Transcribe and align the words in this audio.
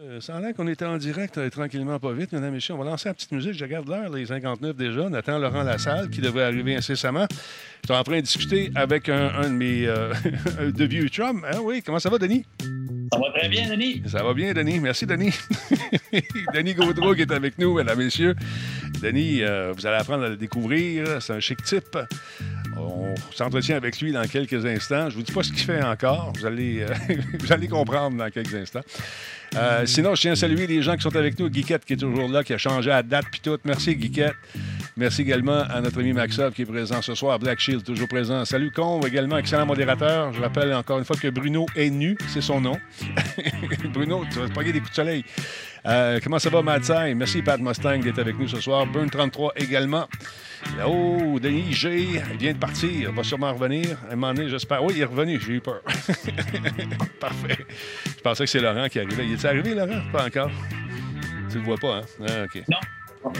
Euh, 0.00 0.20
ça 0.20 0.36
a 0.36 0.40
l'air 0.40 0.54
qu'on 0.54 0.66
était 0.68 0.86
en 0.86 0.96
direct 0.96 1.36
euh, 1.36 1.50
tranquillement, 1.50 1.98
pas 1.98 2.12
vite, 2.12 2.32
mesdames 2.32 2.48
et 2.48 2.54
messieurs. 2.54 2.74
On 2.74 2.78
va 2.78 2.84
lancer 2.84 3.10
la 3.10 3.14
petite 3.14 3.30
musique. 3.30 3.52
Je 3.52 3.62
regarde 3.62 3.86
l'heure, 3.88 4.10
les 4.10 4.24
59 4.24 4.74
déjà. 4.74 5.02
On 5.02 5.12
attend 5.12 5.38
Laurent 5.38 5.62
Lassalle 5.62 6.08
qui 6.08 6.22
devrait 6.22 6.44
arriver 6.44 6.74
incessamment. 6.74 7.26
Je 7.30 7.92
suis 7.92 8.00
en 8.00 8.02
train 8.02 8.16
de 8.16 8.20
discuter 8.22 8.70
avec 8.74 9.10
un, 9.10 9.28
un 9.34 9.50
de 9.50 9.54
mes 9.54 9.86
euh, 9.86 10.14
de 10.74 10.84
vieux 10.86 11.08
chums. 11.08 11.44
Hein, 11.44 11.58
oui, 11.62 11.82
comment 11.84 11.98
ça 11.98 12.08
va, 12.08 12.16
Denis? 12.16 12.46
Ça 13.12 13.18
va 13.18 13.38
très 13.38 13.48
bien, 13.50 13.68
Denis. 13.68 14.02
Ça 14.06 14.22
va 14.22 14.32
bien, 14.32 14.54
Denis. 14.54 14.80
Merci, 14.80 15.04
Denis. 15.04 15.34
Denis 16.54 16.74
Gaudreau 16.74 17.14
qui 17.14 17.20
est 17.20 17.32
avec 17.32 17.58
nous, 17.58 17.74
mesdames 17.74 18.00
et 18.00 18.04
messieurs. 18.04 18.34
Denis, 19.02 19.42
euh, 19.42 19.74
vous 19.76 19.86
allez 19.86 19.98
apprendre 19.98 20.24
à 20.24 20.30
le 20.30 20.36
découvrir. 20.36 21.20
C'est 21.20 21.34
un 21.34 21.40
chic 21.40 21.62
type. 21.62 21.98
On 22.82 23.14
s'entretient 23.34 23.76
avec 23.76 24.00
lui 24.00 24.12
dans 24.12 24.26
quelques 24.26 24.64
instants. 24.66 25.10
Je 25.10 25.16
vous 25.16 25.22
dis 25.22 25.32
pas 25.32 25.42
ce 25.42 25.52
qu'il 25.52 25.62
fait 25.62 25.82
encore. 25.82 26.32
Vous 26.36 26.46
allez, 26.46 26.82
euh, 26.82 27.14
vous 27.38 27.52
allez 27.52 27.68
comprendre 27.68 28.16
dans 28.16 28.30
quelques 28.30 28.54
instants. 28.54 28.82
Euh, 29.54 29.84
sinon, 29.86 30.14
je 30.14 30.22
tiens 30.22 30.32
à 30.32 30.36
saluer 30.36 30.66
les 30.66 30.82
gens 30.82 30.96
qui 30.96 31.02
sont 31.02 31.14
avec 31.14 31.38
nous. 31.38 31.48
Guiquette 31.48 31.84
qui 31.84 31.94
est 31.94 31.96
toujours 31.96 32.28
là, 32.28 32.42
qui 32.42 32.54
a 32.54 32.58
changé 32.58 32.90
à 32.90 33.02
date 33.02 33.26
puis 33.30 33.40
tout. 33.40 33.58
Merci, 33.64 33.96
Guiquette. 33.96 34.34
Merci 34.96 35.22
également 35.22 35.60
à 35.60 35.80
notre 35.80 36.00
ami 36.00 36.12
Maxov 36.12 36.52
qui 36.52 36.62
est 36.62 36.66
présent 36.66 37.00
ce 37.00 37.14
soir. 37.14 37.38
Black 37.38 37.58
Shield, 37.60 37.82
toujours 37.82 38.08
présent. 38.08 38.44
Salut, 38.44 38.70
Combe, 38.70 39.06
également, 39.06 39.38
excellent 39.38 39.64
modérateur. 39.64 40.32
Je 40.34 40.40
rappelle 40.42 40.72
encore 40.74 40.98
une 40.98 41.04
fois 41.04 41.16
que 41.16 41.28
Bruno 41.28 41.64
est 41.74 41.88
nu, 41.88 42.16
c'est 42.28 42.42
son 42.42 42.60
nom. 42.60 42.78
Bruno, 43.94 44.24
tu 44.30 44.38
vas 44.38 44.48
te 44.48 44.54
payer 44.54 44.72
des 44.72 44.80
coups 44.80 44.90
de 44.90 44.96
soleil. 44.96 45.24
Euh, 45.86 46.20
comment 46.22 46.38
ça 46.38 46.50
va, 46.50 46.62
Madsai? 46.62 47.14
Merci, 47.14 47.40
Pat 47.42 47.58
Mustang, 47.58 48.00
d'être 48.00 48.18
avec 48.18 48.38
nous 48.38 48.48
ce 48.48 48.60
soir. 48.60 48.86
Burn 48.86 49.08
33 49.08 49.54
également. 49.56 50.06
Oh, 50.86 51.38
Denis 51.40 51.72
G, 51.72 52.08
il 52.32 52.38
vient 52.38 52.52
de 52.52 52.58
partir. 52.58 52.90
Il 52.90 53.08
va 53.08 53.22
sûrement 53.24 53.52
revenir. 53.52 53.96
À 54.08 54.12
un 54.12 54.16
moment 54.16 54.34
donné, 54.34 54.48
j'espère. 54.48 54.84
Oui, 54.84 54.92
il 54.96 55.02
est 55.02 55.06
revenu. 55.06 55.40
J'ai 55.40 55.54
eu 55.54 55.60
peur. 55.60 55.80
Parfait. 57.20 57.58
Je 58.04 58.20
pensais 58.22 58.44
que 58.44 58.50
c'est 58.50 58.60
Laurent 58.60 58.88
qui 58.88 59.00
arrivait. 59.00 59.26
Il 59.26 59.32
est 59.32 59.44
arrivé, 59.44 59.74
Laurent? 59.74 60.02
Pas 60.12 60.26
encore. 60.26 60.50
Tu 61.50 61.58
le 61.58 61.64
vois 61.64 61.78
pas, 61.78 61.96
hein? 61.96 62.02
Ah, 62.28 62.44
OK. 62.44 62.62
Non. 62.68 62.78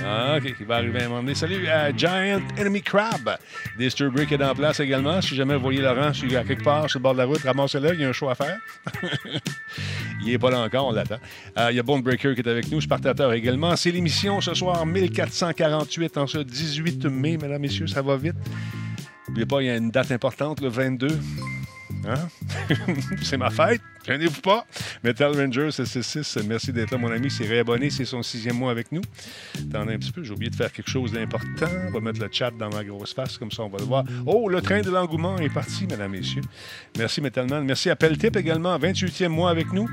Ah, 0.04 0.36
OK, 0.38 0.54
il 0.60 0.66
va 0.66 0.76
arriver 0.76 1.02
à 1.02 1.04
un 1.06 1.08
moment 1.08 1.20
donné. 1.22 1.34
Salut 1.34 1.66
à 1.66 1.94
Giant 1.94 2.40
Enemy 2.58 2.82
Crab. 2.82 3.36
Disturbrick 3.78 4.30
est 4.30 4.42
en 4.42 4.54
place 4.54 4.80
également. 4.80 5.20
Si 5.20 5.34
jamais 5.34 5.56
vous 5.56 5.62
voyez 5.62 5.80
Laurent 5.80 6.12
sur, 6.12 6.28
à 6.38 6.44
quelque 6.44 6.62
part 6.62 6.88
sur 6.88 7.00
le 7.00 7.02
bord 7.02 7.12
de 7.14 7.18
la 7.18 7.24
route, 7.24 7.42
ramassez-le, 7.42 7.94
il 7.94 8.00
y 8.00 8.04
a 8.04 8.08
un 8.08 8.12
choix 8.12 8.32
à 8.32 8.34
faire. 8.34 8.58
il 10.20 10.32
n'est 10.32 10.38
pas 10.38 10.50
là 10.50 10.60
encore, 10.60 10.86
on 10.86 10.92
l'attend. 10.92 11.18
Euh, 11.58 11.68
il 11.70 11.76
y 11.76 11.80
a 11.80 11.82
Bone 11.82 12.02
Breaker 12.02 12.34
qui 12.34 12.40
est 12.40 12.48
avec 12.48 12.70
nous, 12.70 12.80
Spartateur 12.80 13.32
également. 13.32 13.74
C'est 13.76 13.90
l'émission 13.90 14.40
ce 14.40 14.54
soir 14.54 14.86
1448 14.86 16.16
en 16.16 16.26
ce 16.26 16.38
18 16.38 17.06
mai, 17.06 17.36
mesdames, 17.36 17.60
messieurs, 17.60 17.88
ça 17.88 18.02
va 18.02 18.16
vite. 18.16 18.36
N'oubliez 19.26 19.46
pas, 19.46 19.62
il 19.62 19.66
y 19.66 19.70
a 19.70 19.76
une 19.76 19.90
date 19.90 20.12
importante, 20.12 20.60
le 20.60 20.68
22. 20.68 21.18
Hein? 22.06 22.28
c'est 23.22 23.36
ma 23.36 23.50
fête. 23.50 23.80
Gênez-vous 24.06 24.40
pas. 24.40 24.66
Metal 25.04 25.32
Ranger 25.36 25.70
666, 25.70 26.44
merci 26.48 26.72
d'être 26.72 26.90
là, 26.90 26.98
mon 26.98 27.10
ami. 27.10 27.30
C'est 27.30 27.46
réabonné, 27.46 27.90
c'est 27.90 28.04
son 28.04 28.22
sixième 28.22 28.56
mois 28.56 28.72
avec 28.72 28.90
nous. 28.90 29.02
Attendez 29.70 29.94
un 29.94 29.98
petit 29.98 30.10
peu, 30.10 30.24
j'ai 30.24 30.32
oublié 30.32 30.50
de 30.50 30.56
faire 30.56 30.72
quelque 30.72 30.90
chose 30.90 31.12
d'important. 31.12 31.68
On 31.88 31.92
va 31.92 32.00
mettre 32.00 32.20
le 32.20 32.28
chat 32.30 32.50
dans 32.50 32.70
ma 32.70 32.82
grosse 32.82 33.14
face, 33.14 33.38
comme 33.38 33.52
ça 33.52 33.62
on 33.62 33.68
va 33.68 33.78
le 33.78 33.84
voir. 33.84 34.04
Oh, 34.26 34.48
le 34.48 34.60
train 34.60 34.80
de 34.80 34.90
l'engouement 34.90 35.38
est 35.38 35.52
parti, 35.52 35.86
mesdames, 35.86 36.10
messieurs. 36.10 36.42
Merci, 36.98 37.20
Metalman. 37.20 37.62
Merci 37.64 37.90
à 37.90 37.96
Peltip 37.96 38.36
également, 38.36 38.76
28e 38.76 39.28
mois 39.28 39.50
avec 39.50 39.72
nous. 39.72 39.88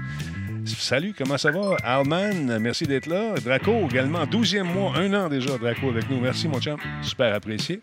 Salut, 0.66 1.14
comment 1.18 1.38
ça 1.38 1.52
va? 1.52 1.78
Alman, 1.84 2.60
merci 2.60 2.86
d'être 2.86 3.08
là. 3.08 3.36
Draco 3.44 3.88
également, 3.90 4.24
12e 4.26 4.64
mois, 4.64 4.98
un 4.98 5.14
an 5.14 5.30
déjà, 5.30 5.58
Draco 5.58 5.90
avec 5.90 6.10
nous. 6.10 6.20
Merci, 6.20 6.48
mon 6.48 6.60
chum. 6.60 6.78
Super 7.02 7.34
apprécié. 7.34 7.82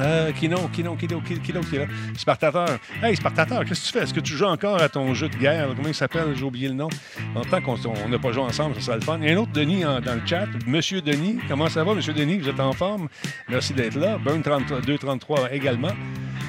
Euh, 0.00 0.32
Kino, 0.32 0.68
Kino, 0.72 0.96
Kino, 0.96 1.20
Kino, 1.20 1.60
qui 1.60 1.76
est 1.76 1.78
là. 1.78 1.86
Spartateur. 2.16 2.78
Hey, 3.02 3.16
Spartateur, 3.16 3.64
qu'est-ce 3.64 3.80
que 3.82 3.86
tu 3.86 3.92
fais? 3.92 4.02
Est-ce 4.04 4.14
que 4.14 4.20
tu 4.20 4.32
joues 4.34 4.46
encore 4.46 4.80
à 4.82 4.88
ton 4.88 5.14
jeu 5.14 5.28
de 5.28 5.36
guerre? 5.36 5.68
Comment 5.76 5.88
il 5.88 5.94
s'appelle? 5.94 6.34
J'ai 6.36 6.44
oublié 6.44 6.68
le 6.68 6.74
nom. 6.74 6.88
En 7.34 7.42
tant 7.42 7.60
qu'on 7.60 7.76
n'a 8.08 8.18
pas 8.18 8.32
joué 8.32 8.42
ensemble, 8.42 8.74
ça 8.76 8.80
serait 8.80 8.96
le 8.96 9.02
fun. 9.02 9.18
Il 9.22 9.28
y 9.28 9.30
a 9.30 9.34
un 9.34 9.38
autre 9.38 9.52
Denis 9.52 9.84
en- 9.84 10.00
dans 10.00 10.14
le 10.14 10.22
chat. 10.26 10.46
Monsieur 10.66 11.00
Denis, 11.00 11.38
comment 11.48 11.68
ça 11.68 11.84
va, 11.84 11.94
Monsieur 11.94 12.12
Denis? 12.12 12.38
Vous 12.38 12.48
êtes 12.48 12.60
en 12.60 12.72
forme? 12.72 13.08
Merci 13.48 13.72
d'être 13.72 13.96
là. 13.96 14.18
Burn 14.18 14.42
33 14.42 14.80
233 14.80 15.52
également. 15.52 15.92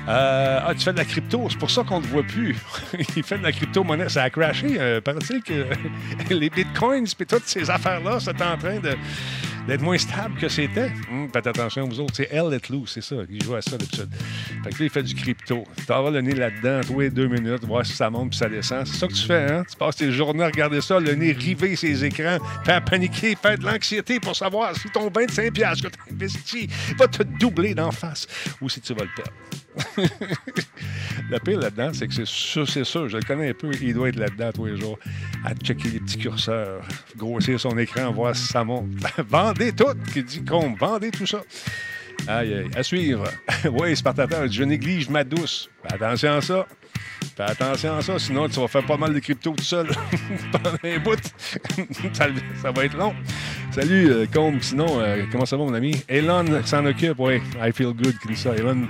Euh, 0.08 0.60
ah, 0.64 0.74
tu 0.76 0.82
fais 0.82 0.94
de 0.94 0.98
la 0.98 1.06
crypto, 1.06 1.48
c'est 1.50 1.58
pour 1.58 1.72
ça 1.72 1.84
qu'on 1.84 2.00
ne 2.00 2.04
te 2.06 2.10
voit 2.10 2.22
plus. 2.24 2.56
il 3.16 3.24
fait 3.24 3.40
de 3.40 3.44
la 3.44 3.52
crypto-monnaie. 3.52 4.08
Ça 4.10 4.24
a 4.24 4.30
crashé. 4.30 4.76
Euh, 4.80 5.02
que 5.02 6.34
les 6.34 6.50
bitcoins 6.50 7.06
et 7.20 7.26
toutes 7.26 7.46
ces 7.48 7.70
affaires-là 7.70 8.20
sont 8.20 8.30
en 8.42 8.58
train 8.58 8.80
de 8.80 8.96
d'être 9.68 9.82
moins 9.82 9.98
stable 9.98 10.36
que 10.40 10.48
c'était. 10.48 10.92
Hum, 11.12 11.30
faites 11.32 11.48
attention, 11.48 11.88
vous 11.88 12.00
autres. 12.00 12.16
C'est 12.16 12.30
Elle 12.32 12.50
Let 12.50 12.62
Loose, 12.70 12.92
c'est 12.94 13.02
ça. 13.02 13.16
Il 13.30 13.44
joue 13.44 13.56
à 13.56 13.62
ça 13.62 13.72
d'habitude. 13.72 14.10
Fait 14.64 14.70
que 14.70 14.80
là, 14.80 14.86
il 14.86 14.90
fait 14.90 15.04
du 15.04 15.16
crypto. 15.16 15.64
Tu 15.78 15.84
vas 15.86 16.10
le 16.10 16.22
nez 16.22 16.34
là-dedans, 16.34 16.82
les 17.00 17.10
deux 17.10 17.28
minutes, 17.28 17.64
voir 17.66 17.86
si 17.86 17.94
ça 17.94 18.10
monte 18.10 18.30
puis 18.30 18.38
ça 18.38 18.50
descend. 18.50 18.86
C'est 18.86 18.98
ça 18.98 19.08
que 19.08 19.14
tu 19.14 19.26
fais, 19.26 19.52
hein? 19.52 19.64
Tu 19.70 19.76
passes 19.76 19.96
tes 19.98 20.12
journées 20.12 20.44
à 20.44 20.48
regarder 20.48 20.82
ça, 20.82 21.00
le 21.00 21.14
nez 21.14 21.32
rivé 21.32 21.76
ses 21.76 22.04
écrans, 22.06 22.38
faire 22.64 22.84
paniquer, 22.84 23.36
faire 23.36 23.58
de 23.58 23.66
l'anxiété 23.66 24.20
pour 24.20 24.36
savoir 24.36 24.76
si 24.76 24.90
ton 24.90 25.10
25$ 25.10 25.52
piastres 25.52 25.90
que 25.90 25.96
tu 25.96 26.14
investi 26.14 26.70
va 26.98 27.08
te 27.08 27.24
doubler 27.24 27.74
d'en 27.74 27.92
face 27.92 28.28
ou 28.62 28.70
si 28.70 28.82
tu 28.82 28.94
vas 28.94 29.04
le 29.04 29.10
perdre. 29.16 29.34
le 31.30 31.40
pire 31.40 31.60
là-dedans, 31.60 31.92
c'est 31.94 32.08
que 32.08 32.14
c'est 32.14 32.26
sûr, 32.28 32.70
c'est 32.70 32.84
sûr, 32.84 33.10
je 33.10 33.18
le 33.18 33.24
connais 33.24 33.50
un 33.50 33.54
peu, 33.54 33.72
il 33.82 33.94
doit 33.94 34.10
être 34.10 34.18
là-dedans 34.20 34.52
tous 34.54 34.66
les 34.66 34.78
jours, 34.78 34.98
à 35.44 35.54
checker 35.54 35.90
les 35.90 36.00
petits 36.00 36.18
curseurs, 36.18 36.82
grossir 37.18 37.60
son 37.60 37.78
écran, 37.78 38.12
voir 38.12 38.36
si 38.36 38.48
ça 38.48 38.64
monte. 38.64 38.88
vendez 39.30 39.72
tout, 39.72 39.94
qui 40.14 40.24
dit 40.24 40.44
combe, 40.44 40.78
vendez 40.78 41.12
tout 41.12 41.26
ça. 41.26 41.42
Aïe, 42.28 42.54
aïe. 42.54 42.70
À 42.76 42.84
suivre. 42.84 43.26
oui, 43.72 43.96
Spartateur, 43.96 44.52
je 44.52 44.64
néglige 44.64 45.10
ma 45.10 45.24
douce. 45.24 45.70
Attention 45.88 46.34
à 46.34 46.42
ça. 46.42 46.68
Fais 47.36 47.44
attention 47.44 47.98
à 47.98 48.02
ça, 48.02 48.18
sinon 48.18 48.48
tu 48.48 48.62
vas 48.62 48.68
faire 48.70 48.86
pas 48.86 48.96
mal 48.96 49.14
de 49.14 49.20
crypto 49.20 49.54
tout 49.58 49.64
seul 49.64 49.88
pendant 50.54 50.78
un 50.82 51.00
bout. 51.00 51.20
ça, 52.14 52.72
va 52.72 52.86
être 52.86 52.96
long. 52.98 53.14
Salut, 53.72 54.10
euh, 54.10 54.26
Combe. 54.34 54.62
Sinon, 54.62 54.88
euh, 55.02 55.26
comment 55.30 55.46
ça 55.46 55.58
va, 55.58 55.66
mon 55.66 55.74
ami? 55.74 56.02
Elon 56.08 56.46
s'en 56.64 56.86
occupe, 56.86 57.20
oui. 57.20 57.42
I 57.62 57.74
feel 57.74 57.88
good, 57.92 58.16
qui. 58.20 58.48
Elon 58.48 58.88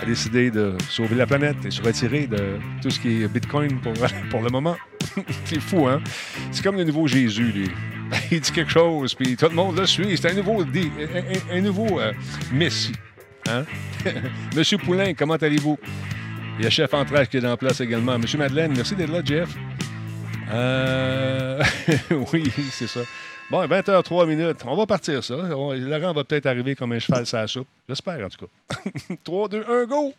a 0.00 0.04
décidé 0.04 0.50
de 0.52 0.76
sauver 0.88 1.16
la 1.16 1.26
planète 1.26 1.56
et 1.64 1.72
se 1.72 1.82
retirer 1.82 2.28
de 2.28 2.58
tout 2.80 2.90
ce 2.90 3.00
qui 3.00 3.22
est 3.24 3.26
Bitcoin 3.28 3.80
pour, 3.80 3.92
pour 4.30 4.42
le 4.42 4.50
moment. 4.50 4.76
C'est 5.46 5.60
fou, 5.60 5.88
hein? 5.88 6.00
C'est 6.52 6.62
comme 6.62 6.76
le 6.76 6.84
nouveau 6.84 7.08
Jésus, 7.08 7.50
lui. 7.52 7.70
Il 8.30 8.40
dit 8.40 8.52
quelque 8.52 8.70
chose, 8.70 9.12
puis 9.14 9.36
tout 9.36 9.48
le 9.48 9.54
monde 9.56 9.76
le 9.76 9.86
suit. 9.86 10.16
C'est 10.16 10.30
un 10.30 10.34
nouveau, 10.34 10.62
un- 10.62 11.56
un 11.56 11.60
nouveau 11.60 11.98
euh, 11.98 12.12
Messie. 12.52 12.92
Hein? 13.48 13.64
Monsieur 14.54 14.78
Poulain, 14.78 15.14
comment 15.14 15.34
allez-vous? 15.34 15.78
Il 16.58 16.64
y 16.64 16.66
a 16.66 16.70
Chef 16.70 16.92
Entrache 16.92 17.28
qui 17.28 17.36
est 17.36 17.46
en 17.46 17.56
place 17.56 17.80
également. 17.80 18.18
Monsieur 18.18 18.36
Madeleine, 18.36 18.72
merci 18.74 18.96
d'être 18.96 19.12
là, 19.12 19.20
Jeff. 19.24 19.48
Euh, 20.50 21.62
oui, 22.32 22.50
c'est 22.72 22.88
ça. 22.88 23.02
Bon, 23.48 23.64
20h03 23.64 24.26
minutes. 24.26 24.64
On 24.66 24.74
va 24.74 24.84
partir 24.84 25.22
ça. 25.22 25.36
Laurent 25.36 26.12
va 26.12 26.24
peut-être 26.24 26.46
arriver 26.46 26.74
comme 26.74 26.90
un 26.90 26.98
cheval 26.98 27.26
sur 27.26 27.38
la 27.38 27.46
soupe. 27.46 27.68
J'espère, 27.88 28.26
en 28.26 28.28
tout 28.28 28.46
cas. 28.46 28.80
3, 29.22 29.48
2, 29.50 29.64
1, 29.68 29.84
go! 29.84 30.12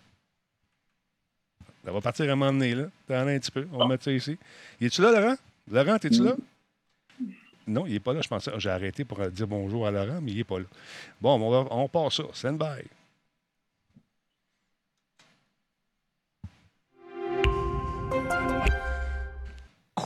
Ça 1.83 1.91
va 1.91 1.99
partir 1.99 2.31
à 2.31 2.35
donné, 2.35 2.73
là. 2.73 2.85
T'en 3.05 3.15
as 3.15 3.31
un 3.31 3.39
petit 3.39 3.51
peu. 3.51 3.67
On 3.73 3.77
va 3.77 3.87
mettre 3.87 4.05
ça 4.05 4.11
ici. 4.13 4.37
Es-tu 4.79 5.01
là, 5.01 5.11
Laurent? 5.11 5.35
Laurent, 5.69 5.97
es-tu 6.01 6.23
là? 6.23 6.35
Non, 7.67 7.85
il 7.85 7.93
n'est 7.93 7.99
pas 7.99 8.13
là. 8.13 8.21
Je 8.21 8.29
pensais, 8.29 8.51
j'ai 8.57 8.69
arrêté 8.69 9.03
pour 9.03 9.19
dire 9.29 9.45
bonjour 9.45 9.85
à 9.85 9.91
Laurent, 9.91 10.19
mais 10.21 10.31
il 10.31 10.37
n'est 10.37 10.43
pas 10.45 10.59
là. 10.59 10.65
Bon, 11.19 11.67
on 11.69 11.89
part 11.89 12.13
ça. 12.13 12.23
Stand 12.31 12.57
by. 12.57 12.87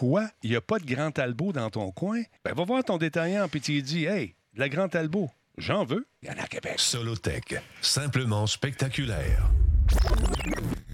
Quoi? 0.03 0.27
Il 0.43 0.49
n'y 0.49 0.57
a 0.57 0.61
pas 0.61 0.79
de 0.79 0.85
Grand 0.85 1.11
Talbot 1.11 1.53
dans 1.53 1.69
ton 1.69 1.89
coin? 1.91 2.21
Ben, 2.43 2.53
va 2.53 2.65
voir 2.65 2.83
ton 2.83 2.97
détaillant, 2.97 3.47
puis 3.47 3.61
tu 3.61 3.71
lui 3.71 3.83
dis, 3.83 4.03
hey, 4.03 4.35
de 4.53 4.59
la 4.59 4.67
Grand 4.67 4.89
Talbot, 4.89 5.31
j'en 5.57 5.85
veux. 5.85 6.05
Il 6.21 6.27
y 6.27 6.29
en 6.29 6.35
a 6.35 6.41
à 6.43 6.47
Québec. 6.47 6.73
Solotech, 6.75 7.55
simplement 7.81 8.45
spectaculaire. 8.45 9.49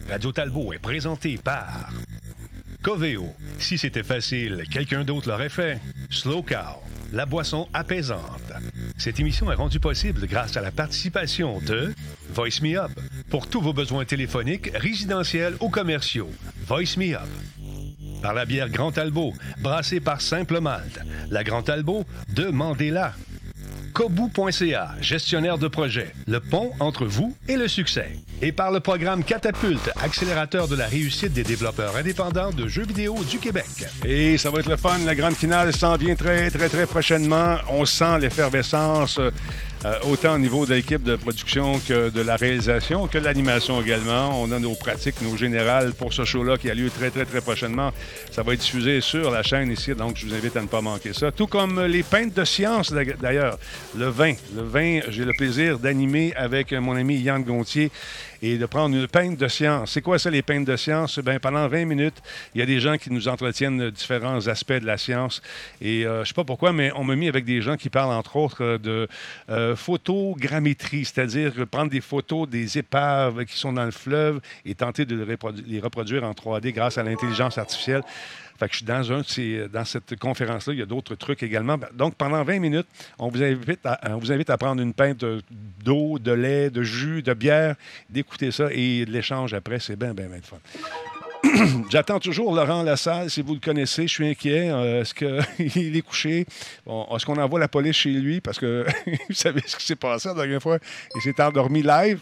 Radio 0.08 0.32
Talbot 0.32 0.74
est 0.74 0.80
présenté 0.80 1.40
par 1.40 1.90
Coveo. 2.84 3.34
Si 3.58 3.80
c'était 3.80 4.04
facile, 4.04 4.64
quelqu'un 4.72 5.04
d'autre 5.04 5.28
l'aurait 5.28 5.50
fait. 5.50 5.80
Slow 6.12 6.44
Cow, 6.44 6.80
la 7.12 7.26
boisson 7.26 7.68
apaisante. 7.74 8.54
Cette 9.00 9.20
émission 9.20 9.52
est 9.52 9.56
rendue 9.56 9.80
possible 9.80 10.28
grâce 10.28 10.56
à 10.56 10.62
la 10.62 10.72
participation 10.72 11.60
de 11.62 11.96
Voice 12.30 12.62
Me 12.62 12.78
Up 12.78 12.92
pour 13.32 13.48
tous 13.48 13.60
vos 13.60 13.74
besoins 13.74 14.06
téléphoniques, 14.06 14.70
résidentiels 14.76 15.56
ou 15.62 15.70
commerciaux. 15.70 16.30
Voice 16.68 16.96
Me 16.96 17.16
Up. 17.16 17.28
Par 18.22 18.34
la 18.34 18.46
bière 18.46 18.70
Grand 18.70 18.92
Talbot, 18.92 19.34
brassée 19.62 20.00
par 20.00 20.22
Simple 20.22 20.60
Malte. 20.60 21.00
La 21.30 21.44
Grand 21.44 21.62
Talbot, 21.62 22.06
demandez-la. 22.34 23.14
Kobu.ca, 23.94 24.96
gestionnaire 25.02 25.58
de 25.58 25.68
projet, 25.68 26.14
le 26.28 26.40
pont 26.40 26.72
entre 26.80 27.06
vous 27.06 27.36
et 27.48 27.58
le 27.58 27.68
succès. 27.68 28.12
Et 28.42 28.52
par 28.52 28.72
le 28.72 28.80
programme 28.80 29.24
Catapulte, 29.24 29.92
accélérateur 30.02 30.68
de 30.68 30.76
la 30.76 30.88
réussite 30.88 31.34
des 31.34 31.44
développeurs 31.44 31.96
indépendants 31.98 32.52
de 32.52 32.68
jeux 32.68 32.86
vidéo 32.86 33.18
du 33.30 33.40
Québec. 33.40 33.66
Et 34.06 34.38
ça 34.38 34.52
va 34.52 34.60
être 34.60 34.70
le 34.70 34.78
fun. 34.78 34.98
La 35.06 35.16
grande 35.16 35.36
finale 35.36 35.74
s'en 35.76 35.98
vient 35.98 36.16
très, 36.16 36.50
très, 36.50 36.70
très 36.70 36.86
prochainement. 36.86 37.58
On 37.70 37.84
sent 37.86 38.20
l'effervescence. 38.20 39.20
Euh, 39.86 39.94
autant 40.12 40.36
au 40.36 40.38
niveau 40.38 40.66
de 40.66 40.74
l'équipe 40.74 41.04
de 41.04 41.16
production 41.16 41.80
que 41.80 42.10
de 42.10 42.20
la 42.20 42.36
réalisation, 42.36 43.08
que 43.08 43.18
de 43.18 43.24
l'animation 43.24 43.82
également. 43.82 44.42
On 44.42 44.52
a 44.52 44.60
nos 44.60 44.76
pratiques, 44.76 45.22
nos 45.22 45.38
générales 45.38 45.94
pour 45.94 46.12
ce 46.12 46.26
show-là 46.26 46.58
qui 46.58 46.70
a 46.70 46.74
lieu 46.74 46.90
très, 46.90 47.10
très, 47.12 47.24
très 47.24 47.40
prochainement. 47.40 47.92
Ça 48.30 48.44
va 48.44 48.54
être 48.54 48.60
diffusé 48.60 49.00
sur 49.00 49.32
la 49.32 49.42
chaîne 49.42 49.72
ici, 49.72 49.96
donc 49.96 50.18
je 50.18 50.26
vous 50.26 50.34
invite 50.34 50.58
à 50.58 50.62
ne 50.62 50.68
pas 50.68 50.82
manquer 50.82 51.14
ça. 51.14 51.32
Tout 51.32 51.48
comme 51.48 51.82
les 51.86 52.04
peintes 52.04 52.34
de 52.34 52.44
science, 52.44 52.92
d'ailleurs. 52.92 53.58
Le 53.98 54.08
vin. 54.08 54.34
Le 54.54 54.64
vin, 54.64 55.00
j'ai 55.08 55.24
le 55.24 55.32
plaisir 55.32 55.80
d'animer 55.80 56.34
avec 56.36 56.74
mon 56.74 56.98
ami 56.98 57.16
Yann 57.16 57.42
Gontier 57.44 57.90
et 58.42 58.58
de 58.58 58.66
prendre 58.66 58.96
une 58.96 59.08
peinte 59.08 59.38
de 59.38 59.48
science. 59.48 59.92
C'est 59.92 60.02
quoi 60.02 60.20
ça, 60.20 60.30
les 60.30 60.42
peintes 60.42 60.66
de 60.66 60.76
science? 60.76 61.20
Bien, 61.20 61.40
pendant 61.40 61.68
20 61.68 61.86
minutes, 61.86 62.22
il 62.54 62.60
y 62.60 62.62
a 62.62 62.66
des 62.66 62.80
gens 62.80 62.98
qui 62.98 63.12
nous 63.12 63.28
entretiennent 63.28 63.90
différents 63.90 64.48
aspects 64.48 64.74
de 64.74 64.86
la 64.86 64.98
science. 64.98 65.42
Et 65.82 66.06
euh, 66.06 66.18
je 66.18 66.20
ne 66.22 66.26
sais 66.26 66.34
pas 66.34 66.44
pourquoi, 66.44 66.74
mais 66.74 66.92
on 66.96 67.04
m'a 67.04 67.16
mis 67.16 67.28
avec 67.28 67.46
des 67.46 67.62
gens 67.62 67.76
qui 67.76 67.90
parlent, 67.90 68.14
entre 68.14 68.36
autres, 68.36 68.78
de 68.78 69.08
euh, 69.50 69.76
photogrammétrie, 69.76 71.06
c'est-à-dire 71.06 71.54
prendre 71.70 71.92
des 71.92 72.02
photos 72.02 72.48
des 72.48 72.78
épaves 72.78 73.46
qui 73.46 73.58
sont 73.58 73.74
dans 73.74 73.86
le 73.86 73.92
fleuve 73.92 74.40
et 74.66 74.76
tenter 74.76 75.06
de 75.06 75.38
les 75.66 75.80
reproduire 75.80 76.24
en 76.24 76.32
3D 76.32 76.72
grâce 76.74 76.98
à 76.98 77.04
l'intelligence 77.04 77.58
artificielle. 77.58 78.04
Fait 78.60 78.68
que 78.68 78.74
je 78.74 79.24
suis 79.24 79.68
dans, 79.72 79.86
cette 79.86 80.20
conférence-là. 80.20 80.74
Il 80.74 80.80
y 80.80 80.82
a 80.82 80.86
d'autres 80.86 81.16
trucs 81.16 81.44
également. 81.44 81.78
Donc, 81.94 82.16
pendant 82.16 82.44
20 82.44 82.60
minutes, 82.60 82.88
on 83.18 83.30
vous 83.30 83.42
invite 83.42 83.80
à, 83.86 84.58
prendre 84.58 84.82
une 84.82 84.94
pinte 84.94 85.24
d'eau, 85.84 86.20
de 86.20 86.32
lait, 86.32 86.70
de 86.70 86.84
jus, 86.84 87.24
de 87.24 87.34
bière, 87.34 87.76
d'écouter 88.10 88.52
ça 88.52 88.68
et 88.72 89.06
l'échange 89.06 89.54
après. 89.54 89.80
C'est 89.80 89.96
bien, 89.96 90.14
bien, 90.14 90.28
bien 90.28 90.42
fun. 90.44 90.58
J'attends 91.90 92.20
toujours 92.20 92.54
Laurent 92.54 92.84
Lassalle, 92.84 93.30
si 93.30 93.42
vous 93.42 93.54
le 93.54 93.62
connaissez. 93.62 94.04
Je 94.04 94.14
suis 94.14 94.28
inquiet. 94.28 94.70
Euh, 94.70 95.02
est-ce 95.02 95.14
qu'il 95.14 95.96
est 95.98 96.02
couché? 96.02 96.46
est-ce 96.86 97.26
qu'on 97.26 97.38
envoie 97.38 97.62
la 97.62 97.70
police 97.70 97.96
chez 97.96 98.12
lui? 98.12 98.42
Parce 98.42 98.60
que 98.60 98.86
vous 99.30 99.36
savez 99.36 99.62
ce 99.66 99.78
qui 99.78 99.86
s'est 99.86 99.96
passé 99.96 100.28
la 100.28 100.36
dernière 100.36 100.62
fois. 100.62 100.80
Il 101.16 101.22
s'est 101.22 101.42
endormi 101.42 101.82
live. 101.82 102.20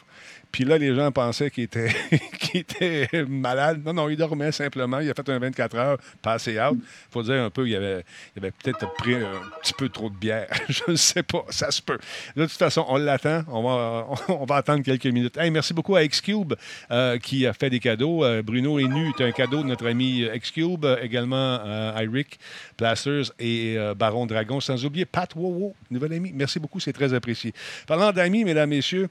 Puis 0.57 0.65
là, 0.65 0.80
les 0.80 0.95
gens 0.95 1.12
pensaient 1.12 1.51
qu'il 1.51 1.65
était, 1.65 1.92
était 2.56 3.07
malade. 3.30 3.83
Non, 3.86 3.94
non, 3.94 4.09
il 4.09 4.18
dormait 4.18 4.51
simplement. 4.51 5.00
Il 5.00 5.07
a 5.07 5.13
fait 5.13 5.30
un 5.30 5.38
24 5.38 5.75
heures, 5.75 5.98
passé 6.19 6.59
out. 6.59 6.80
Il 6.81 7.12
faut 7.12 7.21
dire 7.21 7.44
un 7.44 7.51
peu, 7.51 7.69
il 7.69 7.75
avait, 7.75 8.04
il 8.36 8.39
avait 8.39 8.50
peut-être 8.50 8.92
pris 8.95 9.13
un 9.13 9.39
petit 9.62 9.74
peu 9.74 9.88
trop 9.88 10.09
de 10.09 10.15
bière. 10.15 10.48
Je 10.68 10.81
ne 10.88 10.95
sais 10.95 11.21
pas, 11.21 11.45
ça 11.51 11.69
se 11.69 11.80
peut. 11.80 12.00
De 12.36 12.45
toute 12.48 12.57
façon, 12.57 12.83
on 12.89 12.98
l'attend. 12.98 13.44
On 13.50 13.62
va, 13.62 14.07
on 14.30 14.45
va 14.45 14.56
attendre 14.56 14.83
quelques 14.83 15.06
minutes. 15.06 15.38
Hey, 15.38 15.51
merci 15.51 15.75
beaucoup 15.75 15.95
à 15.95 16.04
Xcube 16.07 16.56
euh, 16.89 17.19
qui 17.19 17.45
a 17.45 17.54
fait 17.54 17.69
des 17.69 17.80
cadeaux. 17.80 18.24
Euh, 18.24 18.42
Bruno 18.42 18.80
est 18.80 18.88
nu, 18.88 19.12
c'est 19.15 19.25
un 19.25 19.31
cadeau 19.31 19.62
de 19.62 19.68
notre 19.68 19.86
ami 19.86 20.27
Xcube. 20.39 20.88
également 21.04 21.36
euh, 21.36 22.00
Eric 22.00 22.39
Plasters 22.77 23.31
et 23.38 23.77
Baron 23.95 24.25
Dragon. 24.25 24.59
Sans 24.59 24.83
oublier 24.83 25.06
Pat 25.06 25.36
Wowo, 25.36 25.75
nouvel 25.92 26.13
ami. 26.13 26.31
Merci 26.33 26.59
beaucoup, 26.59 26.80
c'est 26.80 26.94
très 26.94 27.13
apprécié. 27.13 27.54
Parlant 27.86 28.12
d'amis, 28.12 28.44
mesdames, 28.44 28.71
messieurs, 28.71 29.07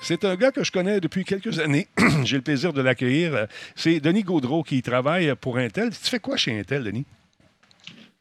c'est 0.00 0.24
un 0.24 0.36
gars 0.36 0.50
que 0.50 0.64
je 0.64 0.72
connais 0.72 0.85
depuis 0.86 1.24
quelques 1.24 1.58
années. 1.58 1.88
J'ai 2.24 2.36
le 2.36 2.42
plaisir 2.42 2.72
de 2.72 2.80
l'accueillir. 2.80 3.46
C'est 3.74 4.00
Denis 4.00 4.22
Gaudreau 4.22 4.62
qui 4.62 4.82
travaille 4.82 5.34
pour 5.40 5.58
Intel. 5.58 5.90
Tu 5.90 6.10
fais 6.10 6.20
quoi 6.20 6.36
chez 6.36 6.58
Intel, 6.58 6.84
Denis? 6.84 7.04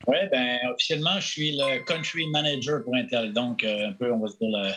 Oui, 0.08 0.18
ben 0.32 0.58
officiellement, 0.74 1.20
je 1.20 1.28
suis 1.28 1.52
le 1.52 1.84
country 1.86 2.28
manager 2.28 2.84
pour 2.84 2.96
Intel. 2.96 3.34
Donc, 3.34 3.64
euh, 3.64 3.90
un 3.90 3.94
peu, 3.94 4.12
on 4.12 4.20
va 4.20 4.28
dire, 4.28 4.76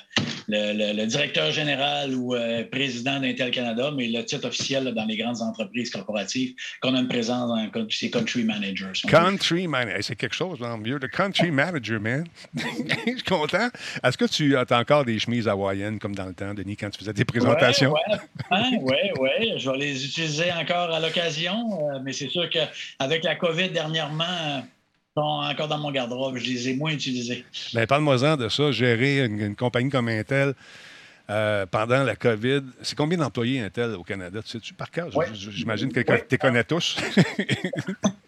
le, 0.48 1.06
directeur 1.06 1.50
général 1.50 2.14
ou 2.14 2.34
euh, 2.34 2.64
président 2.64 3.20
d'Intel 3.20 3.50
Canada, 3.50 3.90
mais 3.94 4.08
le 4.08 4.24
titre 4.24 4.48
officiel 4.48 4.92
dans 4.94 5.04
les 5.04 5.16
grandes 5.16 5.42
entreprises 5.42 5.90
corporatives 5.90 6.54
qu'on 6.80 6.94
a 6.94 7.00
une 7.00 7.08
présence 7.08 7.48
dans 7.48 7.86
c'est 7.90 8.10
country 8.10 8.44
manager. 8.44 8.92
country 9.06 9.66
manager, 9.66 10.02
c'est 10.02 10.16
quelque 10.16 10.34
chose, 10.34 10.60
non, 10.60 10.78
mieux. 10.78 10.98
Le 10.98 11.08
country 11.08 11.50
manager, 11.50 12.00
man. 12.00 12.26
je 12.54 13.12
suis 13.12 13.22
content. 13.22 13.68
Est-ce 14.02 14.16
que 14.16 14.24
tu 14.24 14.56
as 14.56 14.64
encore 14.70 15.04
des 15.04 15.18
chemises 15.18 15.48
hawaïennes 15.48 15.98
comme 15.98 16.14
dans 16.14 16.26
le 16.26 16.34
temps, 16.34 16.54
Denis, 16.54 16.76
quand 16.76 16.90
tu 16.90 17.00
faisais 17.00 17.12
tes 17.12 17.24
présentations? 17.24 17.94
Oui, 18.50 18.78
oui, 18.80 18.96
oui. 19.18 19.52
Je 19.58 19.70
vais 19.70 19.78
les 19.78 20.04
utiliser 20.04 20.52
encore 20.52 20.90
à 20.90 21.00
l'occasion, 21.00 21.90
euh, 21.90 21.98
mais 22.02 22.12
c'est 22.12 22.28
sûr 22.28 22.48
qu'avec 22.48 23.24
la 23.24 23.36
COVID 23.36 23.70
dernièrement, 23.70 24.62
encore 25.22 25.68
dans 25.68 25.78
mon 25.78 25.90
garde-robe. 25.90 26.36
Je 26.36 26.46
les 26.46 26.68
ai 26.68 26.74
moins 26.74 26.92
utilisés. 26.92 27.44
Bien, 27.72 27.86
parle-moi-en 27.86 28.36
de 28.36 28.48
ça. 28.48 28.70
Gérer 28.72 29.24
une, 29.24 29.56
compagnie 29.56 29.90
comme 29.90 30.08
Intel 30.08 30.54
euh, 31.30 31.66
pendant 31.66 32.02
la 32.04 32.16
COVID. 32.16 32.62
C'est 32.82 32.96
combien 32.96 33.18
d'employés 33.18 33.60
Intel 33.60 33.90
au 33.94 34.02
Canada? 34.02 34.40
Tu 34.42 34.50
sais-tu 34.50 34.74
par 34.74 34.90
cœur? 34.90 35.08
J'imagine 35.34 35.92
que 35.92 36.00
tu 36.00 36.12
les 36.30 36.38
connais 36.38 36.64
tous. 36.64 36.96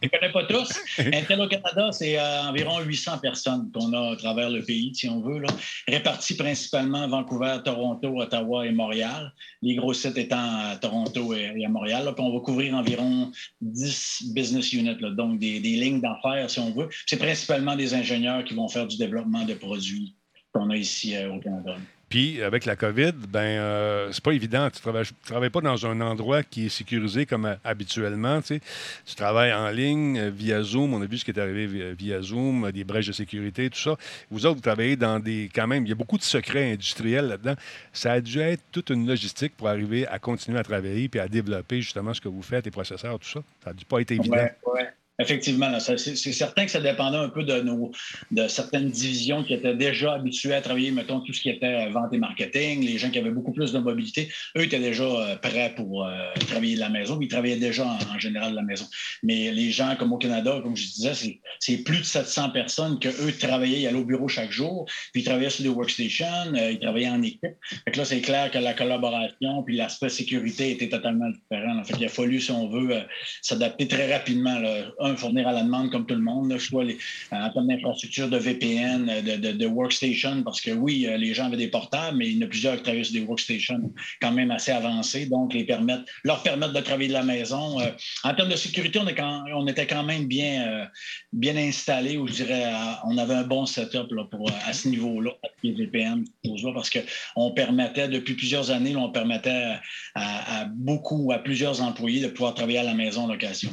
Je 0.03 0.07
ne 0.07 0.09
connais 0.09 0.33
pas 0.33 0.45
tous? 0.45 0.81
Intel 0.99 1.41
au 1.41 1.49
Canada, 1.49 1.93
c'est 1.93 2.19
euh, 2.19 2.43
environ 2.43 2.81
800 2.81 3.19
personnes 3.19 3.71
qu'on 3.73 3.93
a 3.93 4.13
à 4.13 4.17
travers 4.17 4.51
le 4.51 4.63
pays, 4.63 4.95
si 4.95 5.09
on 5.09 5.21
veut, 5.21 5.41
là, 5.41 5.49
réparties 5.89 6.37
principalement 6.37 7.03
à 7.03 7.07
Vancouver, 7.07 7.59
Toronto, 7.65 8.21
Ottawa 8.21 8.67
et 8.67 8.73
Montréal. 8.73 9.33
Les 9.63 9.75
gros 9.75 9.93
sites 9.93 10.17
étant 10.17 10.71
à 10.71 10.77
Toronto 10.77 11.35
et, 11.35 11.65
à 11.65 11.69
Montréal. 11.69 12.05
Là, 12.05 12.15
on 12.19 12.33
va 12.33 12.41
couvrir 12.41 12.75
environ 12.75 13.31
10 13.61 14.33
business 14.35 14.73
units, 14.73 14.97
donc 15.17 15.39
des, 15.39 15.61
des 15.61 15.77
lignes 15.77 16.01
d'affaires, 16.01 16.49
si 16.51 16.59
on 16.61 16.73
veut. 16.73 16.89
C'est 17.07 17.19
principalement 17.19 17.77
des 17.77 17.95
ingénieurs 17.95 18.45
qui 18.45 18.55
vont 18.55 18.69
faire 18.69 18.87
du 18.87 18.97
développement 18.97 19.45
de 19.45 19.55
produits 19.55 20.15
qu'on 20.53 20.71
a 20.71 20.77
ici 20.77 21.17
euh, 21.17 21.33
au 21.33 21.41
Canada. 21.41 21.77
Puis 22.11 22.43
avec 22.43 22.65
la 22.65 22.75
COVID, 22.75 23.13
ben 23.29 23.41
euh, 23.41 24.11
c'est 24.11 24.23
pas 24.23 24.33
évident. 24.33 24.69
Tu 24.69 24.81
travailles, 24.81 25.05
travailles 25.25 25.51
pas 25.51 25.61
dans 25.61 25.87
un 25.87 26.01
endroit 26.01 26.43
qui 26.43 26.67
est 26.67 26.69
sécurisé 26.69 27.25
comme 27.25 27.47
euh, 27.47 27.55
habituellement. 27.63 28.43
Tu, 28.43 28.61
travailles 29.15 29.53
en 29.53 29.71
ligne 29.71 30.19
euh, 30.19 30.31
via 30.31 30.61
Zoom. 30.61 30.93
On 30.93 31.03
a 31.03 31.07
vu 31.07 31.19
ce 31.19 31.25
qui 31.25 31.31
est 31.31 31.39
arrivé 31.39 31.95
via, 31.95 32.21
Zoom, 32.21 32.73
des 32.73 32.83
brèches 32.83 33.07
de 33.07 33.13
sécurité, 33.13 33.71
tout 33.71 33.79
ça. 33.79 33.97
Vous 34.29 34.45
autres, 34.45 34.57
vous 34.57 34.61
travaillez 34.61 34.97
dans 34.97 35.21
des. 35.21 35.49
quand 35.55 35.69
même, 35.69 35.87
il 35.87 35.89
y 35.89 35.93
a 35.93 35.95
beaucoup 35.95 36.19
de 36.19 36.25
secrets 36.25 36.73
industriels 36.73 37.29
là-dedans. 37.29 37.55
Ça 37.93 38.15
a 38.15 38.21
dû 38.21 38.41
être 38.41 38.65
toute 38.73 38.91
une 38.91 39.07
logistique 39.07 39.57
pour 39.57 39.69
arriver 39.69 40.05
à 40.09 40.19
continuer 40.19 40.59
à 40.59 40.65
travailler 40.65 41.09
puis 41.09 41.21
à 41.21 41.29
développer 41.29 41.81
justement 41.81 42.13
ce 42.13 42.21
que 42.21 42.29
vous 42.29 42.43
faites, 42.43 42.65
les 42.65 42.73
processeurs, 42.73 43.21
tout 43.21 43.29
ça. 43.29 43.41
Ça 43.63 43.71
n'a 43.71 43.75
dû 43.75 43.85
pas 43.85 44.01
être 44.01 44.11
évident. 44.11 44.49
Effectivement, 45.21 45.79
c'est 45.79 46.17
certain 46.17 46.65
que 46.65 46.71
ça 46.71 46.81
dépendait 46.81 47.19
un 47.19 47.29
peu 47.29 47.45
de, 47.45 47.61
nos, 47.61 47.93
de 48.31 48.49
certaines 48.49 48.91
divisions 48.91 49.45
qui 49.45 49.53
étaient 49.53 49.75
déjà 49.75 50.15
habituées 50.15 50.55
à 50.55 50.63
travailler, 50.63 50.91
mettons, 50.93 51.21
tout 51.21 51.35
ce 51.35 51.43
qui 51.43 51.51
était 51.51 51.67
euh, 51.67 51.91
vente 51.91 52.13
et 52.15 52.19
marketing, 52.19 52.83
les 52.85 52.97
gens 52.97 53.11
qui 53.11 53.19
avaient 53.19 53.31
beaucoup 53.31 53.53
plus 53.53 53.73
de 53.73 53.79
mobilité, 53.79 54.31
eux 54.57 54.63
étaient 54.63 54.79
déjà 54.79 55.05
euh, 55.05 55.37
prêts 55.37 55.75
pour 55.77 56.07
euh, 56.07 56.11
travailler 56.49 56.77
de 56.77 56.81
la 56.81 56.89
maison, 56.89 57.19
ils 57.21 57.29
travaillaient 57.29 57.57
déjà 57.57 57.87
en, 57.87 58.19
général 58.19 58.53
de 58.53 58.57
la 58.57 58.63
maison. 58.63 58.87
Mais 59.23 59.53
les 59.53 59.71
gens, 59.71 59.95
comme 59.97 60.13
au 60.13 60.19
Canada, 60.19 60.59
comme 60.63 60.77
je 60.77 60.87
disais, 60.87 61.13
c'est 61.59 61.79
plus 61.79 61.99
de 61.99 62.05
700 62.05 62.51
personnes 62.51 62.99
que 62.99 63.09
eux 63.09 63.33
travaillaient, 63.39 63.81
ils 63.81 63.87
allaient 63.87 63.99
au 63.99 64.05
bureau 64.05 64.29
chaque 64.29 64.51
jour, 64.51 64.87
puis 65.13 65.21
ils 65.21 65.25
travaillaient 65.25 65.51
sur 65.51 65.65
des 65.65 65.69
workstations, 65.69 66.55
ils 66.55 66.79
travaillaient 66.81 67.11
en 67.11 67.23
équipe. 67.23 67.57
Fait 67.85 67.91
que 67.91 67.99
là, 67.99 68.05
c'est 68.07 68.21
clair 68.23 68.51
que 68.51 68.59
la 68.59 68.73
collaboration 68.73 69.63
puis 69.65 69.77
l'aspect 69.77 70.09
sécurité 70.09 70.71
était 70.71 70.89
totalement 70.89 71.29
différent. 71.29 71.85
Fait 71.85 71.95
qu'il 71.95 72.07
a 72.07 72.09
fallu, 72.09 72.41
si 72.41 72.51
on 72.51 72.69
veut, 72.69 72.95
s'adapter 73.43 73.87
très 73.87 74.13
rapidement. 74.13 74.59
Là 74.59 74.87
fournir 75.17 75.49
à 75.49 75.53
la 75.53 75.63
demande 75.63 75.91
comme 75.91 76.07
tout 76.07 76.15
le 76.15 76.23
monde, 76.23 76.57
soit 76.59 76.85
les, 76.85 76.99
en 77.31 77.51
termes 77.51 77.69
d'infrastructure 77.69 78.29
de 78.29 78.37
VPN, 78.37 79.07
de, 79.07 79.53
de, 79.53 79.67
workstation, 79.67 80.43
parce 80.43 80.61
que 80.61 80.71
oui, 80.71 81.07
euh, 81.07 81.17
les 81.17 81.35
gens 81.35 81.47
avaient 81.47 81.57
des 81.57 81.69
portables, 81.69 82.17
mais 82.17 82.29
il 82.29 82.37
y 82.37 82.43
en 82.43 82.47
a 82.47 82.49
plusieurs 82.49 82.77
qui 82.77 82.83
travaillent 82.83 83.05
sur 83.05 83.15
des 83.15 83.21
workstations 83.21 83.93
quand 84.21 84.33
même 84.33 84.51
assez 84.51 84.73
avancés, 84.73 85.27
donc 85.27 85.55
les 85.55 85.67
leur 86.25 86.43
permettre 86.43 86.73
de 86.73 86.81
travailler 86.81 87.09
de 87.09 87.15
la 87.15 87.23
maison. 87.23 87.81
Euh, 87.81 87.87
en 88.25 88.35
termes 88.35 88.49
de 88.49 88.57
sécurité, 88.57 88.99
on, 88.99 89.07
est 89.07 89.21
on 89.21 89.67
était 89.67 89.87
quand 89.87 90.03
même 90.03 90.27
bien, 90.27 90.67
euh, 90.67 90.85
bien 91.33 91.57
installé, 91.57 92.17
ou 92.17 92.27
je 92.27 92.35
dirais, 92.35 92.65
on 93.05 93.17
avait 93.19 93.35
un 93.35 93.45
bon 93.45 93.67
setup 93.67 94.11
là, 94.11 94.25
pour, 94.25 94.51
à 94.67 94.73
ce 94.73 94.89
niveau-là, 94.89 95.31
les 95.63 95.73
VPN, 95.73 96.25
parce 96.75 96.91
qu'on 96.91 97.53
permettait, 97.53 98.09
depuis 98.09 98.35
plusieurs 98.35 98.71
années, 98.71 98.97
on 98.97 99.11
permettait 99.11 99.77
à, 100.15 100.61
à, 100.61 100.65
beaucoup, 100.65 101.31
à 101.33 101.39
plusieurs 101.39 101.81
employés 101.83 102.21
de 102.21 102.29
pouvoir 102.29 102.55
travailler 102.55 102.79
à 102.79 102.85
la 102.85 102.95
maison 102.95 103.23
en 103.23 103.27
location. 103.29 103.71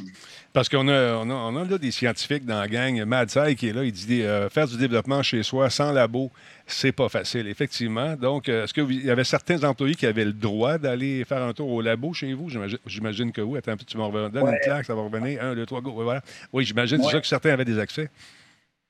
Parce 0.52 0.68
qu'on 0.68 0.88
a, 0.88 1.14
on 1.14 1.56
a, 1.56 1.64
là 1.64 1.78
des 1.78 1.90
scientifiques 1.90 2.46
dans 2.46 2.58
la 2.58 2.68
gang. 2.68 3.04
Mad 3.04 3.28
qui 3.54 3.68
est 3.68 3.72
là, 3.72 3.84
il 3.84 3.92
dit 3.92 4.22
euh, 4.22 4.48
faire 4.48 4.66
du 4.66 4.78
développement 4.78 5.22
chez 5.22 5.42
soi 5.42 5.68
sans 5.68 5.92
labo, 5.92 6.30
c'est 6.66 6.92
pas 6.92 7.08
facile, 7.08 7.46
effectivement. 7.48 8.16
Donc, 8.16 8.48
euh, 8.48 8.64
est-ce 8.64 8.72
qu'il 8.72 9.04
y 9.04 9.10
avait 9.10 9.24
certains 9.24 9.62
employés 9.64 9.94
qui 9.94 10.06
avaient 10.06 10.24
le 10.24 10.32
droit 10.32 10.78
d'aller 10.78 11.24
faire 11.24 11.42
un 11.42 11.52
tour 11.52 11.70
au 11.70 11.82
labo 11.82 12.14
chez 12.14 12.32
vous? 12.32 12.48
J'imagine 12.86 13.30
que 13.30 13.42
oui. 13.42 13.58
Attends 13.58 13.76
tu 13.76 13.96
m'en 13.98 14.08
reviens. 14.08 14.30
Donne 14.30 14.48
une 14.48 14.58
claque, 14.64 14.86
ça 14.86 14.94
va 14.94 15.02
revenir. 15.02 15.42
Un, 15.42 15.54
deux, 15.54 15.66
trois, 15.66 15.82
go. 15.82 15.92
Voilà. 15.92 16.22
Oui, 16.52 16.64
j'imagine 16.64 16.98
que 16.98 17.26
certains 17.26 17.50
avaient 17.50 17.66
des 17.66 17.78
accès. 17.78 18.08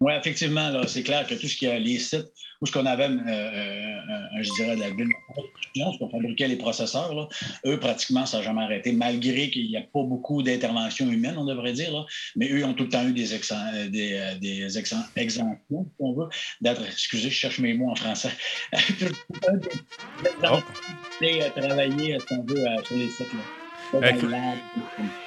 Oui, 0.01 0.13
effectivement, 0.17 0.71
c'est 0.87 1.03
clair 1.03 1.27
que 1.27 1.35
tout 1.35 1.49
ce 1.49 1.57
qui 1.57 1.67
est 1.67 1.81
les 1.81 1.99
sites 1.99 2.33
où 2.61 2.67
ce 2.67 2.73
qu'on 2.73 2.87
avait, 2.87 3.09
euh, 3.09 3.19
euh, 3.27 4.43
je 4.43 4.53
dirais, 4.55 4.77
la 4.77 4.91
bulle 4.91 5.13
ce 5.75 5.99
qu'on 5.99 6.11
fabriquait 6.11 6.49
les 6.49 6.57
processeurs, 6.57 7.29
eux, 7.67 7.79
pratiquement, 7.79 8.27
ça 8.27 8.39
n'a 8.39 8.45
jamais 8.45 8.63
arrêté, 8.63 8.93
malgré 8.93 9.51
qu'il 9.51 9.69
n'y 9.69 9.77
a 9.77 9.83
pas 9.83 10.03
beaucoup 10.03 10.43
d'interventions 10.43 11.11
humaines, 11.11 11.37
on 11.37 11.45
devrait 11.45 11.73
dire. 11.73 12.07
mais 12.37 12.49
eux 12.51 12.65
ont 12.65 12.75
tout 12.75 12.85
le 12.85 12.91
temps 12.91 13.07
eu 13.07 13.13
des, 13.13 13.33
euh, 13.33 13.89
des, 13.89 14.39
des 14.41 14.79
exemptions, 14.79 15.57
si 15.69 15.77
on 15.99 16.13
veut, 16.15 16.29
d'être, 16.61 16.83
excusez, 16.85 17.31
je 17.31 17.35
cherche 17.35 17.59
mes 17.59 17.75
mots 17.75 17.91
en 17.91 17.97
français, 17.97 18.31
oh. 20.43 20.59
travailler, 21.57 22.19
si 22.19 22.35
on 22.35 22.45
veut, 22.45 22.65
sur 22.85 22.97
les 22.97 23.09
sites. 23.09 23.33
Là. 23.33 23.58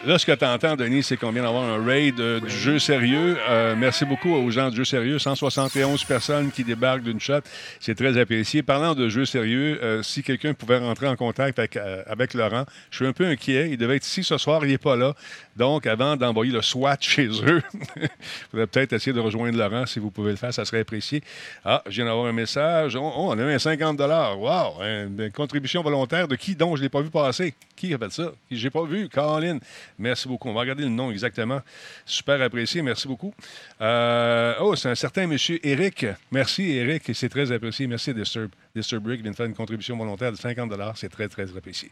Là, 0.03 0.17
ce 0.17 0.25
que 0.25 0.31
tu 0.31 0.45
entends, 0.45 0.75
Denis, 0.75 1.03
c'est 1.03 1.17
qu'on 1.17 1.31
vient 1.31 1.43
d'avoir 1.43 1.63
un 1.63 1.83
raid 1.83 2.19
euh, 2.19 2.39
du 2.39 2.49
jeu 2.49 2.79
sérieux. 2.79 3.37
Euh, 3.49 3.75
merci 3.77 4.03
beaucoup 4.03 4.33
aux 4.33 4.49
gens 4.49 4.69
du 4.69 4.77
jeu 4.77 4.85
sérieux. 4.85 5.19
171 5.19 6.03
personnes 6.05 6.51
qui 6.51 6.63
débarquent 6.63 7.03
d'une 7.03 7.19
shot. 7.19 7.41
C'est 7.79 7.95
très 7.95 8.17
apprécié. 8.17 8.63
Parlant 8.63 8.95
de 8.95 9.09
jeu 9.09 9.25
sérieux, 9.25 9.79
euh, 9.83 10.01
si 10.01 10.23
quelqu'un 10.23 10.53
pouvait 10.53 10.79
rentrer 10.79 11.07
en 11.07 11.15
contact 11.15 11.59
avec, 11.59 12.33
Laurent, 12.33 12.65
je 12.89 12.97
suis 12.97 13.07
un 13.07 13.13
peu 13.13 13.25
inquiet. 13.25 13.69
Il 13.71 13.77
devait 13.77 13.97
être 13.97 14.05
ici 14.05 14.23
ce 14.23 14.37
soir, 14.37 14.65
il 14.65 14.71
n'est 14.71 14.79
pas 14.79 14.95
là. 14.95 15.13
Donc, 15.55 15.85
avant 15.85 16.15
d'envoyer 16.15 16.51
le 16.51 16.61
SWAT 16.61 16.97
chez 16.99 17.27
eux, 17.27 17.61
il 17.95 18.09
faudrait 18.49 18.67
peut-être 18.67 18.93
essayer 18.93 19.13
de 19.13 19.19
rejoindre 19.19 19.57
Laurent 19.57 19.85
si 19.85 19.99
vous 19.99 20.09
pouvez 20.09 20.31
le 20.31 20.37
faire. 20.37 20.53
Ça 20.53 20.65
serait 20.65 20.81
apprécié. 20.81 21.21
Ah, 21.63 21.83
je 21.85 21.95
viens 21.97 22.05
d'avoir 22.05 22.25
un 22.25 22.33
message. 22.33 22.95
Oh, 22.95 23.11
on 23.15 23.37
a 23.37 23.41
eu 23.41 23.53
un 23.53 23.59
50 23.59 23.99
Wow! 23.99 24.81
Une 24.81 25.31
contribution 25.31 25.83
volontaire 25.83 26.27
de 26.27 26.35
qui 26.35 26.55
donc 26.55 26.77
je 26.77 26.81
ne 26.81 26.85
l'ai 26.85 26.89
pas 26.89 27.01
vu 27.01 27.09
passer? 27.09 27.53
Qui 27.75 27.93
a 27.93 27.97
fait 27.97 28.11
ça? 28.11 28.31
Je 28.51 28.63
n'ai 28.63 28.69
pas 28.69 28.83
vu. 28.83 29.07
Caroline. 29.09 29.59
Merci 29.97 30.27
beaucoup. 30.27 30.49
On 30.49 30.53
va 30.53 30.61
regarder 30.61 30.83
le 30.83 30.89
nom 30.89 31.11
exactement. 31.11 31.61
Super 32.05 32.41
apprécié. 32.41 32.81
Merci 32.81 33.07
beaucoup. 33.07 33.33
Euh, 33.79 34.53
oh, 34.59 34.75
c'est 34.75 34.89
un 34.89 34.95
certain 34.95 35.27
monsieur 35.27 35.59
Eric. 35.65 36.05
Merci, 36.31 36.71
Eric. 36.71 37.03
C'est 37.13 37.29
très 37.29 37.51
apprécié. 37.51 37.87
Merci, 37.87 38.13
Disturb. 38.13 38.51
Disturb 38.75 39.05
Rick 39.07 39.21
vient 39.21 39.31
de 39.31 39.35
faire 39.35 39.45
une 39.45 39.53
contribution 39.53 39.97
volontaire 39.97 40.31
de 40.31 40.37
50 40.37 40.71
C'est 40.95 41.09
très, 41.09 41.27
très 41.27 41.55
apprécié. 41.55 41.91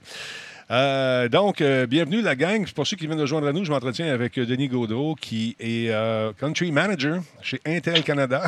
Euh, 0.71 1.29
donc, 1.29 1.61
euh, 1.61 1.87
bienvenue 1.87 2.21
la 2.21 2.35
gang. 2.35 2.71
Pour 2.73 2.85
ceux 2.85 2.95
qui 2.95 3.07
viennent 3.07 3.17
de 3.17 3.25
joindre 3.25 3.47
à 3.47 3.53
nous, 3.53 3.65
je 3.65 3.71
m'entretiens 3.71 4.13
avec 4.13 4.37
euh, 4.37 4.45
Denis 4.45 4.67
Gaudreau, 4.67 5.15
qui 5.15 5.55
est 5.59 5.91
Country 6.39 6.71
Manager 6.71 7.23
chez 7.41 7.59
Intel 7.65 8.03
Canada, 8.03 8.43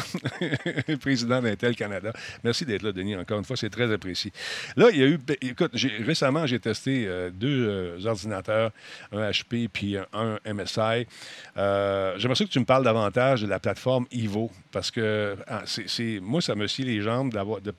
président 1.02 1.42
d'Intel 1.42 1.76
Canada. 1.76 2.14
Merci 2.44 2.64
d'être 2.66 2.84
là, 2.84 2.92
Denis, 2.92 3.16
encore 3.16 3.40
une 3.40 3.44
fois, 3.44 3.58
c'est 3.58 3.72
très 3.72 3.92
apprécié. 3.92 4.32
Là, 4.76 4.90
il 4.92 5.00
y 5.00 5.04
a 5.04 5.08
eu, 5.08 5.18
ben, 5.18 5.36
écoute, 5.42 5.72
récemment, 6.06 6.46
j'ai 6.46 6.60
testé 6.60 7.10
deux 7.34 8.06
ordinateurs, 8.06 8.72
un 9.12 9.32
HP 9.32 9.68
puis 9.68 9.98
un, 9.98 10.38
MSI. 10.46 11.08
J'aimerais 11.56 12.36
ça 12.36 12.46
que 12.46 12.52
tu 12.52 12.60
me 12.60 12.66
parles 12.66 12.84
davantage 12.84 13.42
de 13.42 13.48
la 13.48 13.60
plateforme 13.60 14.06
Ivo, 14.12 14.52
parce 14.72 14.92
que 14.92 15.36
ah, 15.48 15.64
c'est, 15.66 16.20
moi, 16.22 16.40
ça 16.40 16.54
me 16.54 16.68
scie 16.68 16.84
les 16.84 17.02
jambes 17.02 17.34
d'avoir, 17.34 17.62
de, 17.62 17.74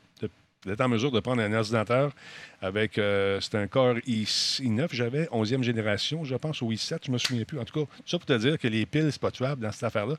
d'être 0.66 0.80
en 0.80 0.88
mesure 0.88 1.10
de 1.10 1.20
prendre 1.20 1.42
un 1.42 1.52
ordinateur 1.52 2.12
avec, 2.60 2.98
euh, 2.98 3.40
c'est 3.40 3.56
un 3.56 3.66
Core 3.66 3.96
i9, 4.06 4.88
j'avais 4.92 5.24
11e 5.26 5.62
génération, 5.62 6.24
je 6.24 6.36
pense, 6.36 6.62
ou 6.62 6.70
i7, 6.70 6.98
je 7.04 7.10
ne 7.10 7.14
me 7.14 7.18
souviens 7.18 7.44
plus. 7.44 7.58
En 7.58 7.64
tout 7.64 7.84
cas, 7.84 7.92
ça 8.06 8.18
pour 8.18 8.26
te 8.26 8.38
dire 8.38 8.58
que 8.58 8.68
les 8.68 8.86
piles, 8.86 9.08
c'est 9.10 9.20
pas 9.20 9.30
tuable 9.30 9.62
dans 9.62 9.72
cette 9.72 9.84
affaire-là. 9.84 10.14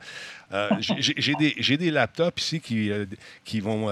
Euh, 0.51 0.69
j'ai 0.79 1.35
des, 1.35 1.77
des, 1.77 1.91
laptops 1.91 2.41
ici 2.41 2.59
qui, 2.59 2.91
euh, 2.91 3.05
qui 3.45 3.59
vont 3.59 3.89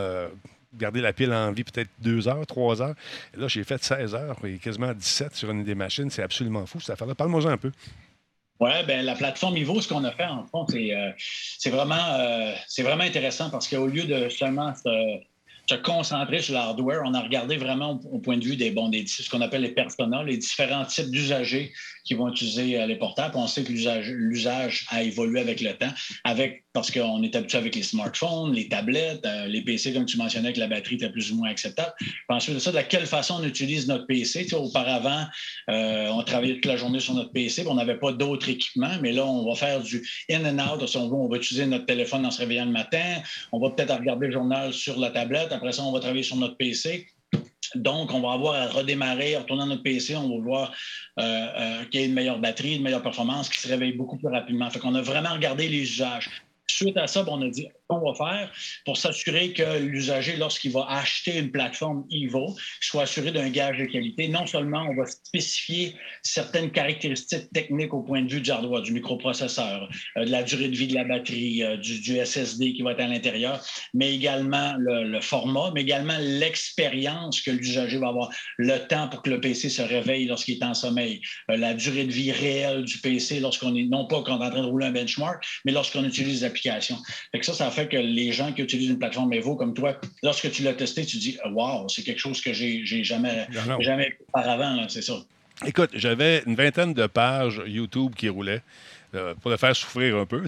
garder 0.73 1.01
la 1.01 1.13
pile 1.13 1.33
en 1.33 1.51
vie 1.51 1.63
peut-être 1.63 1.89
deux 1.99 2.27
heures, 2.27 2.45
trois 2.45 2.81
heures. 2.81 2.95
Là, 3.35 3.47
j'ai 3.47 3.63
fait 3.63 3.83
16 3.83 4.15
heures 4.15 4.37
et 4.45 4.57
quasiment 4.57 4.93
17 4.93 5.35
sur 5.35 5.51
une 5.51 5.63
des 5.63 5.75
machines. 5.75 6.09
C'est 6.09 6.23
absolument 6.23 6.65
fou, 6.65 6.79
cette 6.79 6.91
affaire-là. 6.91 7.15
Parle-moi 7.15 7.45
un 7.49 7.57
peu. 7.57 7.71
Oui, 8.59 8.69
ben, 8.85 9.03
la 9.03 9.15
plateforme 9.15 9.57
Ivo, 9.57 9.81
ce 9.81 9.87
qu'on 9.87 10.03
a 10.03 10.11
fait, 10.11 10.25
en 10.25 10.45
fond, 10.45 10.67
c'est 10.67 11.69
vraiment, 11.69 12.53
vraiment 12.77 13.03
intéressant 13.03 13.49
parce 13.49 13.67
qu'au 13.67 13.87
lieu 13.87 14.03
de 14.03 14.29
seulement 14.29 14.73
se 14.75 15.19
concentrer 15.75 16.41
sur 16.41 16.53
l'hardware. 16.53 17.01
On 17.05 17.13
a 17.13 17.21
regardé 17.21 17.57
vraiment 17.57 17.99
au, 18.11 18.19
point 18.19 18.37
de 18.37 18.43
vue 18.43 18.55
des, 18.55 18.71
bon, 18.71 18.89
des 18.89 19.05
ce 19.07 19.29
qu'on 19.29 19.41
appelle 19.41 19.61
les 19.61 19.73
personas, 19.73 20.23
les 20.23 20.37
différents 20.37 20.85
types 20.85 21.09
d'usagers 21.09 21.73
qui 22.03 22.13
vont 22.13 22.29
utiliser 22.29 22.79
euh, 22.79 22.85
les 22.85 22.95
portables. 22.95 23.35
On 23.35 23.47
sait 23.47 23.63
que 23.63 23.71
l'usage 23.71 24.85
a 24.89 25.03
évolué 25.03 25.39
avec 25.39 25.61
le 25.61 25.73
temps, 25.73 25.91
avec, 26.23 26.63
parce 26.73 26.91
qu'on 26.91 27.21
est 27.23 27.35
habitué 27.35 27.57
avec 27.57 27.75
les 27.75 27.83
smartphones, 27.83 28.53
les 28.53 28.67
tablettes, 28.67 29.25
euh, 29.25 29.47
les 29.47 29.61
PC, 29.61 29.93
comme 29.93 30.05
tu 30.05 30.17
mentionnais, 30.17 30.53
que 30.53 30.59
la 30.59 30.67
batterie 30.67 30.95
était 30.95 31.09
plus 31.09 31.31
ou 31.31 31.37
moins 31.37 31.49
acceptable. 31.49 31.93
Ensuite 32.29 32.55
de 32.55 32.59
ça, 32.59 32.71
de 32.71 32.81
quelle 32.81 33.05
façon 33.05 33.37
on 33.39 33.43
utilise 33.43 33.87
notre 33.87 34.05
PC. 34.05 34.45
Tu 34.45 34.55
auparavant, 34.55 35.25
euh, 35.69 36.07
on 36.09 36.23
travaillait 36.23 36.55
toute 36.55 36.65
la 36.65 36.77
journée 36.77 36.99
sur 36.99 37.13
notre 37.13 37.31
PC, 37.31 37.65
on 37.67 37.75
n'avait 37.75 37.99
pas 37.99 38.11
d'autres 38.11 38.49
équipements, 38.49 38.97
mais 39.01 39.11
là, 39.11 39.25
on 39.25 39.47
va 39.47 39.55
faire 39.55 39.81
du 39.81 40.07
in 40.29 40.45
and 40.45 40.59
out. 40.59 40.95
On 40.95 41.27
va 41.27 41.37
utiliser 41.37 41.65
notre 41.65 41.85
téléphone 41.85 42.25
en 42.25 42.31
se 42.31 42.39
réveillant 42.39 42.65
le 42.65 42.71
matin. 42.71 43.21
On 43.51 43.59
va 43.59 43.69
peut-être 43.71 43.95
regarder 43.95 44.27
le 44.27 44.33
journal 44.33 44.73
sur 44.73 44.99
la 44.99 45.09
tablette. 45.09 45.51
Après 45.51 45.71
ça, 45.71 45.83
on 45.83 45.91
va 45.91 45.99
travailler 45.99 46.23
sur 46.23 46.35
notre 46.37 46.57
PC. 46.57 47.07
Donc, 47.75 48.13
on 48.13 48.21
va 48.21 48.33
avoir 48.33 48.55
à 48.55 48.67
redémarrer, 48.67 49.37
en 49.37 49.41
retournant 49.41 49.65
notre 49.65 49.83
PC, 49.83 50.15
on 50.15 50.37
va 50.37 50.43
voir 50.43 50.71
euh, 51.19 51.23
euh, 51.23 51.85
qu'il 51.85 52.01
y 52.01 52.03
a 52.03 52.07
une 52.07 52.13
meilleure 52.13 52.39
batterie, 52.39 52.75
une 52.75 52.83
meilleure 52.83 53.03
performance, 53.03 53.49
qui 53.49 53.59
se 53.59 53.67
réveille 53.67 53.93
beaucoup 53.93 54.17
plus 54.17 54.27
rapidement. 54.27 54.69
Fait 54.69 54.79
qu'on 54.79 54.95
a 54.95 55.01
vraiment 55.01 55.33
regardé 55.33 55.67
les 55.67 55.79
usages. 55.79 56.29
Suite 56.67 56.97
à 56.97 57.07
ça, 57.07 57.23
on 57.27 57.41
a 57.41 57.49
dit 57.49 57.67
qu'on 57.91 58.11
va 58.11 58.15
faire 58.15 58.51
pour 58.85 58.97
s'assurer 58.97 59.53
que 59.53 59.79
l'usager, 59.79 60.37
lorsqu'il 60.37 60.71
va 60.71 60.85
acheter 60.89 61.37
une 61.37 61.51
plateforme 61.51 62.05
Evo, 62.09 62.55
soit 62.79 63.03
assuré 63.03 63.31
d'un 63.31 63.49
gage 63.49 63.77
de 63.77 63.85
qualité. 63.85 64.27
Non 64.27 64.45
seulement 64.45 64.85
on 64.89 64.95
va 64.95 65.05
spécifier 65.05 65.95
certaines 66.23 66.71
caractéristiques 66.71 67.51
techniques 67.53 67.93
au 67.93 68.01
point 68.01 68.21
de 68.21 68.31
vue 68.31 68.41
du 68.41 68.49
hardware, 68.49 68.81
du 68.81 68.93
microprocesseur, 68.93 69.89
euh, 70.17 70.25
de 70.25 70.31
la 70.31 70.43
durée 70.43 70.69
de 70.69 70.75
vie 70.75 70.87
de 70.87 70.95
la 70.95 71.03
batterie, 71.03 71.63
euh, 71.63 71.77
du, 71.77 72.17
SSD 72.21 72.73
qui 72.73 72.81
va 72.81 72.91
être 72.91 73.01
à 73.01 73.07
l'intérieur, 73.07 73.63
mais 73.93 74.13
également 74.13 74.73
le, 74.77 75.19
format, 75.21 75.71
mais 75.73 75.81
également 75.81 76.17
l'expérience 76.19 77.41
que 77.41 77.51
l'usager 77.51 77.97
va 77.97 78.09
avoir, 78.09 78.29
le 78.57 78.77
temps 78.87 79.07
pour 79.09 79.21
que 79.21 79.29
le 79.29 79.39
PC 79.39 79.69
se 79.69 79.81
réveille 79.81 80.25
lorsqu'il 80.25 80.57
est 80.57 80.63
en 80.63 80.73
sommeil, 80.73 81.21
euh, 81.49 81.57
la 81.57 81.73
durée 81.73 82.05
de 82.05 82.11
vie 82.11 82.31
réelle 82.31 82.83
du 82.83 82.97
PC 82.99 83.39
lorsqu'on 83.39 83.75
est, 83.75 83.83
non 83.83 84.05
pas 84.07 84.21
quand 84.23 84.37
on 84.37 84.41
est 84.41 84.47
en 84.47 84.51
train 84.51 84.61
de 84.61 84.67
rouler 84.67 84.87
un 84.87 84.91
benchmark, 84.91 85.43
mais 85.65 85.71
lorsqu'on 85.71 86.03
utilise 86.03 86.43
l'application 86.43 86.97
ça, 87.41 87.53
ça 87.53 87.71
fait 87.71 87.80
que 87.87 87.97
les 87.97 88.31
gens 88.31 88.51
qui 88.53 88.61
utilisent 88.61 88.89
une 88.89 88.99
plateforme 88.99 89.33
Evo 89.33 89.55
comme 89.55 89.73
toi, 89.73 89.99
lorsque 90.23 90.51
tu 90.51 90.63
l'as 90.63 90.73
testé, 90.73 91.05
tu 91.05 91.17
dis 91.17 91.37
Wow, 91.51 91.89
c'est 91.89 92.03
quelque 92.03 92.19
chose 92.19 92.41
que 92.41 92.53
j'ai 92.53 93.03
jamais, 93.03 93.47
jamais 93.79 94.17
auparavant, 94.27 94.87
c'est 94.89 95.01
ça. 95.01 95.15
Écoute, 95.65 95.91
j'avais 95.93 96.41
une 96.47 96.55
vingtaine 96.55 96.93
de 96.93 97.05
pages 97.05 97.61
YouTube 97.65 98.13
qui 98.15 98.29
roulaient. 98.29 98.61
Euh, 99.13 99.35
pour 99.35 99.51
le 99.51 99.57
faire 99.57 99.75
souffrir 99.75 100.15
un 100.15 100.25
peu. 100.25 100.41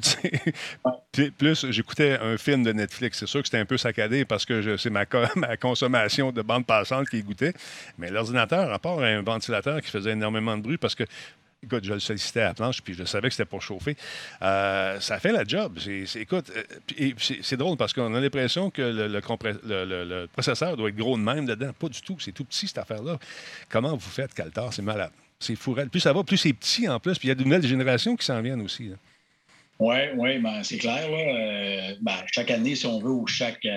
Plus, 1.38 1.70
j'écoutais 1.70 2.18
un 2.18 2.38
film 2.38 2.64
de 2.64 2.72
Netflix. 2.72 3.20
C'est 3.20 3.26
sûr 3.26 3.42
que 3.42 3.48
c'était 3.48 3.58
un 3.58 3.66
peu 3.66 3.78
saccadé 3.78 4.24
parce 4.24 4.46
que 4.46 4.78
c'est 4.78 4.90
ma, 4.90 5.04
ma, 5.36 5.58
consommation 5.58 6.32
de 6.32 6.42
bande 6.42 6.66
passante 6.66 7.10
qui 7.10 7.22
goûtait. 7.24 7.54
Mais 7.98 8.10
l'ordinateur, 8.10 8.72
à 8.72 8.80
part 8.80 9.00
un 9.00 9.22
ventilateur 9.22 9.82
qui 9.82 9.92
faisait 9.92 10.12
énormément 10.12 10.56
de 10.56 10.62
bruit, 10.62 10.78
parce 10.78 10.96
que 10.96 11.04
écoute, 11.64 11.84
je 11.84 11.94
le 11.94 12.00
sollicitais 12.00 12.42
à 12.42 12.46
la 12.46 12.54
planche, 12.54 12.82
puis 12.82 12.94
je 12.94 13.04
savais 13.04 13.30
que 13.30 13.34
c'était 13.34 13.50
pour 13.50 13.62
chauffer. 13.62 13.96
Euh, 14.42 15.00
ça 15.00 15.20
fait 15.20 15.32
la 15.32 15.44
job. 15.44 15.78
écoute, 16.16 16.52
euh, 16.56 17.12
c'est 17.18 17.58
drôle 17.58 17.78
parce 17.78 17.94
qu'on 17.94 18.14
a 18.14 18.20
l'impression 18.20 18.70
que 18.70 18.82
le, 18.82 20.28
processeur 20.28 20.78
doit 20.78 20.90
être 20.90 20.96
gros 20.96 21.18
de 21.18 21.24
même 21.24 21.46
dedans. 21.46 21.72
Pas 21.78 21.90
du 21.90 22.02
tout. 22.02 22.18
C'est 22.20 22.32
tout 22.32 22.46
petit, 22.46 22.68
cette 22.68 22.78
affaire-là. 22.78 23.18
Comment 23.70 23.96
vous 23.96 24.10
faites, 24.10 24.34
Caltar? 24.34 24.74
C'est 24.74 24.82
malade. 24.82 25.12
C'est 25.40 25.56
fou. 25.56 25.76
Plus 25.92 26.00
ça 26.00 26.14
va, 26.14 26.24
plus 26.24 26.38
c'est 26.38 26.54
petit 26.54 26.88
en 26.88 27.00
plus. 27.00 27.18
Puis 27.18 27.28
il 27.28 27.30
y 27.30 27.32
a 27.32 27.36
de 27.36 27.44
nouvelles 27.44 27.66
générations 27.66 28.16
qui 28.16 28.26
s'en 28.26 28.42
viennent 28.42 28.62
aussi. 28.62 28.92
Oui, 29.80 29.96
oui, 30.16 30.38
ben, 30.40 30.64
c'est 30.64 30.78
clair. 30.78 31.08
Euh, 31.10 31.96
ben, 32.02 32.16
chaque 32.32 32.52
année, 32.52 32.76
si 32.76 32.86
on 32.86 33.00
veut, 33.00 33.12
ou 33.12 33.28
chaque 33.28 33.68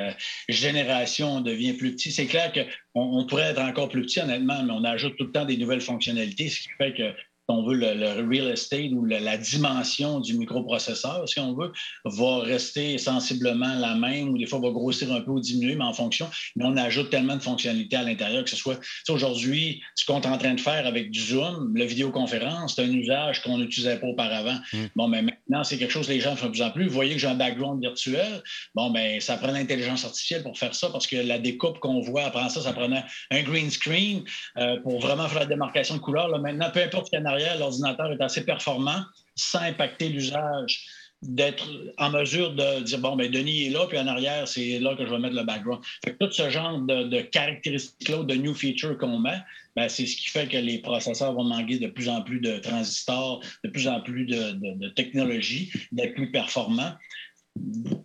génération 0.48 1.40
devient 1.40 1.72
plus 1.72 1.92
petit, 1.92 2.12
c'est 2.12 2.26
clair 2.26 2.52
qu'on 2.52 3.00
on 3.00 3.26
pourrait 3.26 3.50
être 3.50 3.60
encore 3.60 3.88
plus 3.88 4.02
petit, 4.02 4.20
honnêtement, 4.20 4.62
mais 4.62 4.72
on 4.72 4.84
ajoute 4.84 5.16
tout 5.16 5.24
le 5.24 5.32
temps 5.32 5.44
des 5.44 5.56
nouvelles 5.56 5.80
fonctionnalités, 5.80 6.48
ce 6.48 6.60
qui 6.60 6.68
fait 6.78 6.92
que 6.92 7.12
on 7.48 7.64
veut, 7.64 7.76
le, 7.76 8.28
real 8.28 8.48
estate 8.48 8.90
ou 8.92 9.04
la 9.04 9.36
dimension 9.36 10.20
du 10.20 10.34
microprocesseur, 10.34 11.28
si 11.28 11.38
on 11.38 11.54
veut, 11.54 11.72
va 12.04 12.40
rester 12.40 12.98
sensiblement 12.98 13.74
la 13.74 13.94
même 13.94 14.30
ou 14.30 14.38
des 14.38 14.46
fois 14.46 14.58
va 14.58 14.70
grossir 14.70 15.12
un 15.12 15.20
peu 15.20 15.30
ou 15.30 15.40
diminuer, 15.40 15.76
mais 15.76 15.84
en 15.84 15.92
fonction. 15.92 16.28
Mais 16.56 16.64
on 16.64 16.76
ajoute 16.76 17.10
tellement 17.10 17.36
de 17.36 17.42
fonctionnalités 17.42 17.96
à 17.96 18.02
l'intérieur 18.02 18.44
que 18.44 18.50
ce 18.50 18.56
soit. 18.56 18.78
Aujourd'hui, 19.08 19.82
ce 19.94 20.04
qu'on 20.04 20.20
est 20.20 20.26
en 20.26 20.38
train 20.38 20.54
de 20.54 20.60
faire 20.60 20.86
avec 20.86 21.10
du 21.10 21.20
Zoom, 21.20 21.76
la 21.76 21.84
vidéoconférence, 21.84 22.74
c'est 22.74 22.82
un 22.82 22.90
usage 22.90 23.42
qu'on 23.42 23.58
n'utilisait 23.58 23.98
pas 23.98 24.06
auparavant. 24.06 24.58
Mm. 24.72 24.78
Bon, 24.96 25.08
mais 25.08 25.22
maintenant, 25.22 25.64
c'est 25.64 25.78
quelque 25.78 25.92
chose 25.92 26.06
que 26.06 26.12
les 26.12 26.20
gens 26.20 26.36
font 26.36 26.46
de 26.46 26.52
plus 26.52 26.62
en 26.62 26.70
plus. 26.70 26.86
Vous 26.86 26.94
voyez 26.94 27.14
que 27.14 27.20
j'ai 27.20 27.28
un 27.28 27.34
background 27.34 27.80
virtuel. 27.80 28.42
Bon, 28.74 28.90
ben 28.90 29.20
ça 29.20 29.36
prend 29.36 29.52
l'intelligence 29.52 30.04
artificielle 30.04 30.42
pour 30.42 30.58
faire 30.58 30.74
ça 30.74 30.88
parce 30.90 31.06
que 31.06 31.16
la 31.16 31.38
découpe 31.38 31.78
qu'on 31.78 32.00
voit, 32.00 32.24
après 32.24 32.48
ça, 32.48 32.60
ça 32.60 32.72
prenait 32.72 33.04
un 33.30 33.42
green 33.42 33.70
screen 33.70 34.24
euh, 34.56 34.80
pour 34.80 35.00
vraiment 35.00 35.28
faire 35.28 35.40
la 35.40 35.46
démarcation 35.46 35.96
de 35.96 36.00
couleur. 36.00 36.28
Là, 36.28 36.38
maintenant, 36.38 36.70
peu 36.72 36.82
importe 36.82 37.06
ce 37.06 37.16
l'ordinateur 37.58 38.12
est 38.12 38.22
assez 38.22 38.44
performant 38.44 39.02
sans 39.34 39.60
impacter 39.60 40.08
l'usage 40.08 40.86
d'être 41.22 41.68
en 41.98 42.10
mesure 42.10 42.54
de 42.54 42.82
dire 42.82 42.98
bon, 42.98 43.16
ben 43.16 43.30
Denis 43.30 43.66
est 43.66 43.70
là, 43.70 43.86
puis 43.86 43.98
en 43.98 44.06
arrière, 44.06 44.46
c'est 44.46 44.78
là 44.78 44.94
que 44.96 45.06
je 45.06 45.10
vais 45.10 45.18
mettre 45.18 45.34
le 45.34 45.44
background. 45.44 45.82
tout 46.20 46.30
ce 46.30 46.50
genre 46.50 46.78
de, 46.80 47.20
caractéristiques-là, 47.22 48.22
de 48.22 48.34
new 48.34 48.54
features 48.54 48.98
qu'on 48.98 49.18
met, 49.18 49.38
ben, 49.74 49.88
c'est 49.88 50.06
ce 50.06 50.16
qui 50.16 50.28
fait 50.28 50.46
que 50.46 50.56
les 50.56 50.78
processeurs 50.78 51.32
vont 51.32 51.44
manquer 51.44 51.78
de 51.78 51.86
plus 51.86 52.08
en 52.08 52.22
plus 52.22 52.40
de 52.40 52.58
transistors, 52.58 53.42
de 53.64 53.70
plus 53.70 53.88
en 53.88 54.00
plus 54.00 54.26
de, 54.26 54.52
de 54.52 54.88
technologie, 54.90 55.72
d'être 55.92 56.14
plus 56.14 56.30
performants 56.30 56.92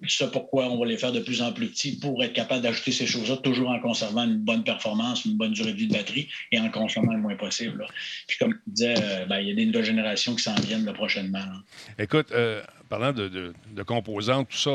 c'est 0.08 0.32
pourquoi 0.32 0.68
on 0.70 0.80
va 0.80 0.86
les 0.86 0.98
faire 0.98 1.12
de 1.12 1.20
plus 1.20 1.42
en 1.42 1.52
plus 1.52 1.68
petits 1.68 2.00
pour 2.00 2.24
être 2.24 2.34
capable 2.34 2.62
d'ajouter 2.62 2.92
ces 2.92 3.06
choses-là, 3.06 3.38
toujours 3.38 3.70
en 3.70 3.80
conservant 3.80 4.24
une 4.24 4.38
bonne 4.38 4.64
performance, 4.64 5.26
une 5.26 5.38
bonne 5.38 5.52
durée 5.52 5.74
de 5.74 5.78
vie 5.78 5.88
de 5.88 5.94
batterie 5.94 6.28
et 6.52 6.60
en 6.60 6.70
consommant 6.70 7.14
le 7.14 7.20
moins 7.20 7.36
possible. 7.36 7.86
Puis 8.28 8.38
comme 8.38 8.54
tu 8.54 8.60
disais, 8.68 8.96
euh, 8.98 9.26
ben, 9.26 9.40
il 9.40 9.50
y 9.50 9.52
a 9.52 9.56
des 9.56 9.66
nouvelles 9.66 9.86
générations 9.86 10.36
qui 10.36 10.44
s'en 10.44 10.56
viennent 10.56 10.92
prochainement. 10.94 11.40
Écoute, 11.98 12.32
euh, 12.32 12.62
parlant 12.92 13.14
de, 13.14 13.54
composants, 13.84 14.44
tout 14.44 14.58
ça, 14.58 14.72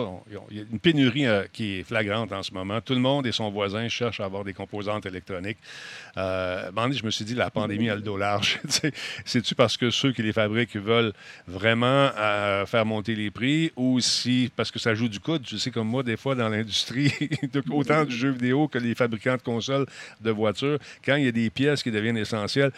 il 0.51 0.57
y 0.57 0.61
a 0.61 0.65
une 0.73 0.81
pénurie 0.81 1.27
euh, 1.27 1.45
qui 1.53 1.81
est 1.81 1.83
flagrante 1.83 2.33
en 2.33 2.43
ce 2.43 2.51
moment. 2.55 2.81
Tout 2.81 2.95
le 2.95 3.01
monde 3.01 3.27
et 3.27 3.33
son 3.33 3.51
voisin 3.51 3.87
cherchent 3.89 4.21
à 4.21 4.25
avoir 4.25 4.43
des 4.43 4.55
composantes 4.55 5.05
électroniques. 5.05 5.59
Euh, 6.17 6.71
je 6.93 7.05
me 7.05 7.11
suis 7.11 7.27
dit, 7.27 7.35
la 7.35 7.51
pandémie 7.51 7.91
a 7.91 7.95
le 7.95 8.01
dos 8.01 8.17
large. 8.17 8.59
C'est-tu 9.27 9.55
parce 9.55 9.77
que 9.77 9.91
ceux 9.91 10.13
qui 10.13 10.23
les 10.23 10.33
fabriquent 10.33 10.77
veulent 10.77 11.13
vraiment 11.47 12.11
euh, 12.17 12.65
faire 12.65 12.87
monter 12.87 13.15
les 13.15 13.31
prix 13.31 13.71
ou 13.77 14.01
si 14.01 14.51
parce 14.57 14.71
que 14.71 14.79
ça 14.79 14.95
joue 14.95 15.09
du 15.09 15.21
coup, 15.21 15.39
Tu 15.39 15.59
sais, 15.59 15.71
comme 15.71 15.89
moi, 15.89 16.03
des 16.03 16.17
fois, 16.17 16.35
dans 16.35 16.49
l'industrie, 16.49 17.13
autant 17.71 18.07
du 18.07 18.17
jeu 18.17 18.31
vidéo 18.31 18.67
que 18.67 18.79
les 18.79 18.95
fabricants 18.95 19.37
de 19.37 19.43
consoles 19.43 19.85
de 20.23 20.31
voitures, 20.31 20.79
quand 21.05 21.17
il 21.17 21.27
y 21.27 21.29
a 21.29 21.33
des 21.33 21.51
pièces 21.51 21.83
qui 21.83 21.91
deviennent 21.91 22.17
essentielles, 22.17 22.73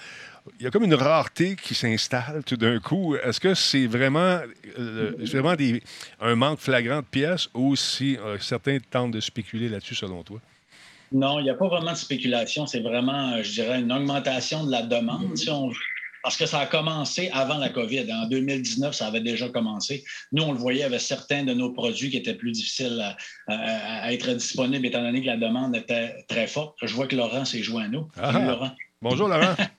il 0.59 0.64
y 0.64 0.67
a 0.67 0.71
comme 0.71 0.85
une 0.85 0.95
rareté 0.95 1.57
qui 1.57 1.75
s'installe 1.75 2.43
tout 2.45 2.57
d'un 2.57 2.78
coup. 2.81 3.17
Est-ce 3.17 3.40
que 3.40 3.55
c'est 3.55 3.87
vraiment, 3.87 4.40
euh, 4.78 5.12
vraiment 5.21 5.55
un 6.21 6.35
manque 6.35 6.61
flagrant 6.61 6.99
de 6.99 7.07
pièces 7.07 7.49
ou 7.55 7.76
si 7.76 8.17
euh, 8.17 8.38
certains 8.38 8.78
tentent 8.78 9.12
de 9.12 9.21
spéculer 9.21 9.69
là-dessus 9.69 9.95
selon 9.95 10.23
toi? 10.23 10.40
Non, 11.12 11.38
il 11.38 11.45
n'y 11.45 11.50
a 11.50 11.55
pas 11.55 11.69
vraiment 11.69 11.93
de 11.93 11.97
spéculation. 11.97 12.67
C'est 12.67 12.81
vraiment, 12.81 13.33
euh, 13.33 13.43
je 13.43 13.52
dirais, 13.52 13.81
une 13.81 13.93
augmentation 13.93 14.64
de 14.64 14.71
la 14.71 14.83
demande, 14.83 15.37
si 15.37 15.49
on 15.49 15.71
Parce 16.23 16.37
que 16.37 16.45
ça 16.45 16.59
a 16.59 16.67
commencé 16.67 17.31
avant 17.33 17.57
la 17.57 17.71
COVID. 17.71 18.12
En 18.12 18.28
2019, 18.28 18.95
ça 18.95 19.07
avait 19.07 19.21
déjà 19.21 19.49
commencé. 19.49 20.05
Nous, 20.33 20.43
on 20.43 20.52
le 20.52 20.59
voyait 20.59 20.85
avec 20.85 21.00
certains 21.00 21.45
de 21.45 21.55
nos 21.55 21.71
produits 21.71 22.11
qui 22.11 22.19
étaient 22.19 22.35
plus 22.35 22.52
difficiles 22.52 23.17
à, 23.47 24.12
être 24.12 24.33
disponibles 24.33 24.85
étant 24.85 25.02
donné 25.02 25.23
que 25.23 25.26
la 25.26 25.37
demande 25.37 25.75
était 25.76 26.25
très 26.28 26.47
forte. 26.47 26.76
Je 26.83 26.95
vois 26.95 27.07
que 27.07 27.17
Laurent 27.17 27.45
s'est 27.45 27.62
joint 27.62 27.85
à 27.85 27.88
nous. 27.88 28.09
Ah, 28.21 28.33
Laurent. 28.33 28.73
Bonjour, 29.00 29.28
Laurent. 29.28 29.55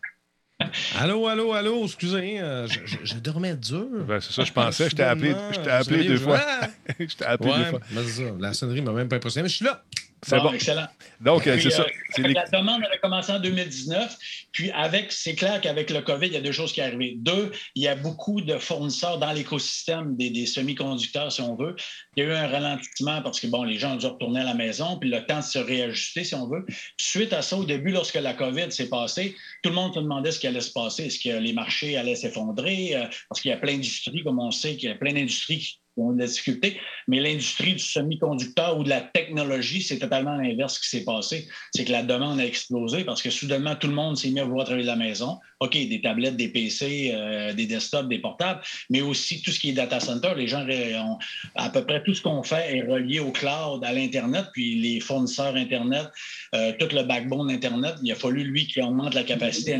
Allô, 1.00 1.28
allô, 1.28 1.54
allô, 1.54 1.86
excusez, 1.86 2.40
euh, 2.42 2.68
je, 2.68 3.16
dormais 3.16 3.56
dur. 3.56 3.88
Ben, 4.06 4.20
c'est 4.20 4.34
ça, 4.34 4.44
je 4.44 4.52
pensais. 4.52 4.90
Je 4.90 4.96
t'ai 4.96 5.04
appelé, 5.04 5.34
appelé 5.70 6.04
deux 6.04 6.18
fois. 6.18 6.42
je 7.00 7.16
t'ai 7.16 7.26
appelé 7.26 7.52
deux 7.56 7.66
fois. 7.66 7.80
Ben, 7.92 8.06
ça. 8.06 8.24
La 8.40 8.54
sonnerie 8.54 8.82
m'a 8.82 8.92
même 8.92 9.08
pas 9.08 9.16
impressionné, 9.16 9.44
mais 9.44 9.50
je 9.50 9.56
suis 9.56 9.66
là. 9.66 9.84
C'est 10.26 10.38
bon, 10.40 10.52
excellent. 10.54 10.88
Donc, 11.22 11.48
euh, 11.48 11.58
c'est 11.62 11.70
ça. 11.70 11.86
Euh, 12.20 12.28
la 12.28 12.46
demande 12.46 12.84
avait 12.84 12.98
commencé 12.98 13.32
en 13.32 13.40
2019. 13.40 14.18
Puis, 14.52 14.72
avec, 14.72 15.12
c'est 15.12 15.36
clair 15.36 15.62
qu'avec 15.62 15.90
le 15.90 16.02
COVID, 16.02 16.28
il 16.28 16.34
y 16.34 16.38
a 16.38 16.42
deux 16.42 16.52
choses 16.52 16.74
qui 16.74 16.82
arrivent. 16.82 17.22
Deux, 17.22 17.52
il 17.76 17.84
y 17.84 17.88
a 17.88 17.96
beaucoup 17.96 18.42
de 18.42 18.58
fournisseurs 18.58 19.18
dans 19.20 19.32
l'écosystème 19.32 20.16
des, 20.18 20.46
semi-conducteurs, 20.46 21.32
si 21.32 21.42
on 21.42 21.56
veut. 21.56 21.76
Il 22.16 22.24
y 22.24 22.28
a 22.28 22.30
eu 22.30 22.34
un 22.34 22.48
ralentissement 22.48 23.22
parce 23.22 23.40
que, 23.40 23.48
bon, 23.48 23.64
les 23.64 23.78
gens 23.78 23.94
ont 23.94 23.98
dû 23.98 24.08
retourner 24.08 24.42
à 24.42 24.46
la 24.46 24.54
maison, 24.54 24.98
puis 24.98 25.10
le 25.10 25.26
temps 25.26 25.40
de 25.40 25.44
se 25.44 25.60
réajuster, 25.60 26.24
si 26.24 26.36
on 26.36 26.48
veut. 26.48 26.66
suite 26.98 27.34
à 27.34 27.42
ça, 27.42 27.58
au 27.58 27.64
début, 27.64 27.92
lorsque 27.92 28.16
la 28.16 28.34
COVID 28.34 28.72
s'est 28.72 28.90
passée, 28.90 29.36
tout 29.64 29.70
le 29.70 29.76
monde 29.76 29.94
se 29.94 30.00
demandait 30.00 30.32
ce 30.32 30.40
qui 30.40 30.48
allait 30.48 30.62
se 30.62 30.72
passer. 30.72 31.06
Est-ce 31.06 31.20
que 31.20 31.38
les 31.38 31.54
marchés 31.54 31.98
allaient 31.98 32.16
s'effondrer? 32.16 32.96
Euh, 32.96 33.06
parce 33.30 33.42
qu'il 33.42 33.50
y 33.50 33.54
a 33.54 33.58
plein 33.58 33.74
d'industries, 33.74 34.24
comme 34.24 34.40
on 34.40 34.52
sait, 34.52 34.76
qu'il 34.76 34.90
y 34.90 34.92
a 34.92 34.96
plein 34.96 35.14
d'industries 35.14 35.60
qui 35.60 35.80
ont 36.02 36.14
de 36.14 36.20
la 36.20 36.28
difficulté. 36.28 36.80
Mais 37.08 37.20
l'industrie 37.20 37.74
du 37.74 37.84
semi-conducteur 37.84 38.78
ou 38.78 38.84
de 38.84 38.90
la 38.90 39.02
technologie, 39.02 39.82
c'est 39.82 40.00
totalement 40.00 40.36
l'inverse 40.36 40.80
qui 40.80 40.90
s'est 40.90 41.04
passé. 41.04 41.48
C'est 41.74 41.86
que 41.86 41.92
la 41.92 42.04
demande 42.04 42.40
a 42.40 42.46
explosé 42.46 43.04
parce 43.04 43.22
que 43.22 43.30
soudainement, 43.30 43.76
tout 43.76 43.88
le 43.88 43.94
monde 43.94 44.18
s'est 44.18 44.30
mis 44.30 44.40
à 44.40 44.46
vouloir 44.46 44.66
travailler 44.66 44.86
de 44.86 44.92
la 44.92 44.96
maison. 44.96 45.40
OK, 45.60 45.74
des 45.74 46.02
tablettes, 46.02 46.38
des 46.38 46.50
PC, 46.50 47.12
euh, 47.14 47.54
des 47.54 47.66
desktops, 47.66 48.08
des 48.08 48.20
portables, 48.20 48.62
mais 48.90 49.02
aussi 49.02 49.42
tout 49.42 49.52
ce 49.52 49.60
qui 49.60 49.70
est 49.70 49.74
data 49.74 50.00
center. 50.00 50.32
Les 50.36 50.48
gens 50.48 50.66
ont 50.66 51.18
à 51.56 51.70
peu 51.70 51.86
près 51.86 52.02
tout 52.04 52.14
ce 52.14 52.22
qu'on 52.22 52.44
fait 52.44 52.78
est 52.78 52.82
relié 52.84 53.20
au 53.20 53.32
cloud, 53.32 53.84
à 53.84 53.92
l'Internet, 53.92 54.46
puis 54.54 54.76
les 54.76 55.00
fournisseurs 55.00 55.56
Internet, 55.56 56.08
euh, 56.56 56.74
tout 56.80 56.88
le 56.96 57.04
backbone 57.04 57.52
Internet. 57.52 57.96
Il 58.04 58.12
a 58.12 58.16
fallu, 58.16 58.44
lui, 58.44 58.68
qui 58.68 58.82
augmente 58.82 59.14
la 59.14 59.24
capacité 59.24 59.80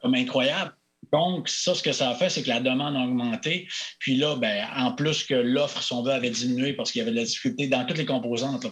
comme 0.00 0.14
incroyable. 0.14 0.72
Donc, 1.12 1.48
ça, 1.48 1.74
ce 1.74 1.82
que 1.82 1.92
ça 1.92 2.10
a 2.10 2.14
fait, 2.14 2.28
c'est 2.28 2.42
que 2.42 2.48
la 2.48 2.60
demande 2.60 2.96
a 2.96 3.00
augmenté. 3.00 3.68
Puis 3.98 4.16
là, 4.16 4.36
ben, 4.36 4.66
en 4.76 4.92
plus 4.92 5.24
que 5.24 5.34
l'offre, 5.34 5.82
si 5.82 5.92
on 5.92 6.02
veut, 6.02 6.12
avait 6.12 6.30
diminué 6.30 6.72
parce 6.72 6.92
qu'il 6.92 7.00
y 7.00 7.02
avait 7.02 7.12
de 7.12 7.16
la 7.16 7.24
difficulté 7.24 7.68
dans 7.68 7.84
toutes 7.84 7.98
les 7.98 8.06
composantes. 8.06 8.66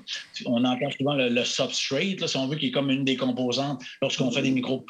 On 0.44 0.64
entend 0.64 0.90
souvent 0.90 1.14
le, 1.14 1.44
substrate, 1.44 2.26
si 2.26 2.36
on 2.36 2.46
veut, 2.46 2.56
qui 2.56 2.66
est 2.66 2.70
comme 2.70 2.90
une 2.90 3.04
des 3.04 3.16
composantes 3.16 3.82
lorsqu'on 4.02 4.30
fait 4.30 4.42
des 4.42 4.50
micro 4.50 4.84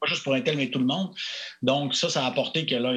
pas 0.00 0.06
juste 0.06 0.24
pour 0.24 0.34
Intel, 0.34 0.56
mais 0.56 0.68
tout 0.68 0.78
le 0.78 0.86
monde. 0.86 1.10
Donc, 1.62 1.94
ça, 1.94 2.08
ça 2.08 2.24
a 2.24 2.28
apporté 2.28 2.66
que 2.66 2.74
là, 2.74 2.94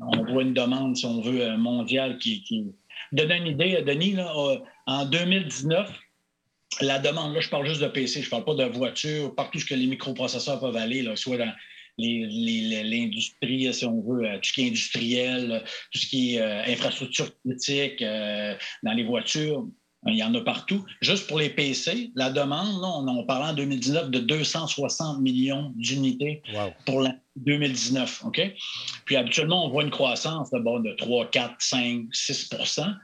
on 0.00 0.24
voit 0.24 0.42
une 0.42 0.54
demande, 0.54 0.96
si 0.96 1.04
on 1.04 1.20
veut, 1.20 1.42
euh, 1.42 1.56
mondiale 1.56 2.18
qui. 2.18 2.42
qui... 2.42 2.64
Donner 3.12 3.36
une 3.36 3.46
idée, 3.48 3.82
Denis, 3.82 4.12
là, 4.12 4.32
euh, 4.36 4.58
en 4.86 5.04
2019, 5.04 5.90
la 6.80 6.98
demande, 6.98 7.34
là, 7.34 7.40
je 7.40 7.48
parle 7.48 7.66
juste 7.66 7.80
de 7.80 7.86
PC, 7.86 8.22
je 8.22 8.26
ne 8.26 8.30
parle 8.30 8.44
pas 8.44 8.54
de 8.54 8.64
voitures, 8.64 9.34
partout 9.34 9.60
ce 9.60 9.66
que 9.66 9.74
les 9.74 9.86
microprocesseurs 9.86 10.58
peuvent 10.58 10.76
aller, 10.76 11.02
là, 11.02 11.14
soit 11.14 11.36
dans 11.36 11.52
l'industrie, 11.98 13.72
si 13.72 13.84
on 13.84 14.00
veut, 14.00 14.24
euh, 14.24 14.36
tout 14.36 14.48
ce 14.48 14.52
qui 14.52 14.62
est 14.62 14.68
industriel, 14.68 15.62
tout 15.92 15.98
ce 15.98 16.06
qui 16.06 16.34
est 16.34 16.40
euh, 16.40 16.62
infrastructure 16.66 17.30
critique 17.44 18.02
euh, 18.02 18.54
dans 18.82 18.92
les 18.92 19.04
voitures. 19.04 19.66
Il 20.06 20.16
y 20.16 20.22
en 20.22 20.34
a 20.34 20.40
partout. 20.42 20.84
Juste 21.00 21.26
pour 21.28 21.38
les 21.38 21.48
PC, 21.48 22.10
la 22.14 22.28
demande, 22.30 22.82
on, 22.82 23.08
on 23.08 23.24
parlait 23.24 23.52
en 23.52 23.54
2019 23.54 24.10
de 24.10 24.18
260 24.18 25.22
millions 25.22 25.72
d'unités 25.76 26.42
pour 26.84 27.00
l'année 27.00 27.16
2019. 27.36 28.24
OK? 28.26 28.54
Puis 29.06 29.16
habituellement, 29.16 29.64
on 29.64 29.70
voit 29.70 29.82
une 29.82 29.90
croissance 29.90 30.50
de 30.50 30.96
3, 30.96 31.30
4, 31.30 31.54
5, 31.58 32.04
6% 32.12 32.94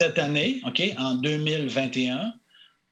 Cette 0.00 0.18
année, 0.18 0.60
OK, 0.66 0.82
en 0.98 1.14
2021, 1.14 2.34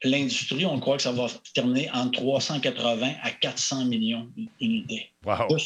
l'industrie, 0.05 0.67
on 0.67 0.79
croit 0.81 0.97
que 0.97 1.03
ça 1.03 1.12
va 1.12 1.27
terminer 1.55 1.91
entre 1.93 2.21
380 2.21 3.12
à 3.23 3.31
400 3.31 3.87
millions 3.87 4.29
d'unités. 4.61 5.11
Wow. 5.25 5.57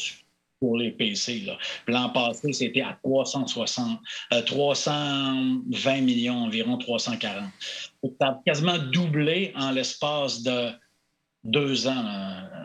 pour 0.59 0.77
les 0.77 0.91
PC. 0.91 1.45
L'an 1.87 2.09
passé, 2.09 2.53
c'était 2.53 2.81
à 2.81 2.97
360, 3.03 3.99
320 4.45 5.97
euh, 5.97 6.01
millions, 6.01 6.43
environ 6.43 6.77
340. 6.77 7.45
Ça 8.19 8.27
a 8.27 8.41
quasiment 8.45 8.77
doublé 8.77 9.53
en 9.55 9.71
l'espace 9.71 10.41
de 10.43 10.69
deux 11.43 11.87
ans, 11.87 12.03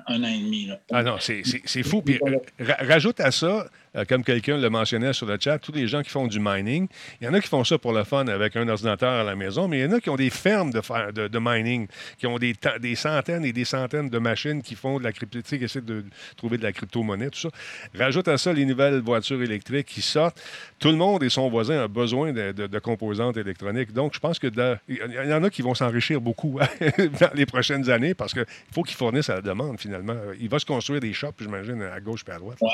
un, 0.07 0.25
an 0.25 0.29
et 0.29 0.39
demi. 0.39 0.69
Ah 0.91 1.03
non, 1.03 1.17
c'est 1.19 1.83
fou. 1.83 2.03
Puis, 2.03 2.19
rajoute 2.59 3.21
à 3.21 3.31
ça 3.31 3.67
euh, 3.97 4.05
comme 4.09 4.25
quelqu'un 4.25 4.57
le 4.57 4.71
mentionnait 4.71 5.13
sur 5.13 5.27
le 5.27 5.37
chat, 5.39 5.59
tous 5.59 5.73
les 5.73 5.87
gens 5.87 6.03
qui 6.03 6.11
font 6.11 6.27
du 6.27 6.41
mining, 6.41 6.89
il 7.21 7.27
y 7.27 7.29
en 7.29 7.35
a 7.35 7.41
qui 7.41 7.49
font 7.49 7.63
ça 7.65 7.79
pour 7.79 7.93
le 7.93 8.05
fun 8.05 8.27
avec 8.27 8.57
un 8.57 8.67
ordinateur 8.69 9.13
à 9.13 9.25
la 9.25 9.37
maison, 9.37 9.69
mais 9.69 9.81
il 9.81 9.83
y 9.83 9.87
en 9.87 9.93
a 9.93 10.01
qui 10.01 10.09
ont 10.09 10.17
des 10.17 10.31
fermes 10.31 10.71
de, 10.71 11.39
mining, 11.39 11.87
qui 12.19 12.27
ont 12.27 12.39
des, 12.39 12.55
centaines 12.95 13.45
et 13.45 13.53
des 13.53 13.65
centaines 13.65 14.09
de 14.09 14.19
machines 14.19 14.63
qui 14.63 14.75
font 14.77 14.99
de 14.99 15.05
la 15.05 15.13
crypto, 15.13 15.41
qui 15.43 15.57
essaient 15.57 15.81
de 15.81 16.05
trouver 16.37 16.57
de 16.57 16.63
la 16.63 16.73
crypto-monnaie, 16.73 17.31
tout 17.31 17.39
ça. 17.39 17.49
Rajoute 17.95 18.29
à 18.29 18.39
ça 18.39 18.53
les 18.53 18.65
nouvelles 18.65 19.01
voitures 19.01 19.43
électriques 19.43 19.89
qui 19.89 20.03
sortent. 20.03 20.41
Tout 20.79 20.89
le 20.89 20.97
monde 20.97 21.23
et 21.23 21.29
son 21.29 21.51
voisin 21.51 21.83
a 21.83 21.89
besoin 21.89 22.33
de, 22.33 22.79
composantes 22.79 23.37
électroniques. 23.37 23.93
Donc, 23.93 24.15
je 24.15 24.21
pense 24.21 24.39
que 24.39 24.49
il 24.89 24.97
y 24.97 25.33
en 25.33 25.45
a 25.45 25.51
qui 25.51 25.63
vont 25.63 25.75
s'enrichir 25.75 26.21
beaucoup 26.21 26.59
dans 27.21 27.31
les 27.35 27.47
prochaines 27.47 27.91
années 27.91 28.15
parce 28.15 28.33
qu'il 28.33 28.47
faut 28.73 28.83
qu'ils 28.83 28.97
fournissent 28.97 29.31
à 29.31 29.37
la 29.37 29.43
demande, 29.43 29.79
finalement. 29.79 30.17
Il 30.41 30.49
va 30.49 30.59
se 30.59 30.67
construire 30.67 31.01
des 31.01 31.13
shops, 31.13 31.35
j'imagine, 31.41 31.83
à 31.83 32.01
gauche 32.01 32.25
et 32.29 32.33
à 32.33 32.39
droite. 32.39 32.59
Oui, 32.61 32.69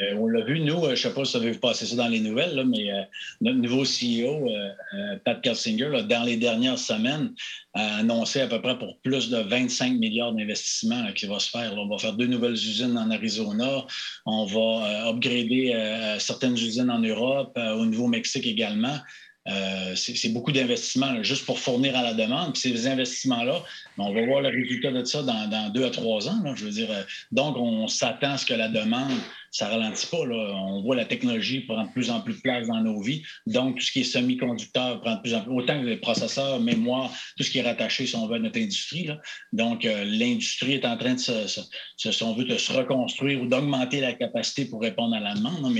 euh, 0.00 0.14
on 0.16 0.26
l'a 0.28 0.44
vu 0.44 0.59
nous, 0.60 0.84
euh, 0.84 0.94
je 0.94 1.06
ne 1.06 1.12
sais 1.12 1.14
pas 1.14 1.24
si 1.24 1.36
vous 1.36 1.42
avez 1.42 1.58
passé 1.58 1.86
ça 1.86 1.96
dans 1.96 2.08
les 2.08 2.20
nouvelles, 2.20 2.64
mais 2.66 2.92
euh, 2.92 3.02
notre 3.40 3.58
nouveau 3.58 3.82
CEO, 3.82 4.48
euh, 4.48 5.16
Pat 5.24 5.40
Kelsinger, 5.40 5.90
dans 6.08 6.22
les 6.24 6.36
dernières 6.36 6.78
semaines, 6.78 7.34
a 7.74 7.96
annoncé 7.96 8.40
à 8.40 8.46
peu 8.46 8.60
près 8.60 8.78
pour 8.78 8.98
plus 9.00 9.30
de 9.30 9.38
25 9.38 9.94
milliards 9.94 10.32
d'investissements 10.32 11.12
qui 11.12 11.26
va 11.26 11.38
se 11.38 11.50
faire. 11.50 11.74
on 11.76 11.88
va 11.88 11.98
faire 11.98 12.14
deux 12.14 12.26
nouvelles 12.26 12.54
usines 12.54 12.96
en 12.98 13.10
Arizona. 13.10 13.86
On 14.26 14.44
va 14.46 15.08
upgrader 15.08 16.16
certaines 16.18 16.54
usines 16.54 16.90
en 16.90 16.98
Europe, 16.98 17.56
au 17.56 17.84
Nouveau-Mexique 17.86 18.46
également. 18.46 18.98
C'est 19.46 20.32
beaucoup 20.32 20.52
d'investissements 20.52 21.22
juste 21.22 21.46
pour 21.46 21.58
fournir 21.58 21.96
à 21.96 22.02
la 22.02 22.14
demande. 22.14 22.52
Puis 22.52 22.62
ces 22.62 22.86
investissements-là, 22.86 23.62
ben, 23.96 24.04
on 24.04 24.14
va 24.14 24.26
voir 24.26 24.40
le 24.42 24.48
résultat 24.48 24.92
de 24.92 25.04
ça 25.04 25.22
dans, 25.22 25.72
deux 25.72 25.84
à 25.84 25.90
trois 25.90 26.28
ans. 26.28 26.54
je 26.54 26.64
veux 26.64 26.70
dire, 26.70 26.88
donc, 27.32 27.56
on 27.56 27.88
s'attend 27.88 28.32
à 28.32 28.38
ce 28.38 28.46
que 28.46 28.54
la 28.54 28.68
demande 28.68 29.12
ça 29.50 29.68
ralentit 29.68 30.06
pas. 30.06 30.18
On 30.18 30.82
voit 30.82 30.96
la 30.96 31.04
technologie 31.04 31.60
prendre 31.60 31.88
de 31.88 31.92
plus 31.92 32.10
en 32.10 32.20
plus 32.20 32.34
de 32.34 32.40
place 32.40 32.68
dans 32.68 32.80
nos 32.80 33.00
vies. 33.00 33.22
Donc, 33.46 33.78
tout 33.78 33.84
ce 33.84 33.92
qui 33.92 34.00
est 34.00 34.04
semi-conducteur 34.04 35.00
prend 35.00 35.16
plus 35.18 35.34
en 35.34 35.42
plus, 35.42 35.52
autant 35.52 35.80
que 35.80 35.86
les 35.86 35.96
processeurs, 35.96 36.60
mémoire, 36.60 37.12
tout 37.36 37.42
ce 37.42 37.50
qui 37.50 37.58
est 37.58 37.62
rattaché, 37.62 38.06
si 38.06 38.16
on 38.16 38.26
veut, 38.26 38.36
à 38.36 38.38
notre 38.38 38.58
industrie. 38.58 39.08
Donc, 39.52 39.84
euh, 39.84 40.04
l'industrie 40.04 40.74
est 40.74 40.84
en 40.84 40.96
train 40.96 41.14
de 41.14 41.20
se, 41.20 41.32
de 41.32 42.10
se 42.10 42.72
reconstruire 42.72 43.42
ou 43.42 43.46
d'augmenter 43.46 44.00
la 44.00 44.12
capacité 44.12 44.66
pour 44.66 44.80
répondre 44.80 45.14
à 45.16 45.20
la 45.20 45.34
demande. 45.34 45.72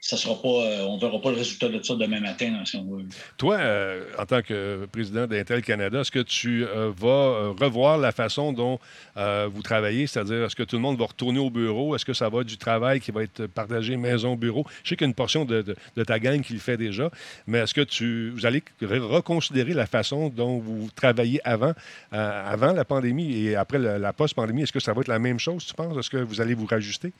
Ça 0.00 0.16
sera 0.16 0.40
pas, 0.40 0.48
euh, 0.48 0.86
on 0.86 0.96
ne 0.96 1.00
verra 1.00 1.20
pas 1.20 1.30
le 1.30 1.38
résultat 1.38 1.68
de 1.68 1.82
ça 1.82 1.94
demain 1.96 2.20
matin, 2.20 2.62
si 2.64 2.76
on 2.76 2.84
veut. 2.84 3.04
Toi, 3.36 3.56
euh, 3.56 4.04
en 4.16 4.26
tant 4.26 4.42
que 4.42 4.86
président 4.92 5.26
d'Intel 5.26 5.60
Canada, 5.62 6.00
est-ce 6.00 6.12
que 6.12 6.20
tu 6.20 6.64
euh, 6.64 6.92
vas 6.96 7.50
revoir 7.60 7.98
la 7.98 8.12
façon 8.12 8.52
dont 8.52 8.78
vous 9.16 9.62
travaillez? 9.62 10.06
C'est-à-dire, 10.06 10.44
est-ce 10.44 10.54
que 10.54 10.62
tout 10.62 10.76
le 10.76 10.82
monde 10.82 10.98
va 10.98 11.06
retourner 11.06 11.40
au 11.40 11.50
bureau? 11.50 11.96
Est-ce 11.96 12.04
que 12.04 12.12
ça 12.12 12.28
va 12.28 12.40
être 12.40 12.46
du 12.46 12.58
travail 12.58 13.00
qui 13.00 13.10
va 13.10 13.24
être 13.24 13.46
partagé 13.46 13.96
maison-bureau? 13.96 14.64
Je 14.84 14.90
sais 14.90 14.96
qu'il 14.96 15.04
y 15.04 15.08
a 15.08 15.08
une 15.08 15.14
portion 15.14 15.44
de, 15.44 15.64
ta 16.06 16.18
gang 16.18 16.40
qui 16.40 16.52
le 16.52 16.60
fait 16.60 16.76
déjà, 16.76 17.10
mais 17.46 17.58
est-ce 17.58 17.74
que 17.74 17.80
tu, 17.80 18.30
vous 18.30 18.46
allez 18.46 18.62
reconsidérer 18.80 19.74
la 19.74 19.86
façon 19.86 20.28
dont 20.28 20.58
vous 20.58 20.88
travaillez 20.94 21.40
avant, 21.44 21.72
avant 22.12 22.72
la 22.72 22.84
pandémie 22.84 23.32
et 23.32 23.56
après 23.56 23.78
la, 23.78 23.98
la 23.98 24.12
post-pandémie? 24.12 24.62
Est-ce 24.62 24.72
que 24.72 24.80
ça 24.80 24.92
va 24.92 25.00
être 25.00 25.08
la 25.08 25.18
même 25.18 25.40
chose, 25.40 25.66
tu 25.66 25.74
penses? 25.74 25.96
Est-ce 25.98 26.10
que 26.10 26.18
vous 26.18 26.40
allez 26.40 26.54
vous 26.54 26.66
rajuster? 26.66 27.12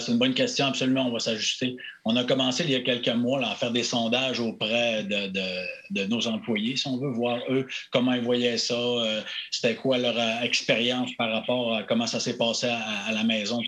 C'est 0.00 0.12
une 0.12 0.18
bonne 0.18 0.34
question. 0.34 0.66
Absolument, 0.66 1.08
on 1.08 1.12
va 1.12 1.20
s'ajuster. 1.20 1.76
On 2.10 2.16
a 2.16 2.24
commencé 2.24 2.64
il 2.64 2.70
y 2.70 2.74
a 2.74 2.80
quelques 2.80 3.14
mois 3.14 3.44
à 3.44 3.54
faire 3.54 3.70
des 3.70 3.82
sondages 3.82 4.40
auprès 4.40 5.04
de, 5.04 6.04
nos 6.06 6.26
employés, 6.26 6.74
si 6.74 6.86
on 6.86 6.96
veut 6.96 7.10
voir 7.10 7.38
eux 7.50 7.66
comment 7.90 8.14
ils 8.14 8.22
voyaient 8.22 8.56
ça, 8.56 8.74
euh, 8.74 9.20
c'était 9.50 9.74
quoi 9.74 9.98
leur 9.98 10.18
euh, 10.18 10.40
expérience 10.40 11.12
par 11.18 11.30
rapport 11.30 11.74
à 11.74 11.82
comment 11.82 12.06
ça 12.06 12.18
s'est 12.18 12.38
passé 12.38 12.66
à, 12.66 13.12
la 13.12 13.24
maison, 13.24 13.60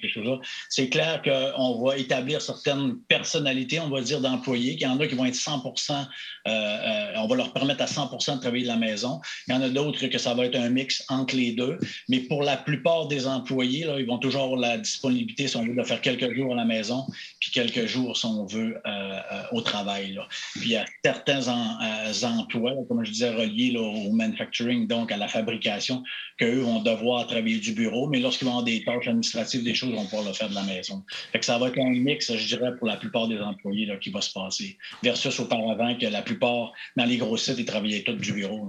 C'est 0.71 0.89
clair 0.89 1.21
qu'on 1.21 1.85
va 1.85 1.99
établir 1.99 2.41
certaines 2.41 2.97
personnalités, 3.09 3.79
on 3.79 3.91
va 3.91 4.01
dire, 4.01 4.23
d'employés. 4.23 4.73
Il 4.73 4.81
y 4.81 4.87
en 4.87 4.99
a 4.99 5.07
qui 5.07 5.17
vont 5.17 5.27
être 5.27 5.35
100% 5.35 6.07
euh, 6.49 7.13
on 7.17 7.27
va 7.27 7.37
leur 7.37 7.53
permettre 7.53 7.83
à 7.83 7.87
100% 7.87 8.37
de 8.37 8.41
travailler 8.41 8.63
de 8.63 8.69
la 8.69 8.77
maison. 8.77 9.21
Il 9.47 9.55
y 9.55 9.57
en 9.57 9.61
a 9.61 9.69
d'autres 9.69 10.07
que 10.07 10.19
ça 10.19 10.33
va 10.33 10.47
être 10.47 10.57
un 10.57 10.71
mix 10.71 11.05
entre 11.09 11.37
les 11.37 11.53
deux. 11.53 11.79
Mais 12.09 12.21
pour 12.21 12.43
la 12.43 12.57
plupart 12.57 13.09
des 13.09 13.27
employés, 13.27 13.85
là, 13.85 14.01
ils 14.01 14.07
vont 14.07 14.19
toujours 14.19 14.45
avoir 14.45 14.59
la 14.59 14.79
disponibilité, 14.79 15.49
si 15.49 15.57
on 15.57 15.65
veut, 15.67 15.75
de 15.75 15.83
faire 15.83 16.01
quelques 16.01 16.35
jours 16.35 16.55
à 16.55 16.57
la 16.57 16.65
maison, 16.65 17.07
puis 17.41 17.51
quelques 17.51 17.87
jours, 17.87 18.17
si 18.17 18.27
on 18.31 18.47
veut, 18.47 18.77
euh, 18.77 18.81
euh, 18.87 19.43
au 19.53 19.61
travail. 19.61 20.19
Puis 20.55 20.71
il 20.71 20.73
y 20.73 20.77
a 20.77 20.85
certains 21.05 21.41
euh, 21.49 22.27
emplois, 22.27 22.73
comme 22.89 23.05
je 23.05 23.11
disais, 23.11 23.31
reliés 23.31 23.77
au 23.77 24.13
manufacturing, 24.13 24.87
donc 24.87 25.13
à 25.13 25.17
la 25.17 25.29
fabrication, 25.29 26.03
qu'eux 26.39 26.61
vont 26.61 26.83
devoir 26.83 27.27
travailler 27.27 27.59
du 27.59 27.73
bureau, 27.73 28.09
mais 28.09 28.21
lorsqu'ils 28.21 28.47
vont 28.47 28.53
avoir 28.53 28.65
des 28.65 28.83
tâches 28.85 29.09
administratives, 29.09 29.65
des 29.65 29.75
choses, 29.75 29.93
vont 29.93 30.05
pouvoir 30.05 30.25
le 30.25 30.33
faire 30.33 30.49
de 30.49 30.55
la 30.55 30.63
maison. 30.63 31.03
Fait 31.33 31.43
ça 31.43 31.59
va 31.59 31.69
être 31.69 31.79
un 31.79 31.91
mix, 31.91 32.35
je 32.35 32.47
dirais, 32.47 32.73
pour 32.79 32.87
la 32.87 32.97
plupart 32.97 33.29
des 33.29 33.41
employés 33.41 33.87
là, 33.87 33.97
qui 33.97 34.11
va 34.11 34.21
se 34.21 34.33
passer, 34.33 34.77
versus 35.03 35.39
auparavant 35.41 35.97
que 35.97 36.07
la 36.07 36.23
plupart, 36.23 36.73
dans 36.97 37.05
les 37.05 37.17
gros 37.17 37.37
sites, 37.37 37.59
ils 37.59 37.65
travaillaient 37.65 38.03
tous 38.03 38.15
du 38.15 38.33
bureau. 38.33 38.69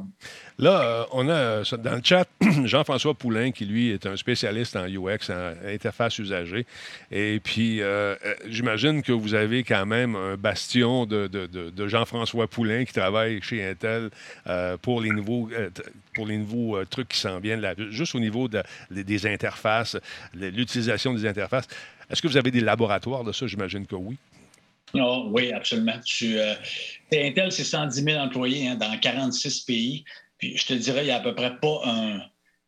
Là, 0.58 1.08
on 1.12 1.28
a 1.30 1.64
dans 1.78 1.96
le 1.96 2.02
chat 2.04 2.28
Jean-François 2.66 3.14
Poulain, 3.14 3.52
qui 3.52 3.66
lui 3.66 3.90
est 3.90 4.06
un 4.06 4.16
spécialiste 4.16 4.76
en 4.76 4.86
UX, 4.86 5.30
en 5.30 5.54
interface 5.68 6.20
usagée. 6.20 6.66
Et 7.12 7.40
puis, 7.44 7.82
j'imagine 8.48 9.02
que 9.02 9.12
vous 9.12 9.34
avez 9.34 9.51
quand 9.60 9.86
même 9.86 10.16
un 10.16 10.38
bastion 10.38 11.06
de, 11.06 11.88
Jean-François 11.88 12.48
Poulain 12.48 12.86
qui 12.86 12.94
travaille 12.94 13.42
chez 13.42 13.64
Intel 13.64 14.10
euh, 14.48 14.78
pour 14.78 15.02
les 15.02 15.10
nouveaux, 15.10 15.50
euh, 15.52 15.70
pour 16.14 16.26
les 16.26 16.38
nouveaux 16.38 16.78
euh, 16.78 16.86
trucs 16.86 17.10
qui 17.10 17.20
s'en 17.20 17.40
viennent, 17.40 17.62
là, 17.62 17.74
juste 17.90 18.16
au 18.16 18.20
niveau 18.20 18.48
des 18.90 19.28
interfaces, 19.28 19.98
l'utilisation 20.34 21.14
des 21.14 21.26
interfaces. 21.26 21.68
Est-ce 22.10 22.22
que 22.22 22.28
vous 22.28 22.38
avez 22.38 22.52
des 22.52 22.62
laboratoires 22.62 23.24
de 23.24 23.32
ça? 23.32 23.48
J'imagine 23.48 23.86
que 23.86 23.96
oui. 23.96 24.18
Oh, 24.94 25.30
oui, 25.32 25.54
absolument. 25.54 26.00
Intel, 27.14 27.52
c'est 27.52 27.64
110 27.64 28.04
000 28.04 28.20
employés 28.20 28.68
hein, 28.68 28.76
dans 28.76 28.98
46 29.00 29.62
pays. 29.62 30.04
Puis 30.38 30.58
je 30.58 30.66
te 30.66 30.74
dirais, 30.74 31.04
il 31.04 31.06
n'y 31.06 31.12
a 31.12 31.18
à 31.18 31.22
peu 31.22 31.34
près 31.34 31.56
pas 31.58 31.82
un, 31.86 32.20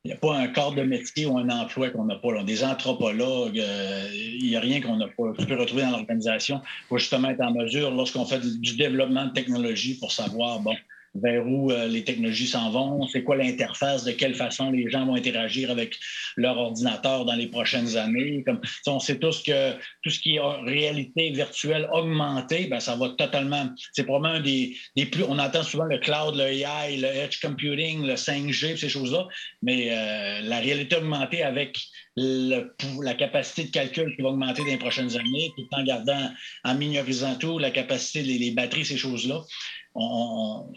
il 0.06 0.10
n'y 0.10 0.14
a 0.14 0.18
pas 0.18 0.36
un 0.36 0.48
corps 0.48 0.76
de 0.76 0.82
métier 0.82 1.26
ou 1.26 1.38
un 1.38 1.50
emploi 1.50 1.90
qu'on 1.90 2.04
n'a 2.04 2.16
pas. 2.16 2.34
Là. 2.34 2.44
Des 2.44 2.64
anthropologues, 2.64 3.58
euh, 3.58 4.10
il 4.14 4.50
n'y 4.50 4.56
a 4.58 4.60
rien 4.60 4.82
qu'on 4.82 4.98
n'a 4.98 5.08
pas. 5.08 5.32
Tu 5.40 5.46
peux 5.46 5.56
retrouver 5.56 5.84
dans 5.84 5.92
l'organisation 5.92 6.62
pour 6.90 7.00
justement 7.00 7.30
être 7.30 7.42
en 7.42 7.54
mesure, 7.54 7.90
lorsqu'on 7.90 8.26
fait 8.26 8.42
du 8.60 8.76
développement 8.76 9.28
de 9.28 9.32
technologie, 9.32 9.98
pour 9.98 10.12
savoir, 10.12 10.60
bon, 10.60 10.76
vers 11.16 11.46
où 11.46 11.72
euh, 11.72 11.88
les 11.88 12.04
technologies 12.04 12.48
s'en 12.48 12.72
vont, 12.72 13.08
c'est 13.08 13.24
quoi 13.24 13.36
l'interface, 13.36 14.04
de 14.04 14.12
quelle 14.12 14.34
façon 14.34 14.72
les 14.72 14.90
gens 14.90 15.06
vont 15.06 15.16
interagir 15.16 15.70
avec 15.70 15.98
leur 16.38 16.58
ordinateur 16.58 17.26
dans 17.26 17.36
les 17.36 17.48
prochaines 17.48 17.98
années? 17.98 18.44
Comme, 18.46 18.60
on 18.88 19.00
sait 19.00 19.20
tous 19.20 19.44
que 19.44 19.74
tout 20.02 20.10
ce 20.10 20.20
qui 20.20 20.36
est 20.36 20.40
réalité 20.40 21.32
virtuelle 21.32 21.88
augmentée, 21.92 22.66
ben, 22.66 22.80
ça 22.80 22.96
va 22.96 23.10
totalement. 23.10 23.70
C'est 23.94 24.04
probablement 24.04 24.40
un 24.40 24.42
des, 24.42 24.76
des, 24.96 25.06
plus. 25.06 25.24
On 25.24 25.38
entend 25.38 25.64
souvent 25.64 25.86
le 25.86 26.00
cloud, 26.00 26.36
le 26.36 26.46
AI, 26.46 26.98
le 26.98 27.08
edge 27.08 27.40
computing, 27.42 28.06
le 28.06 28.16
5G, 28.16 28.78
ces 28.78 28.90
choses-là, 28.90 29.28
mais 29.62 29.90
euh, 29.92 30.42
la 30.42 30.60
réalité 30.60 30.96
augmentée 30.96 31.44
avec 31.44 31.78
la 32.16 33.14
capacité 33.16 33.64
de 33.64 33.72
calcul 33.72 34.16
qui 34.16 34.22
va 34.22 34.30
augmenter 34.30 34.62
dans 34.62 34.68
les 34.68 34.78
prochaines 34.78 35.18
années, 35.18 35.52
tout 35.58 35.68
en 35.72 35.84
gardant, 35.84 36.30
en 36.64 36.76
minorisant 36.76 37.36
tout, 37.36 37.58
la 37.58 37.72
capacité, 37.72 38.22
les 38.22 38.52
batteries, 38.52 38.86
ces 38.86 38.98
choses-là 38.98 39.42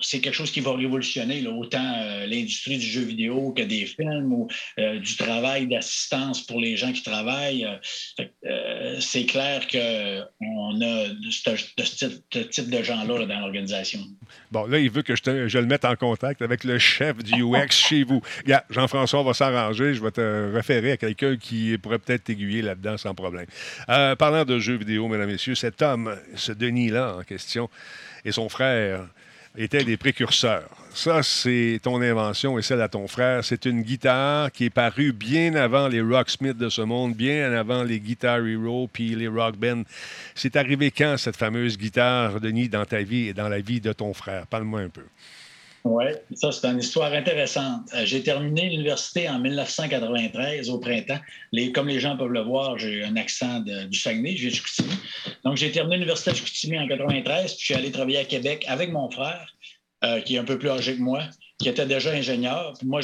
c'est 0.03 0.21
quelque 0.21 0.35
chose 0.35 0.51
qui 0.51 0.61
va 0.61 0.75
révolutionner 0.75 1.47
autant 1.47 1.95
euh, 1.99 2.27
l'industrie 2.27 2.77
du 2.77 2.85
jeu 2.85 3.01
vidéo 3.01 3.53
que 3.57 3.63
des 3.63 3.87
films 3.87 4.33
ou 4.33 4.49
euh, 4.79 4.99
du 4.99 5.17
travail 5.17 5.67
d'assistance 5.67 6.43
pour 6.43 6.61
les 6.61 6.77
gens 6.77 6.93
qui 6.93 7.03
travaillent. 7.03 7.67
Euh, 8.47 8.97
c'est 9.01 9.25
clair 9.25 9.67
qu'on 9.69 10.81
a 10.83 11.07
ce, 11.31 12.07
type 12.51 12.71
de 12.71 12.83
gens-là 12.83 13.27
dans 13.27 13.41
l'organisation. 13.41 14.01
Bon, 14.53 14.67
là, 14.67 14.79
il 14.79 14.91
veut 14.91 15.03
que 15.03 15.17
je, 15.17 15.49
je, 15.49 15.59
le 15.59 15.67
mette 15.67 15.87
en 15.87 15.97
contact 15.97 16.43
avec 16.43 16.65
le 16.65 16.79
chef 16.79 17.17
du 17.19 17.43
UX 17.43 17.71
chez 17.71 18.05
vous. 18.05 18.21
Jean-François 18.69 19.23
va 19.23 19.33
s'arranger. 19.33 19.95
Je 19.95 20.03
vais 20.03 20.11
te 20.11 20.53
référer 20.53 20.93
à 20.93 20.97
quelqu'un 20.99 21.37
qui 21.37 21.79
pourrait 21.79 21.99
peut-être 21.99 22.25
t'aiguiller 22.25 22.61
là-dedans 22.61 22.99
sans 22.99 23.15
problème. 23.15 23.47
parlant 23.87 24.45
de 24.45 24.59
jeux 24.59 24.77
vidéo, 24.77 25.09
mesdames 25.09 25.31
et 25.31 25.33
messieurs, 25.33 25.55
cet 25.55 25.81
homme, 25.81 26.15
ce 26.35 26.53
Denis-là 26.53 27.17
en 27.19 27.23
question, 27.23 27.71
et 28.27 28.33
son 28.33 28.49
frère 28.49 29.07
étaient 29.57 29.85
des 29.85 29.97
précurseurs. 29.97 30.69
Ça, 30.93 31.23
c'est 31.23 31.79
ton 31.83 32.03
invention 32.03 32.59
et 32.59 32.63
celle 32.63 32.81
à 32.81 32.89
ton 32.89 33.07
frère. 33.07 33.45
C'est 33.45 33.65
une 33.67 33.83
guitare 33.83 34.51
qui 34.51 34.65
est 34.65 34.71
parue 34.71 35.13
bien 35.13 35.55
avant 35.55 35.89
les 35.89 36.01
Rocksmith 36.01 36.59
de 36.59 36.69
ce 36.69 36.83
monde, 36.83 37.15
bien 37.15 37.53
avant 37.53 37.85
les 37.85 38.01
Guitar 38.01 38.45
Hero 38.45 38.89
puis 38.93 39.15
les 39.15 39.29
Rock 39.29 39.57
Band. 39.57 39.83
C'est 40.35 40.57
arrivé 40.57 40.91
quand, 40.91 41.17
cette 41.17 41.37
fameuse 41.37 41.79
guitare, 41.79 42.41
Denis, 42.41 42.69
dans 42.69 42.85
ta 42.85 43.03
vie 43.03 43.29
et 43.29 43.35
dans 43.35 43.49
la 43.49 43.61
vie 43.61 43.81
de 43.81 43.93
ton 43.93 44.13
frère? 44.13 44.47
Parle-moi 44.47 44.81
un 44.81 44.89
peu. 44.89 45.05
Oui, 45.89 46.07
ça, 46.35 46.51
c'est 46.51 46.67
une 46.67 46.81
histoire 46.81 47.13
intéressante. 47.13 47.83
Euh, 47.95 48.05
j'ai 48.05 48.21
terminé 48.21 48.69
l'université 48.71 49.29
en 49.29 49.39
1993, 49.39 50.69
au 50.69 50.79
printemps. 50.79 51.21
Les, 51.53 51.71
comme 51.71 51.87
les 51.87 52.01
gens 52.01 52.17
peuvent 52.17 52.33
le 52.33 52.41
voir, 52.41 52.77
j'ai 52.77 53.05
un 53.05 53.15
accent 53.15 53.61
du 53.61 53.97
Saguenay, 53.97 54.37
je 54.37 54.49
viens 54.49 54.59
de 54.59 55.43
Donc, 55.45 55.57
j'ai 55.57 55.71
terminé 55.71 55.97
l'université 55.99 56.33
de 56.33 56.37
Chicoutimi 56.37 56.81
en 56.81 56.89
93, 56.89 57.53
puis 57.53 57.61
je 57.61 57.65
suis 57.67 57.75
allé 57.75 57.93
travailler 57.93 58.19
à 58.19 58.25
Québec 58.25 58.65
avec 58.67 58.91
mon 58.91 59.09
frère, 59.09 59.55
euh, 60.05 60.21
qui 60.21 60.35
est 60.35 60.39
un 60.39 60.45
peu 60.45 60.59
plus 60.59 60.71
âgé 60.71 60.97
que 60.97 61.01
moi, 61.01 61.23
qui 61.61 61.69
était 61.69 61.87
déjà 61.87 62.11
ingénieur. 62.11 62.75
Puis 62.77 62.89
moi, 62.89 63.01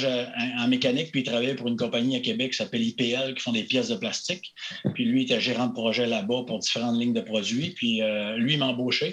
en 0.59 0.67
mécanique, 0.67 1.13
puis 1.13 1.21
il 1.21 1.25
travaillait 1.25 1.55
pour 1.55 1.69
une 1.69 1.77
compagnie 1.77 2.17
à 2.17 2.21
Québec 2.21 2.51
qui 2.51 2.57
s'appelle 2.57 2.83
IPL, 2.83 3.35
qui 3.35 3.43
font 3.43 3.53
des 3.53 3.63
pièces 3.63 3.91
de 3.91 3.97
plastique. 3.97 4.53
Puis 4.95 5.05
lui, 5.05 5.21
il 5.21 5.25
était 5.27 5.41
gérant 5.41 5.69
de 5.69 5.73
projet 5.73 6.07
là-bas 6.07 6.43
pour 6.49 6.59
différentes 6.59 6.99
lignes 6.99 7.15
de 7.15 7.21
produits. 7.21 7.71
Puis 7.77 8.03
euh, 8.03 8.37
lui, 8.39 8.55
il. 8.55 8.63
Euh, 8.63 9.13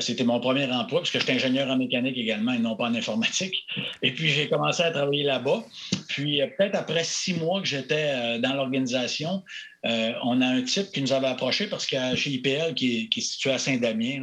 c'était 0.00 0.24
mon 0.24 0.38
premier 0.38 0.70
emploi, 0.70 1.00
parce 1.00 1.10
que 1.10 1.18
j'étais 1.18 1.32
ingénieur 1.32 1.70
en 1.70 1.76
mécanique 1.76 2.16
également 2.16 2.52
et 2.52 2.58
non 2.58 2.76
pas 2.76 2.84
en 2.84 2.94
informatique. 2.94 3.54
Et 4.02 4.12
puis, 4.12 4.28
j'ai 4.28 4.48
commencé 4.48 4.82
à 4.82 4.90
travailler 4.90 5.24
là-bas. 5.24 5.64
Puis, 6.08 6.42
euh, 6.42 6.46
peut-être 6.46 6.74
après 6.74 7.04
six 7.04 7.34
mois 7.34 7.60
que 7.60 7.66
j'étais 7.66 8.10
euh, 8.10 8.38
dans 8.38 8.54
l'organisation, 8.54 9.42
on 9.84 10.40
a 10.42 10.46
un 10.46 10.62
type 10.62 10.90
qui 10.92 11.00
nous 11.00 11.12
avait 11.12 11.28
approché 11.28 11.68
parce 11.68 11.86
que 11.86 11.96
chez 12.16 12.30
IPL, 12.30 12.74
qui 12.74 13.08
est, 13.14 13.20
situé 13.20 13.52
à 13.52 13.58
Saint-Damien, 13.58 14.22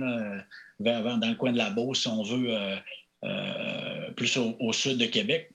dans 0.80 1.30
le 1.30 1.36
coin 1.36 1.52
de 1.52 1.58
la 1.58 1.72
Beauce, 1.72 2.02
si 2.02 2.08
on 2.08 2.22
veut, 2.22 2.56
plus 4.16 4.38
au, 4.38 4.74
sud 4.74 4.98
de 4.98 5.06
Québec, 5.06 5.50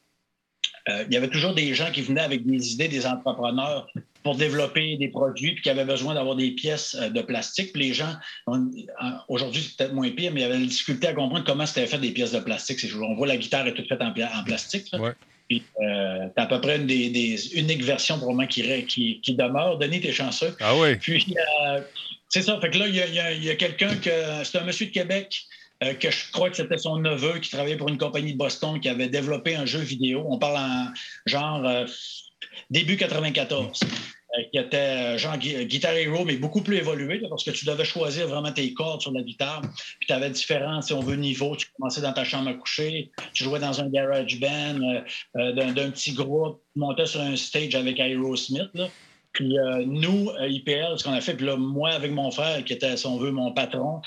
il 1.08 1.14
y 1.14 1.16
avait 1.16 1.28
toujours 1.28 1.54
des 1.54 1.74
gens 1.74 1.90
qui 1.92 2.02
venaient 2.02 2.20
avec 2.20 2.46
des 2.46 2.72
idées, 2.72 2.88
des 2.88 3.06
entrepreneurs 3.06 3.86
pour 4.22 4.36
développer 4.36 4.96
des 4.96 5.08
produits, 5.08 5.52
puis 5.52 5.62
qui 5.62 5.70
avaient 5.70 5.84
besoin 5.84 6.14
d'avoir 6.14 6.36
des 6.36 6.50
pièces 6.50 6.96
euh, 7.00 7.08
de 7.08 7.22
plastique. 7.22 7.72
Puis 7.72 7.88
les 7.88 7.94
gens, 7.94 8.12
aujourd'hui, 9.28 9.62
c'est 9.62 9.76
peut-être 9.76 9.94
moins 9.94 10.10
pire, 10.10 10.32
mais 10.32 10.40
il 10.40 10.42
y 10.42 10.46
avait 10.46 10.58
la 10.58 10.66
difficulté 10.66 11.08
à 11.08 11.14
comprendre 11.14 11.44
comment 11.44 11.66
c'était 11.66 11.86
fait 11.86 11.98
des 11.98 12.10
pièces 12.10 12.32
de 12.32 12.40
plastique. 12.40 12.78
On 13.00 13.14
voit 13.14 13.26
la 13.26 13.36
guitare 13.36 13.66
est 13.66 13.74
toute 13.74 13.88
faite 13.88 14.02
en, 14.02 14.12
plastique. 14.44 14.92
Puis, 15.48 15.64
euh, 15.82 16.28
à 16.36 16.46
peu 16.46 16.60
près 16.60 16.76
une 16.76 16.86
des, 16.86 17.58
uniques 17.58 17.82
versions 17.82 18.18
pour 18.18 18.32
moi 18.34 18.46
qui, 18.46 18.62
qui, 18.86 19.20
qui 19.20 19.34
demeure. 19.34 19.78
Denis, 19.78 20.00
t'es 20.00 20.12
chanceux. 20.12 20.54
Ah 20.60 20.76
oui. 20.76 20.96
Puis, 20.96 21.34
euh, 21.64 21.80
c'est 22.28 22.42
ça. 22.42 22.60
Fait 22.60 22.70
que 22.70 22.78
là, 22.78 22.86
il 22.86 23.44
y 23.44 23.50
a, 23.50 23.54
quelqu'un 23.56 23.96
que. 23.96 24.10
C'est 24.44 24.58
un 24.58 24.64
monsieur 24.64 24.86
de 24.86 24.92
Québec. 24.92 25.44
Euh, 25.82 25.94
que 25.94 26.10
je 26.10 26.30
crois 26.32 26.50
que 26.50 26.56
c'était 26.56 26.78
son 26.78 26.98
neveu 26.98 27.38
qui 27.38 27.50
travaillait 27.50 27.76
pour 27.76 27.88
une 27.88 27.98
compagnie 27.98 28.32
de 28.32 28.38
Boston 28.38 28.80
qui 28.80 28.88
avait 28.88 29.08
développé 29.08 29.56
un 29.56 29.66
jeu 29.66 29.80
vidéo. 29.80 30.26
On 30.28 30.38
parle 30.38 30.58
en 30.58 30.92
genre 31.26 31.86
début 32.70 32.96
94. 32.96 33.80
Euh, 34.38 34.42
qui 34.52 34.58
était 34.58 34.76
euh, 34.76 35.18
genre 35.18 35.36
Guitar 35.38 35.92
Hero, 35.92 36.24
mais 36.24 36.36
beaucoup 36.36 36.60
plus 36.60 36.76
évolué, 36.76 37.20
parce 37.28 37.42
que 37.42 37.50
tu 37.50 37.64
devais 37.64 37.84
choisir 37.84 38.28
vraiment 38.28 38.52
tes 38.52 38.72
cordes 38.74 39.00
sur 39.00 39.10
la 39.10 39.22
guitare. 39.22 39.60
Puis 39.98 40.06
tu 40.06 40.12
avais 40.12 40.30
différents, 40.30 40.80
si 40.82 40.92
on 40.92 41.00
veut, 41.00 41.16
niveaux. 41.16 41.56
Tu 41.56 41.66
commençais 41.76 42.00
dans 42.00 42.12
ta 42.12 42.22
chambre 42.22 42.48
à 42.48 42.54
coucher, 42.54 43.10
tu 43.32 43.42
jouais 43.42 43.58
dans 43.58 43.80
un 43.80 43.88
garage 43.88 44.38
band, 44.38 45.02
euh, 45.36 45.52
d'un 45.52 45.90
petit 45.90 46.12
groupe, 46.12 46.62
tu 46.72 46.78
montais 46.78 47.06
sur 47.06 47.20
un 47.20 47.34
stage 47.34 47.74
avec 47.74 47.98
Aerosmith. 47.98 48.70
Là. 48.74 48.88
Puis 49.32 49.56
nous, 49.86 50.30
IPL, 50.40 50.98
ce 50.98 51.04
qu'on 51.04 51.12
a 51.12 51.20
fait, 51.20 51.34
puis 51.34 51.46
là, 51.46 51.56
moi, 51.56 51.90
avec 51.90 52.10
mon 52.10 52.32
frère, 52.32 52.64
qui 52.64 52.72
était, 52.72 52.96
si 52.96 53.06
on 53.06 53.16
veut, 53.16 53.30
mon 53.30 53.52
patron, 53.52 54.00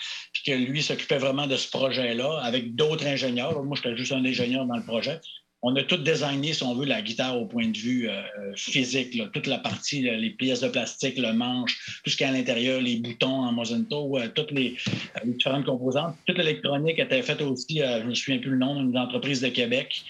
que 0.45 0.51
lui 0.51 0.81
s'occupait 0.81 1.17
vraiment 1.17 1.47
de 1.47 1.55
ce 1.55 1.69
projet-là, 1.69 2.39
avec 2.43 2.75
d'autres 2.75 3.07
ingénieurs. 3.07 3.63
Moi, 3.63 3.77
j'étais 3.77 3.97
juste 3.97 4.11
un 4.11 4.25
ingénieur 4.25 4.65
dans 4.65 4.77
le 4.77 4.83
projet 4.83 5.19
on 5.65 5.73
a 5.77 5.83
tout 5.83 5.97
designé, 5.97 6.53
si 6.53 6.61
on 6.61 6.75
veut, 6.75 6.85
la 6.85 7.01
guitare 7.01 7.41
au 7.41 7.45
point 7.45 7.69
de 7.69 7.77
vue 7.77 8.09
euh, 8.09 8.21
physique. 8.55 9.17
Toute 9.31 9.47
la 9.47 9.57
partie, 9.57 10.01
les 10.01 10.29
pièces 10.29 10.59
de 10.59 10.67
plastique, 10.67 11.17
le 11.17 11.31
manche, 11.31 12.01
tout 12.03 12.09
ce 12.09 12.17
qui 12.17 12.23
est 12.23 12.27
à 12.27 12.31
l'intérieur, 12.31 12.81
les 12.81 12.97
boutons 12.97 13.45
en 13.45 13.53
Mosento, 13.53 14.17
euh, 14.17 14.27
toutes 14.35 14.51
les, 14.51 14.75
différentes 15.23 15.65
composantes. 15.65 16.15
Toute 16.25 16.37
l'électronique 16.37 16.99
était 16.99 17.21
faite 17.21 17.41
aussi, 17.41 17.81
euh, 17.81 17.99
je 17.99 18.03
ne 18.03 18.09
me 18.09 18.13
souviens 18.13 18.39
plus 18.39 18.51
le 18.51 18.57
nom, 18.57 18.83
d'une 18.83 18.97
entreprise 18.97 19.39
de 19.39 19.47
Québec. 19.47 20.03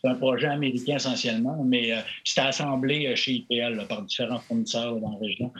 C'est 0.00 0.08
un 0.08 0.14
projet 0.14 0.46
américain 0.46 0.96
essentiellement, 0.96 1.62
mais 1.64 1.92
c'était 2.24 2.40
assemblé 2.40 3.14
chez 3.14 3.34
IPL 3.34 3.86
par 3.88 4.02
différents 4.02 4.40
fournisseurs 4.40 4.96
dans 4.96 5.12
la 5.12 5.18
région. 5.18 5.52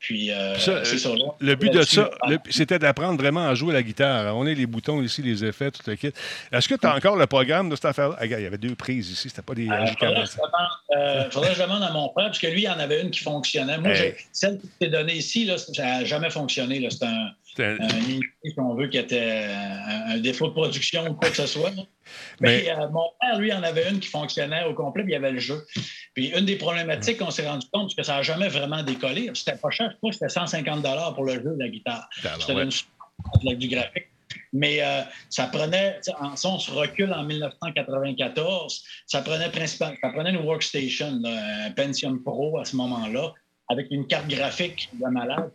Puis, 0.00 0.30
euh, 0.30 0.56
Ça, 0.58 0.84
c'est 0.84 0.96
ça. 0.98 1.08
là. 1.10 1.24
Le 1.40 1.54
but 1.56 1.72
de 1.72 1.82
ça, 1.82 2.08
ah, 2.22 2.28
c'était 2.50 2.78
d'apprendre 2.78 3.20
vraiment 3.20 3.48
à 3.48 3.54
jouer 3.56 3.72
la 3.74 3.82
guitare. 3.82 4.36
On 4.36 4.46
a 4.46 4.52
les 4.52 4.66
boutons 4.66 5.02
ici, 5.02 5.22
les 5.22 5.44
effets, 5.44 5.72
tout 5.72 5.82
le 5.88 5.96
kit. 5.96 6.12
Est-ce 6.52 6.68
que 6.68 6.76
tu 6.76 6.86
as 6.86 6.94
encore 6.94 7.16
le 7.16 7.26
programme 7.26 7.68
de 7.68 7.74
cette 7.74 7.86
affaire-là? 7.86 8.14
Ah, 8.20 8.24
il 8.26 8.30
y 8.30 8.34
avait 8.46 8.58
deux 8.58 8.76
prises 8.76 9.10
ici, 9.10 9.28
c'était 9.28 9.42
pas 9.42 9.54
des 9.54 9.68
Euh, 9.68 9.86
faudrait, 9.86 9.94
que 9.96 10.04
RJ40. 10.06 10.26
je 10.30 10.36
demande, 10.36 10.52
euh, 10.96 11.30
faudrait 11.30 11.48
que 11.50 11.56
je 11.56 11.62
demande 11.62 11.82
à 11.82 11.90
mon 11.90 12.12
frère, 12.12 12.26
parce 12.26 12.38
que 12.38 12.46
lui, 12.46 12.62
il 12.62 12.68
en 12.68 12.78
avait 12.78 13.02
une 13.02 13.10
qui 13.10 13.20
fonctionnait. 13.24 13.78
Moi, 13.78 13.90
Hey. 13.90 14.14
celle 14.32 14.60
qui 14.60 14.68
t'est 14.78 14.88
donnée 14.88 15.14
ici, 15.14 15.44
là, 15.46 15.58
ça 15.58 15.72
n'a 15.82 16.04
jamais 16.04 16.30
fonctionné. 16.30 16.86
C'est 16.90 17.04
un, 17.04 17.30
un- 17.64 17.76
unité, 18.08 18.26
si 18.44 18.54
on 18.58 18.74
veut, 18.74 18.88
qui 18.88 18.98
était 18.98 19.46
un, 19.50 20.10
un 20.14 20.18
défaut 20.18 20.48
de 20.48 20.52
production 20.52 21.06
ou 21.08 21.14
quoi 21.14 21.30
que 21.30 21.36
ce 21.36 21.46
soit. 21.46 21.70
Mais- 22.40 22.62
Mais 22.64 22.70
euh, 22.70 22.88
mon 22.88 23.04
père, 23.20 23.38
lui, 23.38 23.52
en 23.52 23.62
avait 23.62 23.90
une 23.90 24.00
qui 24.00 24.08
fonctionnait 24.08 24.64
au 24.64 24.74
complet, 24.74 25.02
puis 25.04 25.12
il 25.12 25.14
y 25.14 25.16
avait 25.16 25.32
le 25.32 25.38
jeu. 25.40 25.64
Puis 26.14 26.28
une 26.28 26.46
des 26.46 26.56
problématiques 26.56 27.18
qu'on 27.18 27.30
s'est 27.30 27.46
rendu 27.46 27.66
compte, 27.72 27.90
c'est 27.90 27.96
que 27.96 28.02
ça 28.02 28.16
n'a 28.16 28.22
jamais 28.22 28.48
vraiment 28.48 28.82
décollé. 28.82 29.30
C'était 29.34 29.56
pas 29.56 29.70
cher, 29.70 29.90
je 29.92 29.96
crois 29.98 30.10
que 30.10 30.16
c'était 30.16 30.28
150 30.30 31.14
pour 31.14 31.24
le 31.24 31.34
jeu 31.34 31.54
de 31.54 31.58
la 31.58 31.68
guitare. 31.68 32.08
Ah, 32.18 32.20
ben 32.24 32.30
C'était 32.40 32.54
ouais. 32.54 32.62
une 32.64 32.70
avec 33.46 33.58
du 33.58 33.68
graphique. 33.68 34.06
Mais 34.52 34.78
euh, 34.82 35.02
ça 35.30 35.46
prenait, 35.46 36.00
en, 36.20 36.36
si 36.36 36.46
on 36.46 36.58
se 36.58 36.70
recule 36.70 37.12
en 37.12 37.24
1994, 37.24 38.82
ça 39.06 39.22
prenait 39.22 39.50
principalement, 39.50 39.96
ça 40.02 40.10
prenait 40.10 40.30
une 40.30 40.44
workstation, 40.44 41.18
là, 41.22 41.66
un 41.66 41.70
Pentium 41.72 42.22
Pro 42.22 42.58
à 42.58 42.64
ce 42.64 42.76
moment-là, 42.76 43.32
avec 43.68 43.88
une 43.90 44.06
carte 44.06 44.28
graphique 44.28 44.88
de 44.92 45.06
malade. 45.10 45.50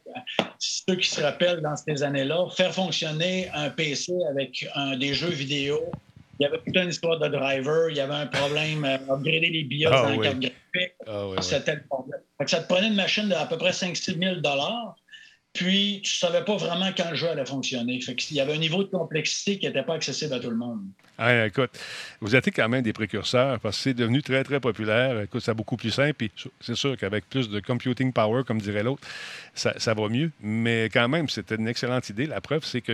Ceux 0.60 0.96
qui 0.96 1.10
se 1.10 1.22
rappellent 1.22 1.62
dans 1.62 1.76
ces 1.76 2.04
années-là, 2.04 2.48
faire 2.56 2.74
fonctionner 2.74 3.50
un 3.54 3.70
PC 3.70 4.14
avec 4.30 4.66
un- 4.76 4.98
des 4.98 5.14
jeux 5.14 5.30
vidéo, 5.30 5.82
il 6.40 6.44
y 6.44 6.46
avait 6.46 6.60
toute 6.66 6.76
une 6.76 6.90
histoire 6.90 7.20
de 7.20 7.28
driver, 7.28 7.90
il 7.90 7.98
y 7.98 8.00
avait 8.00 8.14
un 8.14 8.28
problème, 8.28 8.86
euh, 8.86 8.98
upgrader 9.14 9.50
les 9.50 9.64
BIOS 9.64 9.90
Ah 9.92 10.02
dans 10.04 10.10
la 10.10 10.18
carte 10.18 10.40
graphique. 10.40 10.94
Ah. 11.08 11.42
C'était 11.42 11.76
le 11.76 11.84
problème. 11.90 12.22
Ça 12.46 12.60
te 12.60 12.68
prenait 12.68 12.88
une 12.88 12.96
machine 12.96 13.30
d'à 13.30 13.46
peu 13.46 13.58
près 13.58 13.72
5-6 13.72 14.18
000 14.18 14.42
puis 15.54 16.02
tu 16.04 16.16
savais 16.16 16.44
pas 16.44 16.58
vraiment 16.58 16.90
quand 16.98 17.12
le 17.12 17.16
jeu 17.16 17.30
allait 17.30 17.46
fonctionner. 17.46 18.02
Fait 18.02 18.16
qu'il 18.16 18.36
y 18.36 18.42
avait 18.42 18.54
un 18.54 18.58
niveau 18.58 18.84
de 18.84 18.90
complexité 18.90 19.60
qui 19.60 19.68
n'était 19.68 19.84
pas 19.84 19.94
accessible 19.94 20.34
à 20.34 20.40
tout 20.40 20.50
le 20.50 20.58
monde. 20.58 20.82
Ah, 21.26 21.46
écoute, 21.46 21.72
vous 22.20 22.36
êtes 22.36 22.54
quand 22.54 22.68
même 22.68 22.82
des 22.82 22.92
précurseurs 22.92 23.58
parce 23.62 23.78
que 23.78 23.84
c'est 23.84 23.94
devenu 23.94 24.22
très, 24.22 24.44
très 24.44 24.60
populaire. 24.60 25.22
Écoute, 25.22 25.42
c'est 25.42 25.54
beaucoup 25.54 25.78
plus 25.78 25.92
simple. 25.92 26.26
C'est 26.60 26.76
sûr 26.76 26.98
qu'avec 26.98 27.30
plus 27.30 27.50
de 27.50 27.62
computing 27.62 28.12
power, 28.12 28.44
comme 28.46 28.60
dirait 28.60 28.84
l'autre, 28.84 29.08
ça, 29.56 29.94
va 29.94 30.10
mieux. 30.10 30.32
Mais 30.42 30.90
quand 30.92 31.08
même, 31.08 31.30
c'était 31.30 31.56
une 31.56 31.70
excellente 31.70 32.10
idée. 32.10 32.26
La 32.26 32.42
preuve, 32.42 32.66
c'est 32.66 32.82
que 32.82 32.92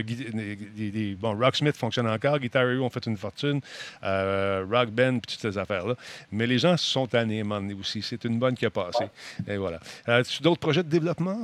bon, 1.16 1.40
Rocksmith 1.40 1.76
fonctionne 1.76 2.08
encore, 2.08 2.38
Guitar 2.38 2.70
Hero 2.70 2.86
ont 2.86 2.92
fait 2.92 3.08
une 3.08 3.18
fortune, 3.18 3.62
euh, 4.04 4.64
Rock 4.70 4.90
Band, 4.90 5.14
puis 5.14 5.36
toutes 5.36 5.42
ces 5.42 5.58
affaires-là. 5.58 5.96
Mais 6.32 6.46
les 6.46 6.60
gens 6.60 6.78
se 6.78 6.86
sont 6.86 7.08
tannés 7.08 7.44
aussi. 7.80 8.04
C'est 8.04 8.26
une 8.26 8.38
bonne 8.38 8.54
qui 8.54 8.68
a 8.68 8.70
passé. 8.70 9.06
Et 9.48 9.58
voilà. 9.58 9.80
As-tu 10.06 10.44
d'autres 10.44 10.60
projets 10.60 10.84
de 10.84 10.90
développement? 10.90 11.42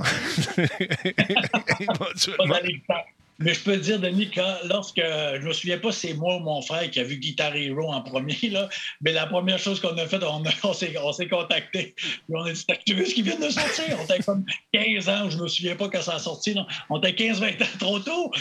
Mais 3.40 3.54
je 3.54 3.64
peux 3.64 3.74
te 3.74 3.82
dire, 3.82 4.00
Denis, 4.00 4.32
quand, 4.32 4.56
lorsque 4.66 5.02
je 5.02 5.46
me 5.46 5.54
souviens 5.54 5.78
pas, 5.78 5.92
c'est 5.92 6.14
moi 6.14 6.38
ou 6.38 6.40
mon 6.40 6.62
frère 6.62 6.90
qui 6.90 7.00
a 7.00 7.04
vu 7.04 7.18
Guitar 7.18 7.56
Hero 7.56 7.92
en 7.92 8.02
premier, 8.02 8.38
là, 8.50 8.70
mais 9.02 9.12
la 9.12 9.28
première 9.28 9.60
chose 9.60 9.80
qu'on 9.80 9.98
a 9.98 10.08
faite, 10.08 10.24
on, 10.64 10.74
s'est, 10.74 10.96
on 11.02 11.12
s'est 11.12 11.28
contacté. 11.28 11.94
Puis 11.98 12.22
on 12.30 12.44
a 12.44 12.52
dit 12.52 12.66
Tu 12.86 12.94
vu 12.94 13.06
ce 13.06 13.14
qui 13.14 13.22
vient 13.22 13.40
de 13.40 13.50
sortir? 13.50 13.98
On 14.00 14.04
était 14.06 14.24
comme 14.24 14.46
15 14.72 15.10
ans, 15.10 15.30
je 15.30 15.38
me 15.38 15.48
souviens 15.48 15.76
pas 15.76 15.90
quand 15.90 16.02
ça 16.02 16.16
a 16.16 16.20
sorti. 16.20 16.56
non. 16.56 16.66
On 16.90 17.00
était 17.00 17.26
15-20 17.32 17.64
ans 17.64 17.68
trop 17.80 18.00
tôt. 18.00 18.32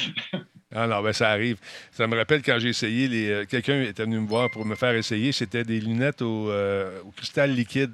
Ah 0.76 0.88
non, 0.88 1.00
ben 1.02 1.12
ça 1.12 1.30
arrive. 1.30 1.56
Ça 1.92 2.06
me 2.08 2.16
rappelle 2.16 2.42
quand 2.42 2.58
j'ai 2.58 2.70
essayé, 2.70 3.06
les, 3.06 3.30
euh, 3.30 3.44
quelqu'un 3.48 3.82
était 3.82 4.02
venu 4.02 4.18
me 4.18 4.26
voir 4.26 4.50
pour 4.50 4.64
me 4.66 4.74
faire 4.74 4.94
essayer. 4.94 5.30
C'était 5.30 5.62
des 5.62 5.78
lunettes 5.80 6.20
au, 6.20 6.50
euh, 6.50 7.00
au 7.04 7.10
cristal 7.12 7.52
liquide. 7.54 7.92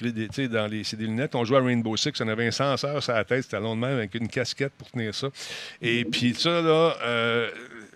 Des- 0.00 0.48
dans 0.48 0.66
les- 0.66 0.82
C'est 0.84 0.96
des 0.96 1.06
lunettes. 1.06 1.34
On 1.36 1.44
jouait 1.44 1.58
à 1.58 1.62
Rainbow 1.62 1.96
Six. 1.96 2.12
On 2.20 2.28
avait 2.28 2.46
un 2.48 2.50
senseur 2.50 3.02
sur 3.02 3.12
la 3.14 3.24
tête. 3.24 3.44
C'était 3.44 3.60
long 3.60 3.76
de 3.76 3.80
même 3.80 3.96
avec 3.96 4.14
une 4.16 4.28
casquette 4.28 4.72
pour 4.76 4.90
tenir 4.90 5.14
ça. 5.14 5.28
Et 5.80 6.04
puis 6.04 6.34
ça, 6.34 6.60
là, 6.60 6.96
euh, 7.04 7.48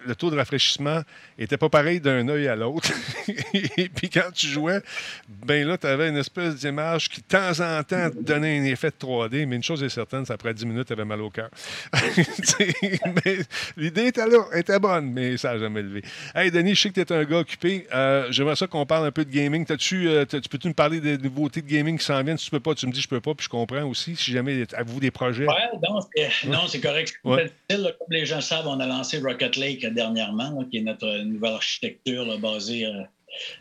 le 0.06 0.14
taux 0.14 0.30
de 0.30 0.36
rafraîchissement 0.36 1.02
était 1.38 1.56
pas 1.56 1.68
pareil 1.68 2.00
d'un 2.00 2.28
œil 2.28 2.48
à 2.48 2.56
l'autre. 2.56 2.90
Et 3.54 3.88
puis 3.88 4.08
quand 4.08 4.30
tu 4.34 4.46
jouais, 4.46 4.80
ben 5.28 5.66
là, 5.66 5.78
tu 5.78 5.86
avais 5.86 6.08
une 6.08 6.16
espèce 6.16 6.56
d'image 6.56 7.08
qui, 7.08 7.20
de 7.20 7.26
temps 7.26 7.60
en 7.60 7.82
temps, 7.82 8.10
te 8.10 8.22
donnait 8.22 8.58
un 8.58 8.64
effet 8.64 8.90
de 8.90 9.06
3D. 9.06 9.46
Mais 9.46 9.56
une 9.56 9.62
chose 9.62 9.82
est 9.82 9.88
certaine, 9.88 10.24
ça 10.24 10.34
après 10.34 10.54
10 10.54 10.66
minutes, 10.66 10.86
tu 10.86 10.92
avais 10.92 11.04
mal 11.04 11.20
au 11.20 11.30
cœur. 11.30 11.50
L'idée 13.76 14.06
était 14.06 14.26
là, 14.26 14.44
elle 14.52 14.60
était 14.60 14.78
bonne, 14.78 15.12
mais 15.12 15.36
ça 15.36 15.52
n'a 15.52 15.58
jamais 15.58 15.82
levé. 15.82 16.02
Hey, 16.34 16.50
Denis, 16.50 16.74
je 16.74 16.82
sais 16.82 16.90
que 16.90 17.00
tu 17.00 17.00
es 17.00 17.12
un 17.12 17.24
gars 17.24 17.38
occupé. 17.38 17.86
Euh, 17.92 18.26
J'aimerais 18.30 18.56
ça 18.56 18.66
qu'on 18.66 18.86
parle 18.86 19.06
un 19.06 19.12
peu 19.12 19.24
de 19.24 19.30
gaming. 19.30 19.66
Euh, 19.70 20.24
tu 20.24 20.48
peux-tu 20.48 20.68
me 20.68 20.74
parler 20.74 21.00
des 21.00 21.18
nouveautés 21.18 21.62
de 21.62 21.68
gaming 21.68 21.98
qui 21.98 22.04
s'en 22.04 22.22
viennent? 22.22 22.38
Si 22.38 22.46
tu 22.46 22.50
peux 22.50 22.60
pas, 22.60 22.74
tu 22.74 22.86
me 22.86 22.92
dis 22.92 23.00
je 23.00 23.08
peux 23.08 23.20
pas, 23.20 23.34
puis 23.34 23.44
je 23.44 23.48
comprends 23.48 23.84
aussi. 23.84 24.16
Si 24.16 24.32
jamais, 24.32 24.66
avez-vous 24.72 25.00
des 25.00 25.10
projets? 25.10 25.46
Ouais, 25.46 25.54
non, 25.82 26.00
c'est, 26.00 26.48
non, 26.48 26.66
c'est 26.68 26.80
correct. 26.80 27.14
Ouais. 27.24 27.50
Comme 27.68 27.92
les 28.10 28.26
gens 28.26 28.40
savent, 28.40 28.66
on 28.66 28.80
a 28.80 28.86
lancé 28.86 29.18
Rocket 29.18 29.56
Lake 29.56 29.84
euh, 29.90 29.94
dernièrement, 29.94 30.64
qui 30.64 30.78
est 30.78 30.82
notre 30.82 31.06
euh, 31.06 31.24
nouvelle 31.24 31.52
architecture 31.52 32.38
basée 32.38 32.86
euh, 32.86 33.02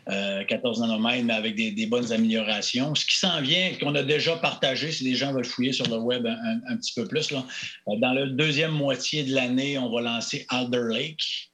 euh, 0.08 0.44
14 0.44 0.80
nanomètres, 0.80 1.24
mais 1.24 1.32
avec 1.34 1.54
des, 1.54 1.86
bonnes 1.86 2.12
améliorations. 2.12 2.94
Ce 2.94 3.04
qui 3.06 3.16
s'en 3.16 3.40
vient, 3.40 3.70
qu'on 3.80 3.94
a 3.94 4.02
déjà 4.02 4.36
partagé, 4.36 4.90
si 4.90 5.04
les 5.04 5.14
gens 5.14 5.32
veulent 5.32 5.44
fouiller 5.44 5.72
sur 5.72 5.86
le 5.88 5.96
web 5.98 6.26
un, 6.26 6.32
un- 6.32 6.60
un 6.72 6.76
petit 6.76 6.92
peu 6.94 7.06
plus, 7.06 7.30
là, 7.30 7.44
euh, 7.88 7.96
dans 7.98 8.12
la 8.12 8.26
deuxième 8.26 8.72
moitié 8.72 9.22
de 9.24 9.34
l'année, 9.34 9.78
on 9.78 9.90
va 9.90 10.00
lancer 10.00 10.44
Alder 10.48 10.82
Lake. 10.90 11.49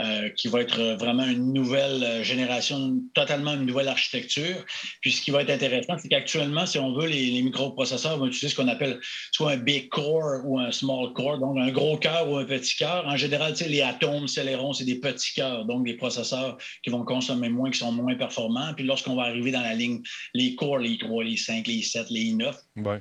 Euh, 0.00 0.28
qui 0.30 0.48
va 0.48 0.60
être 0.60 0.96
vraiment 0.98 1.24
une 1.24 1.52
nouvelle 1.52 2.02
euh, 2.02 2.22
génération, 2.22 3.00
totalement 3.14 3.54
une 3.54 3.66
nouvelle 3.66 3.88
architecture. 3.88 4.64
Puis 5.00 5.12
ce 5.12 5.22
qui 5.22 5.30
va 5.30 5.42
être 5.42 5.50
intéressant, 5.50 5.96
c'est 5.98 6.08
qu'actuellement, 6.08 6.66
si 6.66 6.78
on 6.78 6.92
veut, 6.92 7.06
les, 7.06 7.42
microprocesseurs 7.42 8.18
vont 8.18 8.26
utiliser 8.26 8.48
ce 8.48 8.56
qu'on 8.56 8.68
appelle 8.68 9.00
soit 9.32 9.52
un 9.52 9.56
big 9.56 9.88
core 9.88 10.42
ou 10.44 10.58
un 10.58 10.70
small 10.70 11.12
core, 11.12 11.38
donc 11.38 11.58
un 11.58 11.70
gros 11.70 11.96
cœur 11.96 12.28
ou 12.30 12.36
un 12.36 12.44
petit 12.44 12.76
cœur. 12.76 13.06
En 13.06 13.16
général, 13.16 13.54
les 13.68 13.82
atomes, 13.82 14.28
Celeron, 14.28 14.72
c'est 14.72 14.84
des 14.84 15.00
petits 15.00 15.34
cœurs, 15.34 15.64
donc 15.64 15.84
des 15.84 15.94
processeurs 15.94 16.56
qui 16.82 16.90
vont 16.90 17.04
consommer 17.04 17.48
moins, 17.48 17.70
qui 17.70 17.78
sont 17.78 17.92
moins 17.92 18.14
performants. 18.14 18.72
Puis 18.74 18.84
lorsqu'on 18.84 19.16
va 19.16 19.24
arriver 19.24 19.50
dans 19.50 19.62
la 19.62 19.74
ligne, 19.74 20.02
les 20.34 20.54
cores, 20.54 20.78
les 20.78 20.98
3, 20.98 21.24
les 21.24 21.36
5, 21.36 21.66
les 21.66 21.82
7, 21.82 22.06
les 22.10 22.32
9, 22.32 22.56
Ouais. 22.76 23.00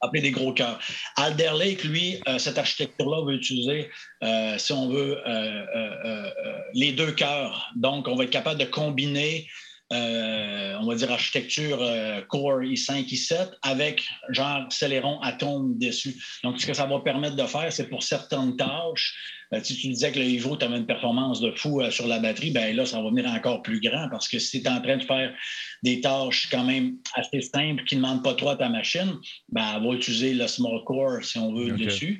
Appelait 0.00 0.20
des 0.20 0.30
gros 0.30 0.52
cœurs. 0.52 0.78
Alder 1.16 1.52
Lake, 1.58 1.84
lui, 1.84 2.20
euh, 2.28 2.38
cette 2.38 2.58
architecture-là 2.58 3.24
va 3.24 3.32
utiliser, 3.32 3.90
euh, 4.22 4.58
si 4.58 4.72
on 4.72 4.88
veut, 4.88 5.18
euh, 5.26 6.30
les 6.74 6.92
deux 6.92 7.12
cœurs. 7.12 7.70
Donc, 7.76 8.08
on 8.08 8.16
va 8.16 8.24
être 8.24 8.30
capable 8.30 8.60
de 8.60 8.66
combiner, 8.66 9.48
euh, 9.92 10.76
on 10.80 10.86
va 10.86 10.94
dire, 10.94 11.12
architecture 11.12 11.78
euh, 11.80 12.22
Core 12.22 12.62
i5, 12.62 13.06
i7 13.08 13.50
avec 13.62 14.08
genre 14.30 14.66
Celeron 14.70 15.20
Atom 15.20 15.78
dessus. 15.78 16.14
Donc, 16.42 16.60
ce 16.60 16.66
que 16.66 16.74
ça 16.74 16.86
va 16.86 16.98
permettre 17.00 17.36
de 17.36 17.44
faire, 17.44 17.72
c'est 17.72 17.88
pour 17.88 18.02
certaines 18.02 18.56
tâches. 18.56 19.14
euh, 19.52 19.60
si 19.62 19.76
tu 19.76 19.88
disais 19.88 20.10
que 20.10 20.18
le 20.18 20.24
Evo, 20.24 20.56
tu 20.56 20.64
avais 20.64 20.78
une 20.78 20.86
performance 20.86 21.40
de 21.40 21.52
fou 21.52 21.82
sur 21.90 22.06
la 22.06 22.18
batterie, 22.18 22.50
ben 22.50 22.74
là, 22.74 22.86
ça 22.86 23.02
va 23.02 23.10
venir 23.10 23.26
encore 23.26 23.62
plus 23.62 23.80
grand 23.80 24.08
parce 24.10 24.28
que 24.28 24.38
si 24.38 24.62
tu 24.62 24.68
es 24.68 24.70
en 24.70 24.80
train 24.80 24.96
de 24.96 25.04
faire 25.04 25.34
des 25.82 26.00
tâches 26.00 26.48
quand 26.50 26.64
même 26.64 26.96
assez 27.14 27.42
simples 27.42 27.84
qui 27.84 27.96
ne 27.96 28.00
demandent 28.00 28.24
pas 28.24 28.34
trop 28.34 28.50
à 28.50 28.56
ta 28.56 28.68
machine, 28.68 29.14
ben, 29.50 29.74
elle 29.76 29.86
va 29.86 29.94
utiliser 29.94 30.32
le 30.34 30.46
small 30.46 30.82
core, 30.84 31.22
si 31.22 31.38
on 31.38 31.52
veut, 31.54 31.72
dessus. 31.72 32.18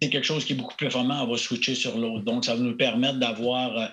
C'est 0.00 0.10
quelque 0.10 0.24
chose 0.24 0.44
qui 0.44 0.52
est 0.52 0.56
beaucoup 0.56 0.76
plus 0.76 0.86
performant, 0.86 1.22
elle 1.22 1.30
va 1.30 1.36
switcher 1.38 1.74
sur 1.74 1.96
l'autre. 1.96 2.24
Donc, 2.24 2.44
ça 2.44 2.54
va 2.54 2.60
nous 2.60 2.76
permettre 2.76 3.18
d'avoir 3.18 3.78
euh, 3.78 3.86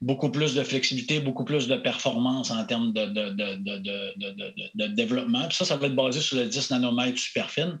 beaucoup 0.00 0.30
plus 0.30 0.54
de 0.54 0.62
flexibilité, 0.62 1.20
beaucoup 1.20 1.44
plus 1.44 1.68
de 1.68 1.76
performance 1.76 2.50
en 2.50 2.64
termes 2.64 2.92
de, 2.92 3.04
de, 3.06 3.30
de, 3.30 4.74
de, 4.74 4.86
développement. 4.86 5.46
Puis 5.48 5.56
ça, 5.58 5.66
ça 5.66 5.76
va 5.76 5.86
être 5.88 5.94
basé 5.94 6.20
sur 6.20 6.38
le 6.38 6.46
10 6.46 6.70
nanomètres 6.70 7.18
super 7.18 7.50
fine. 7.50 7.78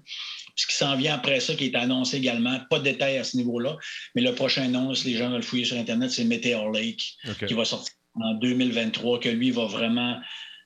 Ce 0.56 0.66
qui 0.66 0.74
s'en 0.74 0.96
vient 0.96 1.14
après 1.14 1.40
ça, 1.40 1.54
qui 1.54 1.66
est 1.66 1.74
annoncé 1.74 2.18
également, 2.18 2.60
pas 2.68 2.78
de 2.78 2.84
détails 2.84 3.16
à 3.16 3.24
ce 3.24 3.36
niveau-là, 3.38 3.76
mais 4.14 4.20
le 4.20 4.34
prochain 4.34 4.64
annonce, 4.64 5.04
les 5.04 5.16
gens 5.16 5.30
veulent 5.30 5.42
fouiller 5.42 5.64
sur 5.64 5.78
Internet, 5.78 6.10
c'est 6.10 6.24
Meteor 6.24 6.70
Lake 6.70 7.14
qui 7.46 7.54
va 7.54 7.64
sortir 7.64 7.94
en 8.14 8.34
2023, 8.34 9.20
que 9.20 9.28
lui 9.28 9.50
va 9.50 9.64
vraiment, 9.66 10.18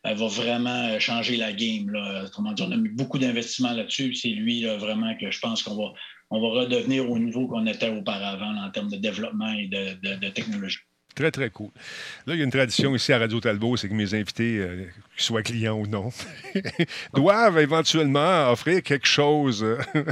euh, 0.07 0.15
va 0.15 0.27
vraiment 0.27 0.89
euh, 0.89 0.99
changer 0.99 1.37
la 1.37 1.53
game. 1.53 1.91
Là. 1.91 2.25
Autrement 2.25 2.53
dit, 2.53 2.63
on 2.63 2.73
a 2.73 2.77
mis 2.77 2.89
beaucoup 2.89 3.19
d'investissements 3.19 3.73
là-dessus. 3.73 4.15
C'est 4.15 4.31
lui 4.31 4.63
là, 4.63 4.77
vraiment 4.77 5.15
que 5.17 5.31
je 5.31 5.39
pense 5.39 5.63
qu'on 5.63 5.77
va, 5.77 5.93
on 6.31 6.41
va 6.41 6.61
redevenir 6.63 7.09
au 7.11 7.19
niveau 7.19 7.47
qu'on 7.47 7.67
était 7.67 7.91
auparavant 7.91 8.55
en 8.65 8.71
termes 8.71 8.91
de 8.91 8.97
développement 8.97 9.53
et 9.53 9.67
de, 9.69 9.95
de- 10.09 10.17
de 10.21 10.29
technologie. 10.31 10.79
Très, 11.15 11.31
très 11.31 11.49
cool. 11.51 11.71
Là, 12.27 12.35
il 12.35 12.39
y 12.39 12.41
a 12.41 12.45
une 12.45 12.51
tradition 12.51 12.93
ici 12.97 13.13
à 13.13 13.19
Radio 13.19 13.39
Talbot, 13.39 13.77
c'est 13.77 13.89
que 13.89 13.95
mes 13.95 14.15
invités, 14.15 14.59
euh, 14.59 14.85
qu'ils 15.15 15.25
soient 15.25 15.43
clients 15.45 15.79
ou 15.79 15.87
non, 15.87 16.11
doivent 17.15 17.59
éventuellement 17.61 18.51
offrir 18.51 18.83
quelque 18.83 19.07
chose 19.07 19.63
euh, 19.63 19.79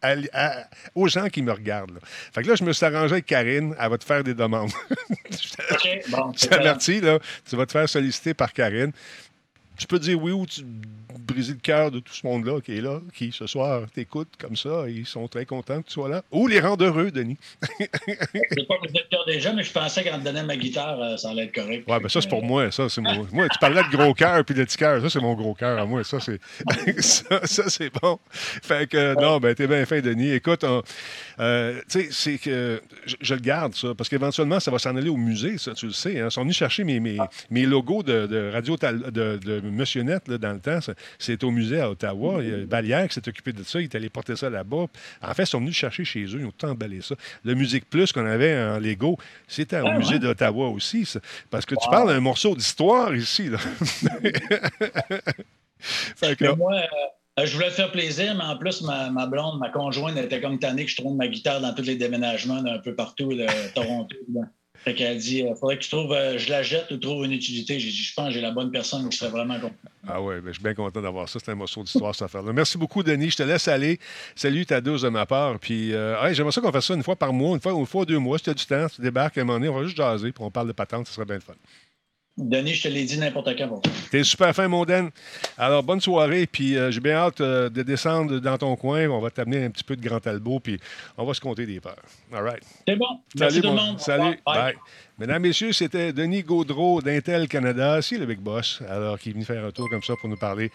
à- 0.00 0.14
à- 0.32 0.64
aux 0.94 1.08
gens 1.08 1.28
qui 1.28 1.42
me 1.42 1.52
regardent. 1.52 1.90
là. 1.94 2.00
Fait 2.32 2.42
que 2.42 2.48
là, 2.48 2.54
je 2.54 2.64
me 2.64 2.72
suis 2.72 2.86
arrangé 2.86 3.12
avec 3.14 3.26
Karine, 3.26 3.74
elle 3.78 3.90
va 3.90 3.98
te 3.98 4.04
faire 4.04 4.24
des 4.24 4.32
demandes. 4.34 4.70
OK, 5.70 5.88
bon, 6.08 6.32
Je 6.34 6.46
t'avertis, 6.46 7.00
là, 7.02 7.18
tu 7.48 7.56
vas 7.56 7.66
te 7.66 7.72
faire 7.72 7.88
solliciter 7.88 8.32
par 8.32 8.52
Karine. 8.54 8.92
Tu 9.78 9.86
peux 9.86 9.98
dire 9.98 10.20
oui 10.20 10.32
ou 10.32 10.46
tu 10.46 10.62
briser 11.28 11.52
le 11.52 11.58
cœur 11.60 11.90
de 11.90 12.00
tout 12.00 12.12
ce 12.12 12.26
monde-là 12.26 12.60
qui 12.60 12.76
est 12.76 12.80
là, 12.80 13.00
qui 13.14 13.32
ce 13.32 13.46
soir 13.46 13.82
t'écoute 13.94 14.28
comme 14.38 14.56
ça, 14.56 14.88
ils 14.88 15.06
sont 15.06 15.28
très 15.28 15.44
contents 15.44 15.82
que 15.82 15.86
tu 15.86 15.92
sois 15.92 16.08
là. 16.08 16.22
Ou 16.32 16.46
les 16.46 16.60
rendre 16.60 16.84
heureux, 16.84 17.10
Denis. 17.10 17.36
je 17.78 17.84
ne 17.84 18.64
pas 18.66 18.78
brisé 18.78 18.98
le 18.98 19.08
cœur 19.10 19.24
déjà, 19.26 19.52
mais 19.52 19.62
je 19.62 19.72
pensais 19.72 20.04
qu'en 20.04 20.18
te 20.18 20.24
donnant 20.24 20.44
ma 20.44 20.56
guitare, 20.56 21.00
euh, 21.00 21.16
ça 21.16 21.30
allait 21.30 21.44
être 21.44 21.54
correct. 21.54 21.88
Ouais, 21.88 21.98
mais 22.02 22.08
ça, 22.08 22.20
c'est 22.20 22.28
pour 22.28 22.42
moi. 22.42 22.70
Ça, 22.70 22.88
c'est 22.88 23.00
moi. 23.00 23.26
moi, 23.32 23.48
tu 23.48 23.58
parlais 23.58 23.82
de 23.82 23.96
gros 23.96 24.14
cœur 24.14 24.44
puis 24.44 24.54
de 24.54 24.64
petit 24.64 24.76
cœur. 24.76 25.00
Ça, 25.02 25.10
c'est 25.10 25.20
mon 25.20 25.34
gros 25.34 25.54
cœur 25.54 25.78
à 25.78 25.84
moi. 25.84 26.02
Ça, 26.02 26.18
c'est 26.18 26.40
ça, 27.02 27.68
c'est 27.68 27.92
bon. 28.00 28.18
Fait 28.32 28.88
que, 28.88 29.20
non, 29.20 29.38
ben, 29.38 29.54
t'es 29.54 29.66
bien 29.66 29.84
fin, 29.84 30.00
Denis. 30.00 30.32
Écoute, 30.32 30.64
euh, 31.40 31.80
tu 31.90 32.00
sais, 32.00 32.08
c'est 32.10 32.38
que 32.38 32.80
je, 33.04 33.34
le 33.34 33.40
garde, 33.40 33.74
ça, 33.74 33.94
parce 33.94 34.08
qu'éventuellement, 34.08 34.60
ça 34.60 34.70
va 34.70 34.78
s'en 34.78 34.96
aller 34.96 35.10
au 35.10 35.16
musée, 35.16 35.58
ça, 35.58 35.74
tu 35.74 35.86
le 35.86 35.92
sais. 35.92 36.20
Hein. 36.20 36.26
Ils 36.28 36.32
sont 36.32 36.42
venus 36.42 36.56
chercher 36.56 36.84
mes, 36.84 37.00
mes, 37.00 37.18
mes 37.50 37.66
logos 37.66 38.02
de, 38.02 38.50
radio 38.52 38.76
de, 38.76 39.36
de 39.36 39.60
Monsieur 39.70 40.02
Net 40.02 40.26
là, 40.28 40.38
dans 40.38 40.52
le 40.52 40.60
temps. 40.60 40.78
C'est 41.18 41.42
au 41.44 41.50
musée 41.50 41.80
à 41.80 41.90
Ottawa. 41.90 42.42
Il 42.42 42.48
y 42.48 42.54
a 42.54 42.66
Balière 42.66 43.08
qui 43.08 43.14
s'est 43.14 43.28
occupé 43.28 43.52
de 43.52 43.62
ça. 43.62 43.80
Il 43.80 43.84
est 43.84 43.94
allé 43.94 44.08
porter 44.08 44.36
ça 44.36 44.50
là-bas. 44.50 44.86
En 45.22 45.34
fait, 45.34 45.42
ils 45.42 45.46
sont 45.46 45.60
venus 45.60 45.76
chercher 45.76 46.04
chez 46.04 46.24
eux. 46.24 46.40
Ils 46.40 46.46
ont 46.46 46.52
tout 46.56 46.66
emballé 46.66 47.00
ça. 47.00 47.14
Le 47.44 47.54
Musique 47.54 47.88
Plus 47.88 48.12
qu'on 48.12 48.26
avait 48.26 48.60
en 48.60 48.78
Lego, 48.78 49.18
c'était 49.46 49.80
au 49.80 49.92
musée 49.92 50.18
d'Ottawa 50.18 50.68
aussi. 50.68 51.08
Parce 51.50 51.66
que 51.66 51.74
tu 51.74 51.88
parles 51.90 52.08
d'un 52.08 52.20
morceau 52.20 52.54
d'histoire 52.54 53.14
ici. 53.14 53.48
Là. 53.48 53.58
moi, 56.56 56.80
euh, 57.38 57.46
je 57.46 57.54
voulais 57.54 57.70
faire 57.70 57.92
plaisir, 57.92 58.34
mais 58.34 58.44
en 58.44 58.56
plus, 58.56 58.82
ma, 58.82 59.26
blonde, 59.26 59.58
ma 59.58 59.70
conjointe, 59.70 60.16
était 60.16 60.40
comme 60.40 60.58
tannée 60.58 60.84
que 60.84 60.90
je 60.90 60.96
trouve 60.96 61.16
ma 61.16 61.28
guitare 61.28 61.60
dans 61.60 61.74
tous 61.74 61.82
les 61.82 61.96
déménagements 61.96 62.62
d'un 62.62 62.78
peu 62.78 62.94
partout 62.94 63.28
de 63.28 63.46
Toronto. 63.74 64.16
Qu'elle 64.94 65.18
dit, 65.18 65.38
il 65.38 65.46
euh, 65.46 65.54
faudrait 65.54 65.76
que 65.76 65.82
tu 65.82 65.90
trouves, 65.90 66.12
euh, 66.12 66.38
je 66.38 66.50
la 66.50 66.62
jette 66.62 66.90
ou 66.90 66.96
trouve 66.96 67.24
une 67.24 67.32
utilité. 67.32 67.78
J'ai 67.78 67.90
dit, 67.90 67.96
je 67.96 68.14
pense 68.14 68.28
que 68.28 68.34
j'ai 68.34 68.40
la 68.40 68.50
bonne 68.50 68.70
personne, 68.70 69.10
je 69.10 69.16
serais 69.16 69.30
vraiment 69.30 69.58
content. 69.58 69.74
Ah 70.06 70.22
oui, 70.22 70.36
ben, 70.36 70.48
je 70.48 70.52
suis 70.54 70.62
bien 70.62 70.74
content 70.74 71.02
d'avoir 71.02 71.28
ça. 71.28 71.38
C'est 71.42 71.50
un 71.50 71.54
morceau 71.54 71.82
d'histoire, 71.82 72.14
cette 72.14 72.24
affaire-là. 72.26 72.52
Merci 72.52 72.78
beaucoup, 72.78 73.02
Denis. 73.02 73.30
Je 73.30 73.36
te 73.36 73.42
laisse 73.42 73.68
aller. 73.68 73.98
Salut 74.34 74.64
ta 74.66 74.80
dose 74.80 75.02
de 75.02 75.08
ma 75.08 75.26
part. 75.26 75.58
Puis, 75.58 75.92
euh, 75.92 76.32
j'aimerais 76.32 76.52
ça 76.52 76.60
qu'on 76.60 76.72
fasse 76.72 76.86
ça 76.86 76.94
une 76.94 77.02
fois 77.02 77.16
par 77.16 77.32
mois, 77.32 77.54
une 77.54 77.60
fois, 77.60 77.72
une 77.72 77.86
fois 77.86 78.04
deux 78.04 78.18
mois. 78.18 78.38
Si 78.38 78.44
tu 78.44 78.50
as 78.50 78.54
du 78.54 78.64
temps, 78.64 78.86
tu 78.94 79.00
débarques 79.00 79.36
à 79.38 79.42
un 79.42 79.44
moment 79.44 79.58
donné, 79.58 79.68
on 79.68 79.78
va 79.78 79.84
juste 79.84 79.96
jaser, 79.96 80.32
puis 80.32 80.42
on 80.42 80.50
parle 80.50 80.68
de 80.68 80.72
patente, 80.72 81.06
ce 81.06 81.14
serait 81.14 81.26
bien 81.26 81.36
le 81.36 81.40
fun. 81.40 81.54
Denis, 82.38 82.74
je 82.74 82.84
te 82.84 82.88
l'ai 82.88 83.04
dit 83.04 83.18
n'importe 83.18 83.56
quand. 83.58 83.82
T'es 84.12 84.22
super 84.22 84.54
fin, 84.54 84.68
mon 84.68 84.84
Dan. 84.84 85.10
Alors, 85.56 85.82
bonne 85.82 86.00
soirée. 86.00 86.46
Puis, 86.46 86.76
euh, 86.76 86.92
j'ai 86.92 87.00
bien 87.00 87.14
hâte 87.14 87.40
euh, 87.40 87.68
de 87.68 87.82
descendre 87.82 88.38
dans 88.38 88.56
ton 88.56 88.76
coin. 88.76 89.08
On 89.08 89.20
va 89.20 89.30
t'amener 89.30 89.64
un 89.64 89.70
petit 89.70 89.82
peu 89.82 89.96
de 89.96 90.00
Grand 90.00 90.20
Talbot. 90.20 90.60
Puis, 90.60 90.78
on 91.16 91.24
va 91.24 91.34
se 91.34 91.40
compter 91.40 91.66
des 91.66 91.80
peurs. 91.80 91.96
All 92.32 92.44
right. 92.44 92.62
C'est 92.86 92.94
bon. 92.94 93.20
Merci 93.40 93.60
tout 93.60 93.70
le 93.70 93.74
monde. 93.74 93.98
Salut. 93.98 94.38
Bye. 94.46 94.76
Mesdames, 95.18 95.42
Messieurs, 95.42 95.72
c'était 95.72 96.12
Denis 96.12 96.44
Gaudreau 96.44 97.02
d'Intel 97.02 97.48
Canada. 97.48 98.00
C'est 98.02 98.18
le 98.18 98.26
Big 98.26 98.38
Boss. 98.38 98.80
Alors, 98.88 99.18
qui 99.18 99.30
est 99.30 99.32
venu 99.32 99.44
faire 99.44 99.64
un 99.64 99.72
tour 99.72 99.90
comme 99.90 100.04
ça 100.04 100.14
pour 100.20 100.28
nous 100.28 100.36
parler. 100.36 100.70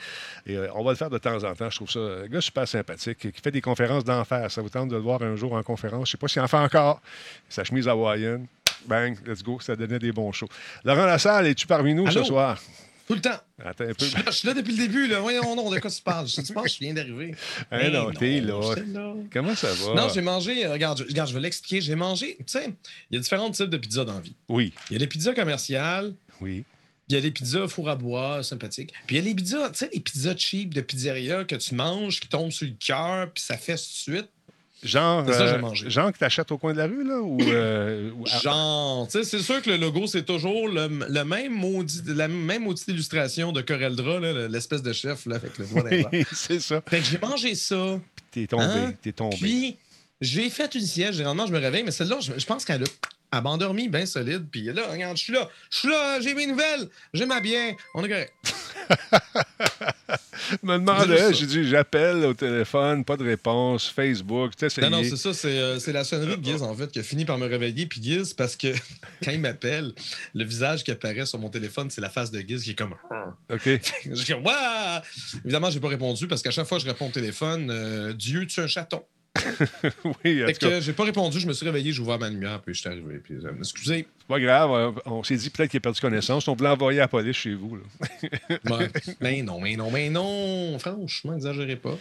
Et 0.45 0.57
euh, 0.57 0.67
on 0.75 0.83
va 0.83 0.91
le 0.91 0.97
faire 0.97 1.09
de 1.09 1.17
temps 1.17 1.41
en 1.45 1.55
temps. 1.55 1.69
Je 1.69 1.77
trouve 1.77 1.89
ça 1.89 1.99
un 1.99 2.27
gars 2.27 2.41
super 2.41 2.67
sympathique 2.67 3.19
qui 3.19 3.41
fait 3.41 3.51
des 3.51 3.61
conférences 3.61 4.03
d'enfer. 4.03 4.51
Ça 4.51 4.61
vous 4.61 4.69
tente 4.69 4.89
de 4.89 4.95
le 4.95 5.01
voir 5.01 5.21
un 5.21 5.37
jour 5.37 5.53
en 5.53 5.63
conférence? 5.63 6.09
Je 6.09 6.15
ne 6.15 6.17
sais 6.17 6.17
pas 6.17 6.27
s'il 6.27 6.41
en 6.41 6.47
fait 6.49 6.57
encore. 6.57 7.01
Sa 7.47 7.63
chemise 7.63 7.87
hawaïenne. 7.87 8.47
Bang, 8.87 9.17
let's 9.25 9.43
go, 9.43 9.59
ça 9.59 9.75
donnait 9.75 9.99
des 9.99 10.11
bons 10.11 10.31
shows. 10.31 10.49
Laurent 10.83 11.05
Lassalle, 11.05 11.47
es-tu 11.47 11.67
parmi 11.67 11.93
nous 11.93 12.09
ce 12.11 12.23
soir? 12.23 12.61
Tout 13.07 13.15
le 13.15 13.21
temps. 13.21 13.39
Attends 13.63 13.83
un 13.83 13.93
peu. 13.93 14.05
Je, 14.05 14.31
suis 14.31 14.47
là 14.47 14.53
depuis 14.53 14.75
le 14.75 14.87
début. 14.87 15.07
Là. 15.07 15.19
Voyons, 15.19 15.55
non, 15.55 15.69
de 15.69 15.79
quoi 15.79 15.91
tu 15.91 16.01
parles? 16.01 16.27
Je, 16.27 16.41
tu 16.41 16.53
penses 16.53 16.63
que 16.63 16.69
je 16.69 16.79
viens 16.79 16.93
d'arriver? 16.93 17.35
Ah 17.69 17.89
non, 17.89 18.11
t'es 18.11 18.39
là. 18.39 18.61
Comment 19.31 19.55
ça 19.55 19.73
va? 19.73 19.93
Non, 19.93 20.09
j'ai 20.13 20.21
mangé. 20.21 20.65
Euh, 20.65 20.71
regarde, 20.71 20.99
je, 20.99 21.03
regarde, 21.03 21.29
je 21.29 21.33
vais 21.33 21.41
l'expliquer. 21.41 21.81
J'ai 21.81 21.95
mangé. 21.95 22.37
Tu 22.39 22.43
sais, 22.47 22.73
il 23.11 23.15
y 23.15 23.17
a 23.17 23.19
différents 23.19 23.51
types 23.51 23.69
de 23.69 23.77
pizzas 23.77 24.05
dans 24.05 24.13
la 24.13 24.21
vie. 24.21 24.35
Oui. 24.47 24.73
Il 24.89 24.93
y 24.93 24.95
a 24.95 24.99
les 24.99 25.07
pizzas 25.07 25.33
commerciales. 25.33 26.13
Oui. 26.39 26.63
Il 27.09 27.15
y 27.15 27.17
a 27.17 27.19
les 27.19 27.31
pizzas 27.31 27.67
four 27.67 27.89
à 27.89 27.95
bois, 27.97 28.41
sympathiques. 28.41 28.93
Puis 29.05 29.17
il 29.17 29.19
y 29.19 29.21
a 29.21 29.25
les 29.25 29.35
pizzas, 29.35 29.69
tu 29.71 29.79
sais, 29.79 29.89
les 29.93 29.99
pizzas 29.99 30.37
cheap 30.37 30.73
de 30.73 30.79
pizzeria 30.79 31.43
que 31.43 31.55
tu 31.55 31.75
manges, 31.75 32.21
qui 32.21 32.29
tombent 32.29 32.51
sur 32.51 32.65
le 32.65 32.73
cœur, 32.79 33.29
puis 33.31 33.43
ça 33.43 33.57
fait 33.57 33.75
tout 33.75 33.81
de 33.81 34.17
suite. 34.17 34.29
Genre, 34.83 35.25
euh, 35.27 35.73
genre 35.73 36.11
que 36.11 36.17
tu 36.17 36.23
achètes 36.23 36.51
au 36.51 36.57
coin 36.57 36.73
de 36.73 36.77
la 36.77 36.87
rue, 36.87 37.03
là? 37.03 37.19
Ou, 37.21 37.37
euh, 37.41 38.11
Genre, 38.41 39.07
tu 39.07 39.19
sais, 39.19 39.23
c'est 39.23 39.41
sûr 39.41 39.61
que 39.61 39.69
le 39.69 39.77
logo, 39.77 40.07
c'est 40.07 40.23
toujours 40.23 40.67
le, 40.67 40.89
même 41.23 41.53
maudit, 41.53 42.01
la 42.07 42.27
même 42.27 42.63
maudite 42.63 42.87
illustration 42.89 43.51
de 43.53 43.61
Coreldra, 43.61 44.19
l'espèce 44.49 44.81
de 44.81 44.91
chef 44.91 45.25
là, 45.25 45.35
avec 45.35 45.57
le 45.57 45.65
doigt 45.65 45.83
c'est 46.33 46.59
ça. 46.59 46.81
Fait 46.87 46.99
que 46.99 47.05
j'ai 47.05 47.17
mangé 47.17 47.55
ça. 47.55 47.99
Puis 48.15 48.41
t'es 48.41 48.47
tombé, 48.47 48.63
hein? 48.63 48.93
t'es 49.01 49.13
tombé. 49.13 49.37
Puis 49.37 49.77
j'ai 50.19 50.49
fait 50.49 50.73
une 50.75 50.85
sieste. 50.85 51.13
Généralement, 51.13 51.47
je 51.47 51.53
me 51.53 51.59
réveille, 51.59 51.83
mais 51.83 51.91
celle-là, 51.91 52.17
je, 52.19 52.45
pense 52.45 52.65
qu'elle 52.65 52.83
a, 52.83 52.87
endormi 53.41 53.89
bien 53.89 54.05
solide. 54.05 54.45
Puis 54.51 54.63
là, 54.63 54.87
regarde, 54.89 55.17
je 55.17 55.23
suis 55.23 55.33
là, 55.33 55.49
je 55.69 55.77
suis 55.77 55.89
là, 55.89 56.19
j'ai 56.21 56.33
mes 56.33 56.47
nouvelles, 56.47 56.89
j'ai 57.13 57.25
ma 57.25 57.39
bien, 57.39 57.75
on 57.93 58.03
est 58.03 58.09
correct. 58.09 58.33
me 60.63 60.77
demandais, 60.77 61.33
j'ai 61.33 61.45
dit, 61.45 61.67
j'appelle 61.67 62.25
au 62.25 62.33
téléphone, 62.33 63.03
pas 63.03 63.17
de 63.17 63.23
réponse, 63.23 63.89
Facebook, 63.89 64.55
tu 64.55 64.69
sais, 64.69 64.81
Non, 64.81 64.89
non, 64.89 65.03
c'est 65.03 65.17
ça, 65.17 65.47
euh, 65.47 65.79
c'est 65.79 65.93
la 65.93 66.03
sonnerie 66.03 66.37
de 66.37 66.43
Giz, 66.43 66.61
en 66.61 66.73
fait, 66.75 66.91
qui 66.91 66.99
a 66.99 67.03
fini 67.03 67.25
par 67.25 67.37
me 67.37 67.47
réveiller. 67.47 67.85
Puis 67.85 68.01
Giz, 68.01 68.33
parce 68.33 68.55
que 68.55 68.67
quand 69.23 69.31
il 69.31 69.39
m'appelle, 69.39 69.93
le 70.33 70.43
visage 70.43 70.83
qui 70.83 70.91
apparaît 70.91 71.25
sur 71.25 71.39
mon 71.39 71.49
téléphone, 71.49 71.89
c'est 71.89 72.01
la 72.01 72.09
face 72.09 72.31
de 72.31 72.39
Giz 72.39 72.63
qui 72.63 72.71
est 72.71 72.75
comme. 72.75 72.95
OK. 73.51 73.63
je 74.05 74.23
dis, 74.23 74.33
Waouh! 74.33 75.01
Évidemment, 75.43 75.69
j'ai 75.69 75.79
pas 75.79 75.89
répondu 75.89 76.27
parce 76.27 76.41
qu'à 76.41 76.51
chaque 76.51 76.67
fois 76.67 76.77
que 76.77 76.83
je 76.83 76.89
réponds 76.89 77.07
au 77.07 77.11
téléphone, 77.11 77.69
euh, 77.69 78.13
Dieu, 78.13 78.45
tu 78.45 78.59
es 78.59 78.63
un 78.63 78.67
chaton. 78.67 79.03
oui, 80.05 80.43
Fait 80.45 80.53
que 80.53 80.79
j'ai 80.79 80.93
pas 80.93 81.05
répondu, 81.05 81.39
je 81.39 81.47
me 81.47 81.53
suis 81.53 81.65
réveillé, 81.65 81.91
j'ai 81.91 82.01
ouvert 82.01 82.19
ma 82.19 82.29
lumière, 82.29 82.61
puis 82.61 82.75
je 82.75 82.81
suis 82.81 82.89
arrivé. 82.89 83.19
Puis, 83.23 83.35
euh, 83.35 83.51
excusez. 83.57 84.07
C'est 84.19 84.27
pas 84.27 84.39
grave, 84.39 84.95
on 85.05 85.23
s'est 85.23 85.35
dit 85.35 85.49
peut-être 85.49 85.71
qu'il 85.71 85.79
a 85.79 85.81
perdu 85.81 85.99
connaissance. 85.99 86.47
On 86.47 86.55
voulait 86.55 86.69
envoyer 86.69 86.99
la 86.99 87.07
police 87.07 87.35
chez 87.35 87.55
vous. 87.55 87.79
mais 89.19 89.41
non, 89.41 89.59
mais 89.59 89.75
non, 89.75 89.89
mais 89.91 90.09
non. 90.09 90.77
Franchement, 90.77 91.35
exagérez 91.35 91.75
pas. 91.75 91.97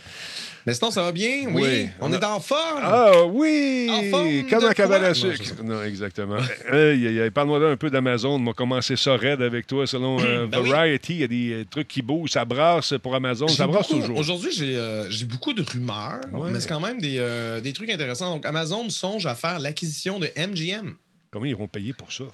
Mais 0.66 0.74
sinon, 0.74 0.90
ça 0.90 1.02
va 1.02 1.12
bien? 1.12 1.46
Oui. 1.52 1.88
On, 2.00 2.12
est 2.12 2.24
en 2.24 2.38
forme? 2.40 2.80
Ah 2.82 3.24
oui! 3.26 3.88
En 3.90 4.10
forme 4.10 4.46
Comme 4.48 4.64
un 4.64 4.74
cabane 4.74 5.04
à 5.04 5.14
sucre. 5.14 5.62
Non, 5.62 5.82
exactement. 5.82 6.36
Parle-moi 7.34 7.70
un 7.70 7.76
peu 7.76 7.90
d'Amazon. 7.90 8.40
On 8.40 8.44
va 8.44 8.52
commencer 8.52 8.96
ça 8.96 9.16
raide 9.16 9.42
avec 9.42 9.66
toi. 9.66 9.86
Selon 9.86 10.20
euh, 10.20 10.46
ben 10.46 10.60
Variety, 10.60 11.14
il 11.14 11.20
y 11.20 11.24
a 11.24 11.28
des 11.28 11.52
euh, 11.52 11.64
trucs 11.68 11.88
qui 11.88 12.02
bougent. 12.02 12.30
Ça 12.30 12.44
brasse 12.44 12.94
pour 13.02 13.14
Amazon. 13.14 13.48
Ça 13.48 13.66
brasse 13.66 13.88
toujours. 13.88 14.16
Aujourd'hui, 14.16 14.50
j'ai 14.52 14.72
j'ai 15.08 15.24
beaucoup 15.24 15.52
de 15.52 15.62
rumeurs, 15.62 16.20
mais 16.50 16.60
c'est 16.60 16.68
quand 16.68 16.80
même 16.80 17.00
des, 17.00 17.60
des 17.62 17.72
trucs 17.72 17.90
intéressants. 17.90 18.34
Donc, 18.34 18.46
Amazon 18.46 18.88
songe 18.88 19.26
à 19.26 19.34
faire 19.34 19.58
l'acquisition 19.58 20.18
de 20.18 20.28
MGM. 20.36 20.94
Comment 21.30 21.46
ils 21.46 21.56
vont 21.56 21.68
payer 21.68 21.92
pour 21.92 22.12
ça? 22.12 22.24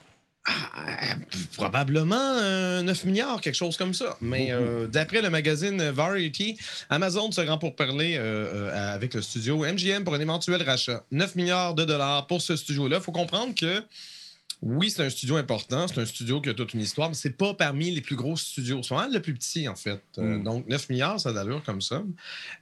Ah, 0.49 1.15
probablement 1.57 2.35
9 2.35 2.43
euh, 2.43 3.07
milliards, 3.07 3.41
quelque 3.41 3.55
chose 3.55 3.77
comme 3.77 3.95
ça. 3.95 4.17
Mais 4.21 4.49
euh, 4.51 4.87
d'après 4.93 5.21
le 5.21 5.31
magazine 5.31 5.91
Variety, 5.91 6.57
Amazon 6.89 7.31
se 7.31 7.41
rend 7.41 7.59
pour 7.59 7.77
parler 7.77 8.17
euh, 8.19 8.95
avec 8.95 9.15
le 9.15 9.23
studio 9.23 9.59
MGM 9.59 10.05
pour 10.05 10.15
un 10.15 10.21
éventuel 10.21 10.63
rachat. 10.63 11.05
9 11.11 11.37
milliards 11.37 11.75
de 11.75 11.85
dollars 11.85 12.27
pour 12.27 12.41
ce 12.41 12.57
studio-là. 12.57 12.97
Il 12.97 13.03
faut 13.03 13.13
comprendre 13.13 13.55
que 13.55 13.83
oui, 14.61 14.91
c'est 14.91 15.05
un 15.05 15.11
studio 15.11 15.37
important, 15.37 15.87
c'est 15.87 16.01
un 16.01 16.07
studio 16.07 16.41
qui 16.41 16.49
a 16.49 16.55
toute 16.55 16.75
une 16.75 16.81
histoire, 16.81 17.09
mais 17.09 17.15
c'est 17.15 17.37
pas 17.37 17.55
parmi 17.55 17.93
les 17.93 18.01
plus 18.01 18.17
gros 18.17 18.37
studios. 18.37 18.83
C'est 18.83 18.93
vraiment 18.93 19.13
le 19.13 19.21
plus 19.21 19.35
petit, 19.35 19.69
en 19.69 19.77
fait. 19.77 20.03
Euh, 20.19 20.39
hmm. 20.39 20.43
donc, 20.43 20.67
9 20.67 20.89
milliards, 20.89 21.21
ça 21.21 21.33
d'allure 21.33 21.63
comme 21.63 21.81
ça. 21.81 22.03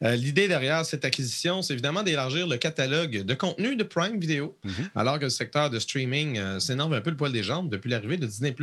Euh, 0.03 0.15
l'idée 0.15 0.47
derrière 0.47 0.85
cette 0.85 1.07
acquisition, 1.07 1.63
c'est 1.63 1.73
évidemment 1.73 2.03
d'élargir 2.03 2.47
le 2.47 2.59
catalogue 2.59 3.23
de 3.23 3.35
contenu 3.35 3.77
de 3.77 3.83
Prime 3.83 4.21
Video, 4.21 4.55
mhm. 4.65 4.91
alors 4.95 5.19
que 5.19 5.25
le 5.25 5.31
secteur 5.31 5.71
de 5.71 5.79
streaming 5.79 6.39
euh, 6.39 6.61
s'énerve 6.61 6.93
un 6.93 7.01
peu 7.01 7.11
le 7.11 7.17
poil 7.17 7.33
des 7.33 7.43
jambes 7.43 7.71
depuis 7.71 7.89
l'arrivée 7.89 8.19
de 8.19 8.27
Disney+. 8.27 8.55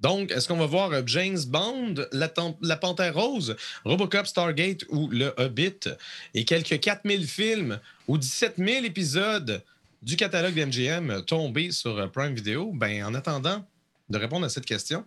Donc, 0.00 0.30
est-ce 0.30 0.46
qu'on 0.46 0.58
va 0.58 0.66
voir 0.66 1.06
James 1.06 1.38
Bond, 1.46 1.94
la, 2.12 2.30
la, 2.60 2.76
Panthère 2.76 3.14
Rose, 3.14 3.56
Robocop 3.84 4.26
Stargate 4.26 4.84
ou 4.90 5.08
Le 5.08 5.32
Hobbit? 5.38 5.88
Et 6.34 6.44
quelques 6.44 6.78
4000 6.80 7.26
films 7.26 7.80
ou 8.06 8.18
17 8.18 8.56
000 8.58 8.84
épisodes 8.84 9.62
du 10.06 10.14
catalogue 10.14 10.54
d'MGM 10.54 11.22
tombé 11.26 11.72
sur 11.72 11.98
euh, 11.98 12.06
Prime 12.06 12.32
Video, 12.32 12.70
ben, 12.72 13.04
en 13.04 13.12
attendant 13.12 13.66
de 14.08 14.18
répondre 14.18 14.46
à 14.46 14.48
cette 14.48 14.64
question, 14.64 15.04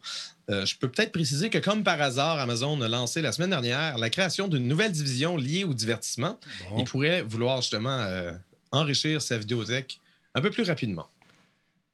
euh, 0.49 0.65
je 0.65 0.75
peux 0.75 0.89
peut-être 0.89 1.13
préciser 1.13 1.49
que, 1.49 1.57
comme 1.57 1.85
par 1.85 2.01
hasard, 2.01 2.37
Amazon 2.37 2.81
a 2.81 2.89
lancé 2.89 3.21
la 3.21 3.31
semaine 3.31 3.51
dernière 3.51 3.97
la 3.97 4.09
création 4.09 4.49
d'une 4.49 4.67
nouvelle 4.67 4.91
division 4.91 5.37
liée 5.37 5.63
au 5.63 5.73
divertissement. 5.73 6.37
Il 6.77 6.83
pourrait 6.83 7.21
vouloir 7.21 7.61
justement 7.61 7.97
euh, 7.97 8.33
enrichir 8.73 9.21
sa 9.21 9.37
vidéothèque 9.37 10.01
un 10.35 10.41
peu 10.41 10.49
plus 10.49 10.63
rapidement. 10.63 11.07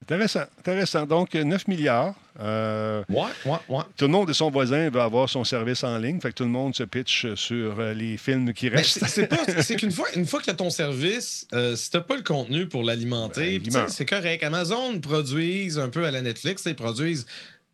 Intéressant, 0.06 0.44
intéressant. 0.60 1.06
Donc, 1.08 1.34
9 1.34 1.68
milliards. 1.68 2.14
Euh, 2.40 3.04
ouais, 3.10 3.24
ouais, 3.46 3.58
ouais. 3.70 3.84
Tout 3.98 4.06
le 4.06 4.12
monde 4.12 4.30
et 4.30 4.34
son 4.34 4.52
voisin 4.52 4.92
veut 4.92 5.02
avoir 5.02 5.28
son 5.28 5.44
service 5.44 5.84
en 5.84 5.98
ligne. 5.98 6.22
Fait 6.22 6.30
que 6.30 6.36
tout 6.36 6.44
le 6.44 6.52
monde 6.52 6.76
se 6.76 6.84
pitch 6.84 7.34
sur 7.34 7.80
euh, 7.80 7.92
les 7.96 8.18
films 8.18 8.54
qui 8.54 8.70
restent. 8.70 9.04
C'est 9.62 9.76
qu'une 9.78 9.92
fois, 9.92 10.08
une 10.16 10.28
fois 10.28 10.42
que 10.42 10.46
tu 10.46 10.52
as 10.52 10.56
ton 10.56 10.70
service, 10.70 11.48
euh, 11.54 11.76
si 11.76 11.90
tu 11.90 12.00
pas 12.02 12.18
le 12.18 12.22
contenu 12.22 12.68
pour 12.68 12.84
l'alimenter, 12.84 13.58
ben, 13.58 13.88
c'est 13.88 14.06
correct. 14.06 14.44
Amazon 14.44 15.00
produise 15.00 15.80
un 15.80 15.90
peu 15.90 16.06
à 16.06 16.12
la 16.12 16.22
Netflix, 16.22 16.64
ils 16.68 16.76
produisent 16.76 17.26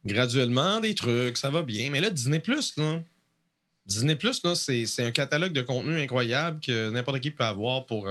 graduellement 0.06 0.80
des 0.80 0.96
trucs, 0.96 1.38
ça 1.38 1.50
va 1.50 1.64
bien. 1.64 1.90
Mais 1.90 2.00
là, 2.00 2.10
Disney 2.10 2.40
Plus, 2.40 2.78
là. 2.78 3.02
Disney 3.86 4.16
Plus, 4.16 4.42
c'est 4.54 5.04
un 5.04 5.12
catalogue 5.12 5.52
de 5.52 5.64
contenu 5.64 6.00
incroyable 6.00 6.62
que 6.66 6.92
n'importe 6.92 7.20
qui 7.20 7.32
peut 7.32 7.44
avoir 7.44 7.86
pour 7.86 8.08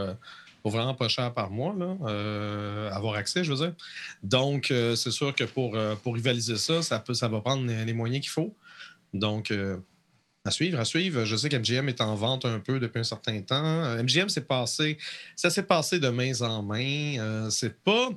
pour 0.63 0.71
vraiment 0.73 0.95
pas 0.95 1.09
cher 1.09 1.33
par 1.35 1.51
mois, 1.51 1.75
là, 1.79 1.97
euh, 2.07 2.91
avoir 2.93 3.15
accès, 3.15 3.45
je 3.45 3.53
veux 3.53 3.59
dire. 3.59 3.75
Donc, 4.23 4.71
euh, 4.71 4.95
c'est 4.97 5.11
sûr 5.11 5.35
que 5.35 5.45
pour, 5.45 5.77
euh, 5.77 5.95
pour 5.97 6.15
rivaliser 6.15 6.57
ça, 6.57 6.83
ça, 6.83 6.99
peut, 6.99 7.15
ça 7.15 7.29
va 7.29 7.41
prendre 7.41 7.67
les 7.67 7.93
moyens 7.93 8.21
qu'il 8.23 8.31
faut. 8.31 8.55
Donc, 9.15 9.53
à 10.47 10.51
suivre, 10.51 10.81
à 10.81 10.87
suivre. 10.87 11.25
Je 11.27 11.37
sais 11.37 11.51
qu'MGM 11.51 11.89
est 11.91 12.01
en 12.01 12.15
vente 12.15 12.47
un 12.47 12.61
peu 12.61 12.81
depuis 12.81 13.01
un 13.01 13.05
certain 13.05 13.41
temps. 13.43 13.85
MGM 14.03 14.29
s'est 14.31 14.41
passé, 14.41 14.97
ça 15.37 15.51
s'est 15.51 15.65
passé 15.65 15.99
de 15.99 16.09
main 16.09 16.33
en 16.41 16.63
main. 16.63 17.49
C'est 17.51 17.83
pas, 17.83 18.09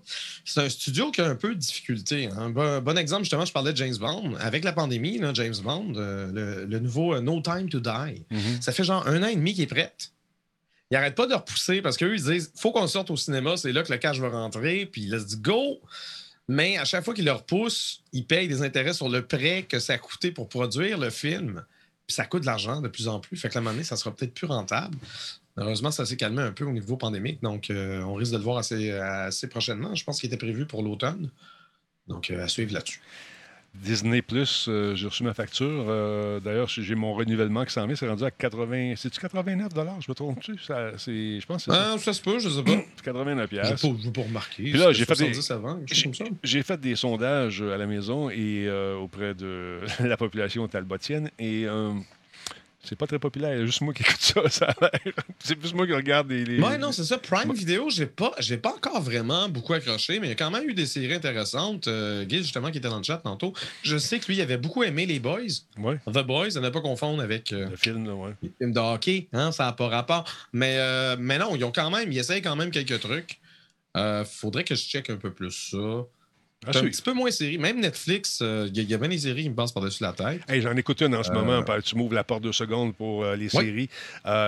c'est 0.45 0.61
un 0.61 0.69
studio 0.69 1.11
qui 1.11 1.19
a 1.19 1.25
un 1.25 1.35
peu 1.35 1.53
de 1.53 1.59
difficulté. 1.59 2.27
hein. 2.27 2.37
Un 2.37 2.49
bon, 2.49 2.81
bon 2.81 2.97
exemple, 2.97 3.23
justement, 3.23 3.43
je 3.43 3.51
parlais 3.51 3.71
de 3.73 3.77
James 3.77 3.97
Bond. 3.99 4.35
Avec 4.39 4.63
la 4.63 4.71
pandémie, 4.71 5.17
là, 5.17 5.31
James 5.33 5.55
Bond, 5.63 5.93
le, 5.95 6.65
le 6.65 6.79
nouveau 6.79 7.19
No 7.19 7.41
Time 7.41 7.67
to 7.69 7.79
Die, 7.81 8.25
Mhm. 8.31 8.61
ça 8.61 8.71
fait 8.71 8.83
genre 8.85 9.05
un 9.07 9.21
an 9.23 9.27
et 9.27 9.35
demi 9.35 9.53
qu'il 9.53 9.63
est 9.63 9.67
prêt. 9.67 9.93
Ils 10.93 10.97
n'arrêtent 10.97 11.15
pas 11.15 11.25
de 11.25 11.33
repousser 11.33 11.81
parce 11.81 11.97
qu'eux, 11.97 12.13
ils 12.13 12.23
disent 12.23 12.53
faut 12.55 12.71
qu'on 12.71 12.85
sorte 12.85 13.09
au 13.09 13.17
cinéma, 13.17 13.57
c'est 13.57 13.71
là 13.71 13.81
que 13.81 13.91
le 13.91 13.97
cash 13.97 14.19
va 14.19 14.29
rentrer. 14.29 14.85
Puis 14.85 15.07
dit 15.07 15.37
go. 15.37 15.81
Mais 16.47 16.77
à 16.77 16.85
chaque 16.85 17.03
fois 17.03 17.15
qu'ils 17.15 17.25
le 17.25 17.31
repoussent, 17.31 18.03
ils 18.11 18.27
payent 18.27 18.47
des 18.47 18.61
intérêts 18.61 18.93
sur 18.93 19.09
le 19.09 19.25
prêt 19.25 19.63
que 19.63 19.79
ça 19.79 19.93
a 19.93 19.97
coûté 19.97 20.31
pour 20.31 20.49
produire 20.49 20.99
le 20.99 21.09
film. 21.09 21.65
Puis 22.05 22.13
ça 22.13 22.25
coûte 22.25 22.41
de 22.41 22.45
l'argent 22.45 22.79
de 22.79 22.89
plus 22.89 23.07
en 23.07 23.19
plus. 23.19 23.37
Fait 23.37 23.49
que 23.49 23.55
la 23.55 23.61
monnaie, 23.61 23.83
ça 23.83 23.95
sera 23.95 24.13
peut-être 24.13 24.35
plus 24.35 24.45
rentable. 24.45 24.95
Heureusement, 25.57 25.89
ça 25.89 26.05
s'est 26.05 26.15
calmé 26.15 26.43
un 26.43 26.51
peu 26.51 26.63
au 26.63 26.71
niveau 26.71 26.95
pandémique. 26.95 27.41
Donc, 27.41 27.71
euh, 27.71 28.03
on 28.03 28.13
risque 28.13 28.33
de 28.33 28.37
le 28.37 28.43
voir 28.43 28.57
assez, 28.57 28.91
assez 28.91 29.47
prochainement. 29.47 29.95
Je 29.95 30.03
pense 30.03 30.19
qu'il 30.19 30.27
était 30.27 30.37
prévu 30.37 30.67
pour 30.67 30.83
l'automne. 30.83 31.31
Donc, 32.07 32.29
euh, 32.29 32.43
à 32.43 32.47
suivre 32.47 32.71
là-dessus. 32.71 33.01
Disney 33.75 34.21
Plus, 34.21 34.67
euh, 34.69 34.95
j'ai 34.95 35.07
reçu 35.07 35.23
ma 35.23 35.33
facture. 35.33 35.85
Euh, 35.89 36.39
D'ailleurs, 36.39 36.67
j'ai 36.69 36.95
mon 36.95 37.13
renouvellement 37.13 37.65
qui 37.65 37.73
s'en 37.73 37.85
vient. 37.87 37.95
C'est 37.95 38.07
rendu 38.07 38.23
à 38.23 38.31
80. 38.31 38.93
C'est-tu 38.97 39.19
89 39.19 39.69
Je 39.99 40.11
me 40.11 40.13
trompe-tu? 40.13 40.55
Je 40.57 41.45
pense 41.45 41.65
que 41.65 41.71
ça. 41.71 41.93
Ah, 41.93 41.97
ça 41.97 42.13
se 42.13 42.21
peut, 42.21 42.39
je 42.39 42.49
sais 42.49 42.63
pas. 42.63 42.71
C'est 42.95 43.03
89 43.05 43.49
Je 43.51 43.87
ne 43.87 43.93
veux 44.05 44.11
pas 44.11 44.21
remarquer. 44.21 44.63
Puis 44.63 44.73
là, 44.73 44.91
j'ai 44.93 45.05
fait 45.05 45.13
des- 45.15 45.33
70 45.33 45.51
avant, 45.51 45.75
quelque 45.79 45.95
chose 45.95 46.03
comme 46.03 46.13
ça. 46.13 46.25
J'ai 46.43 46.63
fait 46.63 46.79
des 46.79 46.95
sondages 46.95 47.61
à 47.61 47.77
la 47.77 47.85
maison 47.87 48.29
et 48.29 48.65
euh, 48.67 48.95
auprès 48.95 49.33
de 49.33 49.79
la 49.99 50.17
population 50.17 50.67
talbotienne 50.67 51.31
et 51.39 51.65
c'est 52.83 52.95
pas 52.97 53.07
très 53.07 53.19
populaire. 53.19 53.53
Il 53.55 53.59
y 53.59 53.63
a 53.63 53.65
juste 53.65 53.81
moi 53.81 53.93
qui 53.93 54.03
écoute 54.03 54.19
ça, 54.19 54.49
ça 54.49 54.65
a 54.65 54.75
l'air. 54.81 55.13
C'est 55.39 55.55
plus 55.55 55.73
moi 55.73 55.85
qui 55.87 55.93
regarde 55.93 56.29
les. 56.29 56.45
les- 56.45 56.61
Ouais, 56.61 56.77
non, 56.77 56.91
c'est 56.91 57.03
ça. 57.03 57.17
Prime 57.17 57.51
Video, 57.53 57.89
j'ai 57.89 58.05
pas, 58.05 58.31
j'ai 58.39 58.57
pas 58.57 58.73
encore 58.73 59.01
vraiment 59.01 59.49
beaucoup 59.49 59.73
accroché, 59.73 60.19
mais 60.19 60.27
il 60.27 60.29
y 60.29 60.33
a 60.33 60.35
quand 60.35 60.51
même 60.51 60.69
eu 60.69 60.73
des 60.73 60.85
séries 60.85 61.13
intéressantes. 61.13 61.87
Euh, 61.87 62.23
Guy, 62.23 62.37
justement, 62.37 62.71
qui 62.71 62.77
était 62.77 62.87
dans 62.89 62.97
le 62.97 63.03
chat 63.03 63.17
tantôt, 63.17 63.53
je 63.83 63.97
sais 63.97 64.19
que 64.19 64.27
lui, 64.27 64.35
il 64.35 64.41
avait 64.41 64.57
beaucoup 64.57 64.83
aimé 64.83 65.05
les 65.05 65.19
Boys. 65.19 65.41
Ouais, 65.77 65.97
The 66.07 66.19
Boys, 66.25 66.57
à 66.57 66.61
ne 66.61 66.69
pas 66.69 66.81
confondre 66.81 67.21
avec 67.21 67.51
euh, 67.51 67.69
le 67.69 67.75
film, 67.75 68.05
là, 68.07 68.13
ouais. 68.15 68.31
les 68.41 68.51
films 68.57 68.71
de 68.73 68.79
hockey, 68.79 69.27
hein, 69.33 69.51
ça 69.51 69.65
n'a 69.65 69.73
pas 69.73 69.87
rapport. 69.89 70.23
Mais, 70.53 70.75
euh, 70.77 71.15
mais 71.19 71.37
non, 71.37 71.55
ils 71.55 71.63
ont 71.65 71.71
quand 71.73 71.89
même, 71.91 72.11
ils 72.11 72.17
essayent 72.19 72.41
quand 72.41 72.55
même 72.55 72.71
quelques 72.71 72.99
trucs. 73.01 73.39
Euh, 73.97 74.23
faudrait 74.25 74.63
que 74.63 74.75
je 74.75 74.81
check 74.83 75.09
un 75.09 75.17
peu 75.17 75.31
plus 75.31 75.51
ça. 75.51 75.77
Ah, 76.65 76.69
C'est 76.71 76.79
un 76.79 76.81
c'est- 76.83 76.89
petit 76.89 77.01
peu 77.01 77.13
moins 77.13 77.31
série. 77.31 77.57
Même 77.57 77.79
Netflix, 77.79 78.39
euh, 78.41 78.67
il 78.69 78.77
y, 78.77 78.79
a- 78.79 78.83
il 78.83 78.89
y 78.89 78.93
a 78.93 78.97
bien 78.97 79.09
des 79.09 79.17
séries 79.17 79.43
qui 79.43 79.49
me 79.49 79.55
passent 79.55 79.71
par-dessus 79.71 80.03
la 80.03 80.13
tête. 80.13 80.41
Hey, 80.47 80.61
J'en 80.61 80.75
écoute 80.75 81.01
une 81.01 81.15
en 81.15 81.23
ce 81.23 81.31
Euh, 81.31 81.33
moment. 81.33 81.63
Tu 81.83 81.95
m'ouvres 81.95 82.13
la 82.13 82.23
porte 82.23 82.43
deux 82.43 82.51
secondes 82.53 82.95
pour 82.95 83.23
euh, 83.23 83.35
les 83.35 83.53
Ouais. 83.55 83.63
séries. 83.65 83.89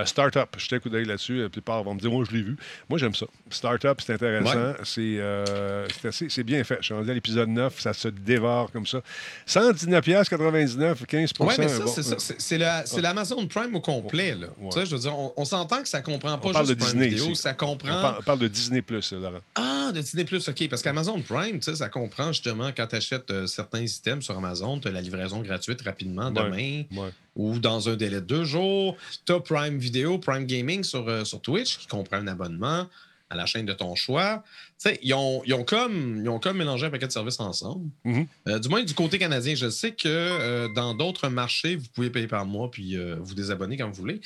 Startup, 0.04 0.48
je 0.56 0.74
un 0.76 0.78
coup 0.78 0.88
d'œil 0.88 1.04
là-dessus. 1.04 1.42
La 1.42 1.48
plupart 1.48 1.82
vont 1.84 1.94
me 1.94 2.00
dire, 2.00 2.10
moi, 2.10 2.24
je 2.28 2.34
l'ai 2.36 2.42
vu. 2.42 2.56
Moi, 2.88 2.98
j'aime 2.98 3.14
ça. 3.14 3.26
Startup, 3.50 4.00
c'est 4.04 4.14
intéressant. 4.14 4.74
C'est 4.84 5.16
euh, 5.18 5.86
c'est 6.28 6.44
bien 6.44 6.62
fait. 6.64 6.78
Je 6.80 6.86
suis 6.86 6.94
rendu 6.94 7.10
à 7.10 7.14
l'épisode 7.14 7.48
9. 7.48 7.80
Ça 7.80 7.92
se 7.92 8.08
dévore 8.08 8.70
comme 8.72 8.86
ça. 8.86 9.00
119,99 9.46 11.06
15 11.06 11.32
Oui, 11.40 11.54
mais 11.58 11.68
ça, 11.68 11.78
bon, 11.84 11.86
c'est 11.92 12.02
ça. 12.02 12.12
euh, 12.14 12.16
C'est- 12.18 12.40
C'est 12.40 12.58
la- 12.58 12.84
l'Amazon 13.00 13.46
Prime 13.46 13.74
au 13.74 13.80
complet. 13.80 14.34
Là. 14.34 14.48
Ouais. 14.60 14.70
Sais, 14.70 14.86
je 14.86 14.94
veux 14.94 15.00
dire, 15.00 15.16
on, 15.18 15.32
on 15.36 15.44
s'entend 15.44 15.82
que 15.82 15.88
ça 15.88 16.00
comprend 16.02 16.38
pas 16.38 16.48
On 16.48 16.52
parle 16.52 16.66
juste 16.66 16.78
de 16.78 16.84
Disney 16.84 17.08
Video, 17.08 17.24
ici. 17.32 17.42
ça 17.42 17.52
On 17.52 17.54
comprend. 17.54 17.88
parle, 18.00 18.16
on 18.20 18.22
parle 18.22 18.38
de 18.40 18.48
Disney, 18.48 18.82
Laurent. 19.16 19.38
Ah, 19.54 19.90
de 19.94 20.00
Disney 20.00 20.24
Plus, 20.24 20.48
OK. 20.48 20.68
Parce 20.68 20.82
qu'Amazon 20.82 21.20
Prime, 21.20 21.60
ça 21.76 21.88
comprend 21.88 22.05
justement 22.28 22.70
quand 22.76 22.86
tu 22.88 22.96
achètes 22.96 23.30
euh, 23.30 23.46
certains 23.46 23.82
items 23.82 24.24
sur 24.24 24.36
Amazon, 24.36 24.80
tu 24.80 24.88
as 24.88 24.90
la 24.90 25.00
livraison 25.00 25.40
gratuite 25.40 25.82
rapidement 25.82 26.30
demain 26.30 26.84
Ouais. 26.92 27.10
ou 27.34 27.58
dans 27.58 27.88
un 27.88 27.96
délai 27.96 28.16
de 28.16 28.26
deux 28.26 28.44
jours. 28.44 28.96
Tu 29.24 29.32
as 29.32 29.40
Prime 29.40 29.78
Video, 29.78 30.18
Prime 30.18 30.46
Gaming 30.46 30.82
sur, 30.84 31.08
euh, 31.08 31.24
sur 31.24 31.40
Twitch 31.40 31.78
qui 31.78 31.86
comprend 31.86 32.16
un 32.16 32.26
abonnement 32.26 32.86
à 33.28 33.34
la 33.34 33.46
chaîne 33.46 33.66
de 33.66 33.72
ton 33.72 33.94
choix. 33.96 34.44
Tu 34.80 34.88
sais, 34.88 35.00
ils 35.02 35.12
ont, 35.14 35.42
ils, 35.44 35.52
ont 35.54 35.64
comme, 35.64 36.20
ils 36.22 36.28
ont 36.28 36.38
comme 36.38 36.58
mélangé 36.58 36.86
un 36.86 36.90
paquet 36.90 37.08
de 37.08 37.12
services 37.12 37.40
ensemble. 37.40 37.90
Mhm. 38.04 38.26
Euh, 38.48 38.58
du 38.58 38.68
moins, 38.68 38.82
du 38.84 38.94
côté 38.94 39.18
canadien, 39.18 39.54
je 39.54 39.68
sais 39.68 39.92
que 39.92 40.06
euh, 40.06 40.68
dans 40.68 40.94
d'autres 40.94 41.28
marchés, 41.28 41.76
vous 41.76 41.86
pouvez 41.92 42.10
payer 42.10 42.28
par 42.28 42.46
mois 42.46 42.70
puis 42.70 42.96
euh, 42.96 43.16
vous 43.20 43.34
désabonner 43.34 43.76
quand 43.76 43.88
vous 43.88 43.94
voulez. 43.94 44.20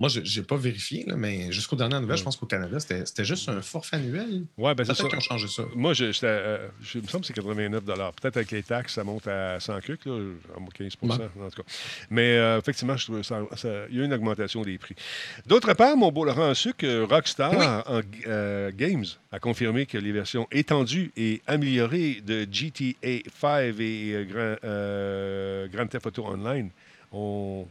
Moi, 0.00 0.08
je 0.08 0.40
n'ai 0.40 0.46
pas 0.46 0.56
vérifié, 0.56 1.04
là, 1.06 1.14
mais 1.14 1.52
jusqu'aux 1.52 1.76
dernières 1.76 2.00
nouvelles, 2.00 2.14
Ouais. 2.14 2.18
je 2.18 2.24
pense 2.24 2.36
qu'au 2.36 2.46
Canada, 2.46 2.80
c'était 2.80 3.24
juste 3.24 3.48
un 3.50 3.60
forfait 3.60 3.96
annuel. 3.96 4.44
Ouais, 4.56 4.74
ben 4.74 4.82
c'est 4.84 4.94
ça. 4.94 5.02
Peut-être 5.04 5.08
qu'ils 5.10 5.18
ont 5.18 5.20
changé 5.38 5.46
ça. 5.46 5.62
Moi, 5.76 5.92
je, 5.92 6.10
euh, 6.24 6.68
je- 6.80 6.98
me 6.98 7.06
semble 7.06 7.20
que 7.20 7.26
c'est 7.26 7.34
89 7.34 7.84
Peut-être 7.84 8.36
avec 8.38 8.50
les 8.50 8.62
taxes, 8.62 8.94
ça 8.94 9.04
monte 9.04 9.28
à 9.28 9.60
100 9.60 9.78
cucs, 9.80 10.06
là, 10.06 10.12
à 10.56 10.60
15 10.72 10.96
Ouais. 11.02 11.10
en 11.44 11.50
tout 11.50 11.62
cas. 11.62 11.68
Mais 12.08 12.38
euh, 12.38 12.58
effectivement, 12.58 12.96
je 12.96 13.04
trouve 13.04 13.22
ça, 13.22 13.40
il 13.90 13.96
y 13.98 14.00
a 14.00 14.04
une 14.04 14.14
augmentation 14.14 14.62
des 14.62 14.78
prix. 14.78 14.94
D'autre 15.46 15.74
part, 15.74 15.96
mon 15.96 16.10
beau 16.10 16.24
Laurent 16.24 16.54
Suc, 16.54 16.82
euh, 16.82 17.04
Rockstar 17.08 17.52
Oui. 17.52 17.66
en, 17.66 18.00
euh, 18.26 18.70
Games 18.74 19.04
a 19.32 19.38
confirmé 19.38 19.84
que 19.84 19.98
les 19.98 20.12
versions 20.12 20.48
étendues 20.50 21.12
et 21.16 21.42
améliorées 21.46 22.22
de 22.26 22.46
GTA 22.50 23.20
5 23.38 23.78
et 23.80 24.26
Grand, 24.30 24.56
Grand 25.72 25.86
Theft 25.86 26.06
Auto 26.06 26.26
Online 26.26 26.70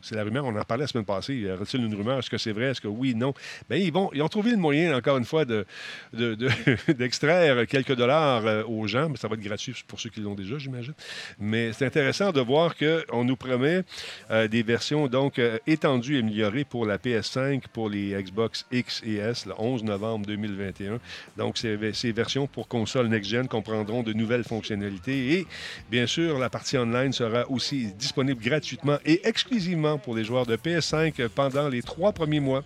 c'est 0.01 0.15
la 0.15 0.23
rumeur, 0.23 0.45
on 0.45 0.55
en 0.55 0.63
parlait 0.63 0.83
la 0.83 0.87
semaine 0.87 1.05
passée. 1.05 1.33
Y 1.35 1.49
aurait-il 1.51 1.83
une 1.83 1.95
rumeur? 1.95 2.19
Est-ce 2.19 2.29
que 2.29 2.37
c'est 2.37 2.51
vrai? 2.51 2.65
Est-ce 2.65 2.81
que 2.81 2.87
oui, 2.89 3.15
non? 3.15 3.33
Bien, 3.69 3.79
ils, 3.79 3.91
vont, 3.91 4.09
ils 4.13 4.21
ont 4.21 4.27
trouvé 4.27 4.51
le 4.51 4.57
moyen, 4.57 4.95
encore 4.97 5.17
une 5.17 5.23
fois, 5.25 5.45
de, 5.45 5.65
de- 6.13 6.35
de- 6.35 6.49
d'extraire 6.93 7.65
quelques 7.67 7.95
dollars 7.95 8.45
euh, 8.45 8.63
aux 8.65 8.85
gens. 8.87 9.07
Mais 9.09 9.15
ça 9.17 9.27
va 9.29 9.35
être 9.35 9.41
gratuit 9.41 9.73
pour 9.87 9.99
ceux 9.99 10.09
qui 10.09 10.19
l'ont 10.19 10.35
déjà, 10.35 10.57
j'imagine. 10.57 10.93
Mais 11.39 11.71
c'est 11.73 11.85
intéressant 11.85 12.31
de 12.31 12.41
voir 12.41 12.75
qu'on 12.75 13.23
nous 13.23 13.35
promet 13.37 13.83
euh, 14.29 14.47
des 14.49 14.61
versions 14.63 15.07
donc 15.07 15.39
euh, 15.39 15.57
étendues 15.67 16.17
et 16.17 16.19
améliorées 16.19 16.65
pour 16.65 16.85
la 16.85 16.97
PS5, 16.97 17.61
pour 17.71 17.89
les 17.89 18.21
Xbox 18.21 18.65
X 18.71 19.01
et 19.05 19.15
S, 19.15 19.45
le 19.45 19.53
11 19.57 19.83
novembre 19.85 20.25
2021. 20.25 20.99
Donc, 21.37 21.57
ces, 21.57 21.77
ces 21.93 22.11
versions 22.11 22.45
pour 22.47 22.67
console 22.67 23.07
next-gen 23.07 23.47
comprendront 23.47 24.03
de 24.03 24.11
nouvelles 24.11 24.43
fonctionnalités 24.43 25.33
et, 25.39 25.47
bien 25.89 26.07
sûr, 26.07 26.37
la 26.39 26.49
partie 26.49 26.77
online 26.77 27.13
sera 27.13 27.49
aussi 27.49 27.93
disponible 27.93 28.41
gratuitement 28.43 28.97
et 29.05 29.21
exclusivement 29.29 29.97
pour 29.97 30.15
les 30.15 30.23
joueurs 30.23 30.45
de 30.45 30.57
PS5 30.57 31.29
pendant 31.29 31.69
les 31.69 31.81
trois 31.83 32.11
premiers 32.11 32.39
mois. 32.39 32.63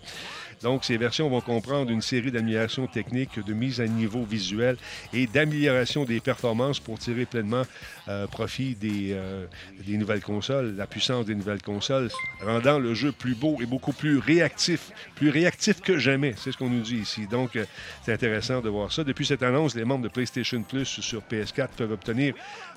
Donc, 0.64 0.82
ces 0.82 0.96
versions 0.96 1.28
vont 1.28 1.42
comprendre 1.42 1.90
une 1.90 2.00
série 2.00 2.32
d'améliorations 2.32 2.86
techniques, 2.86 3.38
de 3.38 3.52
mise 3.52 3.82
à 3.82 3.86
niveau 3.86 4.24
visuel 4.24 4.78
et 5.12 5.26
d'amélioration 5.26 6.06
des 6.06 6.20
performances 6.20 6.80
pour 6.80 6.98
tirer 6.98 7.26
pleinement 7.26 7.64
euh, 8.08 8.26
profit 8.26 8.74
des, 8.74 9.10
euh, 9.12 9.44
des 9.86 9.98
nouvelles 9.98 10.22
consoles, 10.22 10.74
la 10.74 10.86
puissance 10.86 11.26
des 11.26 11.34
nouvelles 11.34 11.60
consoles, 11.60 12.08
rendant 12.40 12.78
le 12.78 12.94
jeu 12.94 13.12
plus 13.12 13.34
beau 13.34 13.58
et 13.60 13.66
beaucoup 13.66 13.92
plus 13.92 14.16
réactif, 14.16 14.90
plus 15.16 15.28
réactif 15.28 15.82
que 15.82 15.98
jamais. 15.98 16.32
C'est 16.38 16.50
ce 16.50 16.56
qu'on 16.56 16.70
nous 16.70 16.80
dit 16.80 16.96
ici. 16.96 17.26
Donc, 17.26 17.56
euh, 17.56 17.66
c'est 18.02 18.14
intéressant 18.14 18.62
de 18.62 18.70
voir 18.70 18.90
ça. 18.90 19.04
Depuis 19.04 19.26
cette 19.26 19.42
annonce, 19.42 19.74
les 19.74 19.84
membres 19.84 20.04
de 20.04 20.08
PlayStation 20.08 20.62
Plus 20.62 20.86
sur 20.86 21.20
PS4 21.30 21.68
peuvent 21.76 21.92
obtenir 21.92 22.32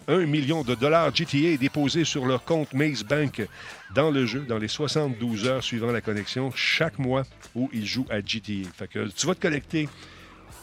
un 0.10 0.26
million 0.26 0.64
de 0.64 0.76
dollars 0.76 1.16
GTA 1.16 1.56
déposés 1.58 2.04
sur 2.04 2.26
leur 2.26 2.44
compte 2.44 2.74
Maze 2.74 3.04
Bank 3.04 3.48
dans 3.96 4.12
le 4.12 4.26
jeu, 4.26 4.42
dans 4.42 4.58
les 4.58 4.68
72 4.68 5.48
heures 5.48 5.64
suivant 5.64 5.92
la 5.92 6.02
connexion, 6.02 6.52
chaque 6.52 7.00
mois 7.00 7.24
où 7.56 7.70
ils 7.78 7.86
jouent 7.86 8.08
à 8.10 8.20
GTA. 8.20 8.70
Fait 8.76 8.88
que 8.88 9.08
tu 9.10 9.28
vas 9.28 9.36
te 9.36 9.42
collecter 9.42 9.88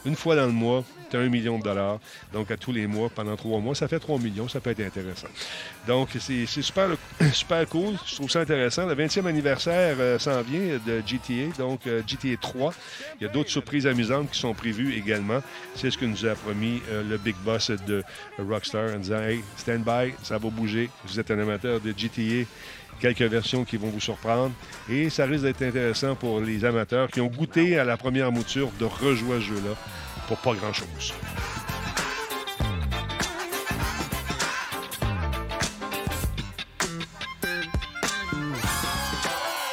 une 0.05 0.15
fois 0.15 0.35
dans 0.35 0.45
le 0.45 0.51
mois, 0.51 0.83
tu 1.09 1.17
as 1.17 1.19
un 1.19 1.29
million 1.29 1.57
de 1.57 1.63
dollars. 1.63 1.99
Donc, 2.31 2.51
à 2.51 2.57
tous 2.57 2.71
les 2.71 2.85
mois, 2.85 3.09
pendant 3.09 3.35
trois 3.35 3.59
mois, 3.59 3.73
ça 3.75 3.87
fait 3.87 3.99
3 3.99 4.19
millions. 4.19 4.47
Ça 4.47 4.59
peut 4.59 4.69
être 4.69 4.81
intéressant. 4.81 5.27
Donc, 5.87 6.09
c'est 6.19 6.45
super 6.45 7.67
cool. 7.69 7.95
Je 8.05 8.15
trouve 8.15 8.29
ça 8.29 8.41
intéressant. 8.41 8.85
Le 8.85 8.95
20e 8.95 9.25
anniversaire 9.25 9.95
euh, 9.99 10.19
s'en 10.19 10.41
vient 10.41 10.79
de 10.85 11.01
GTA, 11.05 11.57
donc 11.57 11.87
euh, 11.87 12.03
GTA 12.05 12.37
3. 12.39 12.73
Il 13.19 13.23
y 13.23 13.29
a 13.29 13.31
d'autres 13.31 13.49
surprises 13.49 13.87
amusantes 13.87 14.29
qui 14.29 14.39
sont 14.39 14.53
prévues 14.53 14.95
également. 14.95 15.41
C'est 15.73 15.89
ce 15.89 15.97
que 15.97 16.05
nous 16.05 16.25
a 16.25 16.35
promis 16.35 16.81
euh, 16.89 17.03
le 17.03 17.17
big 17.17 17.35
boss 17.37 17.71
de 17.71 18.03
Rockstar 18.37 18.93
en 18.93 18.99
disant 18.99 19.21
Hey, 19.21 19.43
stand 19.57 19.83
by, 19.83 20.13
ça 20.21 20.37
va 20.37 20.49
bouger. 20.49 20.89
Vous 21.05 21.19
êtes 21.19 21.31
un 21.31 21.39
amateur 21.39 21.81
de 21.81 21.93
GTA 21.97 22.45
quelques 22.99 23.21
versions 23.21 23.63
qui 23.65 23.77
vont 23.77 23.89
vous 23.89 23.99
surprendre. 23.99 24.51
Et 24.89 25.09
ça 25.09 25.25
risque 25.25 25.43
d'être 25.43 25.61
intéressant 25.61 26.15
pour 26.15 26.39
les 26.41 26.65
amateurs 26.65 27.09
qui 27.09 27.21
ont 27.21 27.27
goûté 27.27 27.77
à 27.79 27.83
la 27.83 27.97
première 27.97 28.31
mouture 28.31 28.69
de 28.79 28.85
rejouer 28.85 29.37
à 29.37 29.39
ce 29.39 29.45
jeu-là 29.45 29.75
pour 30.27 30.37
pas 30.37 30.53
grand-chose. 30.53 31.13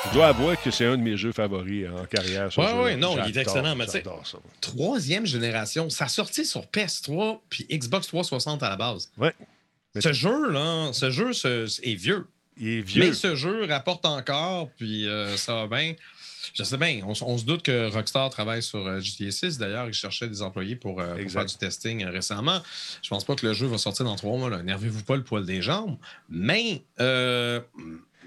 Je 0.08 0.18
dois 0.18 0.26
avouer 0.28 0.56
que 0.62 0.70
c'est 0.70 0.84
un 0.84 0.98
de 0.98 1.02
mes 1.02 1.16
jeux 1.16 1.32
favoris 1.32 1.86
en 1.88 2.04
carrière. 2.04 2.50
jeu-là. 2.50 2.82
ouais, 2.82 2.96
non, 2.96 3.16
il 3.26 3.36
est 3.36 3.40
excellent, 3.40 3.74
mais 3.76 3.86
tu. 3.86 4.02
Troisième 4.60 5.24
génération, 5.26 5.88
ça 5.88 6.06
sortit 6.08 6.44
sur 6.44 6.62
PS3 6.66 7.40
puis 7.48 7.66
Xbox 7.70 8.08
360 8.08 8.62
à 8.62 8.68
la 8.70 8.76
base. 8.76 9.10
Mais 9.16 10.00
Ce 10.00 10.12
jeu-là, 10.12 10.90
ce 10.92 11.10
jeu 11.10 11.32
ce- 11.32 11.80
est 11.82 11.94
vieux. 11.94 12.26
Il 12.62 12.68
est 12.68 12.80
vieux. 12.80 13.04
Mais 13.08 13.12
ce 13.12 13.34
jeu 13.34 13.64
rapporte 13.66 14.04
encore, 14.06 14.70
puis 14.76 15.06
euh, 15.08 15.36
ça 15.36 15.54
va 15.66 15.66
bien. 15.78 15.94
Je 16.54 16.62
sais 16.64 16.76
bien, 16.76 17.00
on, 17.04 17.12
on 17.26 17.38
se 17.38 17.44
doute 17.44 17.62
que 17.62 17.88
Rockstar 17.90 18.28
travaille 18.30 18.62
sur 18.62 18.86
euh, 18.86 19.00
GTA 19.00 19.30
6. 19.30 19.58
D'ailleurs, 19.58 19.86
ils 19.88 19.94
cherchaient 19.94 20.28
des 20.28 20.42
employés 20.42 20.76
pour, 20.76 21.00
euh, 21.00 21.14
pour 21.22 21.30
faire 21.30 21.44
du 21.46 21.54
testing 21.56 22.04
euh, 22.04 22.10
récemment. 22.10 22.60
Je 23.02 23.08
pense 23.08 23.24
pas 23.24 23.34
que 23.36 23.46
le 23.46 23.52
jeu 23.52 23.66
va 23.66 23.78
sortir 23.78 24.04
dans 24.04 24.16
trois 24.16 24.36
mois. 24.36 24.50
là. 24.50 24.60
Énervez-vous 24.60 25.02
pas 25.04 25.16
le 25.16 25.24
poil 25.24 25.44
des 25.46 25.62
jambes. 25.62 25.96
Mais 26.28 26.82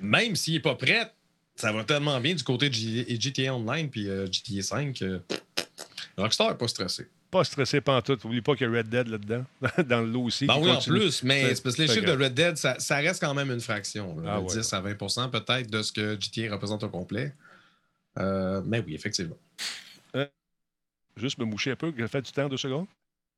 même 0.01 0.35
s'il 0.35 0.55
est 0.55 0.59
pas 0.59 0.75
prêt, 0.75 1.11
ça 1.55 1.71
va 1.71 1.83
tellement 1.83 2.19
bien 2.19 2.35
du 2.35 2.43
côté 2.43 2.69
de 2.69 2.73
G- 2.73 3.05
GTA 3.19 3.53
Online 3.55 3.89
puis 3.89 4.07
GTA 4.31 4.61
5. 4.61 5.01
euh, 5.01 5.19
Rockstar 6.17 6.49
n'est 6.51 6.57
pas 6.57 6.67
stressé. 6.67 7.07
Pas 7.37 7.43
stressé 7.43 7.81
pantoute. 7.81 8.23
Oublie 8.23 8.41
pas 8.41 8.55
qu'il 8.55 8.69
y 8.69 8.73
a 8.73 8.77
Red 8.77 8.87
Dead 8.87 9.07
là-dedans, 9.09 9.43
dans 9.89 9.99
le 10.01 10.07
lot 10.07 10.23
aussi. 10.23 10.45
Ben 10.45 10.57
oui, 10.57 10.71
en 10.71 10.79
plus, 10.79 11.21
mais 11.23 11.53
C'est- 11.53 11.61
parce 11.63 11.75
que 11.75 11.81
les 11.81 11.87
chiffres 11.89 12.05
de 12.05 12.23
Red 12.23 12.33
Dead, 12.33 12.55
ça, 12.57 12.79
ça 12.79 12.95
reste 12.97 13.19
quand 13.21 13.33
même 13.33 13.51
une 13.51 13.59
fraction. 13.59 14.17
là, 14.21 14.35
Ah 14.35 14.39
de 14.39 14.45
ouais. 14.45 14.55
10 14.61 14.73
à 14.73 14.81
20% 14.81 15.29
peut-être 15.31 15.69
de 15.69 15.81
ce 15.81 15.91
que 15.91 16.17
GTA 16.19 16.53
représente 16.53 16.83
au 16.83 16.89
complet. 16.89 17.33
Euh, 18.19 18.61
mais 18.65 18.81
oui, 18.87 18.95
effectivement. 18.95 19.35
Juste 21.17 21.37
me 21.37 21.43
moucher 21.45 21.71
un 21.71 21.75
peu, 21.75 21.93
fait 22.07 22.21
du 22.21 22.31
temps, 22.31 22.47
deux 22.47 22.55
secondes. 22.57 22.87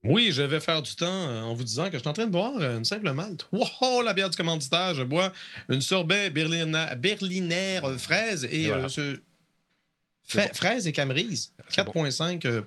Oui, 0.03 0.29
je 0.31 0.43
vais 0.43 0.59
faire 0.59 0.81
du 0.83 0.95
temps 0.95 1.05
euh, 1.07 1.41
en 1.41 1.53
vous 1.55 1.63
disant 1.63 1.85
que 1.87 1.93
je 1.93 1.97
suis 1.99 2.07
en 2.07 2.13
train 2.13 2.27
de 2.27 2.31
boire 2.31 2.53
euh, 2.59 2.77
une 2.77 2.85
simple 2.85 3.11
malte. 3.13 3.47
Wow, 3.51 4.03
la 4.03 4.13
bière 4.13 4.29
du 4.29 4.37
commanditaire. 4.37 4.93
Je 4.93 5.01
bois 5.03 5.33
une 5.69 5.81
sorbet 5.81 6.29
berlina- 6.29 6.93
berliner 6.95 7.79
euh, 7.83 7.97
fraise 7.97 8.45
et, 8.45 8.63
Et 8.63 8.67
voilà. 8.67 8.83
euh, 8.85 8.89
ce- 8.89 9.19
C'est 10.23 10.41
Fa- 10.41 10.47
bon. 10.49 10.53
fraise 10.53 10.87
et 10.87 10.91
camerise. 10.91 11.51
C'est 11.69 11.83
bon. 11.83 11.91
4,5 11.93 12.45
euh, 12.45 12.61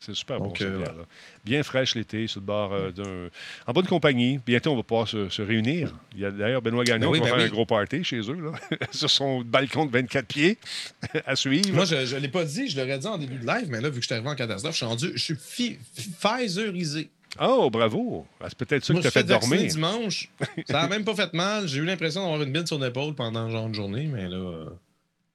C'est 0.00 0.14
super 0.14 0.38
bon, 0.38 0.46
Donc, 0.46 0.62
euh, 0.62 0.78
bière-là. 0.78 1.02
Bien 1.44 1.62
fraîche 1.62 1.94
l'été, 1.94 2.26
sur 2.26 2.40
le 2.40 2.46
bord 2.46 2.72
euh, 2.72 2.90
d'un. 2.90 3.28
En 3.66 3.72
bonne 3.74 3.86
compagnie. 3.86 4.40
Bientôt, 4.46 4.72
on 4.72 4.76
va 4.76 4.82
pouvoir 4.82 5.06
se, 5.06 5.28
se 5.28 5.42
réunir. 5.42 5.92
Il 6.14 6.20
y 6.20 6.24
a 6.24 6.30
d'ailleurs 6.30 6.62
Benoît 6.62 6.84
Gagnon 6.84 7.08
Ben 7.08 7.12
oui, 7.12 7.18
qui 7.20 7.24
va 7.26 7.32
ben 7.32 7.36
faire 7.42 7.46
un 7.46 7.52
gros 7.52 7.66
party 7.66 8.02
chez 8.02 8.20
eux, 8.20 8.40
là, 8.40 8.52
sur 8.92 9.10
son 9.10 9.42
balcon 9.42 9.84
de 9.84 9.90
24 9.92 10.26
pieds 10.26 10.56
à 11.26 11.36
suivre. 11.36 11.70
Moi, 11.74 11.84
je 11.84 12.14
ne 12.14 12.20
l'ai 12.20 12.28
pas 12.28 12.44
dit, 12.44 12.68
je 12.68 12.80
l'aurais 12.80 12.98
dit 12.98 13.06
en 13.06 13.18
début 13.18 13.36
de 13.36 13.46
live, 13.46 13.66
mais 13.68 13.82
là, 13.82 13.90
vu 13.90 13.96
que 13.96 14.00
je 14.00 14.06
suis 14.06 14.14
arrivé 14.14 14.28
en 14.30 14.34
catastrophe, 14.34 14.72
je 14.72 14.76
suis 14.78 14.86
rendu, 14.86 15.12
je 15.14 15.22
suis 15.22 15.36
fi- 15.36 15.78
Pfizerisé. 16.18 17.10
Oh, 17.38 17.68
bravo! 17.70 18.26
Ah, 18.40 18.46
C'est 18.48 18.58
peut-être 18.58 18.84
ça 18.84 18.94
qui 18.94 19.00
t'a 19.02 19.10
fait 19.10 19.22
dormir. 19.22 19.64
dimanche. 19.66 20.30
Ça 20.66 20.80
a 20.80 20.88
même 20.88 21.04
pas 21.04 21.14
fait 21.14 21.32
mal. 21.34 21.68
J'ai 21.68 21.78
eu 21.78 21.84
l'impression 21.84 22.22
d'avoir 22.22 22.42
une 22.42 22.52
bine 22.52 22.66
sur 22.66 22.78
l'épaule 22.78 23.14
pendant 23.14 23.48
genre 23.50 23.66
une 23.68 23.74
journée, 23.74 24.06
mais 24.06 24.28
là, 24.28 24.36
euh, 24.36 24.70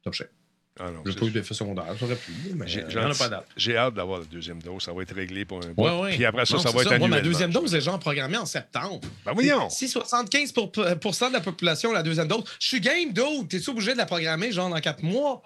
top 0.04 0.14
shape. 0.14 0.30
Ah 0.78 0.92
non, 0.92 1.02
J'ai 1.06 1.14
c'est- 1.14 1.20
pas 1.20 1.26
eu 1.28 1.32
d'effet 1.32 1.54
secondaire, 1.54 1.86
ça 1.98 2.06
aurait 2.06 2.16
pu, 2.16 2.34
J'ai 3.56 3.78
hâte 3.78 3.94
d'avoir 3.94 4.20
la 4.20 4.26
deuxième 4.26 4.62
dose. 4.62 4.84
Ça 4.84 4.92
va 4.92 5.04
être 5.04 5.16
réglé 5.16 5.46
pour 5.46 5.60
un 5.64 5.70
bout. 5.70 5.84
Ouais, 5.84 6.00
ouais. 6.02 6.16
Puis 6.16 6.26
après 6.26 6.46
ça, 6.46 6.58
Non, 6.58 6.64
ça 6.64 6.72
va 6.72 6.82
être 6.82 6.98
Moi, 6.98 7.08
ma 7.08 7.22
deuxième 7.22 7.52
dose 7.52 7.74
est 7.74 7.80
genre 7.82 7.98
programmée 7.98 8.38
en 8.38 8.46
septembre. 8.46 9.00
Ben 9.26 9.32
voyons! 9.34 9.70
Si 9.70 9.88
75 9.88 10.52
pour- 10.52 10.72
pour 10.72 11.16
de 11.30 11.34
la 11.34 11.40
population 11.42 11.92
a 11.92 11.94
la 11.94 12.04
deuxième 12.04 12.28
dose, 12.28 12.44
je 12.60 12.68
suis 12.68 12.82
game 12.82 13.14
d'autre. 13.14 13.48
T'es-tu 13.48 13.70
obligé 13.70 13.94
de 13.94 13.98
la 13.98 14.06
programmer 14.06 14.52
genre 14.52 14.70
dans 14.70 14.82
quatre 14.82 15.02
mois? 15.02 15.42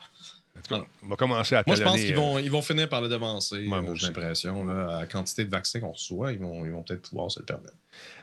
Cas, 0.68 0.82
on 1.03 1.07
va 1.07 1.16
commencer 1.16 1.55
à 1.55 1.64
Moi, 1.66 1.76
je 1.76 1.84
pense 1.84 1.95
qu'ils 1.95 2.14
euh, 2.14 2.18
vont, 2.18 2.39
ils 2.39 2.51
vont 2.51 2.62
finir 2.62 2.89
par 2.89 3.01
le 3.01 3.10
devancer. 3.10 3.57
Ouais, 3.57 3.82
moi 3.82 3.91
euh. 3.91 3.95
J'ai 3.95 4.07
l'impression. 4.07 4.68
À 4.70 4.99
la 5.01 5.05
quantité 5.05 5.45
de 5.45 5.49
vaccins 5.49 5.80
qu'on 5.80 5.91
reçoit, 5.91 6.32
ils 6.32 6.39
vont, 6.39 6.66
ils 6.66 6.72
vont 6.72 6.84
peut-être 6.84 7.10
pouvoir 7.10 7.32
se 7.32 7.39
le 7.39 7.45
permettre. 7.45 7.76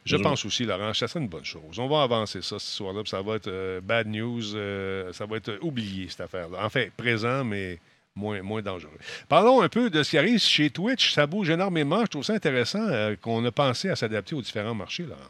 Je 0.04 0.16
pense 0.16 0.44
aussi, 0.44 0.64
Laurent, 0.64 0.94
ça 0.94 1.08
serait 1.08 1.20
une 1.20 1.28
bonne 1.28 1.44
chose. 1.44 1.78
On 1.78 1.88
va 1.88 2.02
avancer 2.02 2.42
ça 2.42 2.58
ce 2.58 2.76
soir-là, 2.76 3.02
puis 3.02 3.10
ça 3.10 3.22
va 3.22 3.36
être 3.36 3.48
euh, 3.48 3.80
bad 3.80 4.06
news, 4.06 4.54
euh, 4.54 5.12
ça 5.12 5.26
va 5.26 5.36
être 5.36 5.58
oublié, 5.62 6.08
cette 6.08 6.20
affaire-là. 6.20 6.64
En 6.64 6.68
fait, 6.68 6.92
présent, 6.96 7.44
mais 7.44 7.78
moins, 8.14 8.42
moins 8.42 8.62
dangereux. 8.62 8.98
Parlons 9.28 9.60
un 9.62 9.68
peu 9.68 9.90
de 9.90 10.02
ce 10.02 10.10
qui 10.10 10.18
arrive 10.18 10.38
chez 10.38 10.70
Twitch. 10.70 11.12
Ça 11.12 11.26
bouge 11.26 11.50
énormément. 11.50 12.00
Je 12.02 12.10
trouve 12.10 12.24
ça 12.24 12.34
intéressant 12.34 12.86
euh, 12.88 13.14
qu'on 13.20 13.44
a 13.44 13.52
pensé 13.52 13.90
à 13.90 13.96
s'adapter 13.96 14.34
aux 14.34 14.42
différents 14.42 14.74
marchés, 14.74 15.04
Laurent. 15.04 15.20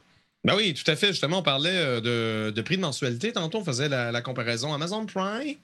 Ben 0.44 0.54
oui, 0.54 0.74
tout 0.74 0.88
à 0.88 0.94
fait. 0.94 1.08
Justement, 1.08 1.38
on 1.38 1.42
parlait 1.42 1.74
euh, 1.74 2.00
de, 2.00 2.50
de 2.52 2.62
prix 2.62 2.76
de 2.76 2.82
mensualité. 2.82 3.32
Tantôt, 3.32 3.58
on 3.58 3.64
faisait 3.64 3.88
la, 3.88 4.12
la 4.12 4.20
comparaison 4.20 4.72
Amazon 4.72 5.04
Prime, 5.04 5.56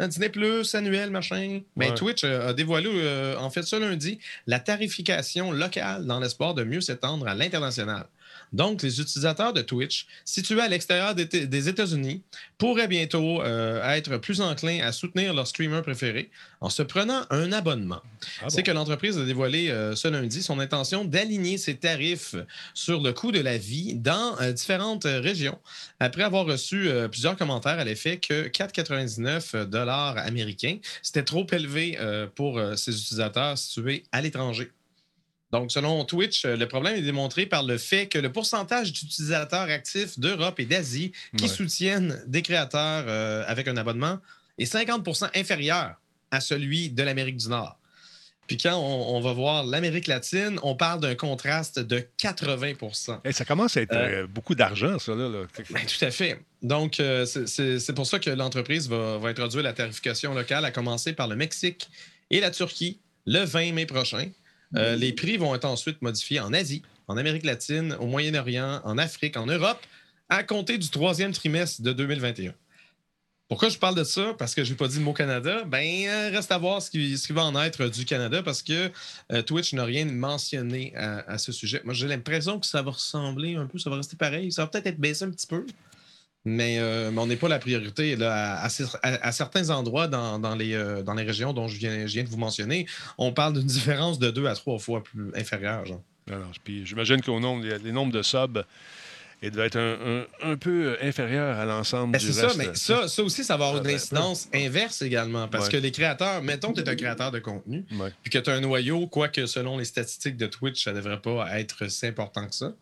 Disney 0.00 0.28
Plus, 0.30 0.74
annuel, 0.74 1.10
machin. 1.10 1.60
Mais 1.76 1.90
Ouais. 1.90 1.94
Twitch 1.94 2.24
euh, 2.24 2.48
a 2.48 2.52
dévoilé, 2.52 2.90
euh, 2.92 3.36
en 3.38 3.50
fait, 3.50 3.62
ce 3.62 3.76
lundi, 3.76 4.18
la 4.46 4.58
tarification 4.58 5.52
locale 5.52 6.06
dans 6.06 6.18
l'espoir 6.20 6.54
de 6.54 6.64
mieux 6.64 6.80
s'étendre 6.80 7.26
à 7.28 7.34
l'international. 7.34 8.06
Donc, 8.52 8.82
les 8.82 9.00
utilisateurs 9.00 9.52
de 9.52 9.62
Twitch 9.62 10.06
situés 10.24 10.60
à 10.60 10.68
l'extérieur 10.68 11.14
des, 11.14 11.68
États-Unis 11.68 12.22
pourraient 12.58 12.88
bientôt 12.88 13.42
euh, 13.42 13.82
être 13.90 14.18
plus 14.18 14.40
enclins 14.40 14.80
à 14.82 14.92
soutenir 14.92 15.32
leur 15.32 15.46
streamer 15.46 15.80
préféré 15.82 16.30
en 16.60 16.68
se 16.68 16.82
prenant 16.82 17.22
un 17.30 17.52
abonnement. 17.52 18.02
Ah 18.42 18.46
C'est 18.48 18.62
que 18.62 18.70
l'entreprise 18.70 19.18
a 19.18 19.24
dévoilé 19.24 19.70
euh, 19.70 19.94
ce 19.94 20.08
lundi 20.08 20.42
son 20.42 20.58
intention 20.58 21.04
d'aligner 21.04 21.56
ses 21.56 21.76
tarifs 21.76 22.34
sur 22.74 23.00
le 23.00 23.12
coût 23.12 23.32
de 23.32 23.40
la 23.40 23.56
vie 23.56 23.94
dans 23.94 24.38
euh, 24.40 24.52
différentes 24.52 25.04
régions, 25.04 25.58
après 26.00 26.22
avoir 26.22 26.44
reçu 26.44 26.88
plusieurs 27.10 27.36
commentaires 27.36 27.78
à 27.78 27.84
l'effet 27.84 28.18
que 28.18 28.48
4,99 28.48 29.64
dollars 29.64 30.18
américains, 30.18 30.78
c'était 31.02 31.22
trop 31.22 31.46
élevé 31.52 31.98
pour 32.34 32.60
ces 32.76 32.98
utilisateurs 32.98 33.56
situés 33.56 34.02
à 34.12 34.20
l'étranger. 34.20 34.70
Donc, 35.52 35.70
selon 35.70 36.04
Twitch, 36.04 36.44
euh, 36.44 36.56
le 36.56 36.66
problème 36.66 36.96
est 36.96 37.02
démontré 37.02 37.44
par 37.46 37.62
le 37.62 37.76
fait 37.78 38.08
que 38.08 38.18
le 38.18 38.32
pourcentage 38.32 38.92
d'utilisateurs 38.92 39.68
actifs 39.68 40.18
d'Europe 40.18 40.58
et 40.60 40.64
d'Asie 40.64 41.12
qui 41.36 41.44
Ouais. 41.44 41.50
soutiennent 41.50 42.22
des 42.26 42.40
créateurs 42.42 43.04
euh, 43.06 43.44
avec 43.46 43.68
un 43.68 43.76
abonnement 43.76 44.18
est 44.58 44.64
50% 44.72 45.28
inférieur 45.34 45.94
à 46.30 46.40
celui 46.40 46.88
de 46.90 47.02
l'Amérique 47.02 47.36
du 47.36 47.48
Nord. 47.48 47.78
Puis 48.48 48.56
quand 48.56 48.74
on, 48.76 49.16
on 49.16 49.20
va 49.20 49.32
voir 49.34 49.64
l'Amérique 49.64 50.06
latine, 50.08 50.58
on 50.62 50.74
parle 50.74 51.00
d'un 51.00 51.14
contraste 51.14 51.78
de 51.78 52.04
80 52.16 53.20
Hey, 53.24 53.32
ça 53.32 53.44
commence 53.44 53.76
à 53.76 53.82
être 53.82 53.92
Euh, 53.94 54.26
beaucoup 54.26 54.54
d'argent, 54.54 54.98
ça. 54.98 55.14
Là, 55.14 55.28
là. 55.28 55.44
Ben, 55.70 55.80
tout 55.86 56.04
à 56.04 56.10
fait. 56.10 56.40
Donc, 56.62 56.98
euh, 56.98 57.24
c'est- 57.24 57.92
pour 57.94 58.06
ça 58.06 58.18
que 58.18 58.30
l'entreprise 58.30 58.88
va, 58.88 59.18
va 59.18 59.28
introduire 59.28 59.62
la 59.62 59.72
tarification 59.72 60.34
locale, 60.34 60.64
à 60.64 60.70
commencer 60.70 61.12
par 61.12 61.28
le 61.28 61.36
Mexique 61.36 61.88
et 62.30 62.40
la 62.40 62.50
Turquie 62.50 62.98
le 63.26 63.44
20 63.44 63.72
mai 63.72 63.86
prochain. 63.86 64.28
Euh, 64.76 64.96
les 64.96 65.12
prix 65.12 65.36
vont 65.36 65.54
être 65.54 65.64
ensuite 65.64 66.00
modifiés 66.02 66.40
en 66.40 66.52
Asie, 66.52 66.82
en 67.08 67.16
Amérique 67.16 67.44
latine, 67.44 67.96
au 68.00 68.06
Moyen-Orient, 68.06 68.80
en 68.84 68.98
Afrique, 68.98 69.36
en 69.36 69.46
Europe, 69.46 69.80
à 70.28 70.42
compter 70.42 70.78
du 70.78 70.88
troisième 70.88 71.32
trimestre 71.32 71.82
de 71.82 71.92
2021. 71.92 72.54
Pourquoi 73.48 73.68
je 73.68 73.76
parle 73.76 73.94
de 73.94 74.04
ça? 74.04 74.34
Parce 74.38 74.54
que 74.54 74.64
je 74.64 74.70
n'ai 74.70 74.76
pas 74.76 74.88
dit 74.88 74.96
le 74.96 75.04
mot 75.04 75.12
Canada. 75.12 75.64
Ben, 75.64 75.84
euh, 76.06 76.30
reste 76.30 76.50
à 76.52 76.56
voir 76.56 76.80
ce 76.80 76.90
qui, 76.90 77.18
ce 77.18 77.26
qui 77.26 77.34
va 77.34 77.44
en 77.44 77.60
être 77.60 77.86
du 77.88 78.06
Canada 78.06 78.42
parce 78.42 78.62
que 78.62 78.90
euh, 79.30 79.42
Twitch 79.42 79.74
n'a 79.74 79.84
rien 79.84 80.06
mentionné 80.06 80.94
à, 80.96 81.18
à 81.30 81.36
ce 81.36 81.52
sujet. 81.52 81.82
Moi, 81.84 81.92
j'ai 81.92 82.08
l'impression 82.08 82.58
que 82.58 82.64
ça 82.64 82.80
va 82.80 82.92
ressembler 82.92 83.56
un 83.56 83.66
peu, 83.66 83.78
ça 83.78 83.90
va 83.90 83.96
rester 83.96 84.16
pareil. 84.16 84.50
Ça 84.52 84.62
va 84.62 84.68
peut-être 84.68 84.86
être 84.86 84.98
baissé 84.98 85.24
un 85.24 85.30
petit 85.30 85.46
peu, 85.46 85.66
mais, 86.44 86.78
euh, 86.78 87.10
mais 87.12 87.20
on 87.20 87.26
n'est 87.26 87.36
pas 87.36 87.48
la 87.48 87.58
priorité. 87.58 88.16
Là, 88.16 88.34
à, 88.56 88.64
à 88.64 88.68
cer- 88.68 88.98
à- 89.02 89.26
à 89.28 89.32
certains 89.32 89.70
endroits 89.70 90.08
dans, 90.08 90.38
dans 90.38 90.54
les, 90.54 90.74
euh, 90.74 91.02
dans 91.02 91.14
les 91.14 91.22
régions 91.24 91.52
dont 91.52 91.68
je 91.68 91.78
viens, 91.78 92.06
je 92.06 92.12
viens 92.14 92.24
de 92.24 92.28
vous 92.28 92.36
mentionner, 92.38 92.86
on 93.18 93.32
parle 93.32 93.54
d'une 93.54 93.66
différence 93.66 94.18
de 94.18 94.30
deux 94.30 94.46
à 94.46 94.54
trois 94.54 94.78
fois 94.78 95.02
plus 95.02 95.30
inférieure. 95.34 95.86
Genre. 95.86 96.02
Non, 96.30 96.36
puis 96.64 96.84
j'imagine 96.86 97.20
qu'au 97.20 97.40
nombre, 97.40 97.64
les 97.64 97.92
nombres 97.92 98.12
de 98.12 98.22
subs, 98.22 98.64
il 99.44 99.50
devait 99.50 99.66
être 99.66 99.76
un, 99.76 100.20
un- 100.20 100.52
un 100.52 100.56
peu 100.56 100.96
inférieur 101.02 101.58
à 101.58 101.64
l'ensemble 101.64 102.12
Ben, 102.12 102.18
du 102.18 102.26
c'est 102.32 102.32
ça, 102.46 102.52
mais 102.56 102.68
ça, 102.74 103.08
ça 103.08 103.22
aussi, 103.24 103.42
ça 103.42 103.56
va 103.56 103.66
avoir 103.68 103.84
une 103.84 103.90
incidence 103.90 104.48
inverse 104.54 105.02
également. 105.02 105.48
Parce 105.48 105.66
Ouais. 105.66 105.72
que 105.72 105.76
les 105.78 105.90
créateurs, 105.90 106.42
mettons 106.42 106.72
que 106.72 106.80
tu 106.80 106.86
es 106.86 106.88
un 106.88 106.94
créateur 106.94 107.32
de 107.32 107.40
contenu, 107.40 107.84
Ouais. 107.98 108.10
puis 108.22 108.30
que 108.30 108.38
tu 108.38 108.50
as 108.50 108.52
un 108.54 108.60
noyau, 108.60 109.08
quoique 109.08 109.46
selon 109.46 109.78
les 109.78 109.84
statistiques 109.84 110.36
de 110.36 110.46
Twitch, 110.46 110.84
ça 110.84 110.92
ne 110.92 110.96
devrait 110.98 111.20
pas 111.20 111.58
être 111.58 111.88
si 111.90 112.06
important 112.06 112.46
que 112.46 112.54
ça. 112.54 112.72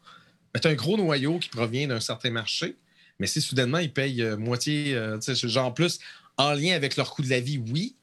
Mais 0.52 0.60
tu 0.60 0.68
as 0.68 0.70
un 0.72 0.74
gros 0.74 0.98
noyau 0.98 1.38
qui 1.38 1.48
provient 1.48 1.88
d'un 1.88 2.00
certain 2.00 2.30
marché, 2.30 2.76
mais 3.20 3.26
si 3.28 3.40
soudainement 3.40 3.78
ils 3.78 3.92
payent 3.92 4.22
euh, 4.22 4.36
moitié, 4.36 4.94
euh, 4.94 5.20
genre 5.20 5.72
plus 5.72 6.00
en 6.36 6.52
lien 6.54 6.74
avec 6.74 6.96
leur 6.96 7.10
coût 7.14 7.22
de 7.22 7.30
la 7.30 7.38
vie, 7.40 7.58
oui, 7.58 7.94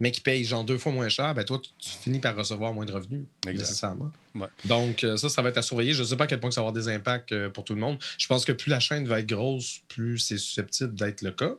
mais 0.00 0.10
qui 0.10 0.20
payent 0.20 0.44
genre 0.44 0.64
deux 0.64 0.76
fois 0.76 0.92
moins 0.92 1.08
cher, 1.08 1.32
ben 1.34 1.44
toi, 1.44 1.58
tu, 1.62 1.70
tu 1.78 1.90
finis 1.96 2.18
par 2.18 2.36
recevoir 2.36 2.74
moins 2.74 2.84
de 2.84 2.92
revenus, 2.92 3.24
nécessairement. 3.46 4.10
Ouais. 4.34 4.48
Donc, 4.64 5.04
euh, 5.04 5.16
ça, 5.16 5.28
ça 5.28 5.40
va 5.40 5.48
être 5.48 5.58
à 5.58 5.62
surveiller. 5.62 5.94
Je 5.94 6.02
ne 6.02 6.06
sais 6.08 6.16
pas 6.16 6.24
à 6.24 6.26
quel 6.26 6.40
point 6.40 6.50
ça 6.50 6.60
va 6.60 6.68
avoir 6.68 6.72
des 6.84 6.88
impacts 6.92 7.32
euh, 7.32 7.48
pour 7.48 7.64
tout 7.64 7.74
le 7.74 7.80
monde. 7.80 7.98
Je 8.18 8.26
pense 8.26 8.44
que 8.44 8.52
plus 8.52 8.68
la 8.70 8.80
chaîne 8.80 9.06
va 9.06 9.20
être 9.20 9.28
grosse, 9.28 9.80
plus 9.88 10.18
c'est 10.18 10.36
susceptible 10.36 10.94
d'être 10.94 11.22
le 11.22 11.30
cas. 11.30 11.54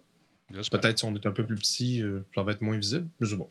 Peut-être 0.69 0.99
si 0.99 1.05
on 1.05 1.15
est 1.15 1.25
un 1.25 1.31
peu 1.31 1.45
plus 1.45 1.55
petit, 1.55 2.03
ça 2.35 2.43
va 2.43 2.51
être 2.51 2.61
moins 2.61 2.77
visible. 2.77 3.07
Mais 3.19 3.27
c'est 3.27 3.35
bon. 3.35 3.49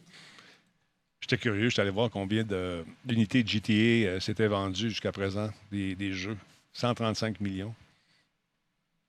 J'étais 1.24 1.38
curieux, 1.38 1.70
j'étais 1.70 1.80
allé 1.80 1.90
voir 1.90 2.10
combien 2.10 2.44
de- 2.44 2.84
d'unités 3.06 3.42
de 3.42 3.48
GTA 3.48 3.72
euh, 3.72 4.20
s'étaient 4.20 4.46
vendues 4.46 4.90
jusqu'à 4.90 5.10
présent, 5.10 5.50
des, 5.72 5.94
des 5.94 6.12
jeux. 6.12 6.36
135 6.74 7.40
millions. 7.40 7.74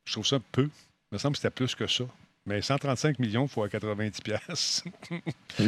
Je 0.05 0.13
trouve 0.13 0.25
ça 0.25 0.39
peu. 0.51 0.63
Il 1.11 1.15
me 1.15 1.17
semble 1.17 1.33
que 1.35 1.41
c'était 1.41 1.49
plus 1.53 1.75
que 1.75 1.87
ça. 1.87 2.03
Mais 2.45 2.61
135 2.61 3.17
millions 3.19 3.47
fois 3.47 3.67
90 3.69 4.21
pièces 4.21 4.83
ou, 5.59 5.63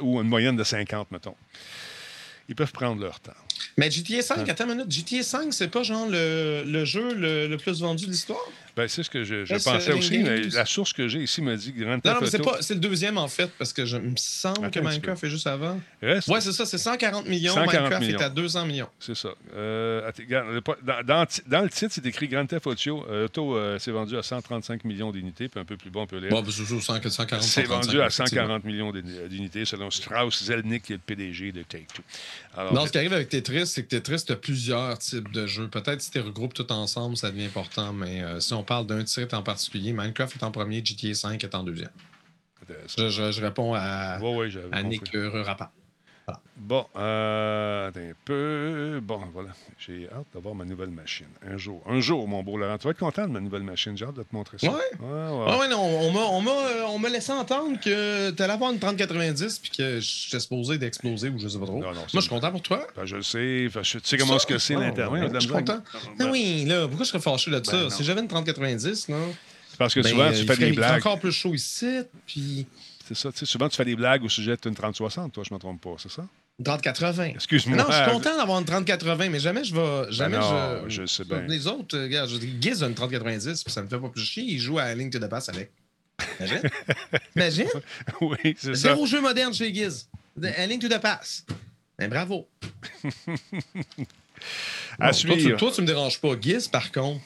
ou 0.00 0.20
une 0.20 0.28
moyenne 0.28 0.56
de 0.56 0.64
50, 0.64 1.10
mettons. 1.10 1.36
Ils 2.48 2.54
peuvent 2.54 2.72
prendre 2.72 3.00
leur 3.02 3.20
temps. 3.20 3.32
Mais 3.76 3.90
GTA 3.90 4.22
5, 4.22 4.38
Ouais. 4.38 4.50
attends 4.50 4.64
une 4.64 4.76
minute. 4.76 4.90
GTA 4.90 5.22
5, 5.22 5.52
c'est 5.52 5.68
pas 5.68 5.82
genre 5.82 6.06
le, 6.08 6.64
le 6.66 6.84
jeu 6.84 7.14
le, 7.14 7.46
le 7.48 7.56
plus 7.58 7.80
vendu 7.80 8.06
de 8.06 8.10
l'histoire? 8.10 8.40
Ben, 8.76 8.88
c'est 8.88 9.02
ce 9.02 9.10
que 9.10 9.22
je, 9.22 9.44
je 9.44 9.54
pensais 9.54 9.92
aussi, 9.92 10.18
mais 10.20 10.40
la 10.42 10.64
source 10.64 10.92
que 10.92 11.06
j'ai 11.08 11.20
ici 11.22 11.42
me 11.42 11.54
dit 11.56 11.72
Grand 11.72 11.96
Non, 11.96 12.00
Theft 12.00 12.14
non, 12.14 12.20
mais 12.22 12.26
c'est, 12.30 12.40
Auto. 12.40 12.50
pas, 12.52 12.62
c'est 12.62 12.74
le 12.74 12.80
deuxième, 12.80 13.18
en 13.18 13.28
fait, 13.28 13.50
parce 13.58 13.72
que 13.72 13.84
je 13.84 13.98
me 13.98 14.14
semble 14.16 14.64
Attends 14.66 14.70
que 14.70 14.80
Minecraft 14.80 15.24
est 15.24 15.28
juste 15.28 15.46
avant. 15.46 15.78
Reste- 16.00 16.28
Ouais, 16.28 16.40
c'est 16.40 16.52
ça, 16.52 16.64
c'est 16.64 16.78
140 16.78 17.26
millions. 17.28 17.52
140 17.54 17.72
Minecraft 17.80 18.00
millions. 18.06 18.18
est 18.18 18.22
à 18.22 18.30
200 18.30 18.66
millions. 18.66 18.88
C'est 18.98 19.14
ça. 19.14 19.28
Euh, 19.54 20.10
dans, 20.82 21.02
dans- 21.04 21.26
dans 21.46 21.60
le 21.62 21.68
titre, 21.70 21.92
c'est 21.92 22.06
écrit 22.06 22.28
Grand 22.28 22.46
Theft 22.46 22.66
Auto. 22.66 23.04
Euh, 23.10 23.24
Auto 23.26 23.56
euh, 23.56 23.78
c'est 23.78 23.90
vendu 23.90 24.16
à 24.16 24.22
135 24.22 24.84
millions 24.84 25.12
d'unités, 25.12 25.48
puis 25.48 25.60
un 25.60 25.64
peu 25.64 25.76
plus 25.76 25.90
bas, 25.90 26.00
on 26.00 26.06
peut 26.06 26.18
lire. 26.18 26.30
Bon, 26.30 26.40
ben, 26.42 26.50
c'est 26.50 26.64
sûr, 26.64 26.82
100 26.82 26.94
140 27.10 27.42
c'est 27.42 27.62
135, 27.62 27.66
vendu 27.68 28.00
à 28.00 28.06
effectivement. 28.06 28.42
140 28.42 28.64
millions 28.64 28.92
d'uni- 28.92 29.28
d'unités, 29.28 29.64
selon 29.64 29.90
Strauss 29.90 30.42
Zelnick, 30.44 30.84
qui 30.84 30.92
est 30.94 30.96
le 30.96 31.02
PDG 31.04 31.52
de 31.52 31.62
Take-Two. 31.62 32.02
Non, 32.72 32.86
ce 32.86 32.92
qui 32.92 32.98
arrive 32.98 33.12
avec 33.12 33.28
Tetris, 33.28 33.66
c'est 33.66 33.82
que 33.84 33.88
Tetris, 33.96 34.24
tu 34.26 34.32
as 34.32 34.36
plusieurs 34.36 34.98
types 34.98 35.30
de 35.32 35.46
jeux. 35.46 35.68
Peut-être 35.68 36.00
si 36.00 36.10
tu 36.10 36.18
les 36.18 36.24
regroupes 36.24 36.54
tout 36.54 36.70
ensemble, 36.72 37.16
ça 37.16 37.30
devient 37.30 37.44
important, 37.46 37.92
mais 37.92 38.22
euh, 38.22 38.40
si 38.40 38.52
on 38.54 38.61
parle 38.62 38.86
d'un 38.86 39.04
titre 39.04 39.36
en 39.36 39.42
particulier, 39.42 39.92
Minecraft 39.92 40.36
est 40.36 40.44
en 40.44 40.50
premier, 40.50 40.84
GTA 40.84 41.14
5 41.14 41.42
est 41.44 41.54
en 41.54 41.62
deuxième. 41.64 41.90
Je, 42.96 43.08
je- 43.10 43.32
je 43.32 43.40
réponds 43.42 43.74
à, 43.74 44.18
Ouais, 44.20 44.36
ouais, 44.36 44.50
j'avais 44.50 44.68
à. 44.72 44.82
Nick 44.82 45.10
Rurapa. 45.12 45.72
Bon, 46.54 46.84
euh, 46.96 47.88
attends 47.88 48.00
un 48.00 48.12
peu. 48.24 49.00
Bon, 49.02 49.20
voilà. 49.32 49.48
J'ai 49.78 50.06
hâte 50.12 50.26
d'avoir 50.34 50.54
ma 50.54 50.64
nouvelle 50.64 50.90
machine. 50.90 51.26
Un 51.50 51.56
jour. 51.56 51.82
Un 51.88 52.00
jour, 52.00 52.28
mon 52.28 52.42
beau 52.42 52.56
Laurent. 52.58 52.76
Tu 52.78 52.84
vas 52.84 52.90
être 52.90 52.98
content 52.98 53.26
de 53.26 53.32
ma 53.32 53.40
nouvelle 53.40 53.62
machine. 53.62 53.96
J'ai 53.96 54.04
hâte 54.04 54.14
de 54.16 54.22
te 54.22 54.34
montrer 54.34 54.58
ça. 54.58 54.68
Ouais. 54.68 54.74
Ouais, 55.00 55.08
ouais. 55.08 55.44
Ah 55.48 55.58
ouais, 55.58 55.68
non, 55.68 55.80
on 55.80 56.12
m'a, 56.12 56.20
on 56.20 56.40
m'a, 56.42 56.50
euh, 56.50 56.82
on 56.88 56.98
m'a 56.98 57.08
laissé 57.08 57.32
entendre 57.32 57.80
que 57.80 58.30
tu 58.30 58.42
allais 58.42 58.52
avoir 58.52 58.70
une 58.70 58.78
3090 58.78 59.58
puis 59.60 59.70
que 59.70 59.98
j'étais 60.00 60.40
supposé 60.40 60.76
d'exploser 60.78 61.30
ou 61.30 61.38
je 61.38 61.48
sais 61.48 61.58
pas 61.58 61.64
trop. 61.66 61.80
Non, 61.80 61.88
non, 61.88 61.94
Moi, 61.94 62.04
je 62.12 62.20
suis 62.20 62.28
content 62.28 62.50
pour 62.50 62.62
toi. 62.62 62.86
Ben, 62.96 63.06
je 63.06 63.16
le 63.16 63.22
sais. 63.22 63.68
Je- 63.82 63.98
tu 63.98 64.00
sais 64.04 64.18
comment 64.18 64.38
ce 64.38 64.46
que 64.46 64.58
c'est 64.58 64.74
l'Internet. 64.74 65.30
je 65.34 65.40
suis 65.40 65.48
content. 65.48 65.82
Ben, 66.18 66.30
oui, 66.30 66.64
là, 66.66 66.86
pourquoi 66.86 67.04
je 67.04 67.10
serais 67.10 67.20
fâché 67.22 67.50
de 67.50 67.64
ça? 67.64 67.72
Ben 67.72 67.82
non. 67.84 67.90
si 67.90 68.04
j'avais 68.04 68.20
une 68.20 68.28
3090, 68.28 69.08
là. 69.08 69.16
C'est 69.70 69.78
parce 69.78 69.94
que 69.94 70.00
ben, 70.00 70.10
souvent, 70.10 70.30
tu 70.30 70.44
fais 70.44 70.56
des 70.58 70.72
blagues. 70.72 70.98
encore 71.00 71.18
plus 71.18 71.32
chaud 71.32 71.54
ici, 71.54 72.00
puis 72.26 72.66
C'est 73.08 73.16
ça. 73.16 73.32
tu 73.32 73.38
sais, 73.38 73.46
souvent, 73.46 73.68
tu 73.70 73.76
fais 73.76 73.86
des 73.86 73.96
blagues 73.96 74.22
au 74.22 74.28
sujet 74.28 74.54
d'une 74.62 74.74
3060. 74.74 75.32
Toi, 75.32 75.44
je 75.48 75.52
ne 75.52 75.56
me 75.56 75.60
trompe 75.60 75.80
pas. 75.80 75.94
C'est 75.96 76.10
ça? 76.10 76.26
Une 76.62 76.64
3080. 76.64 77.24
Excuse-moi. 77.34 77.76
Non, 77.76 77.84
je 77.88 77.96
suis 77.96 78.10
content 78.12 78.36
d'avoir 78.36 78.58
une 78.60 78.64
3080, 78.64 79.28
mais 79.30 79.40
jamais 79.40 79.64
je 79.64 79.74
vais. 79.74 80.12
Jamais 80.12 80.38
non, 80.38 80.84
je. 80.88 81.02
je 81.02 81.06
sais 81.06 81.24
bien. 81.24 81.42
Les 81.42 81.66
autres, 81.66 81.96
euh, 81.96 82.04
regarde, 82.04 82.30
je 82.30 82.36
dis, 82.36 82.54
Giz 82.60 82.82
a 82.82 82.86
une 82.86 82.94
3090, 82.94 83.64
puis 83.64 83.72
ça 83.72 83.82
me 83.82 83.88
fait 83.88 83.98
pas 83.98 84.08
plus 84.08 84.24
chier. 84.24 84.44
Il 84.44 84.58
joue 84.60 84.78
à 84.78 84.94
Link 84.94 85.12
to 85.12 85.18
the 85.18 85.28
Past 85.28 85.48
avec. 85.48 85.72
Imagine. 86.38 86.62
Imagine. 87.36 87.68
oui, 88.20 88.36
c'est 88.56 88.74
ça. 88.76 88.88
Zéro 88.94 89.06
jeu 89.06 89.20
moderne 89.20 89.52
chez 89.52 89.74
Giz. 89.74 90.08
Link 90.36 90.80
to 90.80 90.88
the 90.88 91.00
Past. 91.00 91.48
Ben, 91.98 92.08
bravo. 92.08 92.48
À 94.98 95.10
Bon, 95.10 95.10
toi, 95.10 95.12
suivre. 95.12 95.50
tu, 95.50 95.56
toi, 95.56 95.70
tu 95.72 95.80
me 95.82 95.86
déranges 95.86 96.20
pas. 96.20 96.34
Giz, 96.40 96.66
par 96.68 96.90
contre. 96.90 97.20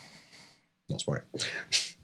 Non, 0.89 0.99
c'est 0.99 1.07
pas 1.07 1.13
vrai. 1.13 1.25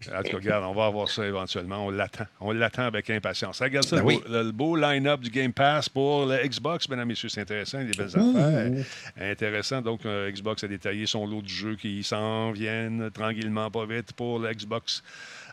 En 0.09 0.23
tout 0.23 0.31
cas, 0.31 0.37
regarde, 0.37 0.65
on 0.65 0.73
va 0.75 0.87
avoir 0.87 1.09
ça 1.09 1.27
éventuellement. 1.27 1.87
On 1.87 1.91
l'attend. 1.91 2.27
On 2.41 2.53
l'attend 2.53 2.85
avec 2.85 3.09
impatience. 3.11 3.61
Regarde 3.61 3.87
ça, 3.87 3.97
Ben 3.97 4.03
le, 4.03 4.09
oui. 4.09 4.17
beau, 4.17 4.33
le- 4.33 4.43
le 4.45 4.53
beau 4.53 4.77
line-up 4.77 5.21
du 5.21 5.31
Game 5.31 5.53
Pass 5.53 5.89
pour 5.89 6.27
le 6.27 6.39
Xbox, 6.47 6.89
mesdames 6.89 7.09
et 7.09 7.13
messieurs. 7.13 7.29
C'est 7.29 7.43
intéressant, 7.43 7.79
des 7.83 7.93
belles 7.93 8.17
affaires. 8.17 8.73
Intéressant. 9.21 9.83
Donc, 9.83 10.05
euh, 10.07 10.31
Xbox 10.31 10.65
a 10.65 10.69
détaillé 10.69 11.07
son 11.07 11.27
lot 11.27 11.43
de 11.43 11.49
jeux 11.49 11.77
qui 11.77 12.03
s'en 12.03 12.51
viennent 12.53 13.11
tranquillement, 13.13 13.71
pas 13.71 13.87
vite, 13.87 14.13
pour 14.13 14.39
le 14.39 14.53
Xbox. 14.53 15.03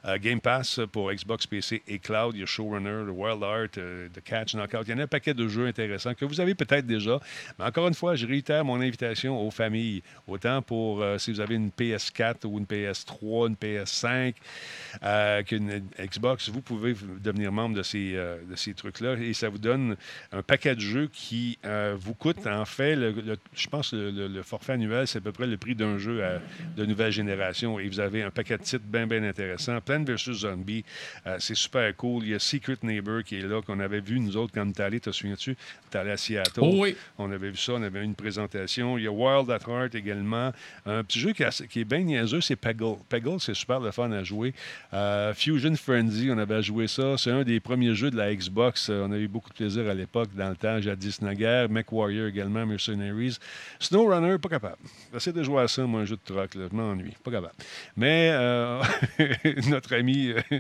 Euh, 0.06 0.18
Game 0.20 0.42
Pass 0.42 0.80
pour 0.92 1.12
Xbox, 1.12 1.48
PC 1.48 1.82
et 1.88 2.00
Cloud. 2.00 2.36
Il 2.36 2.46
Showrunner, 2.50 3.06
le 3.06 3.12
Wild 3.12 3.44
Art, 3.44 3.68
euh, 3.78 4.10
The 4.10 4.22
Catch, 4.22 4.54
Knockout. 4.54 4.88
Il 4.88 4.92
y 4.92 4.94
en 4.94 5.00
a 5.00 5.04
un 5.04 5.08
paquet 5.08 5.34
de 5.34 5.48
jeux 5.48 5.68
intéressants 5.68 6.14
que 6.14 6.26
vous 6.26 6.40
avez 6.40 6.56
peut-être 6.56 6.86
déjà. 6.86 7.20
Mais 7.58 7.66
encore 7.66 7.88
une 7.88 7.94
fois, 7.94 8.16
je 8.16 8.26
réitère 8.26 8.66
mon 8.66 8.82
invitation 8.82 9.40
aux 9.40 9.52
familles. 9.52 10.02
Autant 10.28 10.62
pour 10.62 11.02
euh, 11.02 11.18
si 11.18 11.32
vous 11.32 11.40
avez 11.40 11.56
une 11.56 11.70
PS4 11.70 12.46
ou 12.46 12.58
une 12.58 12.66
PS3, 12.66 13.48
une 13.50 13.56
PS5, 13.56 14.34
euh, 15.04 15.44
qu'une 15.44 15.84
Xbox, 16.00 16.50
vous 16.50 16.62
pouvez 16.62 16.96
devenir 17.20 17.52
membre 17.52 17.76
de 17.76 17.84
ces, 17.84 18.18
ces 18.56 18.74
trucs-là 18.74 19.14
et 19.14 19.34
ça 19.34 19.50
vous 19.50 19.58
donne 19.58 19.96
un 20.32 20.42
paquet 20.42 20.76
de 20.76 20.80
jeux 20.80 21.10
qui 21.12 21.58
vous 21.96 22.14
coûte, 22.14 22.46
en 22.48 22.66
fait, 22.66 22.96
je 23.54 23.68
pense 23.68 23.94
le, 23.94 24.42
forfait 24.44 24.74
annuel, 24.74 25.08
c'est 25.08 25.20
à 25.20 25.22
peu 25.22 25.32
près 25.32 25.48
le 25.48 25.58
prix 25.58 25.76
d'un 25.76 25.98
jeu 25.98 26.22
de 26.76 26.86
nouvelle 26.86 27.12
génération 27.12 27.80
et 27.80 27.88
vous 27.88 28.00
avez 28.00 28.24
un 28.24 28.32
paquet 28.32 28.58
de 28.58 28.64
titres 28.64 28.86
bien, 28.86 29.08
bien 29.08 29.24
intéressants. 29.24 29.80
Plants 29.90 30.04
vs. 30.06 30.34
Zombie, 30.34 30.84
euh, 31.26 31.38
c'est 31.40 31.56
super 31.56 31.96
cool. 31.96 32.24
Il 32.24 32.30
y 32.30 32.36
a 32.36 32.40
Secret 32.40 32.78
Neighbor 32.84 33.24
qui 33.24 33.38
est 33.38 33.42
là, 33.42 33.62
qu'on 33.62 33.80
avait 33.80 34.02
vu, 34.02 34.20
nous 34.20 34.38
autres, 34.38 34.52
quand 34.54 34.80
allés, 34.80 35.00
te 35.00 35.10
souviens-tu? 35.12 35.58
Tu 35.90 35.98
allé 35.98 36.12
à 36.12 36.18
Seattle. 36.18 36.60
Oh 36.62 36.74
oui. 36.76 36.96
On 37.18 37.32
avait 37.32 37.50
vu 37.50 37.58
ça, 37.58 37.74
on 37.74 37.82
avait 37.82 38.02
eu 38.02 38.04
une 38.04 38.14
présentation. 38.14 38.98
Il 39.00 39.06
y 39.06 39.08
a 39.08 39.12
Wild 39.12 39.50
at 39.50 39.60
Heart 39.68 39.96
également. 39.96 40.52
Un 40.86 41.04
petit 41.04 41.20
jeu 41.20 41.32
qui, 41.34 41.44
a- 41.44 41.50
qui 41.68 41.80
est 41.80 41.86
bien 41.86 42.00
niaiseux, 42.02 42.42
c'est 42.42 42.56
Peggle. 42.56 42.98
Peggle, 43.10 43.40
c'est 43.40 43.56
super 43.56 43.80
le 43.80 43.90
fun 43.90 44.12
à 44.12 44.24
jouer. 44.24 44.54
Euh, 44.94 45.34
Fusion 45.34 45.76
Frenzy, 45.76 46.30
on 46.32 46.38
avait 46.38 46.62
joué 46.62 46.86
ça. 46.88 47.18
C'est 47.18 47.32
un 47.32 47.44
des 47.44 47.60
premiers 47.60 47.96
jeux 47.96 48.12
de 48.12 48.18
la 48.18 48.34
Xbox. 48.36 48.90
Euh, 48.92 49.06
On 49.08 49.12
a 49.12 49.18
eu 49.18 49.28
beaucoup 49.28 49.50
de 49.50 49.56
plaisir 49.56 49.90
à 49.90 49.94
l'époque, 49.96 50.30
dans 50.36 50.50
le 50.50 50.56
temps, 50.56 50.80
jadis 50.80 51.20
naguère. 51.24 51.68
MechWarrior 51.70 52.28
également, 52.28 52.64
Mercenaries. 52.68 53.38
SnowRunner, 53.80 54.38
pas 54.38 54.50
capable. 54.50 54.78
J'essaie 55.12 55.34
de 55.34 55.42
jouer 55.42 55.64
à 55.64 55.68
ça, 55.68 55.84
moi, 55.88 56.02
un 56.02 56.06
jeu 56.06 56.16
de 56.18 56.22
troc, 56.34 56.54
là. 56.54 56.68
je 56.72 56.76
m'ennuie. 56.76 57.16
Pas 57.24 57.32
capable. 57.32 57.54
Mais 57.98 58.30
euh, 58.34 58.82
notre, 59.80 59.96
ami, 59.96 60.28
euh, 60.52 60.60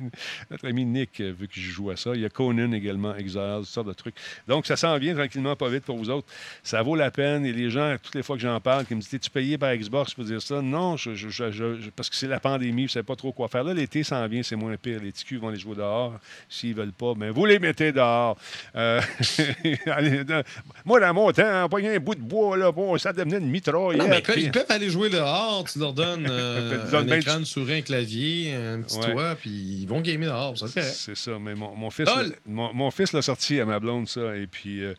notre 0.50 0.68
ami 0.68 0.86
Nick 0.86 1.20
euh, 1.20 1.34
veut 1.38 1.48
que 1.48 1.56
je 1.60 1.70
joue 1.72 1.90
à 1.90 1.98
ça. 1.98 2.12
Il 2.16 2.22
y 2.22 2.26
a 2.26 2.30
Conan 2.30 2.72
également, 2.72 3.16
Exile, 3.16 3.58
toutes 3.58 3.66
sortes 3.68 3.88
de 3.88 3.94
trucs. 3.94 4.16
Donc, 4.48 4.66
ça 4.66 4.76
s'en 4.78 4.98
vient 4.98 5.14
tranquillement, 5.14 5.56
pas 5.56 5.70
vite 5.70 5.84
pour 5.84 5.98
vous 5.98 6.10
autres. 6.10 6.28
Ça 6.64 6.82
vaut 6.82 6.96
la 6.96 7.12
peine. 7.12 7.46
Et 7.46 7.52
les 7.54 7.70
gens, 7.70 7.96
toutes 8.02 8.16
les 8.16 8.24
fois 8.24 8.36
que 8.38 8.42
j'en 8.42 8.60
parle, 8.60 8.86
qui 8.86 8.96
me 8.96 9.00
disent 9.02 9.10
T'es-tu 9.10 9.30
payé 9.30 9.58
par 9.58 9.76
Xbox 9.76 10.14
pour 10.14 10.24
dire 10.24 10.42
ça? 10.42 10.62
Non, 10.62 10.96
je- 10.98 11.14
je- 11.16 11.30
je- 11.30 11.52
je- 11.52 11.90
parce 11.96 12.10
que 12.10 12.16
c'est 12.16 12.28
la 12.28 12.40
pandémie, 12.40 12.84
je 12.84 12.92
ne 12.92 12.94
sais 12.94 13.04
pas 13.04 13.16
trop 13.16 13.32
quoi 13.32 13.48
faire. 13.48 13.64
Là, 13.64 13.74
l'été 13.74 14.04
s'en 14.04 14.26
vient, 14.28 14.44
c'est 14.44 14.56
moins 14.56 14.76
pire. 14.78 15.00
Les 15.04 15.12
TQ 15.12 15.38
vont 15.38 15.50
les 15.50 15.60
jouer 15.60 15.76
dehors. 15.76 16.18
S'ils 16.48 16.72
ne 16.72 16.76
veulent 16.76 16.92
pas, 16.94 17.14
mais 17.18 17.30
vous 17.30 17.46
les 17.46 17.60
mettez 17.60 17.92
dehors. 17.92 18.38
Euh, 18.76 19.02
allez, 19.88 20.24
dans- 20.24 20.44
moi, 20.86 21.00
dans 21.00 21.14
mon 21.14 21.32
temps, 21.32 21.68
on 21.72 21.78
un 21.80 22.00
bout 22.00 22.16
de 22.16 22.22
bois, 22.22 22.58
là, 22.58 22.72
bon, 22.72 22.98
ça 22.98 23.14
devenait 23.14 23.38
une 23.38 23.50
mitraillette. 23.50 23.98
Non, 24.02 24.08
mais 24.08 24.22
ils 24.38 24.52
peuvent- 24.52 24.66
aller 24.70 24.90
jouer 24.90 25.10
dehors. 25.10 25.64
Tu 25.72 25.80
leur 25.80 25.94
donnes 25.94 26.28
euh, 26.30 26.86
un 26.94 27.08
écran, 27.08 27.40
une 27.40 27.46
souris, 27.46 27.74
un 27.76 27.82
clavier, 27.82 28.54
un 28.54 28.82
petit 28.82 28.98
Ouais. 29.00 29.09
Toit, 29.12 29.36
puis 29.36 29.50
ils 29.50 29.86
vont 29.88 30.02
gamer 30.02 30.28
dehors. 30.30 30.58
C'est 30.58 31.16
ça, 31.16 31.40
mais 31.40 31.56
mon, 31.56 31.76
mon 31.76 31.90
fils, 31.90 32.06
l'a- 32.06 32.24
mon, 32.46 32.74
mon 32.74 32.92
fils 32.92 33.14
l'a 33.14 33.22
sorti 33.22 33.60
à 33.60 33.66
ma 33.66 33.80
blonde, 33.80 34.08
ça, 34.08 34.36
et 34.36 34.48
puis 34.48 34.84
euh, 34.84 34.94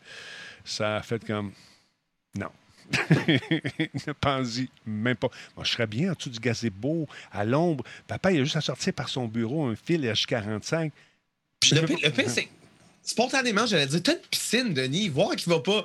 ça 0.63 0.97
a 0.97 1.01
fait 1.01 1.25
comme. 1.25 1.51
Non. 2.37 2.49
ne 3.19 4.11
pense-y 4.13 4.69
même 4.85 5.15
pas. 5.15 5.29
Moi, 5.55 5.63
je 5.65 5.71
serais 5.71 5.87
bien 5.87 6.11
en 6.11 6.13
dessous 6.13 6.29
du 6.29 6.39
gazebo, 6.39 7.07
à 7.31 7.45
l'ombre. 7.45 7.83
Papa, 8.07 8.31
il 8.31 8.41
a 8.41 8.43
juste 8.43 8.55
à 8.57 8.61
sortir 8.61 8.93
par 8.93 9.07
son 9.09 9.27
bureau 9.27 9.65
un 9.65 9.75
fil 9.75 10.03
H45. 10.03 10.91
Puis 11.59 11.75
le 11.75 11.85
pire, 11.85 11.99
c'est. 12.27 12.49
Spontanément, 13.03 13.65
j'allais 13.65 13.87
dire, 13.87 14.01
t'as 14.03 14.13
une 14.13 14.19
piscine, 14.29 14.73
Denis, 14.73 15.09
voir 15.09 15.35
qu'il 15.35 15.51
va 15.51 15.59
pas. 15.59 15.83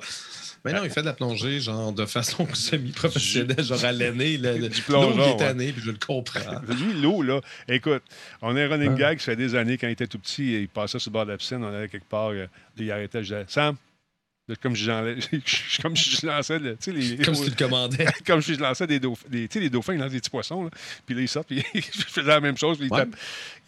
Mais 0.65 0.73
non, 0.73 0.83
il 0.83 0.89
fait 0.89 1.01
de 1.01 1.05
la 1.05 1.13
plongée, 1.13 1.59
genre, 1.59 1.93
de 1.93 2.05
façon 2.05 2.47
semi-professionnelle, 2.53 3.63
genre 3.63 3.83
à 3.85 3.91
l'année. 3.91 4.37
L'eau, 4.37 4.65
est 4.65 5.37
tanné, 5.37 5.71
puis 5.71 5.81
je 5.81 5.91
le 5.91 5.97
comprends. 5.97 6.59
Lui, 6.67 6.93
l'eau, 7.01 7.21
là, 7.21 7.41
écoute, 7.67 8.03
on 8.41 8.55
a 8.55 8.63
un 8.63 8.67
running 8.67 8.95
gag, 8.95 9.19
ça 9.19 9.25
fait 9.25 9.35
des 9.35 9.55
années, 9.55 9.77
quand 9.77 9.87
il 9.87 9.91
était 9.91 10.07
tout 10.07 10.19
petit, 10.19 10.61
il 10.61 10.69
passait 10.69 10.99
sur 10.99 11.09
le 11.09 11.13
bord 11.13 11.25
de 11.25 11.31
la 11.31 11.37
piscine, 11.37 11.63
on 11.63 11.73
allait 11.73 11.87
quelque 11.87 12.09
part, 12.09 12.29
euh, 12.29 12.47
il 12.77 12.91
arrêtait, 12.91 13.23
je 13.23 13.35
disais, 13.35 13.45
Sam, 13.47 13.75
comme 14.55 14.75
je, 14.75 15.81
comme 15.81 15.95
je 15.95 16.25
lançais, 16.25 16.57
le- 16.59 16.77
les, 16.87 17.17
Comme 17.17 17.35
si 17.35 17.43
tu 17.43 17.49
le 17.49 17.55
commandais. 17.55 18.05
comme 18.25 18.41
si 18.41 18.55
je 18.55 18.59
lançais 18.61 18.87
des 18.87 18.99
dauphins, 18.99 19.27
sais, 19.51 19.59
les 19.59 19.69
dauphins, 19.69 19.93
ils 19.93 19.99
lancent 19.99 20.11
des 20.11 20.19
petits 20.19 20.29
poissons, 20.29 20.63
là. 20.63 20.69
puis 21.05 21.15
là, 21.15 21.21
ils 21.21 21.27
sortent, 21.27 21.47
puis 21.47 21.63
je 21.75 21.81
faisais 22.03 22.21
la 22.27 22.39
même 22.39 22.57
chose, 22.57 22.77
puis 22.77 22.87
il, 22.87 22.93
Ouais. 22.93 22.99
tape- 22.99 23.15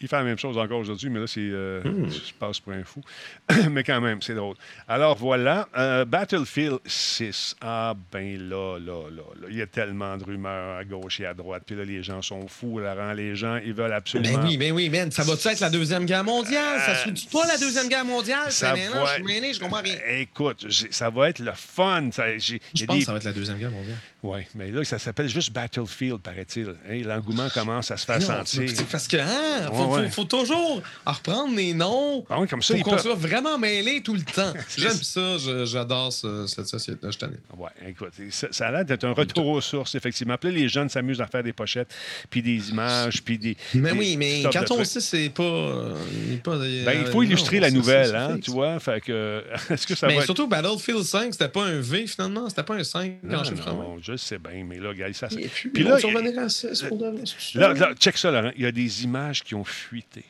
il 0.02 0.08
fait 0.08 0.16
la 0.16 0.24
même 0.24 0.38
chose 0.38 0.58
encore 0.58 0.80
aujourd'hui, 0.80 1.10
mais 1.10 1.20
là, 1.20 1.28
c'est, 1.28 1.42
euh, 1.42 1.82
Hmm. 1.84 2.10
je 2.10 2.34
passe 2.40 2.60
pour 2.62 2.72
un 2.74 2.84
fou. 2.84 3.02
mais 3.72 3.84
quand 3.84 4.00
même, 4.00 4.22
c'est 4.22 4.36
drôle. 4.36 4.56
Alors, 4.88 5.18
voilà, 5.18 5.68
euh, 5.78 6.06
Battlefield 6.06 6.80
6. 6.86 7.56
Ah, 7.62 7.94
ben 8.12 8.38
là, 8.50 8.78
là, 8.80 9.10
là, 9.10 9.22
là, 9.42 9.48
il 9.50 9.58
y 9.58 9.62
a 9.62 9.68
tellement 9.68 10.16
de 10.18 10.24
rumeurs 10.24 10.78
à 10.78 10.86
gauche 10.86 11.20
et 11.20 11.26
à 11.26 11.34
droite, 11.34 11.64
puis 11.66 11.76
là, 11.76 11.84
les 11.84 12.02
gens 12.04 12.22
sont 12.22 12.48
fous, 12.48 12.80
là, 12.80 12.96
rend 12.96 13.12
les 13.14 13.36
gens, 13.36 13.58
ils 13.58 13.74
veulent 13.74 13.92
absolument... 13.94 14.38
Ben 14.40 14.48
oui, 14.48 14.58
ben 14.58 14.72
oui, 14.72 14.90
man. 14.90 15.12
Ça 15.12 15.24
va-tu 15.24 15.48
être 15.50 15.60
la 15.60 15.70
Deuxième 15.70 16.06
Guerre 16.06 16.24
mondiale? 16.24 16.80
Ça 16.86 16.96
se 17.04 17.10
dit 17.10 17.28
pas 17.32 17.46
la 17.48 17.58
Deuxième 17.58 17.90
Guerre 17.90 18.06
mondiale? 18.06 18.52
Ça 18.52 18.76
Ça, 18.76 18.76
non, 18.94 19.02
va- 19.04 19.06
je 19.10 19.14
suis 19.16 19.24
mêlé, 19.24 19.54
je 19.54 19.60
comprends 19.60 19.82
rien. 19.82 19.98
Écoute, 20.08 20.66
ça 20.92 21.10
va 21.10 21.30
être 21.30 21.40
le 21.40 21.52
fun. 21.56 22.10
Ça, 22.12 22.38
Je 22.38 22.58
pense 22.86 22.96
des- 22.96 23.00
que 23.00 23.06
ça 23.06 23.12
va 23.12 23.18
être 23.18 23.24
la 23.26 23.32
Deuxième 23.34 23.58
Guerre 23.58 23.72
mondiale. 23.72 23.98
Oui, 24.22 24.42
mais 24.56 24.70
là, 24.72 24.84
ça 24.84 25.00
s'appelle 25.00 25.30
juste 25.30 25.54
Battlefield, 25.54 26.20
paraît-il. 26.20 26.76
Hey, 26.90 27.04
L'engouement 27.04 27.48
commence 27.54 27.90
à 27.92 27.98
se 27.98 28.06
faire 28.06 28.20
Non, 28.20 28.26
sentir. 28.26 28.64
c'est 28.76 28.86
parce 28.88 29.08
que, 29.08 29.16
hein, 29.18 29.70
faut, 29.72 29.86
Ouais, 29.86 30.00
ouais. 30.02 30.10
faut- 30.10 30.24
faut 30.24 30.44
toujours 30.44 30.82
reprendre 31.06 31.56
les 31.56 31.74
noms 31.74 32.26
Ah 32.30 32.40
oui, 32.40 32.48
comme 32.48 32.62
ça, 32.62 32.74
pour 32.76 32.84
qu'on 32.84 32.98
soit 32.98 33.16
vraiment 33.16 33.58
mêlés 33.58 34.02
tout 34.04 34.14
le 34.16 34.22
temps. 34.24 34.54
J'aime 34.78 34.92
ça. 34.92 35.38
j'adore 35.66 36.12
ce- 36.12 36.48
cette 36.48 36.68
société-là, 36.68 37.12
je 37.12 37.18
t'en 37.18 37.28
ai. 37.28 37.40
Ouais, 37.58 37.70
écoute, 37.90 38.12
ça, 38.30 38.48
ça 38.52 38.68
a 38.68 38.72
l'air 38.72 38.86
d'être 38.86 39.06
un 39.06 39.14
retour 39.14 39.48
aux 39.48 39.62
sources, 39.62 39.96
effectivement. 39.96 40.36
Puis 40.38 40.52
là, 40.52 40.58
les 40.60 40.68
jeunes 40.70 40.90
s'amusent 40.90 41.22
à 41.22 41.28
faire 41.28 41.44
des 41.44 41.54
pochettes, 41.54 41.94
puis 42.30 42.42
des 42.42 42.70
images, 42.72 43.22
puis 43.24 43.38
des. 43.38 43.56
Mais 43.74 43.94
des- 43.94 43.98
oui, 43.98 44.18
mais 44.18 44.44
quand 44.52 44.70
on 44.72 44.84
sait, 44.84 45.00
c'est 45.00 45.30
pas. 45.30 45.44
euh, 45.44 45.96
pas- 46.44 46.58
Ben, 46.58 46.66
il 46.68 46.88
euh, 47.08 47.12
faut 47.12 47.24
illustrer 47.24 47.58
non, 47.58 47.64
la 47.68 47.72
nouvelle, 47.72 48.16
hein, 48.16 48.38
tu 48.42 48.52
vois. 48.52 48.80
Fait 48.80 49.00
que, 49.02 49.44
est-ce 49.70 49.88
que 49.88 49.96
ça 49.96 50.08
Mais 50.08 50.16
va 50.16 50.20
être- 50.20 50.26
surtout, 50.26 50.48
Battlefield 50.62 51.04
5, 51.04 51.34
c'était 51.34 51.50
pas 51.50 51.64
un 51.66 51.80
V 51.80 52.08
finalement? 52.08 52.50
C'était 52.50 52.64
pas 52.64 52.76
un 52.76 52.84
5 52.84 53.20
Non, 53.24 53.40
en 53.40 53.44
chiffre 53.44 53.70
non, 53.72 53.98
je 54.02 54.16
sais 54.18 54.38
bien, 54.38 54.64
mais 54.64 54.80
là, 54.80 54.94
gars, 54.94 55.12
ça... 55.14 55.28
Puis, 55.28 55.70
Puis 55.70 55.84
là, 55.84 55.98
il- 56.00 56.06
revenir 56.16 56.40
à 56.40 56.50
6 56.50 56.84
pour 56.84 56.98
de 56.98 57.08
vrai, 57.08 57.24
c'est 57.26 57.54
ça? 57.54 57.60
Là, 57.60 57.74
là, 57.74 57.94
check 57.96 58.18
ça, 58.18 58.32
Laurent. 58.32 58.52
Il 58.56 58.64
y 58.64 58.66
a 58.66 58.72
des 58.72 59.04
images 59.04 59.44
qui 59.44 59.56
ont 59.56 59.64
fuité. 59.64 60.24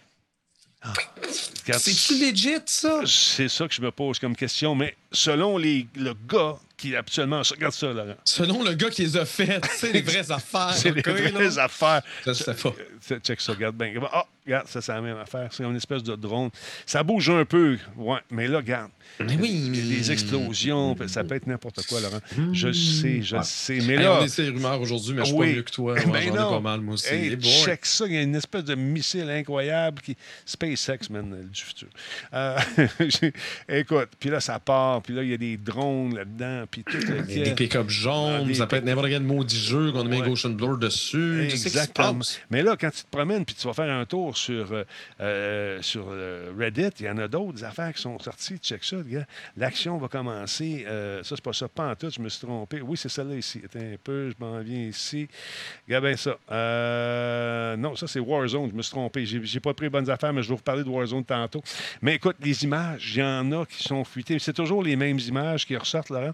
Ah. 0.82 0.94
Regarde, 1.66 1.82
C'est-tu 1.82 2.14
legit, 2.26 2.56
ça? 2.66 3.02
C'est 3.06 3.50
ça 3.50 3.68
que 3.68 3.74
je 3.74 3.82
me 3.82 3.92
pose 3.92 4.18
comme 4.20 4.36
question, 4.36 4.76
mais 4.76 4.96
selon 5.12 5.58
les, 5.58 5.88
le 5.96 6.14
gars 6.28 6.58
qui 6.80 6.96
habituellement. 6.96 7.42
Regarde 7.50 7.74
ça, 7.74 7.94
Laurent. 7.94 8.16
Selon 8.24 8.64
le 8.64 8.74
gars 8.74 8.90
qui 8.90 9.04
les 9.04 9.18
a 9.18 9.26
faites, 9.26 9.66
c'est 9.76 9.92
les 9.92 10.02
vraies 10.02 10.32
affaires. 10.32 10.74
C'est 10.74 10.92
les 10.92 11.02
ok, 11.02 11.08
là? 11.08 11.30
vraies 11.32 11.58
affaires. 11.60 12.02
Ça, 12.26 12.34
je 12.34 12.44
sais 12.44 12.54
pas. 12.54 12.74
Euh, 13.12 13.20
Check 13.20 13.42
ça, 13.42 13.54
regarde 13.54 13.76
bien. 13.76 13.94
Ah, 14.12 14.26
regarde, 14.46 14.68
ça, 14.68 14.82
c'est 14.82 14.92
la 14.94 15.02
même 15.02 15.18
affaire. 15.18 15.50
C'est 15.52 15.64
une 15.64 15.76
espèce 15.76 16.04
de 16.04 16.16
drone. 16.16 16.50
Ça 16.86 17.04
bouge 17.04 17.30
un 17.30 17.46
peu, 17.46 17.78
ouais, 17.98 18.20
mais 18.32 18.48
là, 18.48 18.58
regarde. 18.58 18.92
Mais 19.20 19.36
oui. 19.38 19.70
Des 19.70 20.12
explosions, 20.12 20.96
ça 21.08 21.24
peut 21.24 21.36
être 21.36 21.48
n'importe 21.48 21.86
quoi, 21.88 22.00
Laurent. 22.00 22.20
Je 22.54 22.72
sais, 22.72 23.22
je 23.22 23.36
Ouais. 23.36 23.44
sais. 23.44 23.80
Mais 23.86 23.94
Hey, 23.96 24.04
là. 24.04 24.20
on 24.20 24.24
essaie 24.24 24.44
les 24.44 24.50
rumeurs 24.50 24.80
aujourd'hui, 24.80 25.14
mais 25.14 25.22
je 25.22 25.26
suis 25.28 25.36
Oui. 25.36 25.48
pas 25.50 25.56
mieux 25.56 25.62
que 25.64 25.72
toi. 25.72 25.94
Ouais, 25.94 26.06
Ben 26.06 26.22
J'en 26.28 26.34
ai 26.34 26.38
pas 26.38 26.60
mal, 26.60 26.82
moi 26.82 26.94
aussi. 26.94 27.08
Hey, 27.14 27.32
Eh 27.34 27.42
check 27.42 27.86
ça, 27.86 28.06
il 28.06 28.14
y 28.14 28.18
a 28.18 28.22
une 28.22 28.36
espèce 28.36 28.64
de 28.64 28.76
missile 28.76 29.30
incroyable 29.30 30.02
qui. 30.02 30.16
SpaceX, 30.46 31.10
man, 31.10 31.34
euh, 31.34 31.44
du 31.44 31.62
futur. 31.62 31.88
Euh, 32.34 32.58
écoute, 33.70 34.10
puis 34.20 34.30
là, 34.30 34.40
ça 34.40 34.60
part, 34.60 35.02
puis 35.02 35.14
là, 35.14 35.24
il 35.24 35.30
y 35.30 35.34
a 35.34 35.38
des 35.38 35.58
drones 35.58 36.16
là-dedans, 36.16 36.66
puis 36.70 36.84
tout 36.84 36.98
le 36.98 37.24
Il 37.30 37.38
y 37.38 37.42
a 37.42 37.46
des 37.46 37.56
pick-up 37.56 37.90
jaunes, 37.90 38.40
Ah, 38.42 38.44
des 38.44 38.54
ça 38.54 38.68
peut 38.68 38.76
être 38.78 38.86
n'importe 38.86 39.08
quel 39.10 39.24
maudit 39.24 39.58
jeu 39.60 39.92
qu'on 39.92 40.02
a 40.02 40.04
mis 40.10 40.18
un 40.22 40.28
Goshen 40.28 40.56
Blur 40.56 40.78
dessus. 40.78 41.44
Exactement. 41.44 42.20
Mais 42.50 42.62
là, 42.62 42.76
quand 42.80 42.90
tu 42.92 43.04
te 43.04 43.10
promènes 43.10 43.46
puis 43.46 43.56
tu 43.56 43.68
vas 43.68 43.74
faire 43.74 43.90
un 43.92 44.06
tour 44.06 44.36
sur, 44.38 44.72
euh, 44.72 44.84
euh, 45.22 45.82
sur 45.82 46.08
euh, 46.10 46.52
Reddit, 46.58 46.90
il 47.00 47.06
y 47.06 47.10
en 47.10 47.18
a 47.18 47.28
d'autres 47.28 47.64
affaires 47.64 47.94
qui 47.94 48.02
sont 48.02 48.18
sorties. 48.20 48.58
Check 48.58 48.84
ça, 48.84 48.98
les 49.06 49.14
gars. 49.16 49.26
L'action 49.58 49.98
va 49.98 50.08
commencer. 50.08 50.86
euh, 50.88 51.24
ça, 51.24 51.36
c'est 51.36 51.44
pas 51.44 51.54
ça. 51.54 51.68
Pas 51.68 51.92
en 51.92 51.96
tout, 51.96 52.10
je 52.10 52.22
me 52.22 52.30
suis 52.30 52.46
trompé. 52.46 52.82
Oui, 52.82 52.98
c'est 52.98 53.10
celle-là 53.10 53.36
ici. 53.36 53.62
Attends 53.64 53.80
un 53.80 53.96
peu, 54.04 54.30
je 54.30 54.36
m'en 54.44 54.60
viens 54.60 54.84
ici. 54.86 55.28
Regarde 55.88 56.06
bien 56.06 56.18
ça. 56.18 56.38
Euh, 56.52 57.76
non, 57.78 57.96
ça, 57.96 58.08
c'est 58.08 58.20
Warzone. 58.20 58.70
Je 58.72 58.76
me 58.76 58.82
suis 58.82 58.92
trompé. 58.92 59.26
J'ai, 59.26 59.40
j'ai 59.44 59.60
pas 59.60 59.74
pris 59.74 59.86
les 59.86 59.90
bonnes 59.90 60.10
affaires, 60.10 60.34
mais 60.34 60.44
je 60.44 60.50
vais 60.50 60.56
vous 60.56 60.62
parler 60.62 60.84
de 60.84 60.90
Warzone 60.90 61.24
tantôt. 61.26 61.62
Mais 62.02 62.16
écoute, 62.16 62.36
les 62.44 62.64
images, 62.64 63.12
il 63.16 63.20
y 63.20 63.24
en 63.24 63.52
a 63.52 63.66
qui 63.66 63.84
sont 63.84 64.04
fuitées. 64.04 64.40
C'est 64.40 64.54
toujours 64.54 64.84
les 64.84 64.96
mêmes 64.96 65.20
images 65.20 65.66
qui 65.66 65.76
ressortent, 65.76 66.10
Laurent, 66.10 66.34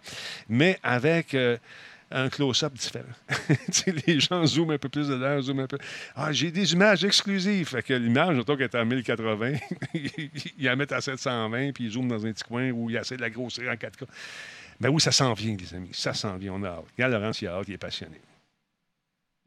mais 0.49 0.79
avec. 0.83 1.33
euh, 1.33 1.57
un 2.11 2.29
close-up 2.29 2.71
différent. 2.73 3.03
Les 4.07 4.19
gens 4.19 4.45
zooment 4.45 4.71
un 4.73 4.77
peu 4.77 4.87
plus 4.89 5.07
dedans, 5.07 5.41
zooment 5.41 5.61
un 5.63 5.67
peu. 5.67 5.79
Ah, 6.15 6.31
j'ai 6.31 6.51
des 6.51 6.71
images 6.71 7.03
exclusives. 7.03 7.67
Fait 7.67 7.81
que 7.81 7.93
l'image, 7.93 8.37
autant 8.37 8.55
qu'elle 8.55 8.69
est 8.71 8.75
en 8.75 8.85
1080, 8.85 9.53
ils 9.95 10.29
la 10.59 10.75
mettent 10.75 10.91
à 10.91 11.01
720, 11.01 11.71
puis 11.73 11.85
ils 11.85 11.91
zooment 11.91 12.07
dans 12.09 12.23
un 12.25 12.31
petit 12.31 12.43
coin 12.43 12.69
où 12.69 12.91
il 12.91 12.95
essaie 12.95 13.17
de 13.17 13.21
la 13.21 13.31
grossir 13.31 13.63
en 13.69 13.73
4K. 13.73 14.05
Ben 14.79 14.89
oui, 14.89 15.01
ça 15.01 15.11
s'en 15.11 15.33
vient, 15.33 15.57
les 15.59 15.73
amis. 15.73 15.89
Ça 15.93 16.13
s'en 16.13 16.37
vient. 16.37 16.53
On 16.53 16.63
a 16.63 16.69
hâte. 16.69 16.85
Regarde, 16.95 17.13
Laurence, 17.13 17.41
il 17.41 17.47
a 17.47 17.55
hâte, 17.55 17.65
il 17.69 17.73
est 17.73 17.77
passionné. 17.79 18.21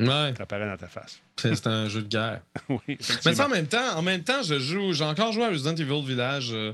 Ouais, 0.01 0.35
Ça 0.37 0.43
apparaît 0.43 0.67
dans 0.69 0.77
ta 0.77 0.89
face. 0.89 1.21
c'est 1.37 1.67
un 1.67 1.89
jeu 1.89 2.03
de 2.03 2.09
guerre. 2.09 2.41
oui, 2.69 2.99
Mais 3.25 3.35
ça, 3.35 3.47
en 3.47 3.49
même 3.49 3.69
temps, 3.69 3.97
en 3.97 4.03
même 4.03 4.25
temps, 4.25 4.43
je 4.43 4.59
joue. 4.59 4.93
J'ai 4.93 5.05
encore 5.05 5.33
joué 5.33 5.45
à 5.45 5.49
Resident 5.49 5.77
Evil 5.77 6.03
Village. 6.05 6.51
euh, 6.53 6.73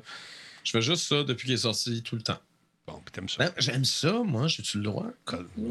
je 0.65 0.71
fais 0.71 0.83
juste 0.83 1.07
ça 1.09 1.23
depuis 1.25 1.45
qu'il 1.47 1.55
est 1.55 1.59
sorti 1.59 2.03
tout 2.03 2.17
le 2.17 2.23
temps. 2.23 2.39
Bon, 2.87 3.01
puis 3.03 3.13
t'aimes 3.13 3.29
ça. 3.31 3.39
Ben, 3.39 3.53
J'aime 3.57 3.85
ça, 3.87 4.13
moi, 4.25 4.47
j'ai-tu 4.47 4.77
le 4.77 4.85
droit? 4.85 5.07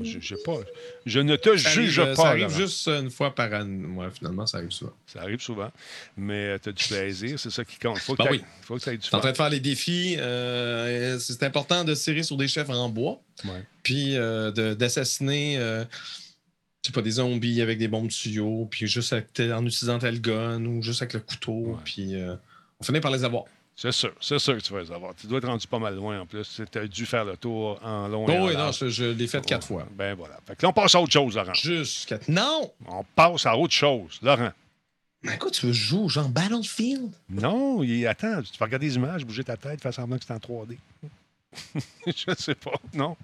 Je, 0.04 0.20
je 0.20 0.36
sais 0.36 0.42
pas. 0.44 0.58
Je 1.06 1.20
ne 1.20 1.36
te 1.36 1.56
Ça 1.58 1.70
juge 1.70 2.00
arrive, 2.00 2.12
euh, 2.12 2.16
pas. 2.16 2.22
Ça 2.24 2.30
arrive 2.30 2.50
juste 2.58 2.88
une 2.88 3.12
fois 3.12 3.36
par 3.36 3.54
année. 3.54 3.86
Ouais, 3.86 4.08
finalement, 4.12 4.48
ça 4.48 4.58
arrive 4.58 4.72
souvent. 4.72 4.94
Ça 5.06 5.22
arrive 5.22 5.40
souvent. 5.40 5.72
Mais 6.18 6.58
tu 6.58 6.70
as 6.70 6.72
du 6.72 6.84
plaisir, 6.84 7.38
c'est 7.40 7.52
ça 7.52 7.64
qui 7.64 7.78
compte. 7.78 8.00
faut 8.00 8.16
que 8.16 8.24
Ben 8.24 8.30
oui. 8.32 8.44
faut 8.64 8.78
que 8.78 8.84
tu 8.84 8.90
aies 8.90 8.98
du 8.98 9.08
T'es 9.08 9.14
en 9.16 9.20
train 9.20 9.28
fun. 9.28 9.32
de 9.32 9.38
faire 9.38 9.50
les 9.52 9.60
défis. 9.60 10.16
euh, 10.18 11.20
c'est 11.20 11.44
important 11.44 11.84
de 11.84 11.94
tirer 11.94 12.24
sur 12.24 12.36
des 12.36 12.48
chefs 12.48 12.70
en 12.72 12.90
bois. 12.90 13.22
Ouais. 13.46 13.64
Puis 13.84 14.16
euh, 14.18 14.52
d'assassiner, 14.74 15.58
euh, 15.60 15.84
je 16.84 16.88
sais 16.88 16.94
pas, 16.94 17.04
des 17.04 17.12
zombies 17.12 17.62
avec 17.62 17.78
des 17.78 17.88
bombes 17.88 18.08
de 18.08 18.12
tuyaux. 18.14 18.68
Puis 18.72 18.88
juste 18.88 19.14
avec 19.14 19.40
en 19.40 19.64
utilisant 19.68 20.00
tel 20.00 20.20
gun 20.20 20.66
ou 20.66 20.82
juste 20.82 21.04
avec 21.04 21.14
le 21.14 21.20
couteau. 21.20 21.52
Ouais. 21.54 21.76
Puis 21.86 22.16
euh, 22.16 22.36
on 22.80 22.84
finit 22.84 23.02
par 23.02 23.12
les 23.12 23.24
avoir. 23.24 23.44
C'est 23.76 23.92
sûr, 23.92 24.12
c'est 24.22 24.38
sûr 24.40 24.56
que 24.56 24.62
tu 24.62 24.72
vas 24.72 24.82
les 24.82 24.92
avoir. 24.92 25.16
Tu 25.16 25.26
dois 25.26 25.40
être 25.40 25.48
rendu 25.48 25.66
pas 25.68 25.80
mal 25.80 25.96
loin 25.96 26.20
en 26.22 26.26
plus. 26.28 26.62
Tu 26.72 26.78
as 26.78 26.88
dû 26.88 27.06
faire 27.08 27.26
le 27.26 27.36
tour 27.38 27.80
en 27.84 28.08
long 28.08 28.28
et 28.30 28.38
Oh, 28.38 28.42
en 28.44 28.48
oui, 28.48 28.54
non, 28.54 28.60
large. 28.60 28.78
je, 28.80 28.90
je 28.90 29.04
l'ai 29.06 29.28
fait 29.28 29.44
quatre 29.44 29.66
fois. 29.66 29.88
Ben 29.96 30.14
voilà. 30.16 30.38
Fait 30.46 30.56
que 30.56 30.62
là, 30.64 30.70
on 30.70 30.74
passe 30.74 30.94
à 30.94 31.02
autre 31.02 31.12
chose, 31.12 31.36
Laurent. 31.36 31.54
Jusqu'à. 31.56 32.20
Non! 32.28 32.72
On 32.88 33.04
passe 33.16 33.46
à 33.48 33.58
autre 33.58 33.74
chose. 33.74 34.20
Laurent. 34.22 34.52
Mais 35.24 35.38
quoi, 35.38 35.50
tu 35.50 35.66
veux 35.66 35.74
jouer 35.74 36.08
genre 36.10 36.30
Battlefield? 36.30 37.12
Non, 37.30 37.82
il... 37.82 38.06
attends, 38.08 38.42
tu 38.44 38.58
vas 38.60 38.66
regarder 38.66 38.88
les 38.88 38.96
images, 38.96 39.26
bouger 39.26 39.44
ta 39.44 39.58
tête, 39.58 39.82
faire 39.82 39.94
semblant 39.94 40.18
que 40.18 40.26
c'est 40.26 40.34
en 40.34 40.38
3D. 40.38 40.78
je 42.08 42.34
sais 42.38 42.56
pas. 42.56 42.74
Non. 42.94 43.16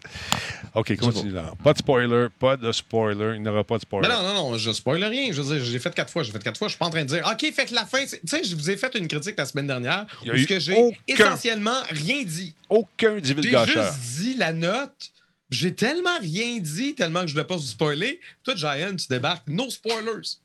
OK, 0.76 0.96
continue, 0.98 1.32
Laurent. 1.32 1.56
Pas 1.64 1.74
de 1.74 1.78
spoiler, 1.80 2.28
pas 2.40 2.58
de 2.58 2.72
spoiler. 2.72 3.36
Il 3.36 3.42
n'y 3.42 3.48
aura 3.50 3.64
pas 3.64 3.76
de 3.78 3.82
spoiler. 3.82 4.08
Mais 4.08 4.14
non, 4.14 4.22
non, 4.24 4.34
non, 4.52 4.58
je 4.58 4.72
spoil 4.72 5.04
rien. 5.04 5.32
Je 5.32 5.42
veux 5.42 5.56
dire, 5.56 5.66
j'ai 5.66 5.80
fait 5.80 5.94
quatre 5.94 6.12
fois. 6.12 6.24
J'ai 6.24 6.32
fait 6.32 6.44
quatre 6.44 6.58
fois. 6.58 6.68
Je 6.68 6.72
suis 6.74 6.80
pas 6.80 6.86
en 6.86 6.90
train 6.92 7.04
de 7.04 7.08
dire, 7.10 7.26
OK, 7.32 7.52
fait 7.54 7.66
que 7.66 7.74
la 7.76 7.86
fin. 7.86 8.04
Tu 8.06 8.18
sais, 8.26 8.44
je 8.44 8.56
vous 8.56 8.70
ai 8.70 8.78
fait 8.78 8.94
une 8.96 9.08
critique 9.08 9.36
la 9.38 9.46
semaine 9.46 9.68
dernière 9.68 10.06
Il 10.22 10.28
y 10.28 10.32
a 10.32 10.34
où 10.34 10.38
eu 10.38 10.44
ce 10.44 10.48
que 10.48 10.60
j'ai 10.60 10.76
aucun- 10.78 10.96
essentiellement 11.08 11.82
rien 11.90 12.24
dit. 12.24 12.54
Aucun 12.70 13.16
J'ai 13.16 13.22
divulgateur. 13.22 13.84
juste 13.94 14.00
dit 14.22 14.34
la 14.36 14.54
note. 14.54 15.12
J'ai 15.50 15.74
tellement 15.74 16.20
rien 16.20 16.60
dit, 16.60 16.94
tellement 16.94 17.22
que 17.22 17.28
je 17.28 17.32
ne 17.34 17.40
voulais 17.40 17.48
pas 17.48 17.56
vous 17.58 17.64
spoiler. 17.64 18.20
Toi, 18.44 18.56
Giant, 18.56 18.96
tu 18.96 19.08
débarques. 19.10 19.48
No 19.48 19.70
spoilers. 19.70 20.38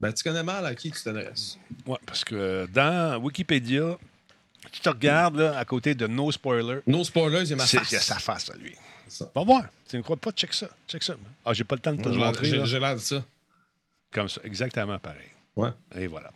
Ben, 0.00 0.12
tu 0.12 0.24
connais 0.24 0.42
mal 0.42 0.66
à 0.66 0.74
qui 0.74 0.90
tu 0.90 1.00
t'adresses. 1.00 1.56
Ouais, 1.86 1.98
parce 2.04 2.24
que 2.24 2.34
euh, 2.34 2.66
dans 2.66 3.22
Wikipédia, 3.22 3.96
tu 4.72 4.80
te 4.80 4.88
regardes 4.88 5.36
là, 5.36 5.56
à 5.58 5.64
côté 5.64 5.94
de 5.94 6.06
No 6.06 6.32
Spoiler. 6.32 6.80
No 6.86 7.04
spoilers, 7.04 7.42
il 7.42 7.50
y 7.50 7.52
a 7.52 7.56
ma 7.56 7.66
C'est 7.66 7.78
face. 7.78 7.90
il 7.92 7.94
y 7.94 7.98
a 7.98 8.00
sa 8.00 8.18
face 8.18 8.50
à 8.50 8.56
lui. 8.56 8.74
Ça. 9.06 9.30
Va 9.34 9.44
voir. 9.44 9.64
Tu 9.88 9.96
ne 9.98 10.02
crois 10.02 10.16
pas? 10.16 10.32
Check 10.32 10.54
ça. 10.54 10.68
Check 10.88 11.02
ça. 11.02 11.14
Ah, 11.44 11.52
j'ai 11.52 11.64
pas 11.64 11.74
le 11.74 11.82
temps 11.82 11.92
de 11.92 12.02
te 12.02 12.08
le 12.08 12.16
montrer. 12.16 12.64
J'ai 12.64 12.80
l'air 12.80 12.94
de 12.94 13.00
ça. 13.00 13.22
Comme 14.10 14.28
ça. 14.28 14.40
Exactement 14.44 14.98
pareil. 14.98 15.28
Ouais. 15.54 15.68
Et 15.96 16.06
voilà. 16.06 16.30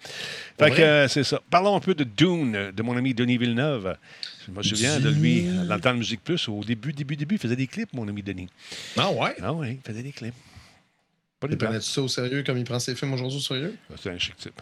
Fait 0.59 0.71
que 0.71 0.83
euh, 0.83 1.09
c'est 1.09 1.25
ça. 1.25 1.41
Parlons 1.51 1.75
un 1.75 1.81
peu 1.81 1.95
de 1.95 2.05
Dune, 2.05 2.71
de 2.71 2.83
mon 2.83 2.95
ami 2.99 3.15
Denis 3.15 3.39
Villeneuve. 3.39 3.97
Je 4.47 4.53
me 4.53 4.63
souviens 4.63 5.01
de 5.01 5.09
lui, 5.09 5.45
dans 5.67 5.75
le 5.75 5.81
temps 5.81 5.95
de 5.95 5.99
Musique 5.99 6.23
Plus, 6.23 6.49
au 6.49 6.63
début, 6.63 6.93
début, 6.93 7.17
début, 7.17 7.37
il 7.37 7.39
faisait 7.39 7.57
des 7.57 7.67
clips, 7.67 7.93
mon 7.95 8.07
ami 8.07 8.23
Denis. 8.23 8.49
Ah 8.99 9.11
ouais? 9.11 9.35
Ah 9.43 9.55
oui, 9.55 9.81
il 9.83 9.91
faisait 9.91 10.03
des 10.03 10.13
clips. 10.13 10.35
Pas 11.41 11.49
Il 11.51 11.57
prenait 11.57 11.81
ça 11.81 12.03
au 12.03 12.09
sérieux 12.09 12.43
comme 12.45 12.59
il 12.59 12.65
prend 12.65 12.79
ses 12.79 12.95
films 12.95 13.15
aujourd'hui 13.15 13.39
au 13.39 13.43
sérieux? 13.43 13.77
C'est 14.03 14.11
un 14.11 14.19
chic 14.19 14.37
type. 14.37 14.61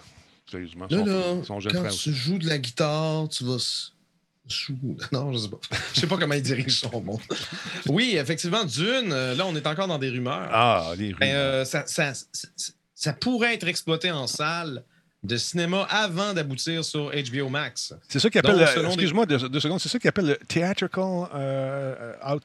Sérieusement. 0.50 0.86
Là, 0.90 0.98
Son, 0.98 1.04
là, 1.06 1.44
son 1.44 1.60
jeune 1.60 1.72
quand 1.72 1.80
frère 1.80 1.92
tu 1.92 2.10
aussi. 2.10 2.14
joues 2.14 2.38
de 2.38 2.46
la 2.48 2.58
guitare, 2.58 3.28
tu 3.28 3.44
vas. 3.44 3.56
Non, 5.12 5.32
je 5.32 5.38
sais 5.38 5.48
pas. 5.48 5.56
Je 5.94 6.00
sais 6.00 6.06
pas 6.06 6.18
comment 6.18 6.34
il 6.34 6.42
dirige 6.42 6.80
son 6.80 7.00
monde. 7.00 7.20
Oui, 7.88 8.16
effectivement, 8.18 8.62
Dune, 8.64 9.10
euh, 9.10 9.34
là, 9.34 9.46
on 9.46 9.56
est 9.56 9.66
encore 9.66 9.88
dans 9.88 9.98
des 9.98 10.10
rumeurs. 10.10 10.48
Ah, 10.52 10.92
les 10.98 11.08
rues. 11.08 11.16
Ben, 11.18 11.34
euh, 11.34 11.64
ça, 11.64 11.84
ça- 11.86 12.12
ça- 12.12 12.48
ça 12.94 13.12
pourrait 13.14 13.54
être 13.54 13.66
exploité 13.66 14.10
en 14.10 14.26
salle 14.26 14.84
de 15.22 15.38
cinéma 15.38 15.86
avant 15.88 16.34
d'aboutir 16.34 16.84
sur 16.84 17.10
HBO 17.10 17.48
Max. 17.48 17.94
C'est 18.06 18.18
ça 18.20 18.28
qu'il 18.28 18.38
appelle, 18.38 18.60
excuse-moi 18.84 19.24
deux, 19.24 19.48
deux 19.48 19.60
secondes, 19.60 19.80
c'est 19.80 19.88
ça 19.88 19.98
qu'il 19.98 20.08
appelle 20.08 20.26
le 20.26 20.36
theatrical 20.46 21.02
euh, 21.34 22.14
euh, 22.22 22.34
out, 22.34 22.42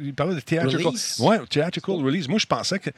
il 0.00 0.14
parlait 0.14 0.34
de 0.34 0.40
theatrical, 0.40 0.86
Release? 0.86 1.18
ouais, 1.20 1.38
theatrical 1.50 1.96
release. 1.96 2.26
Moi, 2.26 2.38
je 2.38 2.46
pensais 2.46 2.78
que 2.78 2.88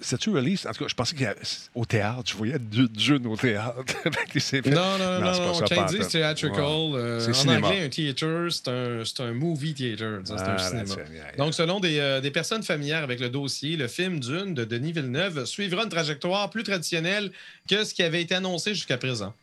c'est-tu 0.00 0.30
release? 0.30 0.66
En 0.66 0.72
tout 0.72 0.84
cas, 0.84 0.88
je 0.88 0.94
pensais 0.94 1.14
qu'il 1.14 1.24
y 1.24 1.26
avait 1.26 1.40
au 1.74 1.84
théâtre, 1.84 2.22
je 2.26 2.34
voyais 2.34 2.58
du 2.58 2.88
Dune 2.88 3.26
au 3.26 3.36
théâtre. 3.36 3.76
C'est 4.38 4.62
fait. 4.62 4.70
Non, 4.70 4.98
non, 4.98 5.20
non, 5.20 5.20
Non, 5.20 5.32
c'est 5.34 5.40
non. 5.40 5.52
Quand 5.68 5.86
ils 5.92 5.96
disent 5.98 6.06
en 6.06 6.10
theatrical, 6.10 6.62
euh, 6.64 7.28
en 7.28 7.32
cinéma. 7.32 7.66
anglais, 7.68 7.84
un 7.84 7.88
theater, 7.88 8.52
c'est 8.52 8.68
un, 8.68 9.02
c'est 9.04 9.20
un 9.20 9.32
movie 9.32 9.74
theater. 9.74 10.20
C'est 10.24 10.34
Ah, 10.38 10.54
un 10.54 10.58
cinéma. 10.58 10.84
yeah, 10.94 11.14
yeah. 11.14 11.36
Donc, 11.36 11.54
selon 11.54 11.80
des, 11.80 11.98
euh, 11.98 12.20
des 12.20 12.30
personnes 12.30 12.62
familières 12.62 13.02
avec 13.02 13.20
le 13.20 13.28
dossier, 13.30 13.76
le 13.76 13.88
film 13.88 14.20
Dune 14.20 14.54
de 14.54 14.64
Denis 14.64 14.92
Villeneuve 14.92 15.44
suivra 15.44 15.82
une 15.84 15.88
trajectoire 15.90 16.50
plus 16.50 16.62
traditionnelle 16.62 17.30
que 17.68 17.84
ce 17.84 17.94
qui 17.94 18.02
avait 18.02 18.22
été 18.22 18.34
annoncé 18.34 18.74
jusqu'à 18.74 18.98
présent. 18.98 19.34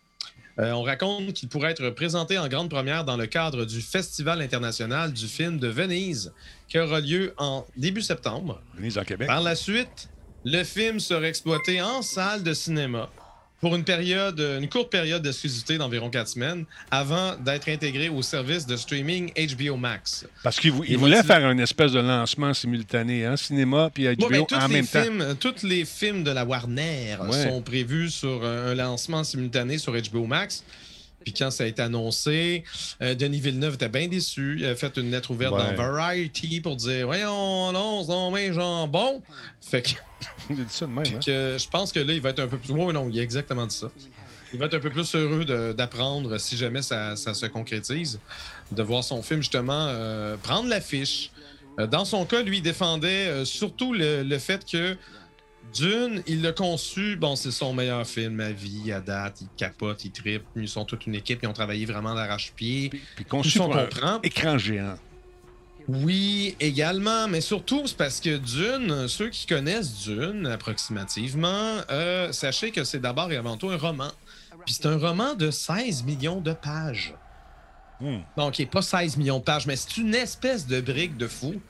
Euh, 0.57 0.71
on 0.71 0.83
raconte 0.83 1.33
qu'il 1.33 1.49
pourrait 1.49 1.71
être 1.71 1.89
présenté 1.89 2.37
en 2.37 2.47
grande 2.47 2.69
première 2.69 3.03
dans 3.03 3.17
le 3.17 3.25
cadre 3.25 3.65
du 3.65 3.81
Festival 3.81 4.41
international 4.41 5.11
du 5.11 5.27
film 5.27 5.59
de 5.59 5.67
Venise, 5.67 6.31
qui 6.69 6.79
aura 6.79 7.01
lieu 7.01 7.33
en 7.37 7.65
début 7.75 8.01
septembre. 8.01 8.61
Venise 8.75 8.97
en 8.97 9.03
Québec. 9.03 9.27
Par 9.27 9.41
la 9.41 9.53
suite, 9.55 10.07
le 10.45 10.63
film 10.63 10.99
sera 10.99 11.27
exploité 11.27 11.81
en 11.81 12.01
salle 12.01 12.43
de 12.43 12.53
cinéma 12.53 13.09
pour 13.61 13.75
une 13.75 13.83
période, 13.83 14.39
une 14.39 14.69
courte 14.69 14.91
période 14.91 15.23
d'exclusivité 15.23 15.77
d'environ 15.79 16.09
quatre 16.11 16.27
semaines, 16.27 16.65
avant 16.91 17.35
d'être 17.37 17.67
intégré 17.69 18.09
au 18.09 18.21
service 18.21 18.67
de 18.67 18.75
streaming 18.75 19.31
HBO 19.33 19.75
Max. 19.77 20.27
Parce 20.43 20.59
qu'il 20.59 20.71
vou- 20.71 20.83
il 20.83 20.91
Il 20.91 20.97
voulait 20.97 21.23
va- 21.23 21.23
faire 21.23 21.45
un 21.45 21.57
espèce 21.57 21.91
de 21.93 21.99
lancement 21.99 22.53
simultané, 22.53 23.25
hein, 23.25 23.37
cinéma 23.37 23.89
puis 23.91 24.05
HBO 24.07 24.29
Bon, 24.29 24.29
ben, 24.29 24.45
en 24.61 24.67
même 24.67 24.85
temps. 24.85 24.99
tous 25.39 25.63
les 25.65 25.83
films 25.85 26.23
de 26.23 26.29
la 26.31 26.45
Warner 26.45 27.17
Ouais. 27.27 27.43
sont 27.49 27.61
prévus 27.61 28.11
sur 28.11 28.45
un 28.45 28.75
lancement 28.75 29.23
simultané 29.23 29.79
sur 29.79 29.93
HBO 29.95 30.27
Max. 30.27 30.63
Puis 31.25 31.33
quand 31.33 31.51
ça 31.51 31.65
a 31.65 31.67
été 31.67 31.81
annoncé, 31.81 32.63
euh, 33.01 33.15
Denis 33.15 33.41
Villeneuve 33.41 33.73
était 33.73 33.89
bien 33.89 34.07
déçu. 34.07 34.55
Il 34.59 34.65
a 34.65 34.75
fait 34.75 34.95
une 34.97 35.11
lettre 35.11 35.31
ouverte 35.31 35.53
Ouais. 35.55 35.75
dans 35.75 35.93
Variety 35.93 36.61
pour 36.61 36.75
dire 36.77 37.07
Voyons, 37.07 37.71
non, 37.73 38.05
donc 38.05 38.35
bien 38.35 38.53
jambon. 38.53 39.21
Fait 39.59 39.81
que, 39.81 39.89
Il 40.49 40.61
a 40.61 40.63
dit 40.63 40.73
ça 40.73 40.85
de 40.85 40.91
même. 40.91 41.03
hein? 41.05 41.19
que 41.25 41.57
je 41.59 41.67
pense 41.67 41.91
que 41.91 41.99
là, 41.99 42.13
il 42.13 42.21
va 42.21 42.29
être 42.29 42.39
un 42.39 42.47
peu 42.47 42.57
plus. 42.57 42.71
Oui, 42.71 42.93
non, 42.93 43.09
il 43.11 43.19
a 43.19 43.23
exactement 43.23 43.65
dit 43.65 43.75
ça. 43.75 43.89
il 44.53 44.59
va 44.59 44.67
être 44.67 44.75
un 44.75 44.79
peu 44.79 44.89
plus 44.91 45.13
heureux 45.15 45.43
d'apprendre 45.73 46.37
si 46.37 46.55
jamais 46.55 46.81
ça, 46.83 47.15
ça 47.15 47.33
se 47.33 47.47
concrétise, 47.47 48.19
de 48.71 48.83
voir 48.83 49.03
son 49.03 49.21
film 49.21 49.41
justement 49.41 49.87
euh, 49.89 50.37
prendre 50.37 50.69
l'affiche. 50.69 51.31
Euh, 51.79 51.87
dans 51.87 52.05
son 52.05 52.25
cas, 52.25 52.41
lui, 52.43 52.57
il 52.59 52.61
défendait 52.63 53.27
euh, 53.27 53.43
surtout 53.45 53.93
le, 53.93 54.23
le 54.23 54.37
fait 54.39 54.63
que 54.65 54.95
Dune, 55.73 56.23
il 56.27 56.41
l'a 56.41 56.51
conçu, 56.51 57.17
bon, 57.17 57.35
c'est 57.35 57.51
son 57.51 57.73
meilleur 57.73 58.05
film 58.07 58.39
à 58.39 58.51
vie, 58.51 58.91
à 58.91 59.01
date, 59.01 59.41
il 59.41 59.47
capote, 59.57 60.05
il 60.05 60.11
tripe, 60.11 60.43
ils 60.55 60.69
sont 60.69 60.85
toute 60.85 61.05
une 61.05 61.15
équipe, 61.15 61.39
ils 61.43 61.47
ont 61.47 61.53
travaillé 61.53 61.85
vraiment 61.85 62.15
d'arrache-pied. 62.15 62.89
Puis, 62.89 63.01
puis 63.15 63.25
conçu 63.25 63.57
pour 63.57 63.75
un 63.75 63.85
comprend. 63.85 64.19
écran 64.23 64.57
géant. 64.57 64.97
Oui, 65.87 66.55
également, 66.59 67.27
mais 67.27 67.41
surtout, 67.41 67.85
c'est 67.85 67.97
parce 67.97 68.19
que 68.19 68.37
Dune, 68.37 69.07
ceux 69.07 69.29
qui 69.29 69.45
connaissent 69.45 70.03
Dune 70.03 70.47
approximativement, 70.47 71.77
euh, 71.91 72.31
sachez 72.31 72.71
que 72.71 72.83
c'est 72.83 72.99
d'abord 72.99 73.31
et 73.31 73.37
avant 73.37 73.57
tout 73.57 73.69
un 73.69 73.77
roman. 73.77 74.11
Puis 74.65 74.73
c'est 74.73 74.87
un 74.87 74.97
roman 74.97 75.35
de 75.35 75.51
16 75.51 76.03
millions 76.03 76.41
de 76.41 76.53
pages. 76.53 77.13
Hmm. 77.99 78.19
Donc, 78.35 78.57
il 78.57 78.63
n'est 78.63 78.71
pas 78.71 78.81
16 78.81 79.17
millions 79.17 79.39
de 79.39 79.43
pages, 79.43 79.67
mais 79.67 79.75
c'est 79.75 79.97
une 79.97 80.15
espèce 80.15 80.65
de 80.65 80.81
brique 80.81 81.17
de 81.17 81.27
fou. 81.27 81.61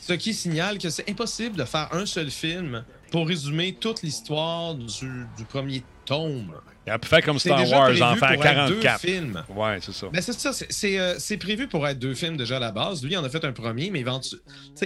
Ce 0.00 0.12
qui 0.12 0.34
signale 0.34 0.78
que 0.78 0.90
c'est 0.90 1.08
impossible 1.08 1.56
de 1.56 1.64
faire 1.64 1.88
un 1.92 2.06
seul 2.06 2.30
film 2.30 2.84
pour 3.10 3.26
résumer 3.26 3.74
toute 3.74 4.02
l'histoire 4.02 4.74
du, 4.74 4.86
du 5.36 5.44
premier 5.48 5.82
tome. 6.04 6.52
Il 6.86 6.90
a 6.90 6.98
pu 6.98 7.08
faire 7.08 7.22
comme 7.22 7.38
Star 7.38 7.68
Wars, 7.70 7.90
en 7.90 8.16
faire 8.16 8.34
pour 8.34 8.46
être 8.46 8.68
deux 8.68 8.80
44. 8.80 9.00
films. 9.00 9.44
Ouais, 9.54 9.78
c'est 9.82 9.92
ça. 9.92 10.06
Ben 10.10 10.22
c'est 10.22 10.32
ça, 10.32 10.52
c'est- 10.52 10.98
euh, 10.98 11.16
c'est 11.18 11.36
prévu 11.36 11.68
pour 11.68 11.86
être 11.86 11.98
deux 11.98 12.14
films 12.14 12.36
déjà 12.38 12.56
à 12.56 12.60
la 12.60 12.72
base. 12.72 13.02
Lui, 13.04 13.12
il 13.12 13.18
en 13.18 13.24
a 13.24 13.28
fait 13.28 13.44
un 13.44 13.52
premier, 13.52 13.90
mais 13.90 14.02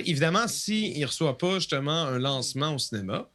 évidemment, 0.05 0.49
s'il 0.49 0.99
ne 1.01 1.07
reçoit 1.07 1.39
pas 1.39 1.55
justement 1.55 1.93
un 2.03 2.19
lancement 2.19 2.75
au 2.75 2.79
cinéma, 2.79 3.27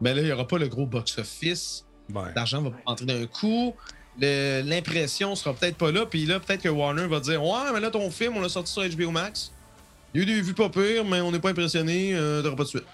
ben 0.00 0.14
là, 0.14 0.22
il 0.22 0.26
n'y 0.26 0.32
aura 0.32 0.46
pas 0.46 0.56
le 0.58 0.68
gros 0.68 0.86
box-office. 0.86 1.84
Ouais. 2.14 2.22
L'argent 2.34 2.62
va 2.62 2.70
pas 2.70 2.76
rentrer 2.86 3.04
d'un 3.06 3.26
coup. 3.26 3.74
L'impression 4.18 5.34
sera 5.34 5.54
peut-être 5.54 5.76
pas 5.76 5.90
là. 5.92 6.06
Puis 6.06 6.24
là, 6.26 6.40
peut-être 6.40 6.62
que 6.62 6.68
Warner 6.68 7.06
va 7.06 7.20
dire 7.20 7.42
Ouais, 7.44 7.72
mais 7.74 7.80
là, 7.80 7.90
ton 7.90 8.10
film, 8.10 8.36
on 8.36 8.40
l'a 8.40 8.48
sorti 8.48 8.72
sur 8.72 8.82
HBO 8.88 9.10
Max. 9.10 9.52
Il 10.14 10.18
y 10.18 10.20
a 10.20 10.22
eu 10.22 10.26
des 10.36 10.40
vues 10.40 10.54
pas 10.54 10.68
pires, 10.70 11.04
mais 11.04 11.20
on 11.20 11.30
n'est 11.32 11.38
pas 11.40 11.50
impressionné, 11.50 12.14
euh, 12.14 12.42
t'auras 12.42 12.56
pas 12.56 12.62
de 12.62 12.68
suite. 12.68 12.84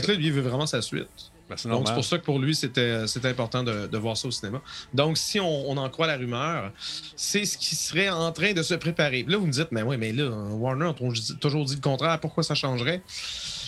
Fait 0.00 0.06
que 0.06 0.12
là, 0.12 0.18
lui, 0.18 0.26
il 0.26 0.32
veut 0.32 0.42
vraiment 0.42 0.66
sa 0.66 0.82
suite. 0.82 1.08
Ben, 1.48 1.56
c'est 1.56 1.68
Donc, 1.68 1.86
c'est 1.86 1.94
pour 1.94 2.04
ça 2.04 2.18
que 2.18 2.24
pour 2.24 2.40
lui, 2.40 2.56
c'était 2.56 3.06
c'était 3.06 3.28
important 3.28 3.62
de, 3.62 3.86
de 3.86 3.98
voir 3.98 4.16
ça 4.16 4.26
au 4.26 4.30
cinéma. 4.32 4.60
Donc, 4.92 5.16
si 5.16 5.38
on, 5.38 5.70
on 5.70 5.76
en 5.76 5.88
croit 5.88 6.08
la 6.08 6.16
rumeur, 6.16 6.72
c'est 7.14 7.44
ce 7.44 7.56
qui 7.56 7.76
serait 7.76 8.08
en 8.08 8.32
train 8.32 8.52
de 8.52 8.62
se 8.64 8.74
préparer. 8.74 9.24
Là, 9.28 9.36
vous 9.36 9.46
me 9.46 9.52
dites, 9.52 9.68
mais 9.70 9.82
oui, 9.82 9.96
mais 9.96 10.12
là, 10.12 10.28
Warner 10.28 10.86
a 10.88 10.92
toujours- 11.40 11.64
dit 11.64 11.74
le 11.76 11.80
contraire. 11.80 12.18
Pourquoi 12.18 12.42
ça 12.42 12.56
changerait? 12.56 13.00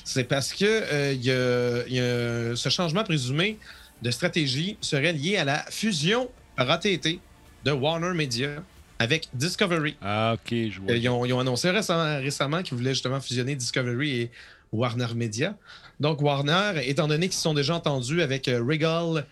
C'est 0.05 0.25
parce 0.25 0.53
que 0.53 0.65
euh, 0.65 1.13
y 1.13 1.31
a- 1.31 1.87
y 1.89 2.01
a- 2.01 2.57
ce 2.57 2.69
changement 2.69 3.05
présumé 3.05 3.59
de 4.03 4.11
stratégie 4.11 4.77
serait 4.81 5.13
lié 5.13 5.37
à 5.37 5.45
la 5.45 5.65
fusion 5.71 6.29
ratée 6.57 7.21
de 7.65 7.71
Warner 7.71 8.13
Media 8.15 8.63
avec 8.99 9.29
Discovery. 9.35 9.97
Ah, 10.03 10.35
OK, 10.35 10.49
je 10.51 10.81
vois. 10.81 10.91
Euh, 10.93 10.97
Ils 10.97 11.09
ont, 11.09 11.25
ils 11.25 11.33
ont 11.33 11.39
annoncé 11.41 11.71
récemment, 11.71 12.17
récemment 12.19 12.63
qu'ils 12.65 12.77
voulaient 12.77 12.95
justement 12.95 13.21
fusionner 13.21 13.55
Discovery 13.55 14.11
et 14.23 14.31
Warner 14.73 15.15
Media. 15.15 15.55
Donc, 16.01 16.23
Warner, 16.23 16.73
étant 16.85 17.09
donné 17.09 17.27
qu'ils 17.29 17.37
se 17.37 17.43
sont 17.43 17.55
déjà 17.55 17.75
entendus 17.75 18.23
avec 18.23 18.49
euh, 18.49 18.63
Regal, 18.63 19.25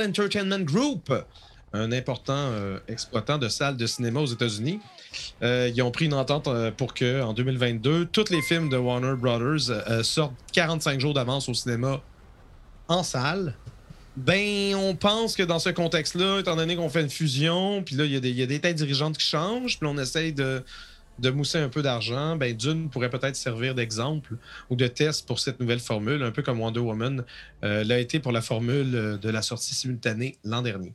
Entertainment 0.00 0.64
Group, 0.64 1.12
un 1.72 1.92
important 1.92 2.34
euh, 2.34 2.78
exploitant 2.88 3.38
de 3.38 3.48
salles 3.48 3.76
de 3.76 3.86
cinéma 3.86 4.20
aux 4.20 4.26
États-Unis, 4.26 4.80
euh, 5.42 5.70
ils 5.72 5.82
ont 5.82 5.90
pris 5.90 6.06
une 6.06 6.14
entente 6.14 6.48
pour 6.76 6.94
que 6.94 7.22
en 7.22 7.32
2022, 7.34 8.06
tous 8.06 8.30
les 8.30 8.42
films 8.42 8.68
de 8.68 8.76
Warner 8.76 9.14
Brothers 9.16 10.04
sortent 10.04 10.34
45 10.52 11.00
jours 11.00 11.14
d'avance 11.14 11.48
au 11.48 11.54
cinéma 11.54 12.00
en 12.88 13.02
salle. 13.02 13.54
Ben, 14.16 14.74
on 14.74 14.94
pense 14.94 15.36
que 15.36 15.42
dans 15.42 15.58
ce 15.58 15.68
contexte-là, 15.68 16.40
étant 16.40 16.56
donné 16.56 16.74
qu'on 16.74 16.88
fait 16.88 17.02
une 17.02 17.10
fusion, 17.10 17.82
puis 17.82 17.96
là, 17.96 18.04
il 18.04 18.12
y 18.12 18.42
a 18.42 18.46
des 18.46 18.60
têtes 18.60 18.76
dirigeantes 18.76 19.18
qui 19.18 19.26
changent, 19.26 19.78
puis 19.78 19.88
on 19.88 19.98
essaye 19.98 20.32
de, 20.32 20.64
de 21.18 21.30
mousser 21.30 21.58
un 21.58 21.68
peu 21.68 21.82
d'argent, 21.82 22.36
ben 22.36 22.54
Dune 22.54 22.90
pourrait 22.90 23.10
peut-être 23.10 23.36
servir 23.36 23.74
d'exemple 23.74 24.36
ou 24.70 24.76
de 24.76 24.86
test 24.86 25.26
pour 25.26 25.38
cette 25.38 25.60
nouvelle 25.60 25.80
formule, 25.80 26.22
un 26.22 26.30
peu 26.30 26.42
comme 26.42 26.60
Wonder 26.60 26.80
Woman 26.80 27.24
euh, 27.64 27.84
l'a 27.84 27.98
été 27.98 28.20
pour 28.20 28.32
la 28.32 28.42
formule 28.42 28.94
euh, 28.94 29.16
de 29.16 29.30
la 29.30 29.42
sortie 29.42 29.74
simultanée 29.74 30.36
l'an 30.44 30.62
dernier. 30.62 30.94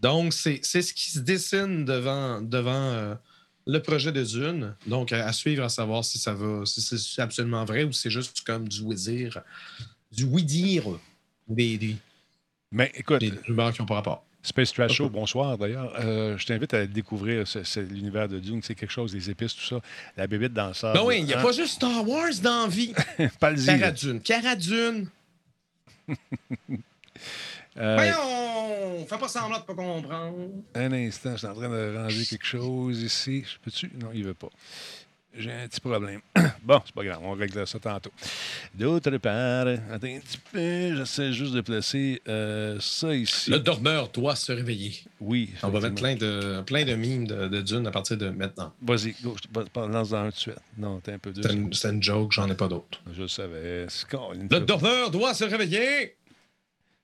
Donc, 0.00 0.32
c'est 0.32 0.60
c'est 0.62 0.82
ce 0.82 0.94
qui 0.94 1.10
se 1.10 1.20
dessine 1.20 1.84
devant, 1.84 2.40
devant 2.40 2.72
euh, 2.72 3.14
le 3.66 3.78
projet 3.80 4.10
de 4.10 4.24
Dune. 4.24 4.74
Donc, 4.86 5.12
à, 5.12 5.26
à 5.26 5.32
suivre, 5.32 5.64
à 5.64 5.68
savoir 5.68 6.04
si 6.04 6.18
ça 6.18 6.34
va, 6.34 6.64
si 6.66 6.80
c'est 6.80 7.22
absolument 7.22 7.64
vrai 7.64 7.84
ou 7.84 7.92
si 7.92 8.02
c'est 8.02 8.10
juste 8.10 8.40
comme 8.42 8.66
du 8.68 8.80
oui-dire, 8.80 9.42
du 10.10 10.24
oui-dire 10.24 10.84
des, 11.46 11.78
des, 11.78 11.96
Mais 12.72 12.90
écoute, 12.94 13.20
des 13.20 13.32
rumeurs 13.46 13.72
qui 13.72 13.80
n'ont 13.80 13.86
pas 13.86 13.96
rapport. 13.96 14.24
Space 14.42 14.72
Trash 14.72 14.94
Show, 14.94 15.08
bonsoir 15.08 15.56
d'ailleurs. 15.56 15.92
Euh, 16.00 16.36
je 16.36 16.44
t'invite 16.46 16.74
à 16.74 16.84
découvrir 16.86 17.44
l'univers 17.76 18.28
de 18.28 18.40
Dune. 18.40 18.60
C'est 18.62 18.74
quelque 18.74 18.90
chose, 18.90 19.14
les 19.14 19.30
épices, 19.30 19.54
tout 19.54 19.64
ça. 19.64 19.80
La 20.16 20.26
bébête 20.26 20.52
dans 20.52 20.68
le 20.68 20.74
sable. 20.74 20.98
Ben 20.98 21.04
oui, 21.04 21.18
il 21.20 21.24
n'y 21.26 21.32
a 21.34 21.38
Hein? 21.38 21.42
pas 21.42 21.52
juste 21.52 21.74
Star 21.74 22.08
Wars 22.08 22.30
dans 22.42 22.62
la 22.62 22.66
vie. 22.68 22.92
Pas 23.40 23.50
le 23.52 23.92
Dune. 23.92 24.20
Cara 24.20 24.56
Dune. 24.56 25.08
Euh, 27.78 27.94
Voyons! 27.96 29.06
Fais 29.06 29.16
pas 29.16 29.28
semblant 29.28 29.58
de 29.58 29.62
pas 29.64 29.72
comprendre. 29.74 30.50
un 30.74 30.92
instant, 30.92 31.32
je 31.32 31.36
suis 31.38 31.46
en 31.46 31.54
train 31.54 31.70
de 31.70 31.96
ranger 31.96 32.26
quelque 32.26 32.44
chose 32.44 33.00
ici. 33.00 33.44
Je 33.50 33.56
peux-tu? 33.62 33.90
Non, 33.98 34.10
il 34.12 34.24
veut 34.24 34.34
pas. 34.34 34.50
J'ai 35.34 35.50
un 35.50 35.66
petit 35.66 35.80
problème. 35.80 36.20
bon, 36.62 36.80
c'est 36.84 36.94
pas 36.94 37.04
grave, 37.04 37.20
on 37.22 37.32
règle 37.32 37.66
ça 37.66 37.78
tantôt. 37.78 38.10
D'autre 38.74 39.16
part, 39.16 39.66
attends 39.66 40.06
un 40.06 40.20
petit 40.20 40.38
peu, 40.52 40.96
j'essaie 40.96 41.32
juste 41.32 41.54
de 41.54 41.62
placer 41.62 42.20
euh, 42.28 42.78
ça 42.80 43.14
ici. 43.14 43.50
Le 43.50 43.58
dormeur 43.58 44.08
doit 44.08 44.36
se 44.36 44.52
réveiller. 44.52 44.94
Oui. 45.20 45.50
On 45.62 45.70
va 45.70 45.80
mettre 45.80 45.94
plein 45.94 46.16
de, 46.16 46.60
plein 46.62 46.84
de 46.84 46.94
mimes 46.94 47.26
de, 47.26 47.48
de 47.48 47.60
Dune 47.62 47.86
à 47.86 47.90
partir 47.90 48.18
de 48.18 48.28
maintenant. 48.28 48.74
Vas-y, 48.82 49.14
go, 49.22 49.34
je 49.36 49.48
te 49.48 49.70
pas- 49.70 49.86
lance 49.86 50.10
dans 50.10 50.16
un 50.16 50.28
de 50.28 50.34
suite. 50.34 50.58
Non, 50.76 51.00
t'es 51.00 51.12
un 51.12 51.18
peu 51.18 51.32
dur. 51.32 51.42
C'est 51.72 51.90
une, 51.90 52.02
joke, 52.02 52.32
j'en 52.32 52.48
ai 52.50 52.54
pas 52.54 52.68
d'autres. 52.68 53.00
Je 53.14 53.22
le 53.22 53.28
savais. 53.28 53.86
Le 54.12 54.60
dormeur 54.60 55.10
doit 55.10 55.32
se 55.32 55.44
réveiller! 55.44 56.16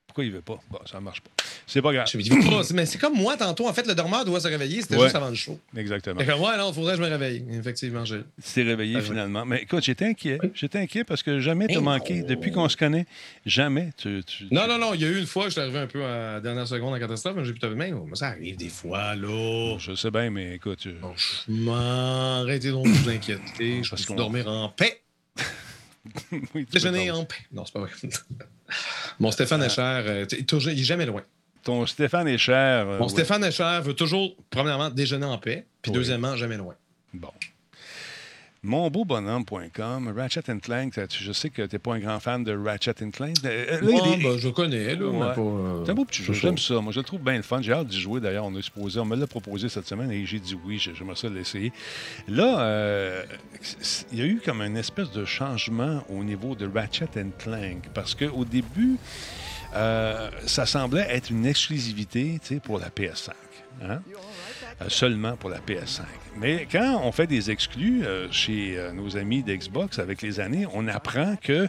Pourquoi 0.05 0.23
il 0.25 0.31
veut 0.31 0.41
pas? 0.41 0.59
Bon, 0.69 0.79
ça 0.85 0.99
marche 0.99 1.21
pas. 1.21 1.29
C'est 1.67 1.81
pas 1.81 1.93
grave. 1.93 2.07
Je 2.11 2.17
me 2.17 2.23
dis, 2.23 2.73
mais 2.73 2.85
c'est 2.85 2.97
comme 2.97 3.13
moi 3.15 3.37
tantôt. 3.37 3.67
En 3.67 3.73
fait, 3.73 3.85
le 3.87 3.95
dormeur 3.95 4.25
doit 4.25 4.39
se 4.39 4.47
réveiller. 4.47 4.81
C'était 4.81 4.95
Ouais. 4.97 5.03
juste 5.03 5.15
avant 5.15 5.29
le 5.29 5.35
show. 5.35 5.59
Exactement. 5.77 6.19
Fait 6.19 6.25
que, 6.25 6.31
ouais, 6.31 6.57
non, 6.57 6.73
faudrait 6.73 6.93
que 6.93 6.97
je 6.99 7.03
me 7.03 7.09
réveille. 7.09 7.43
Effectivement, 7.51 8.05
j'ai. 8.05 8.21
T'es 8.53 8.63
réveillé 8.63 8.95
Ah 8.97 9.01
finalement. 9.01 9.45
Mais 9.45 9.61
écoute, 9.63 9.83
j'étais 9.83 10.05
inquiet. 10.05 10.39
J'étais 10.53 10.79
inquiet 10.79 11.03
parce 11.03 11.23
que 11.23 11.39
jamais 11.39 11.65
Mais 11.67 11.73
t'as 11.75 11.81
manqué. 11.81 12.23
Depuis 12.23 12.51
qu'on 12.51 12.67
se 12.69 12.77
connaît, 12.77 13.05
jamais 13.45 13.91
tu. 13.97 14.23
tu- 14.25 14.47
Non, 14.51 14.67
non, 14.67 14.77
non, 14.77 14.93
il 14.93 15.01
y 15.01 15.05
a 15.05 15.07
eu 15.09 15.19
une 15.19 15.25
fois 15.27 15.45
je 15.45 15.51
suis 15.51 15.61
arrivé 15.61 15.79
un 15.79 15.87
peu 15.87 16.03
à 16.03 16.33
la 16.33 16.41
dernière 16.41 16.67
seconde 16.67 16.93
en 16.93 16.99
catastrophe, 16.99 17.35
mais 17.37 17.45
j'ai 17.45 17.53
pu 17.53 17.59
te 17.59 17.65
mais 17.67 17.93
oh, 17.93 18.07
ça 18.13 18.27
arrive 18.29 18.57
des 18.57 18.69
fois, 18.69 19.15
là. 19.15 19.77
Je 19.79 19.93
sais 19.95 20.11
bien, 20.11 20.29
mais 20.29 20.55
écoute. 20.55 20.79
tu- 20.79 20.95
Franchement, 20.99 22.41
arrêtez 22.41 22.71
donc 22.71 22.85
de 22.85 22.89
vous 22.91 23.09
inquiéter. 23.09 23.83
Je 23.83 24.05
qu'on- 24.05 24.15
dormir 24.15 24.47
en 24.47 24.69
paix? 24.69 25.01
Oui, 26.55 26.65
Déjeuner 26.71 27.11
en 27.11 27.25
paix. 27.25 27.35
Non, 27.51 27.65
c'est 27.65 27.73
pas 27.73 27.81
vrai. 27.81 27.91
Mon 29.19 29.31
Stéphane 29.31 29.61
Escher, 29.63 29.81
euh, 29.81 30.25
t- 30.25 30.43
toujours- 30.43 30.71
il 30.71 30.79
est 30.79 30.83
jamais 30.83 31.05
loin. 31.05 31.21
Ton 31.63 31.85
Stéphane 31.85 32.27
est 32.27 32.37
cher. 32.37 32.87
euh, 32.87 32.97
Mon 32.99 33.05
ouais. 33.05 33.09
Stéphane 33.09 33.43
Escher 33.43 33.79
veut 33.83 33.93
toujours, 33.93 34.35
premièrement, 34.49 34.89
déjeuner 34.89 35.25
en 35.25 35.37
paix, 35.37 35.65
puis 35.81 35.91
Oui. 35.91 35.97
deuxièmement, 35.97 36.35
jamais 36.35 36.57
loin. 36.57 36.75
Bon. 37.13 37.31
Monbeaubonhomme.com, 38.61 40.13
Ratchet 40.17 40.43
Clank, 40.61 40.93
je 41.17 41.31
sais 41.31 41.49
que 41.49 41.61
tu 41.61 41.75
n'es 41.75 41.79
pas 41.79 41.93
un 41.93 41.99
grand 41.99 42.19
fan 42.19 42.43
de 42.43 42.53
Ratchet 42.55 42.93
Clank. 43.11 43.37
Euh, 43.45 43.79
là, 43.79 43.87
Ouais, 43.87 44.17
des- 44.17 44.23
ben, 44.23 44.37
je 44.37 44.49
connais, 44.49 44.95
là, 44.95 45.05
Ouais. 45.07 45.27
euh, 45.37 45.85
C'est 45.85 45.91
un 45.91 45.95
beau 45.95 46.03
petit 46.03 46.23
jeu, 46.23 46.33
j'aime 46.33 46.57
ça. 46.57 46.75
Moi, 46.81 46.91
je 46.91 46.99
le 46.99 47.05
trouve 47.05 47.21
bien 47.21 47.37
le 47.37 47.41
fun. 47.41 47.61
J'ai 47.61 47.71
hâte 47.71 47.87
d'y 47.87 47.99
jouer. 48.01 48.19
D'ailleurs, 48.19 48.43
on 48.45 48.61
supposé, 48.61 48.99
on 48.99 49.05
me 49.05 49.15
l'a 49.15 49.27
proposé 49.27 49.69
cette 49.69 49.87
semaine 49.87 50.11
et 50.11 50.25
j'ai 50.25 50.39
dit 50.39 50.57
oui, 50.65 50.77
j'ai- 50.77 50.93
j'aimerais 50.93 51.15
ça 51.15 51.29
l'essayer. 51.29 51.71
Là, 52.27 52.59
euh, 52.59 53.23
il 54.11 54.19
y 54.19 54.21
a 54.21 54.25
eu 54.25 54.41
comme 54.43 54.61
une 54.61 54.75
espèce 54.75 55.11
de 55.11 55.23
changement 55.23 56.03
au 56.09 56.23
niveau 56.25 56.53
de 56.55 56.67
Ratchet 56.67 57.07
Clank 57.37 57.83
parce 57.93 58.13
qu'au 58.13 58.43
début, 58.43 58.97
euh, 59.75 60.29
ça 60.45 60.65
semblait 60.65 61.07
être 61.09 61.29
une 61.29 61.45
exclusivité 61.45 62.39
pour 62.63 62.79
la 62.79 62.89
PS5. 62.89 63.31
hein? 63.83 63.99
Euh, 64.81 64.85
seulement 64.87 65.35
pour 65.35 65.49
la 65.49 65.59
PS5. 65.59 66.01
Mais 66.37 66.67
quand 66.71 67.01
on 67.03 67.11
fait 67.11 67.27
des 67.27 67.51
exclus 67.51 68.05
euh, 68.05 68.31
chez 68.31 68.77
nos 68.93 69.17
amis 69.17 69.43
d'Xbox 69.43 69.99
avec 69.99 70.21
les 70.21 70.39
années, 70.39 70.65
on 70.73 70.87
apprend 70.87 71.35
que 71.35 71.67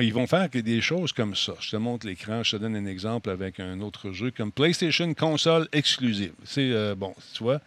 ils 0.00 0.14
vont 0.14 0.26
faire 0.26 0.48
des 0.48 0.80
choses 0.80 1.12
comme 1.12 1.34
ça. 1.34 1.54
Je 1.60 1.72
te 1.72 1.76
montre 1.76 2.06
l'écran, 2.06 2.42
je 2.42 2.52
te 2.52 2.62
donne 2.62 2.76
un 2.76 2.86
exemple 2.86 3.30
avec 3.30 3.58
un 3.58 3.80
autre 3.80 4.12
jeu 4.12 4.30
comme 4.30 4.52
PlayStation 4.52 5.12
console 5.14 5.68
exclusive. 5.72 6.32
C'est 6.44 6.94
bon, 6.94 7.14
tu 7.34 7.42
vois? 7.42 7.60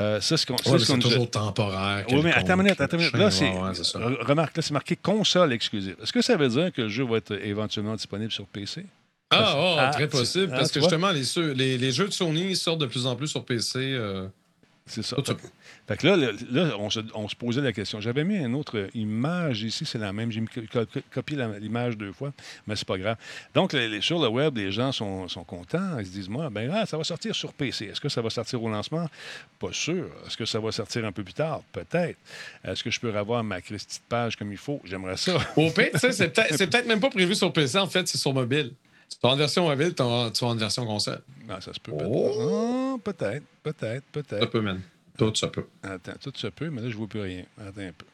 Euh, 0.00 0.20
ça, 0.20 0.36
c'est 0.36 0.46
qu'on 0.46 0.54
Ouais, 0.54 0.98
toujours 1.00 1.30
temporaire. 1.30 2.04
oui, 2.10 2.20
mais 2.22 2.32
attends 2.32 2.54
une 2.54 2.62
minute, 2.62 2.80
attends 2.80 2.96
minute. 2.96 3.12
Là, 3.14 3.30
c'est. 3.30 3.44
ouais, 3.50 3.70
re- 3.70 4.24
Remarque, 4.24 4.56
là, 4.56 4.62
c'est 4.62 4.72
marqué 4.72 4.96
console 4.96 5.52
exclusive. 5.52 5.96
Est-ce 6.02 6.12
que 6.12 6.22
ça 6.22 6.36
veut 6.36 6.48
dire 6.48 6.72
que 6.72 6.82
le 6.82 6.88
jeu 6.88 7.04
va 7.04 7.16
être 7.18 7.32
éventuellement 7.44 7.94
disponible 7.94 8.30
sur 8.32 8.46
PC? 8.46 8.84
Ah, 9.30 9.54
ah, 9.56 9.76
Ah, 9.78 9.90
très 9.90 10.08
possible, 10.08 10.52
ah, 10.54 10.58
parce 10.58 10.70
que 10.70 10.80
justement, 10.80 11.10
les, 11.10 11.24
ceux- 11.24 11.52
les, 11.52 11.78
les 11.78 11.90
jeux 11.92 12.06
de 12.06 12.12
Sony 12.12 12.54
sortent 12.54 12.80
de 12.80 12.86
plus 12.86 13.06
en 13.06 13.16
plus 13.16 13.26
sur 13.28 13.44
PC. 13.44 13.78
euh, 13.80 14.26
C'est 14.88 15.02
ça. 15.02 15.16
Fait, 15.24 15.36
fait 15.88 15.96
que 15.96 16.06
là, 16.06 16.16
là 16.50 16.76
on, 16.78 16.90
se, 16.90 17.00
on 17.14 17.28
se 17.28 17.34
posait 17.34 17.60
la 17.60 17.72
question. 17.72 18.00
J'avais 18.00 18.22
mis 18.22 18.36
une 18.36 18.54
autre 18.54 18.88
image 18.94 19.62
ici, 19.64 19.84
c'est 19.84 19.98
la 19.98 20.12
même. 20.12 20.30
J'ai 20.30 20.44
copié 21.12 21.36
l'image 21.60 21.96
deux 21.96 22.12
fois, 22.12 22.32
mais 22.68 22.76
c'est 22.76 22.86
pas 22.86 22.96
grave. 22.96 23.16
Donc, 23.52 23.72
les- 23.72 23.88
les- 23.88 24.00
sur 24.00 24.20
le 24.20 24.28
web, 24.28 24.56
les 24.56 24.70
gens 24.70 24.92
sont, 24.92 25.26
sont 25.28 25.42
contents. 25.42 25.98
Ils 25.98 26.06
se 26.06 26.10
disent, 26.12 26.28
moi, 26.28 26.50
ben, 26.50 26.70
ah, 26.72 26.86
ça 26.86 26.96
va 26.96 27.02
sortir 27.04 27.34
sur 27.34 27.52
PC. 27.52 27.86
Est-ce 27.86 28.00
que 28.00 28.08
ça 28.08 28.22
va 28.22 28.30
sortir 28.30 28.62
au 28.62 28.68
lancement? 28.68 29.08
Pas 29.58 29.72
sûr. 29.72 30.06
Est-ce 30.26 30.36
que 30.36 30.44
ça 30.44 30.60
va 30.60 30.70
sortir 30.70 31.04
un 31.04 31.10
peu 31.12 31.24
plus 31.24 31.34
tard? 31.34 31.62
Peut-être. 31.72 32.18
Est-ce 32.64 32.84
que 32.84 32.90
je 32.90 33.00
peux 33.00 33.12
avoir 33.16 33.42
ma 33.42 33.60
petite 33.60 34.02
page 34.08 34.36
comme 34.36 34.52
il 34.52 34.58
faut? 34.58 34.80
J'aimerais 34.84 35.16
ça. 35.16 35.36
Au 35.56 35.68
pire, 35.70 35.90
peut-être 35.92 36.12
c'est 36.12 36.32
peut-être 36.70 36.86
même 36.86 37.00
pas 37.00 37.10
prévu 37.10 37.34
sur 37.34 37.52
PC, 37.52 37.76
en 37.78 37.88
fait, 37.88 38.06
c'est 38.06 38.18
sur 38.18 38.32
mobile. 38.32 38.72
Tu 39.10 39.16
vas 39.22 39.30
en 39.30 39.36
version 39.36 39.68
mobile, 39.68 39.94
tu 39.94 40.02
vas 40.02 40.30
en 40.42 40.54
version 40.56 40.86
console. 40.86 41.20
Ah, 41.48 41.60
ça 41.60 41.72
se 41.72 41.80
peut. 41.80 41.92
Oh. 41.92 43.00
peut-être. 43.02 43.42
Ah, 43.44 43.60
peut-être, 43.62 44.04
peut-être, 44.12 44.28
Ça 44.28 44.36
peut-être. 44.36 44.50
peut, 44.50 44.60
man. 44.60 44.80
Tout 45.16 45.34
ça 45.34 45.48
peut. 45.48 45.66
Attends, 45.82 46.12
tout 46.20 46.32
se 46.34 46.48
peut, 46.48 46.68
mais 46.68 46.82
là, 46.82 46.88
je 46.88 46.92
ne 46.92 46.98
vois 46.98 47.06
plus 47.06 47.20
rien. 47.20 47.44
Attends 47.58 47.80
un 47.80 47.92
peu. 47.92 48.04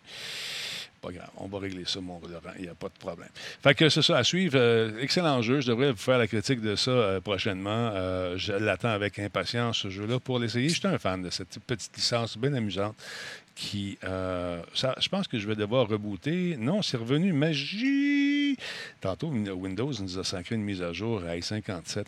Pas 1.03 1.11
grave, 1.11 1.31
on 1.37 1.49
va 1.49 1.59
régler 1.59 1.85
ça, 1.85 2.01
mon 2.01 2.21
Laurent. 2.21 2.55
Il 2.57 2.63
n'y 2.63 2.69
a 2.69 2.75
pas 2.75 2.89
de 2.89 2.97
problème. 2.99 3.29
Fait 3.35 3.75
que 3.75 3.89
c'est 3.89 4.03
ça, 4.03 4.19
à 4.19 4.25
suivre. 4.25 4.57
Euh, 4.57 5.01
excellent 5.01 5.43
jeu. 5.43 5.61
Je 5.61 5.67
devrais 5.67 5.91
vous 5.91 5.99
faire 5.99 6.19
la 6.19 6.29
critique 6.29 6.61
de 6.61 6.77
ça 6.77 6.93
euh, 6.93 7.21
prochainement. 7.21 7.91
Euh, 7.93 8.37
je 8.37 8.53
l'attends 8.53 8.91
avec 8.91 9.19
impatience, 9.19 9.79
ce 9.79 9.91
jeu-là, 9.91 10.21
pour 10.21 10.39
l'essayer. 10.39 10.69
J'étais 10.69 10.87
un 10.87 10.99
fan 10.99 11.21
de 11.21 11.31
cette 11.31 11.59
petite 11.67 11.97
licence 11.97 12.39
bien 12.39 12.55
amusante 12.55 12.95
qui. 13.57 13.99
je 14.03 15.09
pense 15.09 15.27
que 15.27 15.39
je 15.39 15.47
vais 15.49 15.57
devoir 15.57 15.89
rebooter. 15.89 16.57
Non, 16.57 16.83
c'est 16.83 16.97
revenu. 16.97 17.33
Magie! 17.33 18.57
Tantôt, 19.01 19.29
Windows 19.29 19.93
nous 20.01 20.19
a 20.19 20.25
sacré 20.25 20.55
une 20.55 20.63
mise 20.63 20.83
à 20.83 20.93
jour 20.93 21.23
à 21.25 21.37
i57 21.37 21.99
euh, 21.99 22.03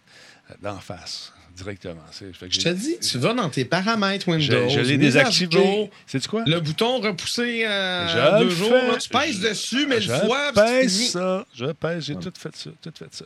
d'en 0.62 0.78
face, 0.78 1.32
directement. 1.55 2.02
C'est- 2.11 2.32
fait 2.32 2.48
que 2.48 2.55
Je 2.55 2.61
te 2.61 2.68
dis, 2.70 2.98
tu 2.98 3.18
vas 3.18 3.32
dans 3.34 3.48
tes 3.48 3.64
paramètres 3.64 4.26
je, 4.26 4.30
Windows. 4.32 4.68
je 4.68 4.80
l'ai 4.80 4.96
mise 4.98 5.16
à 5.16 5.20
désactivé. 5.24 5.90
C'est 6.07 6.26
quoi? 6.26 6.42
Le 6.46 6.61
bouton 6.61 7.00
repoussé 7.00 7.61
Je 7.62 8.38
le 8.38 8.44
deux 8.44 8.50
jours, 8.50 8.70
là, 8.72 8.96
tu 8.98 9.09
pèses 9.09 9.40
Je- 9.40 9.48
dessus, 9.48 9.86
mais 9.88 10.00
je 10.00 10.12
le 10.12 10.18
fois, 10.20 10.50
puis 10.52 10.62
c'est 10.64 10.80
pèse 10.80 11.11
ça. 11.11 11.46
Je 11.55 11.66
pèse, 11.66 12.05
j'ai 12.05 12.16
tout 12.16 12.32
fait 12.36 12.55
ça. 12.57 12.70
Tout 12.82 12.92
fait 12.98 13.14
ça. 13.14 13.24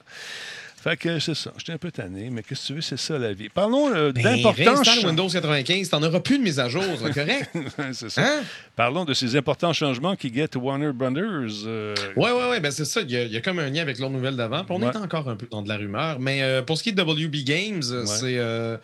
Fait 0.81 0.97
que 0.97 1.19
c'est 1.19 1.35
ça. 1.35 1.53
J'étais 1.59 1.73
un 1.73 1.79
peu 1.79 1.91
tanné, 1.91 2.31
mais 2.31 2.43
qu'est-ce 2.45 2.63
que 2.63 2.67
tu 2.69 2.75
veux, 2.75 2.81
c'est 2.81 2.97
ça 2.97 3.19
la 3.19 3.33
vie. 3.33 3.49
Parlons 3.49 3.93
euh, 3.93 4.13
cha- 4.15 5.07
Windows 5.07 5.29
95, 5.29 5.89
t'en 5.89 6.01
auras 6.05 6.21
plus 6.21 6.39
de 6.39 6.45
mise 6.45 6.61
à 6.61 6.69
jour, 6.69 6.85
correct? 7.15 7.51
c'est 7.93 8.09
ça. 8.11 8.23
Hein? 8.23 8.43
Parlons 8.77 9.05
de 9.05 9.13
ces 9.13 9.35
importants 9.35 9.73
changements 9.73 10.15
qui 10.15 10.31
guettent 10.31 10.55
Warner 10.55 10.93
Brothers. 10.93 11.65
euh, 11.67 11.95
Ouais, 12.17 12.31
ouais, 12.31 12.49
ouais, 12.51 12.61
ben 12.61 12.71
c'est 12.71 12.85
ça. 12.85 13.01
Il 13.01 13.11
y, 13.11 13.17
a, 13.17 13.25
il 13.25 13.33
y 13.33 13.37
a 13.37 13.41
comme 13.41 13.59
un 13.59 13.69
lien 13.71 13.83
avec 13.83 13.99
l'autre 13.99 14.13
nouvelle 14.13 14.37
d'avant. 14.37 14.65
On 14.71 14.81
Ouais. 14.81 14.89
est 14.93 14.97
encore 14.97 15.29
un 15.29 15.35
peu 15.35 15.49
dans 15.51 15.63
de 15.63 15.69
la 15.69 15.77
rumeur. 15.79 16.21
Mais 16.21 16.43
euh, 16.43 16.63
pour 16.63 16.79
ce 16.79 16.85
qui 16.85 16.91
est 16.91 16.93
de 16.93 17.03
WB 17.03 17.45
Games, 17.45 17.83
euh, 17.91 18.01
Ouais. 18.03 18.07
c'est 18.07 18.39
euh, 18.39 18.77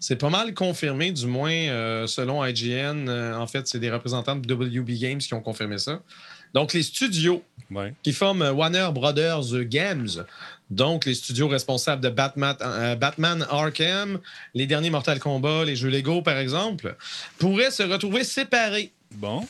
c'est 0.00 0.16
pas 0.16 0.28
mal 0.30 0.52
confirmé, 0.52 1.12
du 1.12 1.26
moins 1.26 2.06
selon 2.06 2.44
IGN. 2.44 3.08
En 3.08 3.46
fait, 3.46 3.66
c'est 3.66 3.78
des 3.80 3.90
représentants 3.90 4.36
de 4.36 4.52
WB 4.54 4.90
Games 4.98 5.18
qui 5.18 5.32
ont 5.32 5.40
confirmé 5.40 5.78
ça. 5.78 6.00
Donc, 6.54 6.72
les 6.72 6.82
studios 6.82 7.42
ouais. 7.70 7.92
qui 8.02 8.12
forment 8.12 8.42
euh, 8.42 8.52
Warner 8.52 8.88
Brothers 8.92 9.64
Games, 9.64 10.08
donc 10.70 11.04
les 11.06 11.14
studios 11.14 11.48
responsables 11.48 12.02
de 12.02 12.08
Batman, 12.10 12.56
euh, 12.60 12.94
Batman 12.94 13.46
Arkham, 13.50 14.18
les 14.54 14.66
derniers 14.66 14.90
Mortal 14.90 15.18
Kombat, 15.18 15.64
les 15.64 15.76
jeux 15.76 15.88
Lego, 15.88 16.20
par 16.22 16.36
exemple, 16.38 16.96
pourraient 17.38 17.70
se 17.70 17.82
retrouver 17.82 18.24
séparés 18.24 18.92
Bon. 19.12 19.46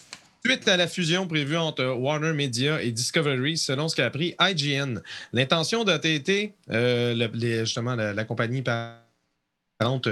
Suite 0.47 0.69
à 0.69 0.77
la 0.77 0.87
fusion 0.87 1.27
prévue 1.27 1.57
entre 1.57 1.85
Warner 1.85 2.33
Media 2.33 2.81
et 2.81 2.93
Discovery, 2.93 3.59
selon 3.59 3.89
ce 3.89 3.97
qu'a 3.97 4.07
appris 4.07 4.37
IGN, 4.41 5.01
l'intention 5.33 5.83
d'AT&T, 5.83 6.55
euh, 6.71 7.13
le- 7.15 7.31
les- 7.35 7.61
justement 7.67 7.97
la, 7.97 8.13
la 8.15 8.25
compagnie 8.25 8.63
parente 8.63 10.09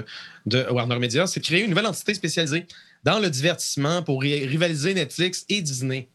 de 0.46 0.66
Warner 0.70 0.98
Media, 0.98 1.26
c'est 1.28 1.38
de 1.40 1.44
créer 1.44 1.62
une 1.62 1.70
nouvelle 1.70 1.86
entité 1.86 2.12
spécialisée 2.14 2.66
dans 3.04 3.20
le 3.20 3.30
divertissement 3.30 4.02
pour 4.02 4.20
ri- 4.22 4.46
rivaliser 4.46 4.94
Netflix 4.94 5.44
et 5.48 5.62
Disney. 5.62 6.08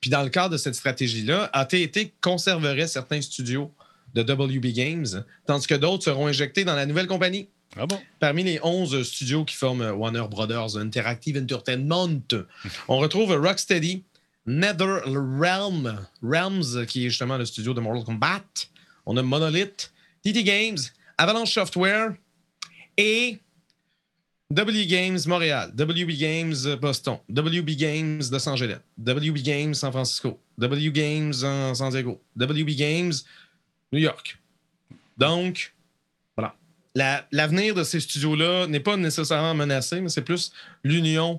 Puis 0.00 0.10
dans 0.10 0.22
le 0.22 0.30
cadre 0.30 0.50
de 0.50 0.56
cette 0.56 0.74
stratégie-là, 0.74 1.50
AT&T 1.52 2.14
conserverait 2.20 2.86
certains 2.86 3.20
studios 3.20 3.72
de 4.14 4.22
WB 4.22 4.72
Games, 4.72 5.24
tandis 5.46 5.66
que 5.66 5.74
d'autres 5.74 6.04
seront 6.04 6.26
injectés 6.26 6.64
dans 6.64 6.74
la 6.74 6.86
nouvelle 6.86 7.06
compagnie. 7.06 7.48
Ah 7.76 7.86
bon? 7.86 8.00
Parmi 8.18 8.42
les 8.42 8.58
11 8.62 9.02
studios 9.04 9.44
qui 9.44 9.54
forment 9.54 9.90
Warner 9.90 10.24
Brothers 10.28 10.76
Interactive 10.76 11.36
Entertainment, 11.36 12.20
on 12.88 12.98
retrouve 12.98 13.30
Rocksteady, 13.32 14.02
NetherRealm, 14.46 16.06
Realms, 16.22 16.86
qui 16.86 17.06
est 17.06 17.10
justement 17.10 17.36
le 17.36 17.44
studio 17.44 17.72
de 17.72 17.80
Mortal 17.80 18.04
Kombat. 18.04 18.42
On 19.06 19.16
a 19.16 19.22
Monolith, 19.22 19.92
TT 20.24 20.42
Games, 20.42 20.78
Avalanche 21.18 21.52
Software 21.52 22.14
et 22.96 23.38
W 24.52 24.86
Games 24.86 25.18
Montréal, 25.26 25.72
WB 25.76 26.10
Games 26.18 26.76
Boston, 26.80 27.18
WB 27.28 27.70
Games 27.76 28.20
Los 28.32 28.48
Angeles, 28.48 28.78
WB 28.98 29.38
Games 29.42 29.74
San 29.74 29.92
Francisco, 29.92 30.40
W 30.58 30.90
Games 30.90 31.34
en 31.44 31.74
San 31.74 31.90
Diego, 31.90 32.20
WB 32.36 32.70
Games 32.76 33.12
New 33.92 34.00
York. 34.00 34.38
Donc, 35.16 35.72
voilà. 36.36 36.54
La- 36.96 37.26
L'avenir 37.30 37.74
de 37.76 37.84
ces 37.84 38.00
studios-là 38.00 38.66
n'est 38.66 38.80
pas 38.80 38.96
nécessairement 38.96 39.54
menacé, 39.54 40.00
mais 40.00 40.08
c'est 40.08 40.22
plus 40.22 40.50
l'union 40.82 41.38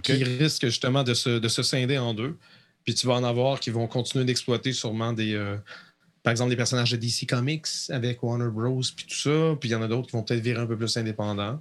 qui 0.00 0.12
risque 0.24 0.64
justement 0.66 1.02
de 1.02 1.14
se, 1.14 1.38
de 1.40 1.48
se 1.48 1.62
scinder 1.64 1.98
en 1.98 2.14
deux. 2.14 2.36
Puis 2.84 2.94
tu 2.94 3.06
vas 3.06 3.14
en 3.14 3.24
avoir 3.24 3.58
qui 3.60 3.70
vont 3.70 3.86
continuer 3.88 4.24
d'exploiter 4.24 4.72
sûrement 4.72 5.12
des. 5.12 5.34
euh, 5.34 5.56
par 6.22 6.30
exemple, 6.30 6.50
des 6.50 6.56
personnages 6.56 6.92
de 6.92 6.96
DC 6.96 7.26
Comics 7.28 7.66
avec 7.90 8.22
Warner 8.22 8.48
Bros. 8.48 8.80
puis 8.96 9.06
tout 9.06 9.16
ça. 9.16 9.56
Puis 9.58 9.68
il 9.70 9.72
y 9.72 9.74
en 9.74 9.82
a 9.82 9.88
d'autres 9.88 10.06
qui 10.06 10.12
vont 10.12 10.22
peut-être 10.22 10.42
virer 10.42 10.60
un 10.60 10.66
peu 10.66 10.76
plus 10.76 10.96
indépendants. 10.96 11.60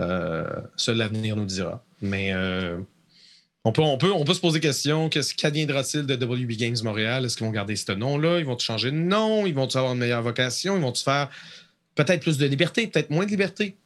Euh, 0.00 0.44
seul 0.76 0.96
l'avenir 0.96 1.36
nous 1.36 1.44
dira. 1.44 1.84
Mais 2.00 2.32
euh, 2.32 2.78
on, 3.64 3.72
peut, 3.72 4.34
se 4.34 4.40
poser 4.40 4.60
question 4.60 5.08
qu'est-ce 5.08 5.34
qu'adviendra-t-il 5.34 6.06
de 6.06 6.14
WB 6.14 6.52
Games 6.52 6.76
Montréal? 6.84 7.24
Est-ce 7.24 7.36
qu'ils 7.36 7.46
vont 7.46 7.52
garder 7.52 7.76
ce 7.76 7.92
nom-là? 7.92 8.38
Ils 8.38 8.44
vont 8.44 8.58
changer 8.58 8.90
de 8.90 8.96
nom? 8.96 9.46
Ils 9.46 9.54
vont 9.54 9.68
avoir 9.74 9.92
une 9.92 9.98
meilleure 9.98 10.22
vocation? 10.22 10.76
Ils 10.76 10.82
vont 10.82 10.94
faire 10.94 11.28
peut-être 11.94 12.20
plus 12.20 12.38
de 12.38 12.46
liberté, 12.46 12.86
peut-être 12.86 13.10
moins 13.10 13.24
de 13.24 13.30
liberté? 13.30 13.76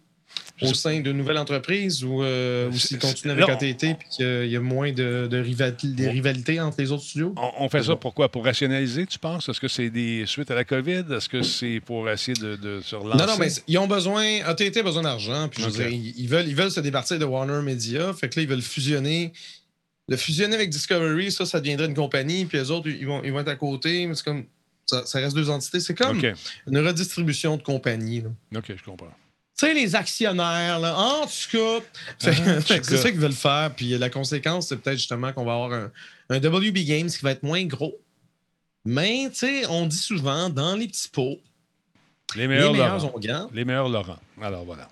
Au 0.60 0.74
sein 0.74 1.00
d'une 1.00 1.16
nouvelle 1.16 1.38
entreprise 1.38 2.04
ou, 2.04 2.22
euh, 2.22 2.68
ou 2.68 2.78
s'ils 2.78 2.98
continuent 2.98 3.32
avec 3.32 3.48
AT&T 3.48 3.94
puis 3.94 4.08
qu'il 4.10 4.46
y 4.46 4.56
a 4.56 4.60
moins 4.60 4.92
de, 4.92 5.28
rivalités 5.40 6.60
entre 6.60 6.80
les 6.80 6.92
autres 6.92 7.02
studios? 7.02 7.34
On, 7.36 7.64
on 7.64 7.68
fait 7.68 7.82
ça 7.82 7.96
pourquoi? 7.96 8.30
Pour 8.30 8.44
rationaliser, 8.44 9.06
tu 9.06 9.18
penses? 9.18 9.48
Est-ce 9.48 9.60
que 9.60 9.68
c'est 9.68 9.90
des 9.90 10.24
suites 10.26 10.50
à 10.50 10.54
la 10.54 10.64
COVID? 10.64 11.04
Est-ce 11.10 11.28
que 11.28 11.42
c'est 11.42 11.80
pour 11.84 12.08
essayer 12.08 12.36
de, 12.40 12.56
de 12.56 12.80
se 12.80 12.94
relancer? 12.94 13.18
Non, 13.18 13.26
non, 13.26 13.38
mais 13.38 13.48
ils 13.66 13.78
ont 13.78 13.88
besoin, 13.88 14.42
AT&T 14.44 14.78
a 14.78 14.82
besoin 14.82 15.02
d'argent, 15.02 15.48
puis 15.48 15.62
je 15.62 15.68
veux 15.68 15.84
Ok. 15.84 15.90
dire, 15.90 16.12
ils, 16.16 16.28
veulent, 16.28 16.48
ils 16.48 16.54
veulent 16.54 16.70
se 16.70 16.80
départir 16.80 17.18
de 17.18 17.24
Warner 17.24 17.62
Media, 17.62 18.12
fait 18.12 18.28
que 18.28 18.38
là, 18.38 18.42
ils 18.44 18.48
veulent 18.48 18.62
fusionner. 18.62 19.32
Le 20.08 20.16
fusionner 20.16 20.54
avec 20.54 20.70
Discovery, 20.70 21.30
ça, 21.32 21.46
ça 21.46 21.60
deviendrait 21.60 21.86
une 21.86 21.94
compagnie, 21.94 22.44
puis 22.44 22.58
les 22.58 22.70
autres, 22.70 22.88
ils 22.88 23.06
vont, 23.06 23.22
ils 23.24 23.32
vont 23.32 23.40
être 23.40 23.48
à 23.48 23.56
côté, 23.56 24.06
mais 24.06 24.14
c'est 24.14 24.24
comme, 24.24 24.44
ça, 24.86 25.06
ça 25.06 25.18
reste 25.20 25.34
deux 25.34 25.48
entités. 25.48 25.80
C'est 25.80 25.94
comme 25.94 26.20
une 26.66 26.78
redistribution 26.78 27.56
de 27.56 27.62
compagnies. 27.62 28.22
là. 28.22 28.58
OK, 28.58 28.72
je 28.76 28.82
comprends. 28.84 29.12
Tu 29.62 29.68
sais, 29.68 29.74
les 29.74 29.94
actionnaires, 29.94 30.80
là, 30.80 30.98
en 30.98 31.20
tout 31.24 31.56
cas, 31.56 31.78
tout 31.78 31.84
c'est 32.18 32.82
ça 32.96 33.10
qu'ils 33.12 33.20
veulent 33.20 33.32
faire. 33.32 33.72
Puis 33.76 33.96
la 33.96 34.10
conséquence, 34.10 34.66
c'est 34.66 34.76
peut-être 34.76 34.98
justement 34.98 35.32
qu'on 35.32 35.44
va 35.44 35.54
avoir 35.54 35.72
un, 35.72 35.90
un 36.30 36.38
WB 36.38 36.78
Games 36.78 37.08
qui 37.08 37.20
va 37.22 37.30
être 37.30 37.44
moins 37.44 37.64
gros. 37.64 37.96
Mais, 38.84 39.28
tu 39.30 39.36
sais, 39.46 39.66
on 39.68 39.86
dit 39.86 39.96
souvent, 39.96 40.50
dans 40.50 40.74
les 40.74 40.88
petits 40.88 41.08
pots, 41.08 41.38
Les 42.34 42.42
les 42.42 42.48
meilleurs, 42.48 42.72
meilleurs 42.72 42.98
Laurent. 42.98 43.50
Les 43.52 43.64
meilleurs 43.64 43.88
Laurent. 43.88 44.18
Alors 44.40 44.64
voilà. 44.64 44.88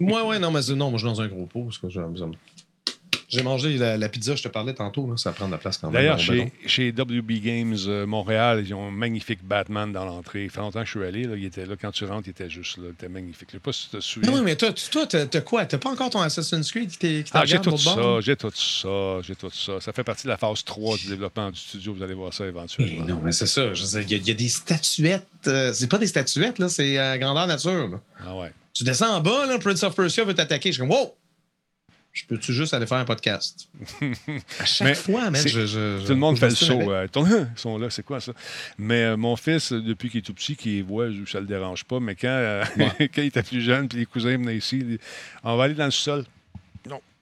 moi, 0.00 0.26
ouais, 0.26 0.40
non, 0.40 0.50
mais 0.50 0.62
non, 0.74 0.90
moi, 0.90 0.98
je 0.98 1.06
suis 1.06 1.14
dans 1.14 1.20
un 1.20 1.28
gros 1.28 1.46
pot. 1.46 1.62
Parce 1.62 1.78
que 1.78 1.86
j'ai 3.28 3.42
mangé 3.42 3.76
la, 3.76 3.96
la 3.98 4.08
pizza, 4.08 4.34
je 4.34 4.42
te 4.42 4.48
parlais 4.48 4.72
tantôt, 4.74 5.08
là, 5.10 5.16
ça 5.16 5.32
prend 5.32 5.46
de 5.46 5.52
la 5.52 5.58
place 5.58 5.76
quand 5.78 5.90
même. 5.90 6.00
D'ailleurs, 6.00 6.18
chez, 6.18 6.52
chez 6.66 6.90
WB 6.90 7.30
Games 7.42 7.76
euh, 7.86 8.06
Montréal, 8.06 8.64
ils 8.66 8.72
ont 8.74 8.88
un 8.88 8.90
magnifique 8.90 9.40
Batman 9.44 9.92
dans 9.92 10.04
l'entrée. 10.06 10.44
Il 10.44 10.50
fait 10.50 10.60
longtemps 10.60 10.80
que 10.80 10.86
je 10.86 10.98
suis 10.98 11.04
allé. 11.06 11.24
Là, 11.24 11.36
il 11.36 11.44
était 11.44 11.66
là. 11.66 11.74
Quand 11.80 11.90
tu 11.90 12.04
rentres, 12.06 12.26
il 12.28 12.30
était 12.30 12.48
juste 12.48 12.78
là. 12.78 12.84
Il 12.88 12.92
était 12.92 13.08
magnifique. 13.08 13.48
Je 13.52 13.56
sais 13.56 13.60
pas 13.60 13.72
si 13.72 13.90
tu 13.90 13.96
te 13.96 14.00
souviens. 14.00 14.30
Non, 14.32 14.42
mais 14.42 14.56
toi, 14.56 14.72
t'as 15.06 15.26
t'as 15.26 15.40
quoi? 15.42 15.66
T'as 15.66 15.78
pas 15.78 15.90
encore 15.90 16.10
ton 16.10 16.20
Assassin's 16.20 16.70
Creed 16.70 16.90
qui 16.90 17.22
qui 17.22 17.30
Ah, 17.34 17.44
j'ai 17.44 17.60
tout 17.60 17.76
ça, 17.76 17.94
bord? 17.94 18.20
j'ai 18.22 18.36
tout 18.36 18.50
ça, 18.54 19.20
j'ai 19.22 19.36
tout 19.36 19.50
ça. 19.50 19.80
Ça 19.80 19.92
fait 19.92 20.04
partie 20.04 20.24
de 20.24 20.28
la 20.30 20.36
phase 20.38 20.64
3 20.64 20.96
du 20.96 21.08
développement 21.08 21.50
du 21.50 21.58
studio. 21.58 21.92
Vous 21.94 22.02
allez 22.02 22.14
voir 22.14 22.32
ça 22.32 22.46
éventuellement. 22.46 23.04
non, 23.04 23.20
mais 23.22 23.32
c'est 23.32 23.46
ça. 23.46 23.66
Il 23.74 24.10
y, 24.10 24.14
a- 24.14 24.16
il 24.18 24.26
y 24.28 24.30
a 24.30 24.34
des 24.34 24.48
statuettes. 24.48 25.26
euh, 25.46 25.72
c'est 25.74 25.88
pas 25.88 25.98
des 25.98 26.06
statuettes, 26.06 26.58
là, 26.58 26.68
c'est 26.68 26.98
euh, 26.98 27.16
grandeur 27.18 27.46
nature. 27.46 28.00
Ah 28.26 28.34
ouais. 28.36 28.52
Tu 28.72 28.84
descends 28.84 29.16
en 29.16 29.20
bas, 29.20 29.44
là, 29.46 29.58
Prince 29.58 29.82
of 29.82 29.94
Persia 29.94 30.24
veut 30.24 30.34
t'attaquer. 30.34 30.70
Je 30.70 30.74
suis 30.74 30.80
comme, 30.80 30.90
wow! 30.90 31.14
Je 32.18 32.24
peux-tu 32.26 32.52
juste 32.52 32.74
aller 32.74 32.86
faire 32.86 32.98
un 32.98 33.04
podcast? 33.04 33.68
À 34.58 34.64
chaque 34.64 34.88
Mais 34.88 34.94
fois, 34.96 35.30
c'est- 35.34 35.48
je, 35.50 36.02
Tout 36.04 36.08
le 36.08 36.14
monde 36.16 36.36
fait 36.36 36.48
le 36.48 36.72
avec. 36.72 36.88
euh, 36.88 37.06
ton- 37.06 37.26
Ils 37.26 37.46
sont 37.54 37.78
là, 37.78 37.90
c'est 37.90 38.02
quoi 38.04 38.18
ça? 38.20 38.32
Mais 38.76 39.04
euh, 39.04 39.16
mon 39.16 39.36
fils, 39.36 39.72
depuis 39.72 40.10
qu'il 40.10 40.18
est 40.18 40.22
tout 40.22 40.34
petit, 40.34 40.56
qui 40.56 40.82
voit, 40.82 41.06
ça 41.30 41.38
le 41.38 41.46
dérange 41.46 41.84
pas. 41.84 42.00
Mais 42.00 42.16
quand, 42.16 42.26
euh, 42.28 42.64
quand 42.98 43.22
il 43.22 43.26
était 43.26 43.42
plus 43.44 43.60
jeune, 43.60 43.86
puis 43.88 43.98
les 43.98 44.06
cousins 44.06 44.36
venaient 44.36 44.56
ici, 44.56 44.78
il 44.78 44.86
dit, 44.88 44.98
on 45.44 45.56
va 45.56 45.64
aller 45.64 45.74
dans 45.74 45.84
le 45.84 45.90
sol. 45.92 46.24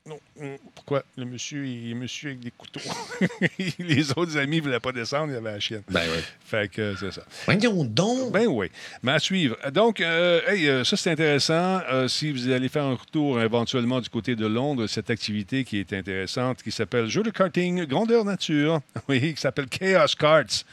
Non. 0.06 0.18
hum, 0.40 0.56
Pourquoi? 0.74 1.02
Le 1.16 1.24
monsieur, 1.24 1.66
il 1.66 1.90
est 1.90 1.94
monsieur 1.94 2.28
avec 2.30 2.40
des 2.40 2.52
couteaux. 2.52 2.80
Les 3.78 4.10
autres 4.12 4.36
amis 4.38 4.58
ne 4.58 4.62
voulaient 4.62 4.80
pas 4.80 4.92
descendre, 4.92 5.32
il 5.32 5.34
y 5.34 5.36
avait 5.36 5.50
la 5.52 5.60
chienne. 5.60 5.82
Ben 5.90 6.02
oui. 6.08 6.22
Fait 6.44 6.70
que 6.70 6.94
c'est 6.96 7.10
ça. 7.12 7.22
Voyons 7.46 7.84
donc. 7.84 8.32
Ben 8.32 8.46
oui. 8.46 8.70
Mais 9.02 9.12
à 9.12 9.18
suivre. 9.18 9.56
Donc, 9.72 10.00
euh, 10.00 10.40
hey, 10.46 10.68
euh, 10.68 10.84
ça, 10.84 10.96
c'est 10.96 11.10
intéressant. 11.10 11.80
Euh, 11.90 12.06
si 12.06 12.30
vous 12.30 12.48
allez 12.50 12.68
faire 12.68 12.84
un 12.84 12.94
retour 12.94 13.40
éventuellement 13.40 14.00
du 14.00 14.08
côté 14.08 14.36
de 14.36 14.46
Londres, 14.46 14.86
cette 14.86 15.10
activité 15.10 15.64
qui 15.64 15.78
est 15.80 15.92
intéressante, 15.92 16.62
qui 16.62 16.70
s'appelle 16.70 17.08
Jeu 17.08 17.24
de 17.24 17.30
karting 17.30 17.84
grandeur 17.86 18.24
nature, 18.24 18.80
oui, 19.08 19.34
qui 19.34 19.40
s'appelle 19.40 19.66
Chaos 19.66 20.06
Carts, 20.16 20.64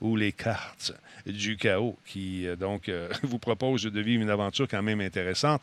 ou 0.00 0.16
les 0.16 0.32
cartes 0.32 0.92
du 1.26 1.56
chaos, 1.56 1.98
qui 2.06 2.46
euh, 2.46 2.56
donc 2.56 2.88
euh, 2.88 3.08
vous 3.22 3.38
propose 3.38 3.82
de 3.82 4.00
vivre 4.00 4.22
une 4.22 4.30
aventure 4.30 4.66
quand 4.68 4.82
même 4.82 5.00
intéressante. 5.00 5.62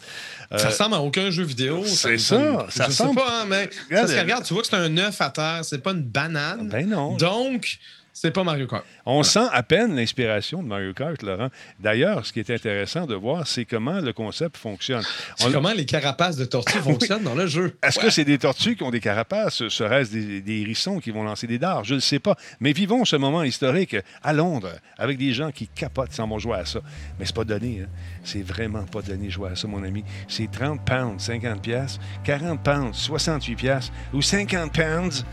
Euh, 0.51 0.57
Ça 0.57 0.69
ressemble 0.69 0.95
à 0.95 1.01
aucun 1.01 1.29
jeu 1.31 1.43
vidéo. 1.43 1.83
c'est 1.85 2.17
ça, 2.17 2.65
ça 2.69 2.85
ressemble- 2.85 3.15
pas, 3.15 3.41
hein, 3.41 3.45
mais 3.49 3.69
Regarde, 3.89 3.89
parce 3.89 4.13
que 4.13 4.19
regarde, 4.19 4.43
tu 4.45 4.53
vois 4.53 4.61
que 4.63 4.67
c'est 4.69 4.75
un 4.75 4.97
œuf 4.97 5.21
à 5.21 5.29
terre, 5.29 5.59
c'est 5.63 5.81
pas 5.81 5.91
une 5.91 6.03
banane. 6.03 6.69
ben 6.69 6.87
non. 6.89 7.15
Donc, 7.17 7.77
c'est 8.21 8.31
pas 8.31 8.43
Mario 8.43 8.67
Kart. 8.67 8.83
On 9.05 9.21
sent 9.23 9.47
à 9.51 9.61
peine 9.63 9.95
l'inspiration 9.95 10.63
de 10.63 10.67
Mario 10.67 10.93
Kart, 10.93 11.21
Laurent. 11.21 11.49
D'ailleurs, 11.79 12.25
ce 12.25 12.33
qui 12.33 12.39
est 12.39 12.49
intéressant 12.49 13.05
de 13.05 13.15
voir, 13.15 13.45
c'est 13.45 13.65
comment 13.65 13.99
le 13.99 14.13
concept 14.13 14.57
fonctionne. 14.57 15.03
On- 15.41 15.51
comment 15.51 15.71
les 15.73 15.85
carapaces 15.85 16.35
de 16.35 16.45
tortues 16.45 16.79
fonctionnent 16.79 17.23
dans 17.23 17.35
le 17.35 17.47
jeu. 17.47 17.77
Est-ce 17.83 17.99
que 17.99 18.09
c'est 18.09 18.25
des 18.25 18.37
tortues 18.39 18.75
qui 18.75 18.83
ont 18.83 18.89
des 18.91 18.99
carapaces? 18.99 19.67
Serait-ce 19.67 20.11
des, 20.11 20.41
des 20.41 20.61
hérissons 20.61 20.99
qui 20.99 21.11
vont 21.11 21.23
lancer 21.23 21.47
des 21.47 21.59
dards? 21.59 21.83
Je 21.83 21.95
ne 21.95 21.99
sais 21.99 22.19
pas. 22.19 22.35
Mais 22.59 22.73
vivons 22.73 23.05
ce 23.05 23.15
moment 23.15 23.43
historique 23.43 23.95
à 24.23 24.33
Londres 24.33 24.71
avec 24.97 25.17
des 25.17 25.33
gens 25.33 25.51
qui 25.51 25.67
capotent 25.67 26.13
sans 26.13 26.27
vont 26.27 26.39
jouer 26.39 26.57
à 26.57 26.65
ça. 26.65 26.79
Mais 27.19 27.25
c'est 27.25 27.35
pas 27.35 27.43
donné. 27.43 27.81
Hein? 27.83 27.87
C'est 28.23 28.41
vraiment 28.41 28.83
pas 28.83 29.01
donné 29.01 29.29
jouer 29.29 29.51
à 29.51 29.55
ça, 29.55 29.67
mon 29.67 29.83
ami. 29.83 30.03
C'est 30.27 30.49
30 30.51 30.83
pounds, 30.85 31.21
50 31.23 31.61
piastres, 31.61 31.99
40 32.23 32.63
pounds, 32.63 32.97
68 32.97 33.55
piastres, 33.55 33.93
ou 34.13 34.21
50 34.21 34.73
pounds, 34.73 35.25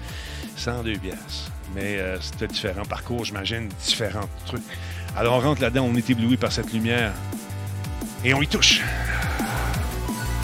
102 0.57 0.99
piastres. 0.99 1.51
Mais 1.75 1.99
euh, 1.99 2.16
c'est 2.20 2.45
un 2.45 2.47
différent 2.47 2.85
parcours, 2.85 3.25
j'imagine, 3.25 3.68
différents 3.85 4.29
trucs. 4.47 4.62
Alors 5.16 5.35
on 5.35 5.41
rentre 5.41 5.61
là-dedans, 5.62 5.89
on 5.91 5.95
est 5.97 6.09
ébloui 6.11 6.37
par 6.37 6.53
cette 6.53 6.72
lumière. 6.72 7.12
Et 8.25 8.33
on 8.35 8.41
y 8.43 8.47
touche. 8.49 8.81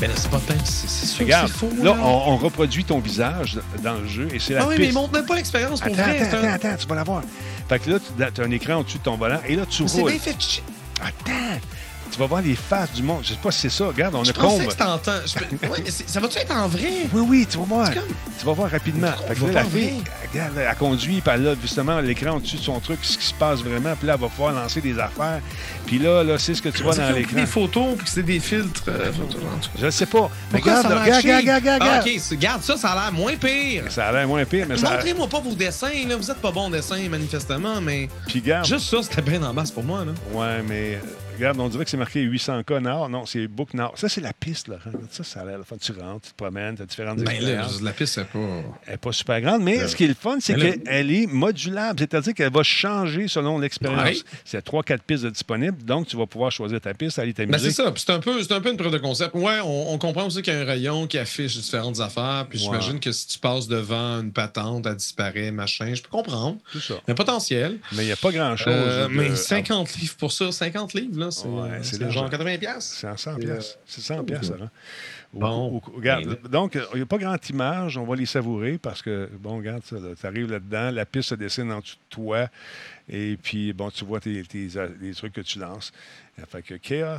Mais 0.01 0.07
là, 0.07 0.15
c'est 0.17 0.31
pas 0.31 0.39
peine, 0.39 0.59
c'est 0.65 0.89
c'est 0.89 1.07
sûr 1.07 1.25
Regarde, 1.27 1.49
c'est 1.49 1.59
faux. 1.59 1.71
là, 1.83 1.93
on, 2.01 2.33
on 2.33 2.37
reproduit 2.39 2.85
ton 2.85 3.01
visage 3.01 3.59
dans 3.83 3.95
le 3.95 4.07
jeu 4.07 4.29
et 4.33 4.39
c'est 4.39 4.55
la 4.55 4.63
Ah 4.63 4.65
oui, 4.69 4.77
piste. 4.77 4.81
mais 4.81 4.87
ils 4.89 4.95
montrent 4.95 5.13
même 5.13 5.27
pas 5.27 5.37
l'expérience 5.37 5.81
pour 5.81 5.93
Attends, 5.93 6.03
vrai. 6.03 6.19
attends, 6.21 6.31
c'est 6.31 6.37
attends, 6.47 6.69
attends, 6.69 6.77
tu 6.79 6.87
vas 6.87 6.95
la 6.95 7.05
voir. 7.05 7.23
Fait 7.69 7.79
que 7.79 7.91
là, 7.91 7.99
tu 8.35 8.41
as 8.41 8.45
un 8.45 8.51
écran 8.51 8.77
au-dessus 8.77 8.99
de 8.99 9.03
ton 9.03 9.17
volant 9.17 9.41
et 9.47 9.57
là, 9.57 9.67
tu 9.67 9.87
C'est 9.87 10.01
roules. 10.01 10.11
bien 10.11 10.19
fait. 10.21 10.63
Attends, 11.03 11.33
tu 12.11 12.19
vas 12.19 12.27
voir 12.27 12.43
les 12.43 12.55
faces 12.57 12.93
du 12.93 13.03
monde. 13.03 13.21
Je 13.23 13.29
sais 13.31 13.39
pas 13.43 13.51
si 13.51 13.61
c'est 13.61 13.71
ça. 13.71 13.87
Regarde, 13.87 14.15
on 14.15 14.25
Je 14.25 14.33
combe. 14.33 14.59
que 14.59 14.71
je 14.71 15.35
peux- 15.35 15.67
Ouais, 15.69 15.79
mais 15.85 15.91
ça 15.91 16.21
va-tu 16.21 16.39
être 16.39 16.55
en 16.55 16.69
vrai? 16.69 16.91
Oui, 17.13 17.23
oui, 17.29 17.47
tu 17.49 17.59
vas 17.59 17.65
voir. 17.65 17.93
Comme- 17.95 18.03
Tu 18.39 18.47
vas 18.47 18.53
voir 18.53 18.71
rapidement. 18.71 19.13
Fait 19.29 19.35
que 19.35 19.45
là, 19.47 19.53
la 19.53 19.65
fille, 19.65 20.03
regarde, 20.33 20.53
elle 20.57 20.77
conduit, 20.77 21.21
puis 21.21 21.31
elle 21.35 21.49
a 21.49 21.55
justement 21.61 22.01
l'écran 22.01 22.37
au-dessus 22.37 22.57
de 22.57 22.63
son 22.63 22.81
truc, 22.81 22.99
ce 23.03 23.19
qui 23.19 23.27
se 23.27 23.35
passe 23.35 23.61
vraiment. 23.61 23.95
Puis 23.97 24.07
là, 24.07 24.15
elle 24.15 24.21
va 24.21 24.29
pouvoir 24.29 24.53
lancer 24.53 24.81
des 24.81 24.99
affaires. 24.99 25.41
Puis 25.87 25.99
là, 25.99 26.23
là 26.25 26.39
c'est 26.39 26.55
ce 26.55 26.63
que 26.63 26.69
tu 26.71 26.83
vois 26.83 26.95
dans 26.95 27.11
l'écran. 27.13 27.37
des 27.37 27.47
photos 27.47 27.97
puis 27.99 28.07
c'est 28.09 28.23
des 28.23 28.41
filtres. 28.41 28.83
euh, 28.89 29.13
photos. 29.13 29.41
Je 29.81 29.91
sais 29.91 30.07
pas. 30.07 30.31
Mais 30.53 30.61
regarde, 30.61 30.83
ça 30.83 30.89
a 30.89 30.95
là, 30.95 31.03
regarde, 31.03 31.23
cheap? 31.23 31.37
regarde, 31.37 31.61
regarde, 31.63 31.83
Ah, 31.83 31.85
regarde. 32.01 32.09
OK, 32.09 32.23
regarde, 32.31 32.63
ça, 32.63 32.77
ça 32.77 32.89
a 32.91 32.95
l'air 33.05 33.13
moins 33.13 33.37
pire. 33.37 33.85
Ça 33.91 34.07
a 34.09 34.13
l'air 34.13 34.27
moins 34.27 34.45
pire, 34.45 34.67
mais 34.69 34.77
ça. 34.77 34.91
Montrez-moi 34.91 35.29
pas 35.29 35.41
vos 35.41 35.55
dessins, 35.55 35.89
là. 36.09 36.17
Vous 36.17 36.31
êtes 36.31 36.39
pas 36.41 36.51
bon 36.51 36.71
dessin, 36.71 36.97
manifestement, 37.09 37.81
mais 37.81 38.09
Puis 38.27 38.41
regarde. 38.41 38.67
juste 38.67 38.89
ça, 38.91 38.99
c'était 39.03 39.23
bien 39.23 39.43
en 39.43 39.53
masse 39.53 39.71
pour 39.71 39.85
moi, 39.85 40.05
là. 40.05 40.13
Ouais, 40.33 40.63
mais 40.67 40.95
euh, 40.95 40.99
regarde, 41.41 41.61
on 41.61 41.69
dirait 41.69 41.85
que 41.85 41.91
c'est 41.91 41.97
marqué 41.97 42.25
800K 42.25 42.79
Nord. 42.81 43.09
Non, 43.09 43.27
c'est 43.27 43.47
Book 43.49 43.75
Nord. 43.75 43.93
Ça, 43.97 44.09
c'est 44.09 44.21
la 44.21 44.33
piste, 44.33 44.69
là. 44.69 44.77
Ça, 45.11 45.25
ça 45.25 45.41
a 45.41 45.45
l'air 45.45 45.59
fun. 45.67 45.77
Tu 45.81 45.93
rentres, 45.93 46.27
tu 46.27 46.33
te 46.33 46.37
promènes, 46.37 46.77
tu 46.77 46.83
as 46.83 46.87
différentes 46.87 47.19
Ben 47.19 47.31
expériences. 47.31 47.83
la 47.83 47.93
piste, 47.93 48.15
c'est 48.15 48.25
pas. 48.27 48.39
Elle 48.87 48.93
n'est 48.93 48.97
pas 48.99 49.13
super 49.13 49.41
grande, 49.41 49.63
mais 49.63 49.81
Euh, 49.81 49.89
ce 49.89 49.97
qui 49.97 50.05
est 50.05 50.09
le 50.09 50.15
fun, 50.15 50.37
c'est 50.41 50.53
elle 50.53 50.83
qu'elle 50.83 51.11
est 51.11 51.27
modulable. 51.27 51.99
C'est-à-dire 51.99 52.35
qu'elle 52.35 52.53
va 52.53 52.63
changer 52.63 53.29
selon 53.29 53.59
l'expérience. 53.59 54.03
Ouais. 54.05 54.17
C'est 54.45 54.65
3-4 54.65 54.99
pistes 55.07 55.25
de 55.25 55.31
disponibles, 55.31 55.83
donc 55.85 56.07
tu 56.07 56.17
vas 56.17 56.27
pouvoir 56.27 56.51
choisir 56.53 56.81
ta 56.81 56.95
piste, 56.95 57.19
aller 57.19 57.33
Ben, 57.33 57.47
t'amuser. 57.51 57.71
c'est 57.71 57.83
ça. 57.83 57.93
C'est 57.97 58.11
un, 58.11 58.19
peu, 58.21 58.43
c'est 58.43 58.53
un 58.53 58.61
peu 58.61 58.71
une 58.71 58.77
preuve 58.77 58.93
de 58.93 58.99
concept. 58.99 59.35
Ouais, 59.35 59.61
on, 59.65 59.93
on 59.93 59.99
comprend 59.99 60.27
aussi 60.27 60.43
qu'il 60.43 60.53
y 60.53 60.57
a 60.57 60.61
un 60.61 60.65
rayon 60.65 61.07
qui 61.07 61.19
affiche 61.19 61.57
différentes 61.57 62.01
affaires. 62.01 62.47
Puis 62.49 62.59
j'imagine 62.59 63.01
que 63.01 63.13
si 63.13 63.27
tu 63.27 63.39
passes 63.39 63.67
devant 63.69 64.21
une 64.21 64.33
patente, 64.33 64.87
elle 64.87 64.97
disparaît, 64.97 65.51
machin. 65.51 65.95
Je 65.95 66.03
peux 66.03 66.09
comprendre. 66.11 66.59
Tout 66.73 66.81
ça. 66.81 66.95
Il 66.95 67.09
y 67.09 67.11
a 67.11 67.13
un 67.13 67.15
potentiel. 67.15 67.79
Mais 67.93 68.03
il 68.03 68.07
n'y 68.07 68.13
a 68.13 68.17
pas 68.17 68.31
grand-chose. 68.33 68.69
Euh, 68.69 69.09
mais 69.11 69.35
50 69.37 69.97
livres 69.97 70.15
pour 70.19 70.33
ça, 70.33 70.51
50 70.53 70.95
livres, 70.95 71.19
là, 71.19 71.30
c'est 71.31 71.49
Ouais, 71.49 71.81
l'argent. 72.01 72.11
genre 72.11 72.31
80 72.31 72.59
pièces. 72.59 72.97
C'est 73.01 73.09
en 73.09 73.17
100 73.17 73.37
Et, 73.37 73.41
pièces. 73.41 73.79
C'est 73.87 74.01
100 74.01 74.25
pièces, 74.25 74.49
ça. 74.49 74.55
hein. 74.61 74.71
Bon. 75.33 75.49
au- 75.49 75.77
au- 75.77 75.97
regarde, 75.97 76.41
donc, 76.49 76.75
euh, 76.75 76.85
il 76.93 76.97
n'y 76.97 77.03
a 77.03 77.07
pas 77.07 77.19
grande 77.19 77.39
image. 77.49 77.97
On 77.97 78.05
va 78.05 78.17
les 78.17 78.27
savourer 78.27 78.79
parce 78.79 79.01
que, 79.01 79.29
bon, 79.39 79.59
regarde 79.59 79.85
ça. 79.85 79.97
Tu 80.19 80.27
arrives 80.27 80.51
là-dedans, 80.51 80.91
la 80.91 81.07
piste 81.07 81.29
se 81.31 81.35
dessine 81.37 81.71
en 81.71 81.79
dessous 81.81 81.97
de 81.97 82.01
toi. 82.15 82.49
Et 83.09 83.37
puis, 83.41 83.73
bon, 83.73 83.91
tu 83.91 84.05
vois 84.05 84.19
tes, 84.21 84.43
tes- 84.43 84.69
les 85.01 85.15
trucs 85.15 85.33
que 85.33 85.41
tu 85.41 85.59
lances. 85.61 85.93
Fait 86.49 86.63
que 86.63 86.75
Chaos 86.75 87.19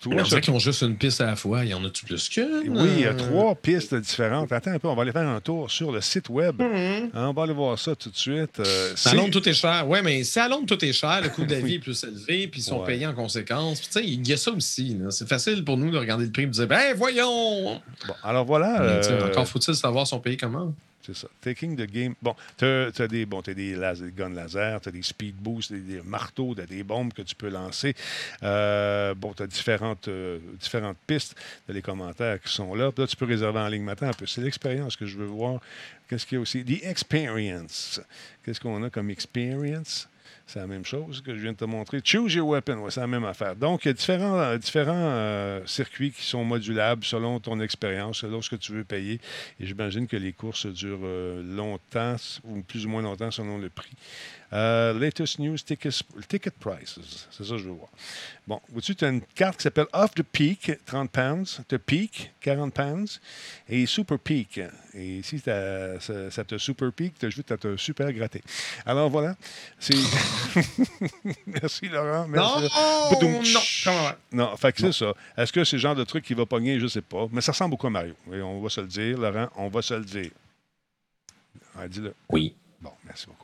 trouve 0.00 0.14
On 0.16 0.22
dirait 0.22 0.40
qu'ils 0.40 0.52
ont 0.52 0.58
juste 0.58 0.82
une 0.82 0.96
piste 0.96 1.20
à 1.20 1.26
la 1.26 1.36
fois. 1.36 1.64
Il 1.64 1.70
y 1.70 1.74
en 1.74 1.84
a-tu 1.84 2.04
plus 2.04 2.28
qu'une? 2.28 2.46
Oui, 2.68 2.88
il 2.96 3.00
y 3.00 3.04
a 3.04 3.10
Euh, 3.10 3.14
trois 3.16 3.54
pistes 3.54 3.94
différentes. 3.94 4.50
Attends 4.52 4.72
un 4.72 4.78
peu, 4.78 4.88
on 4.88 4.94
va 4.94 5.02
aller 5.02 5.12
faire 5.12 5.28
un 5.28 5.40
tour 5.40 5.70
sur 5.70 5.92
le 5.92 6.00
site 6.00 6.28
web. 6.28 6.60
Mhm. 6.60 7.10
Hein, 7.14 7.28
on 7.28 7.32
va 7.32 7.42
aller 7.44 7.52
voir 7.52 7.78
ça 7.78 7.94
tout 7.94 8.10
de 8.10 8.16
suite. 8.16 8.60
Euh, 8.60 8.94
À 9.04 9.14
Londres, 9.14 9.30
tout 9.30 9.48
est 9.48 9.52
cher. 9.54 9.84
Oui, 9.88 9.98
mais 10.02 10.24
si 10.24 10.38
à 10.38 10.48
Londres, 10.48 10.66
tout 10.66 10.84
est 10.84 10.92
cher, 10.92 11.20
le 11.22 11.28
coût 11.28 11.44
de 11.44 11.54
la 11.54 11.60
vie 11.66 11.74
est 11.74 11.78
plus 11.78 12.02
élevé, 12.04 12.48
puis 12.48 12.60
ils 12.60 12.64
sont 12.64 12.80
Ouais. 12.80 12.86
payés 12.86 13.06
en 13.06 13.14
conséquence. 13.14 13.78
Puis, 13.80 13.88
tu 13.88 13.92
sais, 13.92 14.04
il 14.06 14.26
y 14.26 14.32
a 14.32 14.36
ça 14.36 14.50
aussi. 14.50 14.96
C'est 15.10 15.28
facile 15.28 15.64
pour 15.64 15.76
nous 15.76 15.90
de 15.90 15.98
regarder 15.98 16.24
le 16.26 16.32
prix 16.32 16.42
et 16.42 16.46
de 16.46 16.50
dire, 16.52 16.66
ben, 16.66 16.94
voyons! 16.96 17.80
Bon, 18.06 18.14
alors 18.22 18.44
voilà. 18.44 18.78
Mais, 18.80 19.06
euh, 19.10 19.26
Encore 19.28 19.46
faut-il 19.48 19.74
savoir 19.74 20.06
son 20.06 20.20
pays 20.20 20.36
comment? 20.36 20.74
C'est 21.04 21.16
ça. 21.16 21.28
Taking 21.40 21.76
the 21.76 21.90
game. 21.90 22.14
Bon, 22.22 22.36
tu 22.56 22.64
as, 22.64 23.08
des, 23.08 23.26
bon, 23.26 23.40
des, 23.40 23.76
guns 24.16 24.28
laser, 24.28 24.80
tu 24.80 24.88
as 24.88 24.92
des 24.92 25.02
speed 25.02 25.34
boosts, 25.36 25.72
des, 25.72 25.80
des 25.80 26.02
marteaux, 26.02 26.54
t'as 26.54 26.66
des 26.66 26.84
bombes 26.84 27.12
que 27.12 27.22
tu 27.22 27.34
peux 27.34 27.48
lancer. 27.48 27.94
Euh, 28.42 29.14
bon, 29.14 29.32
tu 29.32 29.42
as 29.42 29.48
différentes, 29.48 30.06
euh, 30.06 30.38
différentes 30.60 30.98
pistes. 31.06 31.34
Tu 31.66 31.72
les 31.72 31.82
commentaires 31.82 32.40
qui 32.40 32.52
sont 32.52 32.74
là. 32.74 32.92
Là, 32.96 33.06
tu 33.06 33.16
peux 33.16 33.26
réserver 33.26 33.58
en 33.58 33.68
ligne 33.68 33.82
maintenant 33.82 34.08
un 34.08 34.12
peu. 34.12 34.26
C'est 34.26 34.42
l'expérience 34.42 34.96
que 34.96 35.06
je 35.06 35.16
veux 35.18 35.26
voir. 35.26 35.60
Qu'est-ce 36.08 36.24
qu'il 36.24 36.36
y 36.36 36.38
a 36.38 36.42
aussi? 36.42 36.64
The 36.64 36.84
experience. 36.84 38.00
Qu'est-ce 38.44 38.60
qu'on 38.60 38.82
a 38.84 38.90
comme 38.90 39.10
experience? 39.10 40.08
C'est 40.52 40.58
la 40.58 40.66
même 40.66 40.84
chose 40.84 41.22
que 41.22 41.34
je 41.34 41.40
viens 41.40 41.52
de 41.52 41.56
te 41.56 41.64
montrer. 41.64 42.02
Choose 42.04 42.34
your 42.34 42.46
weapon, 42.46 42.90
c'est 42.90 43.00
la 43.00 43.06
même 43.06 43.24
affaire. 43.24 43.56
Donc, 43.56 43.86
il 43.86 43.88
y 43.88 43.90
a 43.90 43.94
différents, 43.94 44.38
euh, 44.38 44.58
euh, 44.76 45.60
circuits 45.64 46.10
qui 46.10 46.20
sont 46.26 46.44
modulables 46.44 47.04
selon 47.04 47.40
ton 47.40 47.58
expérience, 47.58 48.18
selon 48.18 48.42
ce 48.42 48.50
que 48.50 48.56
tu 48.56 48.72
veux 48.72 48.84
payer. 48.84 49.18
Et 49.58 49.64
j'imagine 49.64 50.06
que 50.06 50.18
les 50.18 50.34
courses 50.34 50.66
durent 50.66 50.98
euh, 51.04 51.42
longtemps, 51.42 52.16
ou 52.44 52.60
plus 52.60 52.84
ou 52.84 52.90
moins 52.90 53.00
longtemps 53.00 53.30
selon 53.30 53.56
le 53.56 53.70
prix. 53.70 53.96
Euh, 54.54 54.92
latest 54.98 55.38
news, 55.38 55.56
tickets, 55.56 56.02
ticket 56.28 56.50
prices. 56.60 56.98
C'est 57.30 57.42
ça 57.42 57.50
que 57.52 57.58
je 57.58 57.64
veux 57.64 57.70
voir. 57.74 57.88
Bon, 58.46 58.60
au-dessus, 58.74 58.94
tu 58.94 59.04
as 59.04 59.08
une 59.08 59.22
carte 59.22 59.56
qui 59.56 59.62
s'appelle 59.62 59.86
Off 59.94 60.14
the 60.14 60.22
Peak, 60.22 60.72
30 60.84 61.10
pounds. 61.10 61.60
Tu 61.66 61.74
as 61.74 61.78
Peak, 61.78 62.32
40 62.40 62.74
pounds. 62.74 63.18
Et 63.68 63.86
Super 63.86 64.18
Peak. 64.18 64.60
Et 64.92 65.18
ici, 65.20 65.40
t'as- 65.40 65.98
ça, 66.00 66.30
ça 66.30 66.44
te 66.44 66.58
Super 66.58 66.92
Peak, 66.92 67.18
tu 67.18 67.24
as 67.26 67.30
juste 67.30 67.50
à 67.50 67.56
te 67.56 67.76
super 67.78 68.12
gratter. 68.12 68.42
Alors 68.84 69.08
voilà. 69.08 69.36
C'est. 69.78 69.94
Merci 71.46 71.88
Laurent. 71.88 72.28
Non! 72.28 72.60
Merci. 72.60 73.86
Non! 73.86 73.92
Va? 74.02 74.18
Non, 74.32 74.56
fait 74.56 74.72
que 74.72 74.80
c'est 74.80 74.92
ça. 74.92 75.14
Est-ce 75.36 75.52
que 75.52 75.64
c'est 75.64 75.76
le 75.76 75.80
genre 75.82 75.94
de 75.94 76.04
truc 76.04 76.24
qui 76.24 76.34
va 76.34 76.44
pogner? 76.44 76.78
Je 76.78 76.86
sais 76.88 77.00
pas. 77.02 77.26
Mais 77.32 77.40
ça 77.40 77.52
ressemble 77.52 77.70
beaucoup 77.70 77.86
à 77.86 77.90
Mario. 77.90 78.14
Et 78.32 78.42
on 78.42 78.60
va 78.60 78.68
se 78.68 78.80
le 78.82 78.86
dire, 78.86 79.18
Laurent, 79.18 79.48
on 79.56 79.68
va 79.68 79.80
se 79.82 79.94
le 79.94 80.04
dire. 80.04 80.30
Ah, 81.76 81.88
dis-le. 81.88 82.14
Oui, 82.28 82.54
Bon, 82.82 82.90
merci 83.04 83.26
beaucoup. 83.26 83.41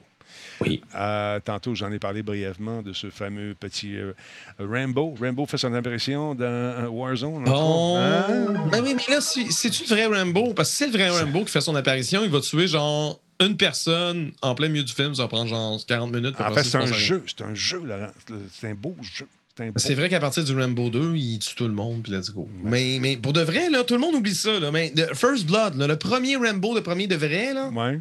Oui. 0.61 0.83
Euh, 0.95 1.39
tantôt, 1.45 1.75
j'en 1.75 1.93
ai 1.93 1.99
parlé 1.99 2.23
brièvement 2.23 2.83
de 2.83 2.93
ce 2.93 3.11
fameux 3.11 3.55
petit 3.59 3.97
euh, 3.97 4.13
Rambo. 4.59 5.15
Rambo 5.21 5.47
fait 5.47 5.59
son 5.59 5.73
apparition 5.75 6.35
dans 6.35 6.45
euh, 6.45 6.89
Warzone. 6.89 7.45
Bon. 7.45 7.95
autres. 7.95 8.01
Hein? 8.03 8.69
Ben 8.73 8.83
oui, 8.83 8.95
mais 8.97 9.15
là, 9.15 9.21
si- 9.21 9.53
c'est-tu 9.53 9.85
le 9.85 9.89
vrai 9.89 10.07
Rambo? 10.07 10.53
Parce 10.55 10.71
que 10.71 10.77
si 10.77 10.85
c'est 10.85 10.87
le 10.87 10.93
vrai 10.93 11.11
Rambo 11.11 11.45
qui 11.45 11.51
fait 11.53 11.61
son 11.61 11.77
apparition, 11.77 12.23
il 12.25 12.31
va 12.31 12.41
tuer 12.41 12.67
genre 12.67 13.21
une 13.41 13.57
personne 13.57 14.33
en 14.43 14.55
plein 14.55 14.69
milieu 14.69 14.83
du 14.83 14.93
film. 14.93 15.15
Ça 15.15 15.23
va 15.23 15.29
prendre 15.29 15.49
genre 15.49 15.79
40 15.87 16.13
minutes. 16.13 16.35
En 16.41 16.53
fait, 16.53 16.65
ça, 16.65 16.81
c'est 16.87 16.89
un 16.93 16.93
jeu. 16.93 17.23
C'est 17.27 17.45
un 17.45 17.55
jeu, 17.55 17.81
Laurent. 17.85 18.11
C'est 18.53 18.69
un 18.71 18.75
beau 18.75 18.97
jeu. 19.01 19.27
C'est 19.57 19.73
C'est 19.77 19.95
vrai 19.95 20.09
qu'à 20.09 20.21
partir 20.21 20.45
du 20.45 20.57
Rambo 20.57 20.89
2, 20.89 21.17
il 21.17 21.41
tue 21.41 21.57
tout 21.57 21.67
le 21.67 21.75
monde, 21.75 22.03
puis 22.05 22.13
let's 22.13 22.31
go. 22.33 22.49
Mais, 22.63 22.99
mais 23.01 23.17
pour 23.17 23.33
de 23.33 23.41
vrai, 23.41 23.69
là, 23.71 23.83
tout 23.83 23.95
le 23.95 24.01
monde 24.01 24.15
oublie 24.15 24.35
ça. 24.35 24.59
Là, 24.61 24.71
mais 24.71 24.93
First 25.15 25.47
Blood, 25.47 25.75
là, 25.77 25.89
le 25.89 25.97
premier 25.97 26.37
Rambo, 26.37 26.75
le 26.77 26.81
premier 26.81 27.09
de 27.09 27.17
vrai, 27.17 27.55
là, 27.55 27.69
Ouais. 27.71 27.99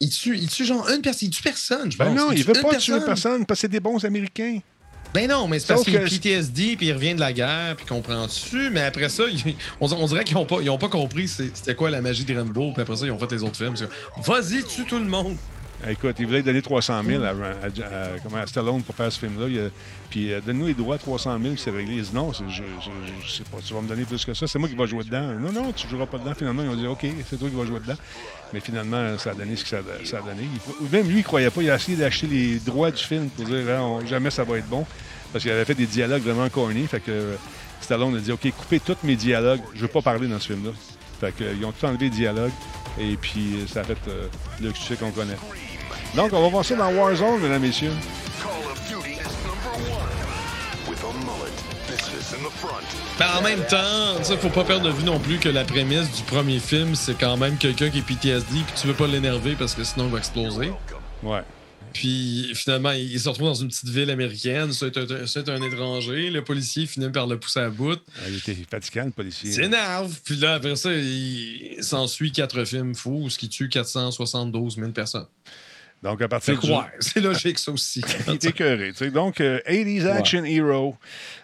Il, 0.00 0.10
tue, 0.10 0.36
il 0.36 0.48
tue 0.48 0.64
genre 0.64 0.88
une 0.88 1.00
personne. 1.02 1.28
Il 1.28 1.30
tue 1.30 1.42
personne, 1.42 1.90
je 1.92 1.98
Ben 1.98 2.06
pense. 2.06 2.16
non, 2.16 2.32
il 2.32 2.38
tue 2.44 2.44
veut 2.52 2.52
pas 2.62 2.74
tuer 2.76 3.00
personne 3.04 3.44
parce 3.46 3.58
que 3.58 3.62
c'est 3.62 3.68
des 3.68 3.80
bons 3.80 4.04
Américains. 4.04 4.60
Ben 5.14 5.26
non, 5.26 5.48
mais 5.48 5.58
c'est 5.58 5.68
parce 5.68 5.84
qu'il 5.84 5.96
a 5.96 6.00
PTSD, 6.00 6.76
puis 6.76 6.88
il 6.88 6.92
revient 6.92 7.14
de 7.14 7.20
la 7.20 7.32
guerre, 7.32 7.74
puis 7.76 7.86
comprend-tu. 7.86 8.68
Mais 8.70 8.82
après 8.82 9.08
ça, 9.08 9.24
il- 9.26 9.54
on, 9.80 9.90
on 9.90 10.06
dirait 10.06 10.22
qu'ils 10.22 10.36
n'ont 10.36 10.44
pas, 10.44 10.58
ils 10.60 10.68
ont 10.68 10.76
pas 10.76 10.88
compris 10.90 11.26
c'était 11.28 11.74
quoi 11.74 11.88
la 11.90 12.02
magie 12.02 12.24
de 12.26 12.36
Rambo, 12.38 12.72
puis 12.72 12.82
après 12.82 12.94
ça, 12.96 13.06
ils 13.06 13.10
ont 13.10 13.18
fait 13.18 13.32
les 13.32 13.42
autres 13.42 13.56
films. 13.56 13.74
Vas-y, 14.22 14.62
tue 14.64 14.84
tout 14.84 14.98
le 14.98 15.06
monde. 15.06 15.36
Écoute, 15.86 16.16
il 16.18 16.26
voulait 16.26 16.42
donner 16.42 16.60
300 16.60 17.02
000 17.04 17.22
à, 17.22 18.46
Stallone 18.46 18.82
pour 18.82 18.94
faire 18.96 19.12
ce 19.12 19.20
film-là. 19.20 19.68
Puis, 20.10 20.32
euh, 20.32 20.40
donne-nous 20.44 20.66
les 20.66 20.74
droits, 20.74 20.98
300 20.98 21.38
000, 21.40 21.54
puis 21.54 21.62
c'est 21.62 21.70
réglé. 21.70 21.96
Il 21.96 22.02
dit, 22.02 22.10
non, 22.12 22.32
je, 22.32 22.42
je, 22.48 22.62
je 23.24 23.30
sais 23.30 23.44
pas, 23.44 23.58
tu 23.64 23.72
vas 23.74 23.80
me 23.80 23.88
donner 23.88 24.04
plus 24.04 24.24
que 24.24 24.34
ça. 24.34 24.48
C'est 24.48 24.58
moi 24.58 24.68
qui 24.68 24.74
vais 24.74 24.86
jouer 24.88 25.04
dedans. 25.04 25.34
Non, 25.38 25.52
non, 25.52 25.72
tu 25.72 25.86
joueras 25.86 26.06
pas 26.06 26.18
dedans. 26.18 26.34
Finalement, 26.34 26.64
ils 26.64 26.68
ont 26.70 26.76
dit, 26.76 26.86
OK, 26.86 27.06
c'est 27.28 27.38
toi 27.38 27.48
qui 27.48 27.54
vas 27.54 27.64
jouer 27.64 27.78
dedans. 27.78 27.96
Mais 28.52 28.58
finalement, 28.60 29.16
ça 29.18 29.30
a 29.30 29.34
donné 29.34 29.54
ce 29.54 29.62
que 29.62 29.68
ça, 29.70 29.78
a- 29.78 30.20
donné. 30.22 30.48
Même 30.90 31.08
lui, 31.08 31.18
il 31.18 31.24
croyait 31.24 31.50
pas. 31.50 31.62
Il 31.62 31.70
a 31.70 31.76
essayé 31.76 31.96
d'acheter 31.96 32.26
les 32.26 32.56
droits 32.58 32.90
du 32.90 33.02
film 33.02 33.28
pour 33.30 33.44
dire, 33.44 33.64
on- 33.80 34.04
jamais 34.04 34.30
ça 34.30 34.42
va 34.42 34.58
être 34.58 34.68
bon. 34.68 34.84
Parce 35.32 35.44
qu'il 35.44 35.52
avait 35.52 35.64
fait 35.64 35.74
des 35.74 35.86
dialogues 35.86 36.22
vraiment 36.22 36.48
corny. 36.48 36.86
Fait 36.86 37.00
que 37.00 37.10
euh, 37.10 37.34
Stallone 37.80 38.16
a 38.16 38.18
dit, 38.18 38.32
OK, 38.32 38.50
coupez 38.50 38.80
tous 38.80 38.96
mes 39.04 39.14
dialogues. 39.14 39.60
Je 39.74 39.82
veux 39.82 39.88
pas 39.88 40.02
parler 40.02 40.26
dans 40.26 40.40
ce 40.40 40.48
film-là. 40.54 40.72
Fait 41.20 41.32
que, 41.32 41.44
euh, 41.44 41.54
ils 41.56 41.64
ont 41.64 41.72
tout 41.72 41.86
enlevé 41.86 42.06
les 42.06 42.10
dialogues. 42.10 42.52
Et 42.98 43.16
puis, 43.16 43.56
euh, 43.56 43.66
ça 43.68 43.82
a 43.82 43.84
fait 43.84 43.98
le 44.60 44.74
succès 44.74 44.96
qu'on 44.96 45.12
connaît. 45.12 45.36
Donc, 46.14 46.32
on 46.32 46.42
va 46.42 46.48
voir 46.48 46.64
ça 46.64 46.74
dans 46.74 46.90
Warzone, 46.92 47.40
mesdames, 47.40 47.62
messieurs. 47.62 47.92
Call 48.42 48.50
of 48.70 48.80
Duty 48.88 49.12
is 49.12 49.34
number 49.44 49.92
one. 49.92 50.88
With 50.88 51.04
a 51.04 51.12
mullet, 51.24 51.52
business 51.86 52.32
in 52.32 52.42
the 52.44 52.52
front. 52.52 52.84
Ben, 53.18 53.26
en 53.38 53.42
même 53.42 53.64
temps, 53.66 54.22
ça, 54.22 54.36
faut 54.36 54.48
pas 54.48 54.64
perdre 54.64 54.86
de 54.86 54.90
vue 54.90 55.04
non 55.04 55.18
plus 55.18 55.38
que 55.38 55.48
la 55.48 55.64
prémisse 55.64 56.10
du 56.12 56.22
premier 56.22 56.58
film, 56.58 56.94
c'est 56.94 57.18
quand 57.18 57.36
même 57.36 57.56
quelqu'un 57.56 57.90
qui 57.90 57.98
est 57.98 58.02
PTSD, 58.02 58.60
puis 58.66 58.80
tu 58.80 58.86
veux 58.86 58.94
pas 58.94 59.06
l'énerver 59.06 59.54
parce 59.58 59.74
que 59.74 59.84
sinon 59.84 60.06
il 60.06 60.12
va 60.12 60.18
exploser. 60.18 60.72
Ouais. 61.22 61.42
Puis 61.92 62.52
finalement, 62.54 62.92
il 62.92 63.18
se 63.18 63.28
retrouve 63.28 63.48
dans 63.48 63.54
une 63.54 63.68
petite 63.68 63.88
ville 63.88 64.10
américaine, 64.10 64.72
c'est 64.72 64.96
un, 64.96 65.26
c'est 65.26 65.48
un 65.48 65.62
étranger, 65.62 66.30
le 66.30 66.44
policier 66.44 66.86
finit 66.86 67.10
par 67.10 67.26
le 67.26 67.38
pousser 67.38 67.60
à 67.60 67.70
bout. 67.70 67.98
Il 68.28 68.36
était 68.36 68.56
fatigant, 68.70 69.06
le 69.06 69.10
policier. 69.10 69.50
C'est 69.50 69.64
énerve. 69.64 70.14
Puis 70.24 70.36
là, 70.36 70.54
après 70.54 70.76
ça, 70.76 70.92
il 70.92 71.78
s'ensuit 71.80 72.30
quatre 72.30 72.64
films 72.64 72.94
fous, 72.94 73.30
ce 73.30 73.38
qui 73.38 73.48
tue 73.48 73.68
472 73.68 74.76
000 74.76 74.90
personnes. 74.90 75.26
Donc, 76.02 76.22
à 76.22 76.28
partir 76.28 76.58
du... 76.58 76.66
quoi? 76.68 76.88
C'est 77.00 77.20
logique, 77.20 77.58
ça 77.58 77.72
aussi. 77.72 78.02
Il 78.28 78.34
est 78.34 78.44
écœuré. 78.44 78.92
tu 78.92 78.98
sais. 78.98 79.10
Donc, 79.10 79.40
euh, 79.40 79.60
80s 79.68 80.06
Action 80.06 80.44
Hero. 80.44 80.96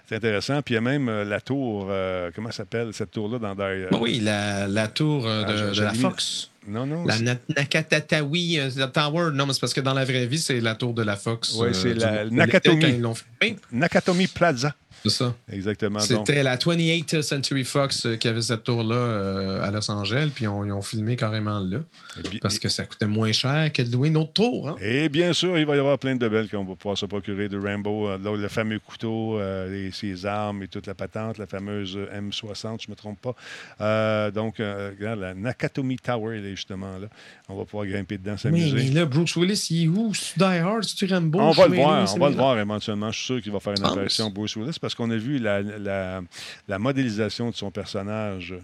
C'est 0.08 0.16
intéressant. 0.16 0.60
Puis 0.62 0.74
il 0.74 0.76
y 0.76 0.78
a 0.78 0.82
même 0.82 1.08
euh, 1.08 1.24
la 1.24 1.40
tour, 1.40 1.88
euh, 1.90 2.30
comment 2.34 2.50
ça 2.50 2.58
s'appelle, 2.58 2.92
cette 2.92 3.10
tour-là 3.10 3.38
dans 3.38 3.56
euh, 3.58 3.88
Bon, 3.90 4.00
oui, 4.02 4.20
la, 4.20 4.68
la 4.68 4.86
tour 4.88 5.26
euh, 5.26 5.44
Ah, 5.46 5.52
de, 5.74 5.80
la 5.80 5.94
Fox. 5.94 6.50
Non, 6.68 6.86
non. 6.86 7.04
La 7.04 7.16
Nakatatawi 7.56 8.58
euh, 8.60 8.86
Tower. 8.86 9.30
Non, 9.32 9.46
mais 9.46 9.54
c'est 9.54 9.60
parce 9.60 9.74
que 9.74 9.80
dans 9.80 9.94
la 9.94 10.04
vraie 10.04 10.26
vie, 10.26 10.38
c'est 10.38 10.60
la 10.60 10.74
tour 10.74 10.92
de 10.94 11.02
la 11.02 11.16
Fox. 11.16 11.54
Ouais, 11.54 11.72
c'est 11.72 11.94
la- 11.94 12.24
Nakatomi. 12.26 13.02
Nakatomi 13.72 14.26
Plaza. 14.26 14.74
C'est 15.04 15.10
ça. 15.10 15.34
Exactement. 15.52 15.98
Donc, 15.98 16.08
C'était 16.26 16.42
la 16.42 16.56
28th 16.56 17.20
Century 17.22 17.62
Fox 17.64 18.06
euh, 18.06 18.16
qui 18.16 18.26
avait 18.26 18.40
cette 18.40 18.64
tour-là 18.64 18.94
euh, 18.96 19.62
à 19.62 19.70
Los 19.70 19.90
Angeles, 19.90 20.30
puis 20.34 20.46
on- 20.48 20.64
ils 20.64 20.72
ont 20.72 20.80
filmé 20.80 21.14
carrément 21.16 21.58
là. 21.60 21.78
et 22.24 22.28
bi- 22.28 22.38
Parce 22.38 22.58
que 22.58 22.68
ça 22.70 22.86
coûtait 22.86 23.06
moins 23.06 23.30
cher 23.32 23.70
que 23.72 23.82
de 23.82 23.92
louer 23.92 24.08
une 24.08 24.16
autre 24.16 24.32
tour. 24.32 24.68
Hein? 24.70 24.76
Et 24.80 25.10
bien 25.10 25.32
sûr, 25.34 25.58
il 25.58 25.66
va 25.66 25.76
y 25.76 25.78
avoir 25.78 25.98
plein 25.98 26.16
de 26.16 26.26
belles 26.26 26.48
qu'on 26.48 26.64
va 26.64 26.74
pouvoir 26.74 26.96
se 26.96 27.04
procurer 27.06 27.48
de 27.50 27.58
Rambo. 27.58 28.08
euh, 28.08 28.18
là, 28.18 28.34
le 28.36 28.48
fameux 28.48 28.78
couteau, 28.78 29.38
euh, 29.38 29.68
les- 29.70 29.90
ses 29.92 30.24
armes 30.24 30.62
et 30.62 30.68
toute 30.68 30.86
la 30.86 30.94
patente, 30.94 31.36
la 31.36 31.46
fameuse 31.46 31.96
euh, 31.96 32.06
M60, 32.20 32.82
je 32.82 32.86
ne 32.88 32.92
me 32.92 32.96
trompe 32.96 33.20
pas. 33.20 33.34
Euh, 33.82 34.30
donc, 34.30 34.56
regarde, 34.58 35.20
la 35.20 35.34
Nakatomi 35.34 35.96
Tower, 35.96 36.36
elle 36.38 36.46
est 36.46 36.56
justement 36.56 36.96
là. 36.98 37.08
On 37.48 37.56
va 37.56 37.64
pouvoir 37.66 37.86
grimper 37.86 38.16
dedans, 38.16 38.36
Oui, 38.44 38.50
mais 38.52 38.60
s'amuser. 38.70 38.90
là, 38.92 39.04
Bruce 39.04 39.36
Willis, 39.36 39.66
il 39.70 39.84
est 39.84 39.88
où? 39.88 40.14
C'est 40.14 40.38
Die 40.38 40.44
Hard? 40.44 40.84
C'est-tu 40.84 41.12
Rambo? 41.12 41.40
On 41.40 41.50
va 41.50 41.68
le 41.68 41.74
voir, 41.76 42.14
on 42.14 42.18
va 42.18 42.28
le 42.30 42.36
voir 42.36 42.58
éventuellement. 42.58 43.10
Je 43.12 43.16
suis 43.18 43.26
sûr 43.26 43.42
qu'il 43.42 43.52
va 43.52 43.60
faire 43.60 43.74
une 43.76 43.82
penses? 43.82 43.92
apparition 43.92 44.30
Bruce 44.30 44.56
Willis 44.56 44.78
parce 44.80 44.93
qu'on 44.96 45.10
a 45.10 45.16
vu 45.16 45.38
la, 45.38 45.62
la, 45.62 46.22
la 46.68 46.78
modélisation 46.78 47.50
de 47.50 47.54
son 47.54 47.70
personnage. 47.70 48.54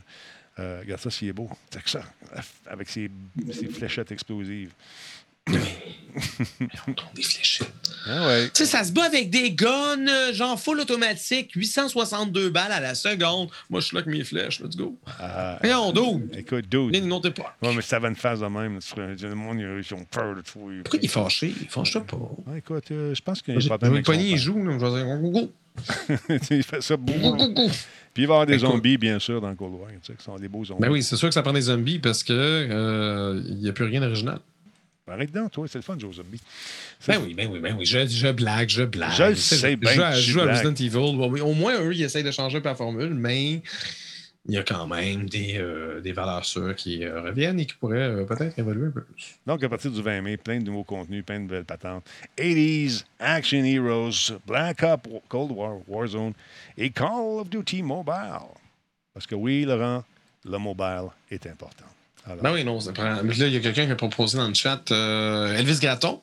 Euh, 0.58 0.80
regarde 0.80 1.00
ça, 1.00 1.10
s'il 1.10 1.28
est 1.28 1.32
beau. 1.32 1.48
Ça, 1.86 2.02
avec 2.66 2.88
ses, 2.88 3.10
ses 3.52 3.66
fléchettes 3.68 4.12
explosives. 4.12 4.72
Des 7.14 7.22
fléchettes. 7.22 7.72
Ah 8.06 8.26
ouais. 8.26 8.46
Tu 8.48 8.64
sais, 8.64 8.66
ça 8.66 8.84
se 8.84 8.92
bat 8.92 9.04
avec 9.04 9.30
des 9.30 9.52
guns, 9.52 10.06
euh, 10.08 10.32
genre 10.32 10.58
full 10.60 10.80
automatique, 10.80 11.52
862 11.54 12.50
balles 12.50 12.72
à 12.72 12.80
la 12.80 12.94
seconde. 12.94 13.48
Moi, 13.68 13.80
je 13.80 13.86
suis 13.86 13.94
là 13.96 14.02
avec 14.02 14.14
mes 14.14 14.24
flèches, 14.24 14.60
let's 14.60 14.76
go. 14.76 14.98
Ah, 15.18 15.58
Voyons, 15.62 15.92
dude. 15.92 16.34
écoute, 16.36 16.66
dude. 16.68 16.94
Une 16.96 17.12
autre 17.12 17.28
époque. 17.28 17.46
Ouais, 17.62 17.74
mais 17.74 17.82
ça 17.82 17.96
avait 17.96 18.08
une 18.08 18.16
phase 18.16 18.40
de 18.40 18.46
même, 18.46 18.78
le 18.96 19.34
monde, 19.34 19.60
ils 19.60 19.94
ont 19.94 20.04
peur 20.04 20.34
de 20.34 20.40
toi. 20.42 20.62
Pourquoi 20.84 20.98
il 21.00 21.04
est 21.04 21.08
fâché? 21.08 21.54
Il 21.60 21.68
fâche 21.68 21.98
pas. 21.98 22.16
Ouais, 22.46 22.58
écoute, 22.58 22.90
euh, 22.90 23.14
je 23.14 23.22
pense 23.22 23.42
qu'il 23.42 23.54
y 23.54 23.56
a 23.56 23.60
J'ai 23.60 23.68
des 23.68 23.76
problèmes 23.76 23.96
le 23.96 24.02
poignet, 24.02 24.30
il 24.30 24.38
joue, 24.38 24.62
là. 24.64 24.78
Je 24.78 24.84
vais 24.84 25.04
dire, 25.04 25.18
go, 25.18 25.30
go, 25.30 25.52
il 26.50 26.62
fait 26.62 26.82
ça 26.82 26.96
beaucoup. 26.96 27.36
Puis 28.12 28.24
il 28.24 28.26
va 28.26 28.32
y 28.34 28.36
avoir 28.36 28.46
des 28.46 28.54
Écoute. 28.54 28.68
zombies, 28.68 28.98
bien 28.98 29.18
sûr, 29.18 29.40
dans 29.40 29.54
Cold 29.54 29.74
War, 29.74 29.88
tu 29.90 29.98
sais, 30.02 30.14
qui 30.18 30.24
sont 30.24 30.36
des 30.36 30.48
beaux 30.48 30.64
zombies. 30.64 30.80
Ben 30.82 30.90
oui, 30.90 31.02
c'est 31.02 31.16
sûr 31.16 31.28
que 31.28 31.34
ça 31.34 31.42
prend 31.42 31.52
des 31.52 31.60
zombies 31.62 31.98
parce 32.00 32.24
que 32.24 32.32
euh, 32.32 33.40
il 33.48 33.56
n'y 33.58 33.68
a 33.68 33.72
plus 33.72 33.84
rien 33.84 34.00
d'original. 34.00 34.38
Arrête 35.08 35.32
donc, 35.32 35.50
toi, 35.50 35.66
c'est 35.68 35.78
le 35.78 35.82
fun 35.82 35.96
de 35.96 36.00
jouer 36.00 36.10
aux 36.10 36.12
zombies. 36.12 36.40
Ben 37.08 37.18
oui, 37.24 37.34
ben 37.34 37.48
oui, 37.50 37.58
ben 37.58 37.74
oui. 37.76 37.84
Je, 37.84 38.06
je 38.06 38.28
blague, 38.30 38.68
je 38.68 38.84
blague. 38.84 39.10
Je 39.12 39.24
le 39.24 39.34
sais, 39.34 39.56
je- 39.72 39.74
bien 39.74 39.90
Je 39.90 39.96
joue 39.96 40.02
à, 40.04 40.12
tu 40.14 40.20
je 40.20 40.30
joue 40.30 40.40
à 40.40 40.44
blagues. 40.44 40.56
Resident 40.66 40.74
Evil. 40.86 41.16
Bon, 41.16 41.28
oui, 41.32 41.40
au 41.40 41.52
moins, 41.52 41.80
eux, 41.80 41.92
ils 41.92 42.02
essayent 42.02 42.22
de 42.22 42.30
changer 42.30 42.60
la 42.60 42.76
formule, 42.76 43.12
mais 43.14 43.60
il 44.48 44.54
y 44.54 44.58
a 44.58 44.62
quand 44.62 44.86
même 44.86 45.28
des, 45.28 45.58
euh, 45.58 46.00
des 46.00 46.12
valeurs 46.12 46.44
sûres 46.44 46.74
qui 46.74 47.04
euh, 47.04 47.20
reviennent 47.20 47.60
et 47.60 47.66
qui 47.66 47.74
pourraient 47.74 47.98
euh, 48.08 48.24
peut-être 48.24 48.58
évoluer 48.58 48.86
un 48.86 48.90
peu 48.90 49.02
plus. 49.02 49.36
Donc, 49.46 49.62
à 49.62 49.68
partir 49.68 49.90
du 49.90 50.00
20 50.02 50.22
mai, 50.22 50.36
plein 50.38 50.58
de 50.58 50.64
nouveaux 50.64 50.82
contenus, 50.84 51.24
plein 51.24 51.38
de 51.40 51.44
nouvelles 51.44 51.64
patentes. 51.64 52.04
80s, 52.38 53.04
Action 53.18 53.62
Heroes, 53.64 54.38
Black 54.46 54.82
Ops, 54.82 55.08
Cold 55.28 55.52
War, 55.52 55.76
Warzone 55.86 56.32
et 56.78 56.90
Call 56.90 57.40
of 57.40 57.50
Duty 57.50 57.82
Mobile. 57.82 58.48
Parce 59.12 59.26
que 59.26 59.34
oui, 59.34 59.64
Laurent, 59.64 60.04
le 60.44 60.56
mobile 60.58 61.08
est 61.30 61.46
important. 61.46 61.84
Alors, 62.24 62.42
Ben 62.42 62.52
oui, 62.54 62.64
non, 62.64 62.80
ça 62.80 62.92
prend. 62.92 63.22
Mais 63.22 63.34
là, 63.34 63.46
il 63.46 63.52
y 63.52 63.56
a 63.56 63.60
quelqu'un 63.60 63.86
qui 63.86 63.92
a 63.92 63.96
proposé 63.96 64.38
dans 64.38 64.48
le 64.48 64.54
chat 64.54 64.90
Elvis 64.90 65.80
Gratton. 65.80 66.20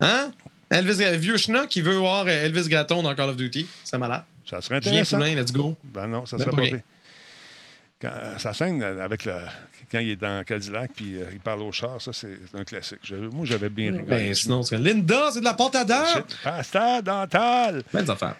Hein? 0.00 0.30
Elvis, 0.70 1.02
vieux 1.18 1.36
schnock 1.36 1.68
qui 1.68 1.80
veut 1.80 1.96
voir 1.96 2.28
Elvis 2.28 2.68
Gratton 2.68 3.02
dans 3.02 3.14
Call 3.14 3.30
of 3.30 3.36
Duty. 3.36 3.66
C'est 3.84 3.98
malade. 3.98 4.22
ça 4.48 4.60
serait 4.60 4.80
Julien 4.80 5.00
intéressant. 5.00 5.16
Poulain, 5.18 5.34
let's 5.34 5.52
go. 5.52 5.76
Ben 5.84 6.06
non, 6.06 6.26
ça 6.26 6.36
Ben, 6.36 6.44
serait 6.44 6.70
pas. 6.70 6.76
Quand, 8.00 8.10
euh, 8.12 8.36
sa 8.38 8.52
scène 8.52 8.82
euh, 8.82 9.02
avec 9.02 9.24
le, 9.24 9.32
quand 9.90 10.00
il 10.00 10.10
est 10.10 10.16
dans 10.16 10.44
Cadillac 10.44 10.90
puis 10.94 11.16
euh, 11.16 11.24
il 11.32 11.40
parle 11.40 11.62
au 11.62 11.72
char, 11.72 12.00
ça, 12.00 12.12
c'est 12.12 12.36
un 12.54 12.62
classique. 12.64 12.98
Je- 13.02 13.14
moi, 13.16 13.46
j'avais 13.46 13.70
bien 13.70 13.90
rigolé. 13.92 14.04
Ben 14.06 14.34
sinon, 14.34 14.62
c'est 14.62 14.76
Linda, 14.76 15.30
c'est 15.32 15.40
de 15.40 15.44
la 15.44 15.54
pâte 15.54 15.76
à 15.76 15.84
dents. 15.84 16.22
Pasta 16.44 17.00
dental! 17.00 17.82
Belles 17.92 18.10
affaires. 18.10 18.36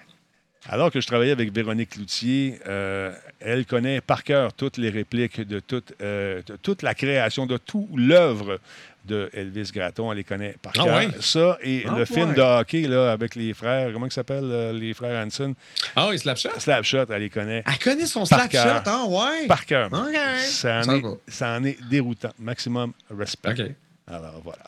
Alors 0.68 0.90
que 0.90 1.00
je 1.00 1.06
travaillais 1.06 1.30
avec 1.32 1.52
Véronique 1.54 1.94
Loutier, 1.96 2.58
euh, 2.66 3.14
elle 3.38 3.66
connaît 3.66 4.00
par 4.00 4.24
cœur 4.24 4.52
toutes 4.52 4.78
les 4.78 4.90
répliques 4.90 5.40
de 5.40 5.60
toute, 5.60 5.92
euh, 6.02 6.42
de 6.44 6.56
toute 6.56 6.82
la 6.82 6.92
création, 6.94 7.46
de 7.46 7.56
toute 7.56 7.88
l'œuvre 7.94 8.58
de 9.06 9.30
Elvis 9.32 9.70
Gratton. 9.72 10.10
Elle 10.12 10.18
les 10.18 10.24
connaît 10.24 10.56
par 10.60 10.72
Ah 10.78 10.84
cœur. 10.84 10.96
ouais? 10.96 11.08
Ça 11.20 11.58
et 11.62 11.84
Ah 11.88 11.94
le 11.96 12.04
film 12.04 12.34
de 12.34 12.40
hockey 12.40 12.82
là, 12.82 13.12
avec 13.12 13.34
les 13.34 13.54
frères, 13.54 13.92
comment 13.92 14.06
ils 14.06 14.12
s'appellent, 14.12 14.44
euh, 14.44 14.72
les 14.72 14.92
frères 14.94 15.24
Hanson, 15.24 15.54
Ah 15.94 16.08
oui, 16.08 16.18
Slapshot. 16.18 16.50
Slapshot, 16.58 17.06
elle 17.10 17.22
les 17.22 17.30
connaît 17.30 17.62
Elle 17.66 17.78
connaît 17.78 18.06
son 18.06 18.26
Par 18.26 18.40
Slapshot, 18.48 18.50
cœur. 18.58 18.82
hein, 18.86 19.06
ouais. 19.08 19.46
par 19.46 19.64
cœur. 19.64 19.88
OK. 19.92 20.16
Ça 20.40 20.80
en, 20.80 20.82
Ça 20.82 20.96
est, 20.96 21.00
va. 21.00 21.10
ça 21.28 21.48
en 21.56 21.64
est 21.64 21.78
déroutant. 21.88 22.32
Maximum 22.38 22.92
respect. 23.10 23.74
Alors 24.08 24.40
voilà. 24.44 24.62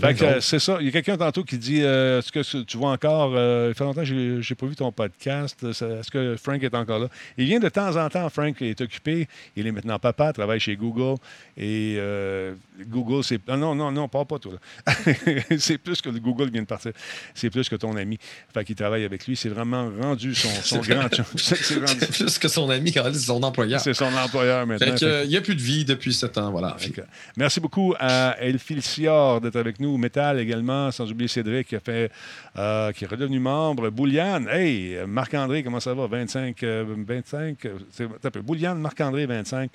Fait 0.00 0.14
que, 0.14 0.24
euh, 0.24 0.40
c'est 0.40 0.58
ça. 0.58 0.78
Il 0.80 0.86
y 0.86 0.88
a 0.88 0.92
quelqu'un 0.92 1.16
tantôt 1.16 1.44
qui 1.44 1.58
dit 1.58 1.82
euh, 1.82 2.18
Est-ce 2.20 2.32
que 2.32 2.62
tu 2.62 2.76
vois 2.76 2.90
encore 2.92 3.32
euh, 3.34 3.68
Il 3.70 3.74
fait 3.74 3.84
longtemps 3.84 4.00
que 4.00 4.06
j'ai- 4.06 4.42
j'ai 4.42 4.54
pas 4.54 4.66
vu 4.66 4.76
ton 4.76 4.92
podcast. 4.92 5.62
Est-ce 5.62 6.10
que 6.10 6.36
Frank 6.36 6.62
est 6.62 6.74
encore 6.74 6.98
là? 6.98 7.08
Il 7.36 7.46
vient 7.46 7.60
de 7.60 7.68
temps 7.68 7.96
en 7.96 8.08
temps. 8.08 8.28
Frank 8.30 8.60
est 8.62 8.80
occupé. 8.80 9.28
Il 9.56 9.66
est 9.66 9.72
maintenant 9.72 9.98
papa, 9.98 10.32
travaille 10.32 10.60
chez 10.60 10.76
Google. 10.76 11.16
Et 11.56 11.96
euh, 11.98 12.54
Google, 12.86 13.24
c'est. 13.24 13.40
ah, 13.48 13.56
Non, 13.56 13.74
non, 13.74 13.90
non, 13.92 14.08
parle 14.08 14.26
pas 14.26 14.38
toi. 14.38 14.52
là. 14.52 14.92
c'est 15.58 15.78
plus 15.78 16.00
que 16.00 16.08
le 16.08 16.20
Google 16.20 16.50
vient 16.50 16.62
de 16.62 16.66
partir. 16.66 16.92
C'est 17.34 17.50
plus 17.50 17.68
que 17.68 17.76
ton 17.76 17.96
ami. 17.96 18.18
Fait 18.54 18.64
qu'il 18.64 18.76
travaille 18.76 19.04
avec 19.04 19.26
lui. 19.26 19.36
C'est 19.36 19.48
vraiment 19.48 19.90
rendu 20.00 20.34
son, 20.34 20.48
grand. 20.80 21.08
C'est 21.36 21.56
c'est 21.56 21.74
rendu- 21.78 22.06
Plus 22.06 22.38
que 22.38 22.48
son 22.48 22.68
ami, 22.70 22.92
quand 22.92 23.04
c'est 23.12 23.18
son 23.20 23.42
employeur. 23.42 23.80
c'est 23.80 23.94
son 23.94 24.12
employeur 24.16 24.66
maintenant. 24.66 24.86
Fait 24.96 25.00
que, 25.00 25.24
il 25.24 25.28
n'y 25.30 25.36
a 25.36 25.40
plus 25.40 25.54
de 25.54 25.60
vie 25.62 25.84
depuis 25.84 26.12
sept 26.14 26.36
ans, 26.38 26.50
voilà. 26.50 26.76
Merci 27.36 27.60
beaucoup 27.60 27.94
à 27.98 28.36
Elphil 28.40 28.82
D'être 29.40 29.56
avec 29.56 29.80
nous. 29.80 29.96
Métal 29.96 30.38
également, 30.38 30.90
sans 30.90 31.10
oublier 31.10 31.28
Cédric 31.28 31.68
qui 31.68 31.76
a 31.76 31.80
fait, 31.80 32.10
euh, 32.56 32.92
qui 32.92 33.04
est 33.04 33.06
redevenu 33.06 33.40
membre. 33.40 33.90
Bouliane, 33.90 34.48
hey, 34.48 34.98
Marc-André, 35.06 35.62
comment 35.62 35.80
ça 35.80 35.94
va? 35.94 36.06
25, 36.06 36.62
euh, 36.62 36.84
25, 37.06 37.66
euh, 37.66 37.78
c'est. 37.90 38.38
Bouliane, 38.38 38.78
Marc-André, 38.78 39.26
25, 39.26 39.70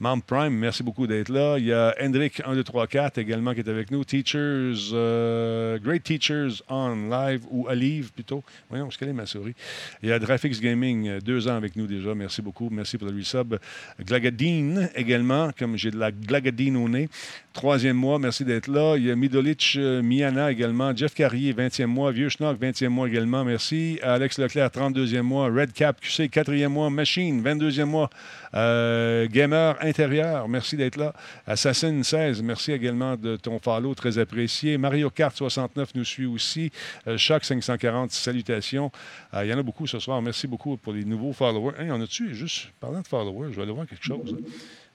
membre 0.00 0.24
Prime, 0.24 0.54
merci 0.54 0.82
beaucoup 0.82 1.06
d'être 1.06 1.28
là. 1.28 1.56
Il 1.58 1.66
y 1.66 1.72
a 1.72 1.94
Hendrik 2.00 2.42
1, 2.44 2.54
2, 2.54 2.64
3, 2.64 2.86
4 2.86 3.18
également 3.18 3.54
qui 3.54 3.60
est 3.60 3.68
avec 3.68 3.90
nous. 3.90 4.04
Teachers, 4.04 4.90
euh, 4.92 5.78
Great 5.78 6.02
Teachers 6.02 6.62
on 6.68 7.08
Live 7.08 7.42
ou 7.50 7.66
Olive 7.68 8.12
plutôt. 8.12 8.42
Voyons, 8.68 8.90
je 8.90 8.98
connais 8.98 9.12
ma 9.12 9.26
souris. 9.26 9.54
Il 10.02 10.08
y 10.08 10.12
a 10.12 10.18
Graphics 10.18 10.60
Gaming, 10.60 11.08
euh, 11.08 11.20
deux 11.20 11.48
ans 11.48 11.56
avec 11.56 11.76
nous 11.76 11.86
déjà. 11.86 12.14
Merci 12.14 12.42
beaucoup. 12.42 12.68
Merci 12.70 12.98
pour 12.98 13.08
le 13.08 13.16
resub. 13.16 13.56
Glagadine 14.00 14.90
également, 14.94 15.50
comme 15.56 15.76
j'ai 15.76 15.90
de 15.90 15.98
la 15.98 16.10
glagadine 16.10 16.76
au 16.76 16.88
nez. 16.88 17.08
Troisième 17.52 17.96
mois, 17.96 18.18
merci 18.18 18.44
d'être 18.44 18.68
là. 18.68 18.96
Il 19.04 19.28
Golich 19.28 19.76
euh, 19.76 20.02
Miana 20.02 20.50
également. 20.52 20.94
Jeff 20.94 21.14
Carrier, 21.14 21.52
20e 21.52 21.86
mois. 21.86 22.12
Vieux 22.12 22.28
Schnock, 22.28 22.60
20e 22.60 22.88
mois 22.88 23.08
également. 23.08 23.44
Merci. 23.44 23.98
Alex 24.02 24.38
Leclerc, 24.38 24.68
32e 24.68 25.22
mois. 25.22 25.46
Red 25.48 25.72
Cap 25.72 26.00
QC, 26.00 26.28
4e 26.28 26.68
mois. 26.68 26.90
Machine, 26.90 27.42
22e 27.42 27.84
mois. 27.84 28.10
Euh, 28.54 29.26
Gamer 29.30 29.76
intérieur, 29.80 30.48
merci 30.48 30.76
d'être 30.76 30.96
là. 30.96 31.14
Assassin 31.46 32.02
16, 32.02 32.42
merci 32.42 32.72
également 32.72 33.16
de 33.16 33.36
ton 33.36 33.58
follow, 33.58 33.94
très 33.94 34.18
apprécié. 34.18 34.76
Mario 34.76 35.10
Kart 35.10 35.34
69 35.34 35.94
nous 35.94 36.04
suit 36.04 36.26
aussi. 36.26 36.70
Euh, 37.06 37.16
Choc 37.16 37.44
540, 37.44 38.10
salutations. 38.10 38.90
Euh, 39.34 39.44
il 39.44 39.50
y 39.50 39.54
en 39.54 39.58
a 39.58 39.62
beaucoup 39.62 39.86
ce 39.86 39.98
soir. 39.98 40.20
Merci 40.20 40.46
beaucoup 40.46 40.76
pour 40.76 40.92
les 40.92 41.04
nouveaux 41.04 41.32
followers. 41.32 41.74
Hey, 41.78 41.90
on 41.90 42.00
a-tu, 42.00 42.34
juste 42.34 42.68
parlant 42.78 43.00
de 43.00 43.06
followers, 43.06 43.48
je 43.52 43.56
vais 43.56 43.62
aller 43.62 43.72
voir 43.72 43.86
quelque 43.86 44.04
chose. 44.04 44.32
là. 44.32 44.38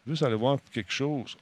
Juste 0.05 0.23
aller 0.23 0.35
voir 0.35 0.59
quelque 0.71 0.91
chose. 0.91 1.35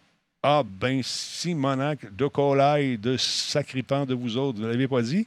Ah, 0.47 0.61
ben, 0.63 1.01
Simonac 1.01 2.15
de 2.15 2.27
Colaille, 2.27 2.99
de 2.99 3.17
Sacripant 3.17 4.05
de 4.05 4.13
vous 4.13 4.37
autres, 4.37 4.59
vous 4.59 4.65
ne 4.65 4.71
l'avez 4.71 4.87
pas 4.87 5.01
dit? 5.01 5.25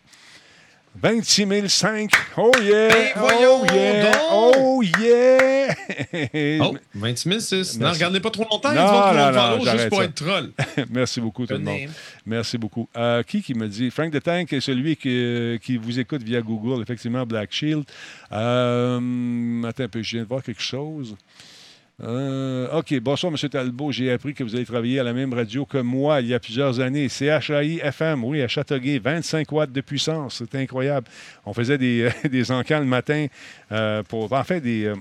26 0.95 1.69
500. 1.69 2.07
Oh 2.37 2.53
yeah! 2.63 2.89
Ben, 2.89 3.13
voyons 3.17 3.63
oh 3.63 3.67
yeah! 3.75 4.13
donc! 4.13 4.23
Oh 4.31 4.83
yeah! 5.01 6.63
Oh, 6.63 6.77
26 6.95 7.41
006. 7.41 7.79
Non, 7.79 7.87
Merci. 7.87 7.99
regardez 7.99 8.21
pas 8.21 8.31
trop 8.31 8.47
longtemps. 8.49 8.73
Non, 8.73 8.75
ils 8.75 8.87
vont 8.87 8.93
non, 8.93 9.33
non, 9.33 9.41
follow 9.41 9.65
j'arrête 9.65 9.81
juste 9.81 9.89
pour 9.89 9.99
ça. 9.99 10.05
être 10.05 10.15
troll. 10.15 10.53
Merci 10.91 11.21
beaucoup, 11.21 11.47
tout 11.47 11.55
le 11.55 11.59
monde. 11.59 11.91
Merci 12.25 12.57
beaucoup. 12.57 12.89
Euh, 12.97 13.25
qui 13.25 13.43
qui 13.43 13.55
me 13.55 13.67
dit? 13.67 13.91
Frank 13.91 14.13
the 14.13 14.23
Tank 14.23 14.53
est 14.53 14.61
celui 14.61 14.95
qui, 14.95 15.59
qui 15.65 15.79
vous 15.79 15.99
écoute 15.99 16.23
via 16.23 16.41
Google, 16.43 16.81
effectivement, 16.81 17.27
Black 17.27 17.51
Shield. 17.51 17.83
Euh, 18.31 19.65
attends 19.65 19.83
un 19.83 19.89
peu, 19.89 20.01
je 20.01 20.13
viens 20.13 20.23
de 20.23 20.29
voir 20.29 20.45
quelque 20.45 20.63
chose. 20.63 21.17
Euh, 22.01 22.79
OK, 22.79 22.95
bonsoir, 23.01 23.33
M. 23.33 23.49
Talbot. 23.49 23.91
J'ai 23.91 24.13
appris 24.13 24.33
que 24.33 24.45
vous 24.45 24.55
avez 24.55 24.65
travaillé 24.65 25.01
à 25.01 25.03
la 25.03 25.13
même 25.13 25.33
radio 25.33 25.67
que 25.67 25.79
moi 25.79 26.21
il 26.21 26.29
y 26.29 26.35
a 26.35 26.39
plusieurs 26.39 26.79
années. 26.79 27.09
CHAI 27.09 27.81
FM, 27.83 28.25
oui, 28.25 28.41
à 28.41 28.47
Châteauguay, 28.47 29.01
25 29.01 29.51
watts 29.51 29.73
de 29.73 29.81
puissance. 29.81 30.37
C'est 30.39 30.55
incroyable. 30.57 31.09
On 31.45 31.53
faisait 31.53 31.79
des, 31.79 32.53
encans 32.53 32.79
le 32.79 32.85
matin 32.85 33.27
euh, 33.73 34.03
pour, 34.05 34.33
en 34.33 34.45
fait, 34.45 34.61
des. 34.61 34.93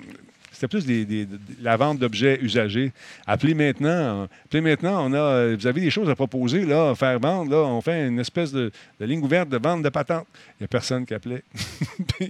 C'était 0.57 0.67
plus 0.67 0.85
des, 0.87 1.05
des- 1.05 1.25
de 1.27 1.37
la 1.61 1.77
vente 1.77 1.99
d'objets 1.99 2.39
usagés. 2.41 2.91
Appelez 3.27 3.53
maintenant. 3.53 4.27
Appelez 4.45 4.61
maintenant. 4.61 5.05
On 5.07 5.13
a, 5.13 5.17
euh, 5.17 5.55
vous 5.59 5.67
avez 5.67 5.81
des 5.81 5.91
choses 5.91 6.09
à 6.09 6.15
proposer, 6.15 6.65
là, 6.65 6.89
à 6.89 6.95
faire 6.95 7.19
vendre. 7.19 7.51
Là, 7.51 7.57
on 7.57 7.79
fait 7.79 8.07
une 8.07 8.17
espèce 8.19 8.51
de, 8.51 8.71
de 8.99 9.05
ligne 9.05 9.21
ouverte 9.23 9.49
de 9.49 9.57
vente 9.59 9.83
de 9.83 9.89
patentes. 9.89 10.25
Il 10.59 10.63
n'y 10.63 10.65
a 10.65 10.67
personne 10.67 11.05
qui 11.05 11.13
appelait. 11.13 11.43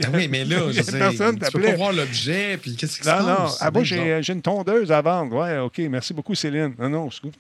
Ah 0.04 0.08
oui, 0.14 0.28
mais 0.30 0.44
là, 0.44 0.58
je 0.72 0.82
sais, 0.82 1.00
personne 1.00 1.40
tu 1.40 1.52
peux 1.54 1.62
pas 1.62 1.76
voir 1.76 1.94
l'objet, 1.94 2.58
puis 2.58 2.76
qu'est-ce 2.76 2.98
qui 2.98 3.06
se 3.06 3.10
Non, 3.10 3.20
non. 3.26 3.36
passe? 3.38 3.58
Ah, 3.62 3.72
moi, 3.72 3.84
j'ai 3.86 4.22
j'ai 4.22 4.34
une 4.34 4.42
tondeuse 4.42 4.92
à 4.92 5.02
vendre. 5.02 5.38
Ouais, 5.38 5.58
OK. 5.60 5.78
Merci 5.90 6.14
beaucoup, 6.14 6.36
Céline. 6.36 6.74
Non, 6.78 6.90
non, 6.90 7.10
c'est 7.10 7.22
cool. 7.22 7.32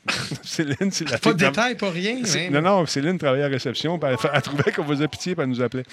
Céline, 0.43 0.91
c'est 0.91 1.09
la 1.09 1.17
Pas 1.17 1.33
de 1.33 1.37
détails, 1.39 1.75
pas 1.75 1.89
rien. 1.91 2.21
Même. 2.33 2.53
Non, 2.53 2.61
non, 2.61 2.85
Céline 2.85 3.17
travaillait 3.17 3.43
à 3.43 3.49
réception. 3.49 3.99
Elle, 4.01 4.15
elle 4.33 4.41
trouvait 4.41 4.71
qu'on 4.71 4.85
faisait 4.85 5.07
pitié, 5.09 5.35
puis 5.35 5.43
elle 5.43 5.49
nous 5.49 5.61
appelait. 5.61 5.83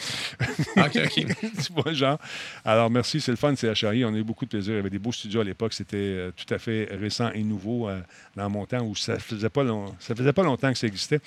OK, 0.76 0.98
OK. 1.04 1.14
tu 1.40 1.72
vois, 1.74 1.92
genre. 1.92 2.18
Alors, 2.64 2.90
merci, 2.90 3.20
c'est 3.20 3.32
le 3.32 3.36
fun, 3.36 3.54
c'est 3.56 3.68
HRI. 3.72 4.04
On 4.04 4.14
a 4.14 4.18
eu 4.18 4.22
beaucoup 4.22 4.44
de 4.44 4.50
plaisir. 4.50 4.84
Avait 4.85 4.90
des 4.90 4.98
beaux 4.98 5.12
studios 5.12 5.40
à 5.40 5.44
l'époque. 5.44 5.73
C'était 5.73 5.97
euh, 5.97 6.31
tout 6.36 6.52
à 6.52 6.59
fait 6.59 6.89
récent 6.90 7.31
et 7.32 7.43
nouveau 7.43 7.89
euh, 7.89 8.01
dans 8.36 8.51
mon 8.51 8.66
temps 8.66 8.85
où 8.85 8.94
ça 8.94 9.19
faisait 9.19 9.48
pas 9.48 9.65
faisait 9.98 10.32
pas 10.35 10.43
longtemps 10.43 10.70
que 10.70 10.78
ça 10.78 10.86
existait. 10.86 11.20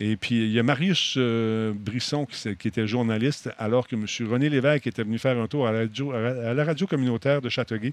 Et 0.00 0.16
puis, 0.16 0.44
il 0.44 0.50
y 0.50 0.58
a 0.58 0.64
Marius 0.64 1.14
euh, 1.16 1.72
Brisson 1.72 2.26
qui, 2.26 2.68
était 2.68 2.88
journaliste, 2.88 3.50
alors 3.58 3.86
que 3.86 3.94
M. 3.94 4.06
René 4.28 4.48
Lévesque 4.48 4.88
était 4.88 5.04
venu 5.04 5.18
faire 5.18 5.38
un 5.38 5.46
tour 5.46 5.68
à 5.68 5.72
la 5.72 6.64
radio, 6.64 6.86
communautaire 6.88 7.40
de 7.40 7.48
Châteauguay. 7.48 7.92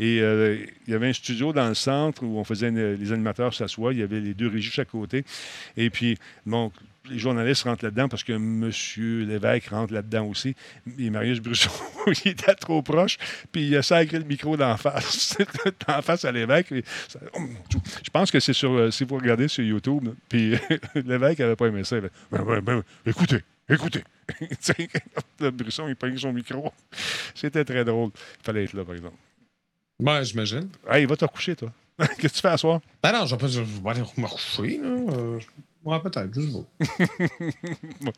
Et 0.00 0.16
il 0.16 0.68
y 0.88 0.94
avait 0.94 1.08
un 1.08 1.12
studio 1.12 1.52
dans 1.52 1.68
le 1.68 1.74
centre 1.74 2.24
où 2.24 2.38
on 2.38 2.44
faisait 2.44 2.70
les 2.70 3.12
animateurs 3.12 3.54
s'assoient. 3.54 3.92
Il 3.92 4.00
y 4.00 4.02
avait 4.02 4.20
les 4.20 4.34
deux 4.34 4.48
régies 4.48 4.70
chaque 4.70 4.90
côté. 4.90 5.24
Et 5.76 5.90
puis, 5.90 6.18
bon, 6.44 6.72
les 7.08 7.18
journalistes 7.18 7.62
rentrent 7.62 7.84
là-dedans 7.84 8.08
parce 8.08 8.22
que 8.24 8.32
M. 8.32 8.70
Lévesque 9.26 9.68
rentre 9.68 9.92
là-dedans 9.92 10.26
aussi. 10.26 10.54
Et 10.98 11.10
Marius 11.10 11.40
Brusson, 11.40 11.70
il 12.24 12.32
était 12.32 12.54
trop 12.54 12.82
proche, 12.82 13.16
puis 13.50 13.66
il 13.68 13.76
a 13.76 13.82
sacré 13.82 14.18
le 14.18 14.24
micro 14.24 14.56
d'en 14.56 14.76
face, 14.76 15.36
d'en 15.88 16.02
face 16.02 16.24
à 16.24 16.32
l'évêque. 16.32 16.70
Et 16.72 16.84
ça- 17.08 17.20
oh. 17.34 17.40
Je 18.04 18.10
pense 18.10 18.30
que 18.30 18.38
c'est 18.40 18.52
sur, 18.52 18.72
euh, 18.72 18.90
si 18.90 19.04
vous 19.04 19.16
regardez 19.16 19.48
sur 19.48 19.64
YouTube, 19.64 20.08
puis 20.28 20.54
l'évêque 20.94 21.38
n'avait 21.38 21.56
pas 21.56 21.66
aimé 21.66 21.84
ça. 21.84 21.96
Avait, 21.96 22.10
Ben, 22.30 22.42
ben, 22.44 22.60
ben, 22.60 22.82
écoutez, 23.06 23.40
écoutez. 23.68 24.04
Le 25.40 25.50
Brusson, 25.50 25.88
il 25.88 25.96
prend 25.96 26.16
son 26.16 26.32
micro. 26.32 26.72
C'était 27.34 27.64
très 27.64 27.84
drôle. 27.84 28.10
Il 28.40 28.44
fallait 28.44 28.64
être 28.64 28.74
là, 28.74 28.84
par 28.84 28.94
exemple. 28.94 29.16
Ouais, 29.98 30.24
j'imagine. 30.24 30.68
Hey, 30.88 31.04
va 31.06 31.16
te 31.16 31.24
coucher, 31.26 31.56
toi. 31.56 31.72
Qu'est-ce 31.98 32.16
que 32.16 32.26
tu 32.28 32.40
fais 32.40 32.48
à 32.48 32.56
soir? 32.56 32.80
Ben 33.02 33.12
non, 33.12 33.26
je 33.26 33.34
vais 33.34 33.40
pas 33.40 33.48
je 33.48 33.60
vais 33.60 33.90
aller 33.90 34.00
me 34.16 34.26
coucher, 34.26 34.78
là. 34.78 34.88
Euh, 34.88 35.38
Ouais, 35.82 35.98
peut-être, 36.00 36.28
je 36.34 36.40
sais 36.42 36.52
pas. 36.52 36.84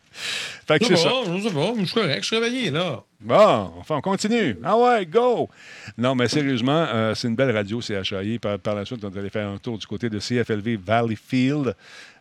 Fait 0.66 0.78
que 0.80 0.84
Je 0.84 0.94
c'est 0.94 1.02
ça. 1.02 1.10
je 1.26 1.42
sais 1.42 1.54
pas, 1.54 1.72
je 1.78 1.84
suis 1.84 1.94
correct, 1.94 2.22
je 2.22 2.26
suis 2.26 2.36
réveillé, 2.36 2.70
là. 2.70 3.04
Bon, 3.20 3.72
enfin, 3.78 3.96
on 3.98 4.00
continue. 4.00 4.56
Ah 4.64 4.76
ouais, 4.76 5.06
go! 5.06 5.48
Non, 5.96 6.16
mais 6.16 6.26
sérieusement, 6.26 6.86
euh, 6.88 7.14
c'est 7.14 7.28
une 7.28 7.36
belle 7.36 7.54
radio, 7.54 7.80
CHAI. 7.80 8.40
Par, 8.40 8.58
par 8.58 8.74
la 8.74 8.84
suite, 8.84 9.04
on 9.04 9.16
allé 9.16 9.30
faire 9.30 9.48
un 9.48 9.58
tour 9.58 9.78
du 9.78 9.86
côté 9.86 10.10
de 10.10 10.18
CFLV 10.18 10.76
Valleyfield 10.76 11.76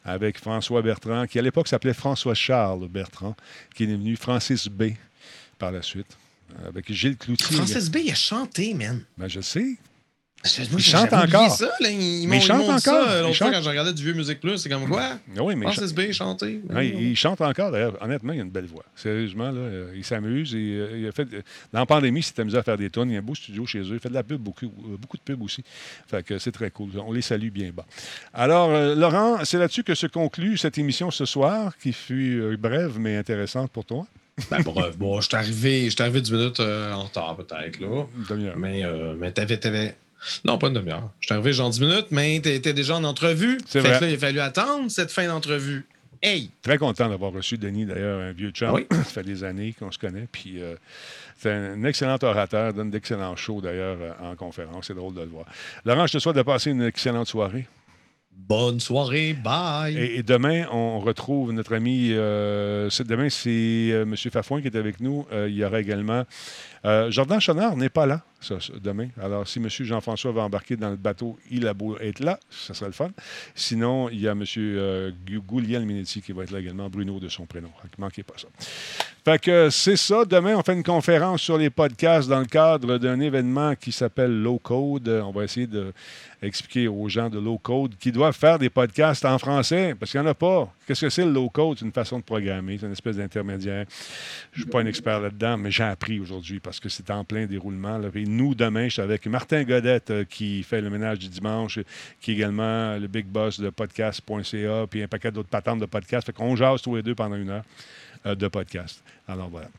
avec 0.05 0.37
François 0.39 0.81
Bertrand, 0.83 1.25
qui 1.25 1.39
à 1.39 1.41
l'époque 1.41 1.67
s'appelait 1.67 1.93
François 1.93 2.35
Charles 2.35 2.87
Bertrand, 2.87 3.35
qui 3.73 3.83
est 3.85 3.87
devenu 3.87 4.15
Francis 4.15 4.67
B 4.67 4.91
par 5.57 5.71
la 5.71 5.81
suite, 5.81 6.17
avec 6.67 6.91
Gilles 6.91 7.17
Cloutier. 7.17 7.55
Francis 7.55 7.89
B, 7.89 7.97
il 8.05 8.11
a 8.11 8.15
chanté, 8.15 8.73
man. 8.75 9.03
Ben, 9.17 9.27
je 9.27 9.41
sais. 9.41 9.75
Moi, 10.43 10.67
Il 10.77 10.83
chante 10.83 11.13
encore. 11.13 11.51
Ça, 11.51 11.69
là. 11.79 11.89
Ils 11.89 12.27
Mais 12.27 12.37
m'ont 12.37 12.41
il 12.41 12.45
chante 12.45 12.69
encore. 12.69 13.07
Il 13.07 13.21
L'autre 13.21 13.23
fois, 13.25 13.33
chante. 13.33 13.53
quand 13.53 13.61
je 13.61 13.69
regardais 13.69 13.93
du 13.93 14.03
vieux 14.03 14.13
Musique 14.13 14.39
Plus, 14.39 14.57
c'est 14.57 14.69
comme 14.69 14.87
quoi? 14.87 15.01
Ah 15.37 15.43
oui, 15.43 15.55
mais 15.55 15.67
il 15.67 15.73
Francis 15.73 15.93
B, 15.93 16.11
chanté. 16.11 16.61
Ouais, 16.69 16.87
il, 16.89 17.09
il 17.11 17.15
chante 17.15 17.41
encore, 17.41 17.71
d'ailleurs. 17.71 17.97
Honnêtement, 18.01 18.33
il 18.33 18.39
a 18.39 18.43
une 18.43 18.49
belle 18.49 18.65
voix. 18.65 18.83
Sérieusement, 18.95 19.51
là, 19.51 19.59
euh, 19.59 19.93
il 19.95 20.03
s'amuse. 20.03 20.53
Euh, 20.55 20.97
il 20.99 21.07
a 21.07 21.11
fait, 21.11 21.27
euh, 21.33 21.41
dans 21.71 21.79
la 21.79 21.85
pandémie, 21.85 22.21
il 22.21 22.23
s'est 22.23 22.39
amusé 22.41 22.57
à 22.57 22.63
faire 22.63 22.77
des 22.77 22.89
tonnes. 22.89 23.09
Il 23.09 23.13
y 23.13 23.15
a 23.17 23.19
un 23.19 23.23
beau 23.23 23.35
studio 23.35 23.65
chez 23.67 23.79
eux. 23.81 23.93
Il 23.93 23.99
fait 23.99 24.09
de 24.09 24.15
la 24.15 24.23
pub, 24.23 24.41
beaucoup, 24.41 24.65
euh, 24.65 24.97
beaucoup 24.97 25.17
de 25.17 25.21
pub 25.23 25.41
aussi. 25.43 25.63
Fait 26.07 26.23
que 26.23 26.39
c'est 26.39 26.51
très 26.51 26.71
cool. 26.71 26.89
On 27.05 27.11
les 27.11 27.21
salue 27.21 27.49
bien 27.49 27.69
bas. 27.71 27.85
Alors, 28.33 28.71
euh, 28.71 28.95
Laurent, 28.95 29.37
c'est 29.43 29.57
là-dessus 29.59 29.83
que 29.83 29.93
se 29.95 30.07
conclut 30.07 30.57
cette 30.57 30.77
émission 30.77 31.11
ce 31.11 31.25
soir, 31.25 31.73
qui 31.77 31.93
fut 31.93 32.39
euh, 32.41 32.57
brève 32.57 32.97
mais 32.99 33.15
intéressante 33.17 33.69
pour 33.71 33.85
toi. 33.85 34.07
Ben, 34.49 34.61
bref, 34.63 34.97
bon, 34.97 35.21
je 35.21 35.27
suis 35.27 35.35
arrivé, 35.37 35.89
arrivé 35.99 36.21
10 36.21 36.31
minutes 36.31 36.59
euh, 36.61 36.93
en 36.93 37.03
retard, 37.03 37.35
peut-être, 37.35 37.79
là. 37.79 38.05
Mais, 38.55 38.83
euh, 38.83 39.13
mais 39.19 39.31
t'avais, 39.31 39.57
t'avais. 39.57 39.95
Non, 40.45 40.57
pas 40.57 40.67
une 40.67 40.73
demi-heure. 40.75 41.09
Je 41.19 41.27
suis 41.27 41.33
arrivé 41.33 41.53
genre 41.53 41.69
10 41.69 41.81
minutes, 41.81 42.07
mais 42.11 42.39
t'étais 42.41 42.73
déjà 42.73 42.95
en 42.97 43.03
entrevue. 43.03 43.57
C'est 43.67 43.79
vrai. 43.79 43.97
que 43.99 44.03
là, 44.05 44.09
il 44.11 44.15
a 44.15 44.19
fallu 44.19 44.39
attendre 44.39 44.89
cette 44.91 45.11
fin 45.11 45.27
d'entrevue. 45.27 45.85
Hey! 46.23 46.51
Très 46.61 46.77
content 46.77 47.09
d'avoir 47.09 47.31
reçu 47.31 47.57
Denis, 47.57 47.85
d'ailleurs, 47.85 48.19
un 48.21 48.31
vieux 48.31 48.51
chum. 48.51 48.71
Oui. 48.73 48.85
Ça 48.91 49.03
fait 49.03 49.23
des 49.23 49.43
années 49.43 49.73
qu'on 49.79 49.91
se 49.91 49.97
connaît. 49.97 50.27
Puis, 50.31 50.61
euh, 50.61 50.75
c'est 51.39 51.51
un 51.51 51.83
excellent 51.83 52.17
orateur, 52.21 52.71
donne 52.73 52.91
d'excellents 52.91 53.35
shows, 53.35 53.61
d'ailleurs, 53.61 53.97
euh, 53.99 54.31
en 54.31 54.35
conférence. 54.35 54.85
C'est 54.87 54.93
drôle 54.93 55.15
de 55.15 55.21
le 55.21 55.27
voir. 55.29 55.45
Laurent, 55.83 56.05
je 56.05 56.13
te 56.13 56.19
souhaite 56.19 56.35
de 56.35 56.43
passer 56.43 56.69
une 56.69 56.83
excellente 56.83 57.27
soirée. 57.27 57.67
Bonne 58.33 58.79
soirée, 58.79 59.33
bye! 59.33 59.95
Et, 59.97 60.19
et 60.19 60.23
demain, 60.23 60.65
on 60.71 60.99
retrouve 60.99 61.51
notre 61.53 61.75
ami. 61.75 62.11
euh, 62.13 62.89
c'est- 62.89 63.03
demain, 63.07 63.29
c'est 63.29 63.49
euh, 63.91 64.03
M. 64.03 64.15
Fafouin 64.15 64.61
qui 64.61 64.67
est 64.67 64.75
avec 64.75 64.99
nous. 64.99 65.25
Euh, 65.31 65.47
il 65.49 65.55
y 65.55 65.63
aura 65.65 65.79
également. 65.79 66.23
Euh, 66.85 67.11
Jordan 67.11 67.39
Chenard 67.39 67.75
n'est 67.75 67.89
pas 67.89 68.05
là 68.05 68.21
demain. 68.81 69.09
Alors, 69.21 69.47
si 69.47 69.59
M. 69.59 69.67
Jean-François 69.69 70.31
va 70.31 70.41
embarquer 70.41 70.75
dans 70.75 70.89
le 70.89 70.95
bateau, 70.95 71.37
il 71.49 71.67
a 71.67 71.73
beau 71.73 71.97
être 71.99 72.19
là, 72.19 72.39
ça 72.49 72.73
serait 72.73 72.87
le 72.87 72.93
fun. 72.93 73.11
Sinon, 73.55 74.09
il 74.09 74.19
y 74.19 74.27
a 74.27 74.31
M. 74.31 74.43
Euh, 74.57 75.11
Gouliel 75.47 75.85
Minetti 75.85 76.21
qui 76.21 76.31
va 76.31 76.43
être 76.43 76.51
là 76.51 76.59
également, 76.59 76.89
Bruno 76.89 77.19
de 77.19 77.29
son 77.29 77.45
prénom. 77.45 77.69
Que 77.83 78.01
manquez 78.01 78.23
pas 78.23 78.33
ça. 78.37 78.47
Fait 79.23 79.39
que 79.39 79.69
c'est 79.69 79.97
ça. 79.97 80.25
Demain, 80.25 80.55
on 80.57 80.63
fait 80.63 80.73
une 80.73 80.83
conférence 80.83 81.41
sur 81.41 81.57
les 81.57 81.69
podcasts 81.69 82.27
dans 82.27 82.39
le 82.39 82.45
cadre 82.45 82.97
d'un 82.97 83.19
événement 83.19 83.75
qui 83.75 83.91
s'appelle 83.91 84.41
Low 84.41 84.57
Code. 84.57 85.07
Euh, 85.07 85.21
On 85.21 85.31
va 85.31 85.43
essayer 85.43 85.67
de 85.67 85.93
expliquer 86.41 86.87
aux 86.87 87.07
gens 87.07 87.29
de 87.29 87.37
Low 87.37 87.59
Code 87.59 87.95
qui 87.99 88.11
doivent 88.11 88.35
faire 88.35 88.57
des 88.57 88.71
podcasts 88.71 89.25
en 89.25 89.37
français 89.37 89.95
parce 89.99 90.11
qu'il 90.11 90.19
n'y 90.19 90.27
en 90.27 90.31
a 90.31 90.33
pas. 90.33 90.73
Qu'est-ce 90.91 91.05
que 91.05 91.09
c'est 91.09 91.23
le 91.23 91.31
Low 91.31 91.49
Code? 91.49 91.79
C'est 91.79 91.85
une 91.85 91.93
façon 91.93 92.19
de 92.19 92.23
programmer. 92.23 92.77
C'est 92.77 92.85
une 92.85 92.91
espèce 92.91 93.15
d'intermédiaire. 93.15 93.85
Je 94.51 94.59
ne 94.59 94.63
suis 94.63 94.69
pas 94.69 94.81
un 94.81 94.85
expert 94.85 95.21
là-dedans, 95.21 95.57
mais 95.57 95.71
j'ai 95.71 95.83
appris 95.83 96.19
aujourd'hui 96.19 96.59
parce 96.59 96.81
que 96.81 96.89
c'est 96.89 97.09
en 97.11 97.23
plein 97.23 97.45
déroulement. 97.45 97.97
Et 98.13 98.25
nous, 98.25 98.55
demain, 98.55 98.89
je 98.89 98.93
suis 98.95 99.01
avec 99.01 99.25
Martin 99.25 99.63
Godette 99.63 100.11
euh, 100.11 100.25
qui 100.25 100.63
fait 100.63 100.81
le 100.81 100.89
ménage 100.89 101.19
du 101.19 101.29
dimanche, 101.29 101.79
qui 102.19 102.31
est 102.31 102.33
également 102.33 102.97
le 102.97 103.07
big 103.07 103.25
boss 103.25 103.57
de 103.61 103.69
podcast.ca, 103.69 104.85
puis 104.89 105.01
un 105.01 105.07
paquet 105.07 105.31
d'autres 105.31 105.47
patentes 105.47 105.79
de 105.79 105.85
podcasts. 105.85 106.25
Fait 106.25 106.33
qu'on 106.33 106.57
jase 106.57 106.81
tous 106.81 106.97
les 106.97 107.03
deux 107.03 107.15
pendant 107.15 107.37
une 107.37 107.51
heure 107.51 107.63
euh, 108.25 108.35
de 108.35 108.49
podcast. 108.49 109.01
Alors 109.29 109.47
voilà. 109.47 109.69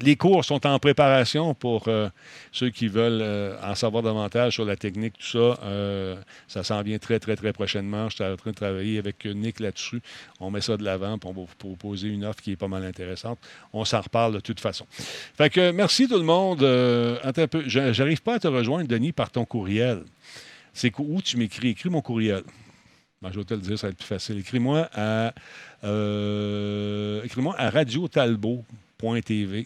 Les 0.00 0.16
cours 0.16 0.44
sont 0.44 0.64
en 0.66 0.78
préparation 0.78 1.54
pour 1.54 1.88
euh, 1.88 2.08
ceux 2.52 2.70
qui 2.70 2.88
veulent 2.88 3.20
euh, 3.20 3.56
en 3.62 3.74
savoir 3.74 4.02
davantage 4.02 4.54
sur 4.54 4.64
la 4.64 4.76
technique, 4.76 5.14
tout 5.18 5.26
ça. 5.26 5.58
Euh, 5.64 6.16
ça 6.46 6.62
s'en 6.62 6.82
vient 6.82 6.98
très, 6.98 7.18
très, 7.18 7.34
très 7.34 7.52
prochainement. 7.52 8.08
Je 8.08 8.16
suis 8.16 8.24
en 8.24 8.36
train 8.36 8.50
de 8.50 8.56
travailler 8.56 8.98
avec 8.98 9.24
Nick 9.24 9.58
là-dessus. 9.58 10.00
On 10.40 10.50
met 10.50 10.60
ça 10.60 10.76
de 10.76 10.84
l'avant, 10.84 11.18
puis 11.18 11.28
on 11.28 11.32
va 11.32 11.40
vous 11.40 11.56
proposer 11.58 12.08
une 12.08 12.24
offre 12.24 12.40
qui 12.40 12.52
est 12.52 12.56
pas 12.56 12.68
mal 12.68 12.84
intéressante. 12.84 13.38
On 13.72 13.84
s'en 13.84 14.00
reparle 14.00 14.34
de 14.34 14.40
toute 14.40 14.60
façon. 14.60 14.86
Fait 14.90 15.50
que 15.50 15.72
merci 15.72 16.06
tout 16.06 16.18
le 16.18 16.24
monde. 16.24 16.62
Attends 17.24 17.42
un 17.42 17.48
peu. 17.48 17.64
J'arrive 17.66 18.22
pas 18.22 18.34
à 18.34 18.38
te 18.38 18.48
rejoindre, 18.48 18.88
Denis, 18.88 19.12
par 19.12 19.30
ton 19.30 19.44
courriel. 19.44 20.04
C'est 20.72 20.92
où 20.96 21.20
tu 21.22 21.36
m'écris? 21.38 21.70
Écris 21.70 21.90
mon 21.90 22.02
courriel. 22.02 22.44
Ben, 23.20 23.30
je 23.32 23.38
vais 23.40 23.44
te 23.44 23.54
le 23.54 23.60
dire, 23.60 23.76
ça 23.76 23.88
va 23.88 23.90
être 23.90 23.98
plus 23.98 24.06
facile. 24.06 24.38
Écris-moi 24.38 24.88
à, 24.94 25.34
euh, 25.82 27.22
écris-moi 27.24 27.54
à 27.58 27.68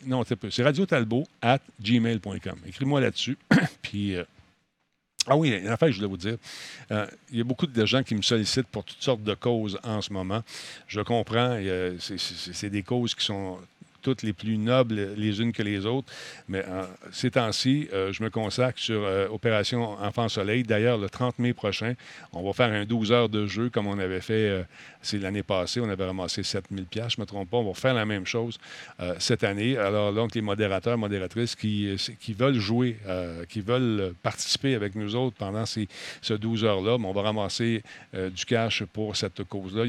Non, 0.06 0.24
c'est 0.24 0.62
radiotalbot 0.62 1.24
at 1.40 1.60
gmail.com. 1.80 2.58
Écris-moi 2.66 3.00
là-dessus. 3.00 3.38
Puis. 3.82 4.16
euh, 4.16 4.24
ah 5.28 5.36
oui, 5.36 5.50
une 5.50 5.68
affaire 5.68 5.90
je 5.92 5.96
voulais 5.96 6.08
vous 6.08 6.16
dire. 6.16 6.36
Euh, 6.90 7.06
il 7.30 7.38
y 7.38 7.40
a 7.40 7.44
beaucoup 7.44 7.66
de 7.68 7.86
gens 7.86 8.02
qui 8.02 8.16
me 8.16 8.22
sollicitent 8.22 8.66
pour 8.66 8.84
toutes 8.84 9.00
sortes 9.02 9.22
de 9.22 9.34
causes 9.34 9.78
en 9.84 10.00
ce 10.00 10.12
moment. 10.12 10.42
Je 10.88 11.00
comprends, 11.00 11.58
c'est 12.00 12.18
c'est 12.18 12.70
des 12.70 12.82
causes 12.82 13.14
qui 13.14 13.24
sont 13.24 13.58
toutes 14.02 14.22
les 14.22 14.32
plus 14.32 14.58
nobles 14.58 15.14
les 15.16 15.40
unes 15.40 15.52
que 15.52 15.62
les 15.62 15.86
autres. 15.86 16.12
Mais 16.48 16.64
euh, 16.68 16.84
ces 17.12 17.30
temps-ci, 17.30 17.88
euh, 17.92 18.12
je 18.12 18.22
me 18.22 18.30
consacre 18.30 18.78
sur 18.78 19.02
euh, 19.04 19.28
Opération 19.28 19.92
Enfant 20.02 20.28
Soleil. 20.28 20.62
D'ailleurs, 20.64 20.98
le 20.98 21.08
30 21.08 21.38
mai 21.38 21.52
prochain, 21.52 21.94
on 22.32 22.42
va 22.42 22.52
faire 22.52 22.72
un 22.72 22.84
12 22.84 23.12
heures 23.12 23.28
de 23.28 23.46
jeu 23.46 23.70
comme 23.70 23.86
on 23.86 23.98
avait 23.98 24.20
fait 24.20 24.64
l'année 25.12 25.42
passée. 25.42 25.80
On 25.80 25.88
avait 25.88 26.04
ramassé 26.04 26.42
7000 26.42 26.84
pièces, 26.86 27.12
je 27.12 27.20
ne 27.20 27.22
me 27.22 27.26
trompe 27.26 27.50
pas. 27.50 27.58
On 27.58 27.64
va 27.68 27.74
faire 27.74 27.94
la 27.94 28.04
même 28.04 28.26
chose 28.26 28.58
cette 29.18 29.44
année. 29.44 29.76
Alors 29.76 30.12
donc, 30.12 30.34
les 30.34 30.40
modérateurs, 30.40 30.98
modératrices 30.98 31.54
qui, 31.54 31.96
qui 32.20 32.32
veulent 32.32 32.58
jouer, 32.58 32.98
qui 33.48 33.60
veulent 33.60 34.14
participer 34.22 34.74
avec 34.74 34.94
nous 34.94 35.14
autres 35.14 35.36
pendant 35.36 35.66
ces, 35.66 35.88
ce 36.20 36.34
12 36.34 36.64
heures-là, 36.64 36.98
mais 36.98 37.06
on 37.06 37.12
va 37.12 37.22
ramasser 37.22 37.82
du 38.12 38.44
cash 38.44 38.84
pour 38.84 39.16
cette 39.16 39.44
cause-là. 39.44 39.84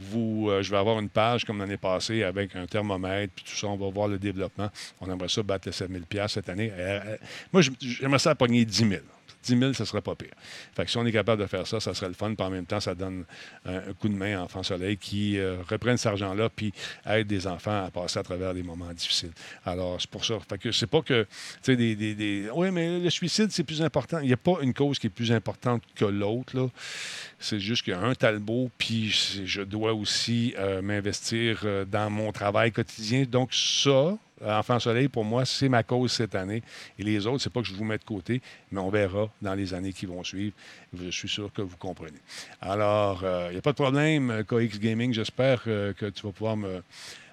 Je 0.00 0.70
vais 0.70 0.76
avoir 0.76 0.98
une 0.98 1.08
page 1.08 1.44
comme 1.44 1.58
l'année 1.58 1.76
passée 1.76 2.22
avec 2.22 2.56
un 2.56 2.66
thermomètre, 2.66 3.32
puis 3.34 3.44
tout 3.44 3.56
On 3.66 3.76
va 3.76 3.90
voir 3.90 4.08
le 4.08 4.18
développement. 4.18 4.70
On 5.00 5.10
aimerait 5.10 5.28
ça 5.28 5.42
battre 5.42 5.68
les 5.68 5.72
7000 5.72 6.02
pièces 6.02 6.32
cette 6.32 6.48
année. 6.48 6.70
Euh, 6.72 7.00
euh, 7.04 7.16
moi, 7.52 7.62
j'aimerais 7.80 8.18
ça 8.18 8.34
pogner 8.34 8.64
10 8.64 8.88
000. 8.88 9.02
10 9.54 9.58
000, 9.58 9.72
ce 9.72 9.84
serait 9.84 10.00
pas 10.02 10.14
pire. 10.14 10.32
Fait 10.74 10.84
que 10.84 10.90
si 10.90 10.96
on 10.98 11.06
est 11.06 11.12
capable 11.12 11.42
de 11.42 11.46
faire 11.46 11.66
ça, 11.66 11.80
ça 11.80 11.94
serait 11.94 12.08
le 12.08 12.14
fun. 12.14 12.34
Puis 12.34 12.46
en 12.46 12.50
même 12.50 12.66
temps, 12.66 12.80
ça 12.80 12.94
donne 12.94 13.24
un, 13.64 13.76
un 13.76 13.92
coup 13.94 14.08
de 14.08 14.14
main 14.14 14.38
à 14.38 14.42
Enfant 14.44 14.62
Soleil 14.62 14.96
qui 14.96 15.38
euh, 15.38 15.56
reprennent 15.68 15.96
cet 15.96 16.06
argent-là 16.12 16.48
puis 16.48 16.72
aide 17.06 17.26
des 17.26 17.46
enfants 17.46 17.84
à 17.86 17.90
passer 17.90 18.18
à 18.18 18.22
travers 18.22 18.54
des 18.54 18.62
moments 18.62 18.92
difficiles. 18.92 19.32
Alors, 19.64 20.00
c'est 20.00 20.10
pour 20.10 20.24
ça. 20.24 20.38
Fait 20.48 20.58
que 20.58 20.72
c'est 20.72 20.86
pas 20.86 21.02
que, 21.02 21.22
tu 21.22 21.28
sais, 21.62 21.76
des, 21.76 21.96
des, 21.96 22.14
des- 22.14 22.50
Oui, 22.54 22.70
mais 22.70 22.98
le 22.98 23.10
suicide, 23.10 23.48
c'est 23.50 23.64
plus 23.64 23.82
important. 23.82 24.18
Il 24.20 24.26
n'y 24.26 24.32
a 24.32 24.36
pas 24.38 24.56
une 24.62 24.74
cause 24.74 24.98
qui 24.98 25.06
est 25.08 25.10
plus 25.10 25.32
importante 25.32 25.82
que 25.94 26.04
l'autre. 26.04 26.70
C'est 27.38 27.60
juste 27.60 27.82
qu'il 27.84 27.92
y 27.92 27.96
a 27.96 28.00
un 28.00 28.14
Talbot, 28.14 28.70
puis 28.78 29.10
je 29.10 29.62
dois 29.62 29.92
aussi 29.94 30.54
euh, 30.58 30.82
m'investir 30.82 31.60
euh, 31.64 31.84
dans 31.84 32.10
mon 32.10 32.32
travail 32.32 32.72
quotidien. 32.72 33.24
Donc, 33.24 33.50
ça, 33.54 34.16
Enfant 34.44 34.78
Soleil, 34.78 35.08
pour 35.08 35.24
moi, 35.24 35.44
c'est 35.44 35.68
ma 35.68 35.82
cause 35.82 36.12
cette 36.12 36.34
année. 36.34 36.62
Et 36.98 37.02
les 37.02 37.26
autres, 37.26 37.42
c'est 37.42 37.52
pas 37.52 37.60
que 37.60 37.66
je 37.66 37.74
vous 37.74 37.84
mets 37.84 37.98
de 37.98 38.04
côté, 38.04 38.40
mais 38.70 38.80
on 38.80 38.90
verra 38.90 39.28
dans 39.42 39.54
les 39.54 39.74
années 39.74 39.92
qui 39.92 40.06
vont 40.06 40.22
suivre. 40.24 40.54
Je 40.96 41.10
suis 41.10 41.28
sûr 41.28 41.52
que 41.52 41.62
vous 41.62 41.76
comprenez. 41.76 42.18
Alors, 42.60 43.24
il 43.48 43.52
n'y 43.52 43.58
a 43.58 43.62
pas 43.62 43.72
de 43.72 43.76
problème, 43.76 44.30
euh, 44.30 44.42
KX 44.42 44.78
Gaming. 44.78 45.12
J'espère 45.12 45.62
euh, 45.66 45.92
que 45.92 46.06
tu 46.06 46.22
vas 46.22 46.32
pouvoir 46.32 46.56
me, 46.56 46.82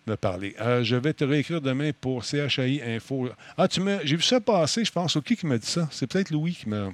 me 0.08 0.16
parler. 0.16 0.56
Euh, 0.60 0.84
je 0.84 0.96
vais 0.96 1.14
te 1.14 1.24
réécrire 1.24 1.62
demain 1.62 1.92
pour 2.00 2.24
CHAI 2.24 2.82
Info. 2.96 3.30
Ah, 3.58 3.68
tu 3.68 3.82
me, 3.82 4.00
j'ai 4.04 4.16
vu 4.16 4.22
ça 4.22 4.40
passer, 4.40 4.86
je 4.86 4.92
pense. 4.92 5.16
Au 5.16 5.22
qui 5.22 5.36
qui 5.36 5.48
dit 5.48 5.60
ça? 5.66 5.88
C'est 5.92 6.08
peut-être 6.08 6.32
Louis 6.32 6.54
qui 6.54 6.70
m'a, 6.70 6.92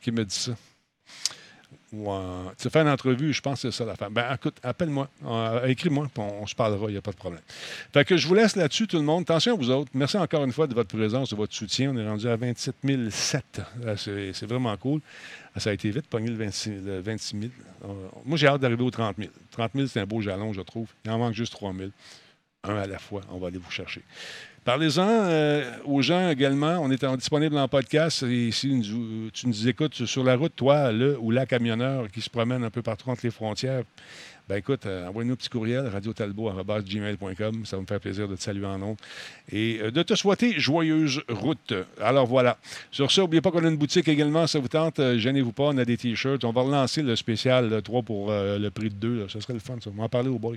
qui 0.00 0.10
m'a 0.10 0.24
dit 0.24 0.34
ça. 0.34 0.52
Tu 2.58 2.70
fais 2.70 2.80
une 2.80 2.88
entrevue, 2.88 3.32
je 3.32 3.40
pense 3.40 3.62
que 3.62 3.70
c'est 3.70 3.76
ça 3.76 3.84
l'affaire. 3.84 4.10
Ben, 4.10 4.32
écoute, 4.34 4.56
appelle-moi, 4.62 5.08
euh, 5.24 5.66
écris-moi, 5.66 6.08
on, 6.16 6.46
se 6.46 6.54
parlera, 6.54 6.86
il 6.88 6.92
n'y 6.92 6.98
a 6.98 7.02
pas 7.02 7.12
de 7.12 7.16
problème. 7.16 7.42
Fait 7.92 8.04
que 8.04 8.16
je 8.16 8.26
vous 8.26 8.34
laisse 8.34 8.56
là-dessus, 8.56 8.86
tout 8.86 8.96
le 8.96 9.02
monde. 9.02 9.22
Attention 9.22 9.54
à 9.54 9.56
vous 9.56 9.70
autres. 9.70 9.90
Merci 9.94 10.16
encore 10.16 10.44
une 10.44 10.52
fois 10.52 10.66
de 10.66 10.74
votre 10.74 10.96
présence, 10.96 11.30
de 11.30 11.36
votre 11.36 11.54
soutien. 11.54 11.90
On 11.92 11.96
est 11.96 12.08
rendu 12.08 12.28
à 12.28 12.36
27 12.36 12.76
007. 13.10 13.60
Euh, 13.84 13.96
C'est 14.32 14.46
vraiment 14.46 14.76
cool. 14.76 15.00
Euh, 15.56 15.60
Ça 15.60 15.70
a 15.70 15.72
été 15.72 15.90
vite, 15.90 16.06
pogné 16.08 16.28
le 16.28 16.36
26 16.36 16.82
le 16.84 17.00
26 17.00 17.40
000. 17.40 17.52
Euh, 17.84 17.88
moi, 18.24 18.36
j'ai 18.36 18.46
hâte 18.46 18.60
d'arriver 18.60 18.82
aux 18.82 18.90
30 18.90 19.16
000. 19.18 19.30
30 19.52 19.70
000, 19.74 19.86
c'est 19.86 20.00
un 20.00 20.06
beau 20.06 20.20
jalon, 20.20 20.52
je 20.52 20.62
trouve. 20.62 20.88
Il 21.04 21.10
en 21.10 21.18
manque 21.18 21.34
juste 21.34 21.52
3 21.52 21.72
000. 21.72 21.90
Un 22.64 22.76
à 22.76 22.86
la 22.86 22.98
fois. 22.98 23.22
On 23.30 23.38
va 23.38 23.48
aller 23.48 23.58
vous 23.58 23.70
chercher. 23.70 24.02
Parlez-en 24.66 25.06
euh, 25.08 25.62
aux 25.84 26.02
gens 26.02 26.28
également. 26.28 26.80
On 26.80 26.90
est 26.90 27.04
disponible 27.16 27.56
en 27.56 27.68
podcast. 27.68 28.24
Et 28.24 28.50
si 28.50 28.82
tu 29.32 29.46
nous 29.46 29.68
écoutes 29.68 30.06
sur 30.06 30.24
la 30.24 30.34
route, 30.34 30.56
toi, 30.56 30.90
le 30.90 31.16
ou 31.20 31.30
la 31.30 31.46
camionneur 31.46 32.10
qui 32.10 32.20
se 32.20 32.28
promène 32.28 32.64
un 32.64 32.70
peu 32.70 32.82
partout 32.82 33.08
entre 33.08 33.20
les 33.22 33.30
frontières, 33.30 33.84
ben 34.48 34.56
écoute, 34.56 34.86
euh, 34.86 35.08
envoie-nous 35.08 35.32
un 35.32 35.36
petit 35.36 35.48
courriel, 35.48 35.88
radiotalbot.gmail.com. 35.88 37.66
Ça 37.66 37.76
va 37.76 37.82
me 37.82 37.86
faire 37.86 38.00
plaisir 38.00 38.28
de 38.28 38.36
te 38.36 38.42
saluer 38.42 38.66
en 38.66 38.78
nom 38.78 38.96
et 39.50 39.80
euh, 39.82 39.90
de 39.90 40.02
te 40.02 40.14
souhaiter 40.14 40.58
joyeuse 40.58 41.22
route. 41.28 41.74
Alors 42.00 42.26
voilà. 42.26 42.56
Sur 42.90 43.10
ça, 43.10 43.22
n'oubliez 43.22 43.40
pas 43.40 43.50
qu'on 43.50 43.64
a 43.64 43.68
une 43.68 43.76
boutique 43.76 44.08
également. 44.08 44.46
Ça 44.46 44.58
vous 44.58 44.68
tente, 44.68 45.00
euh, 45.00 45.18
gênez-vous 45.18 45.52
pas. 45.52 45.64
On 45.64 45.78
a 45.78 45.84
des 45.84 45.96
t-shirts. 45.96 46.44
On 46.44 46.52
va 46.52 46.62
relancer 46.62 47.02
le 47.02 47.16
spécial 47.16 47.72
euh, 47.72 47.80
3 47.80 48.02
pour 48.02 48.30
euh, 48.30 48.58
le 48.58 48.70
prix 48.70 48.88
de 48.88 48.94
2. 48.94 49.28
Ça 49.28 49.40
serait 49.40 49.54
le 49.54 49.58
fun, 49.58 49.76
ça. 49.82 49.90
On 49.92 49.98
va 49.98 50.04
en 50.04 50.08
parler 50.08 50.28
aux 50.28 50.38
boys. 50.38 50.56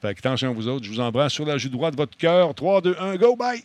Fait 0.00 0.14
que 0.14 0.20
attention 0.20 0.50
à 0.50 0.52
vous 0.52 0.68
autres. 0.68 0.84
Je 0.84 0.90
vous 0.90 1.00
embrasse 1.00 1.32
sur 1.32 1.44
la 1.44 1.58
joue 1.58 1.70
droite 1.70 1.92
de 1.92 1.96
votre 1.98 2.16
cœur. 2.16 2.54
3, 2.54 2.80
2, 2.82 2.96
1, 2.98 3.16
go, 3.16 3.36
bye! 3.36 3.64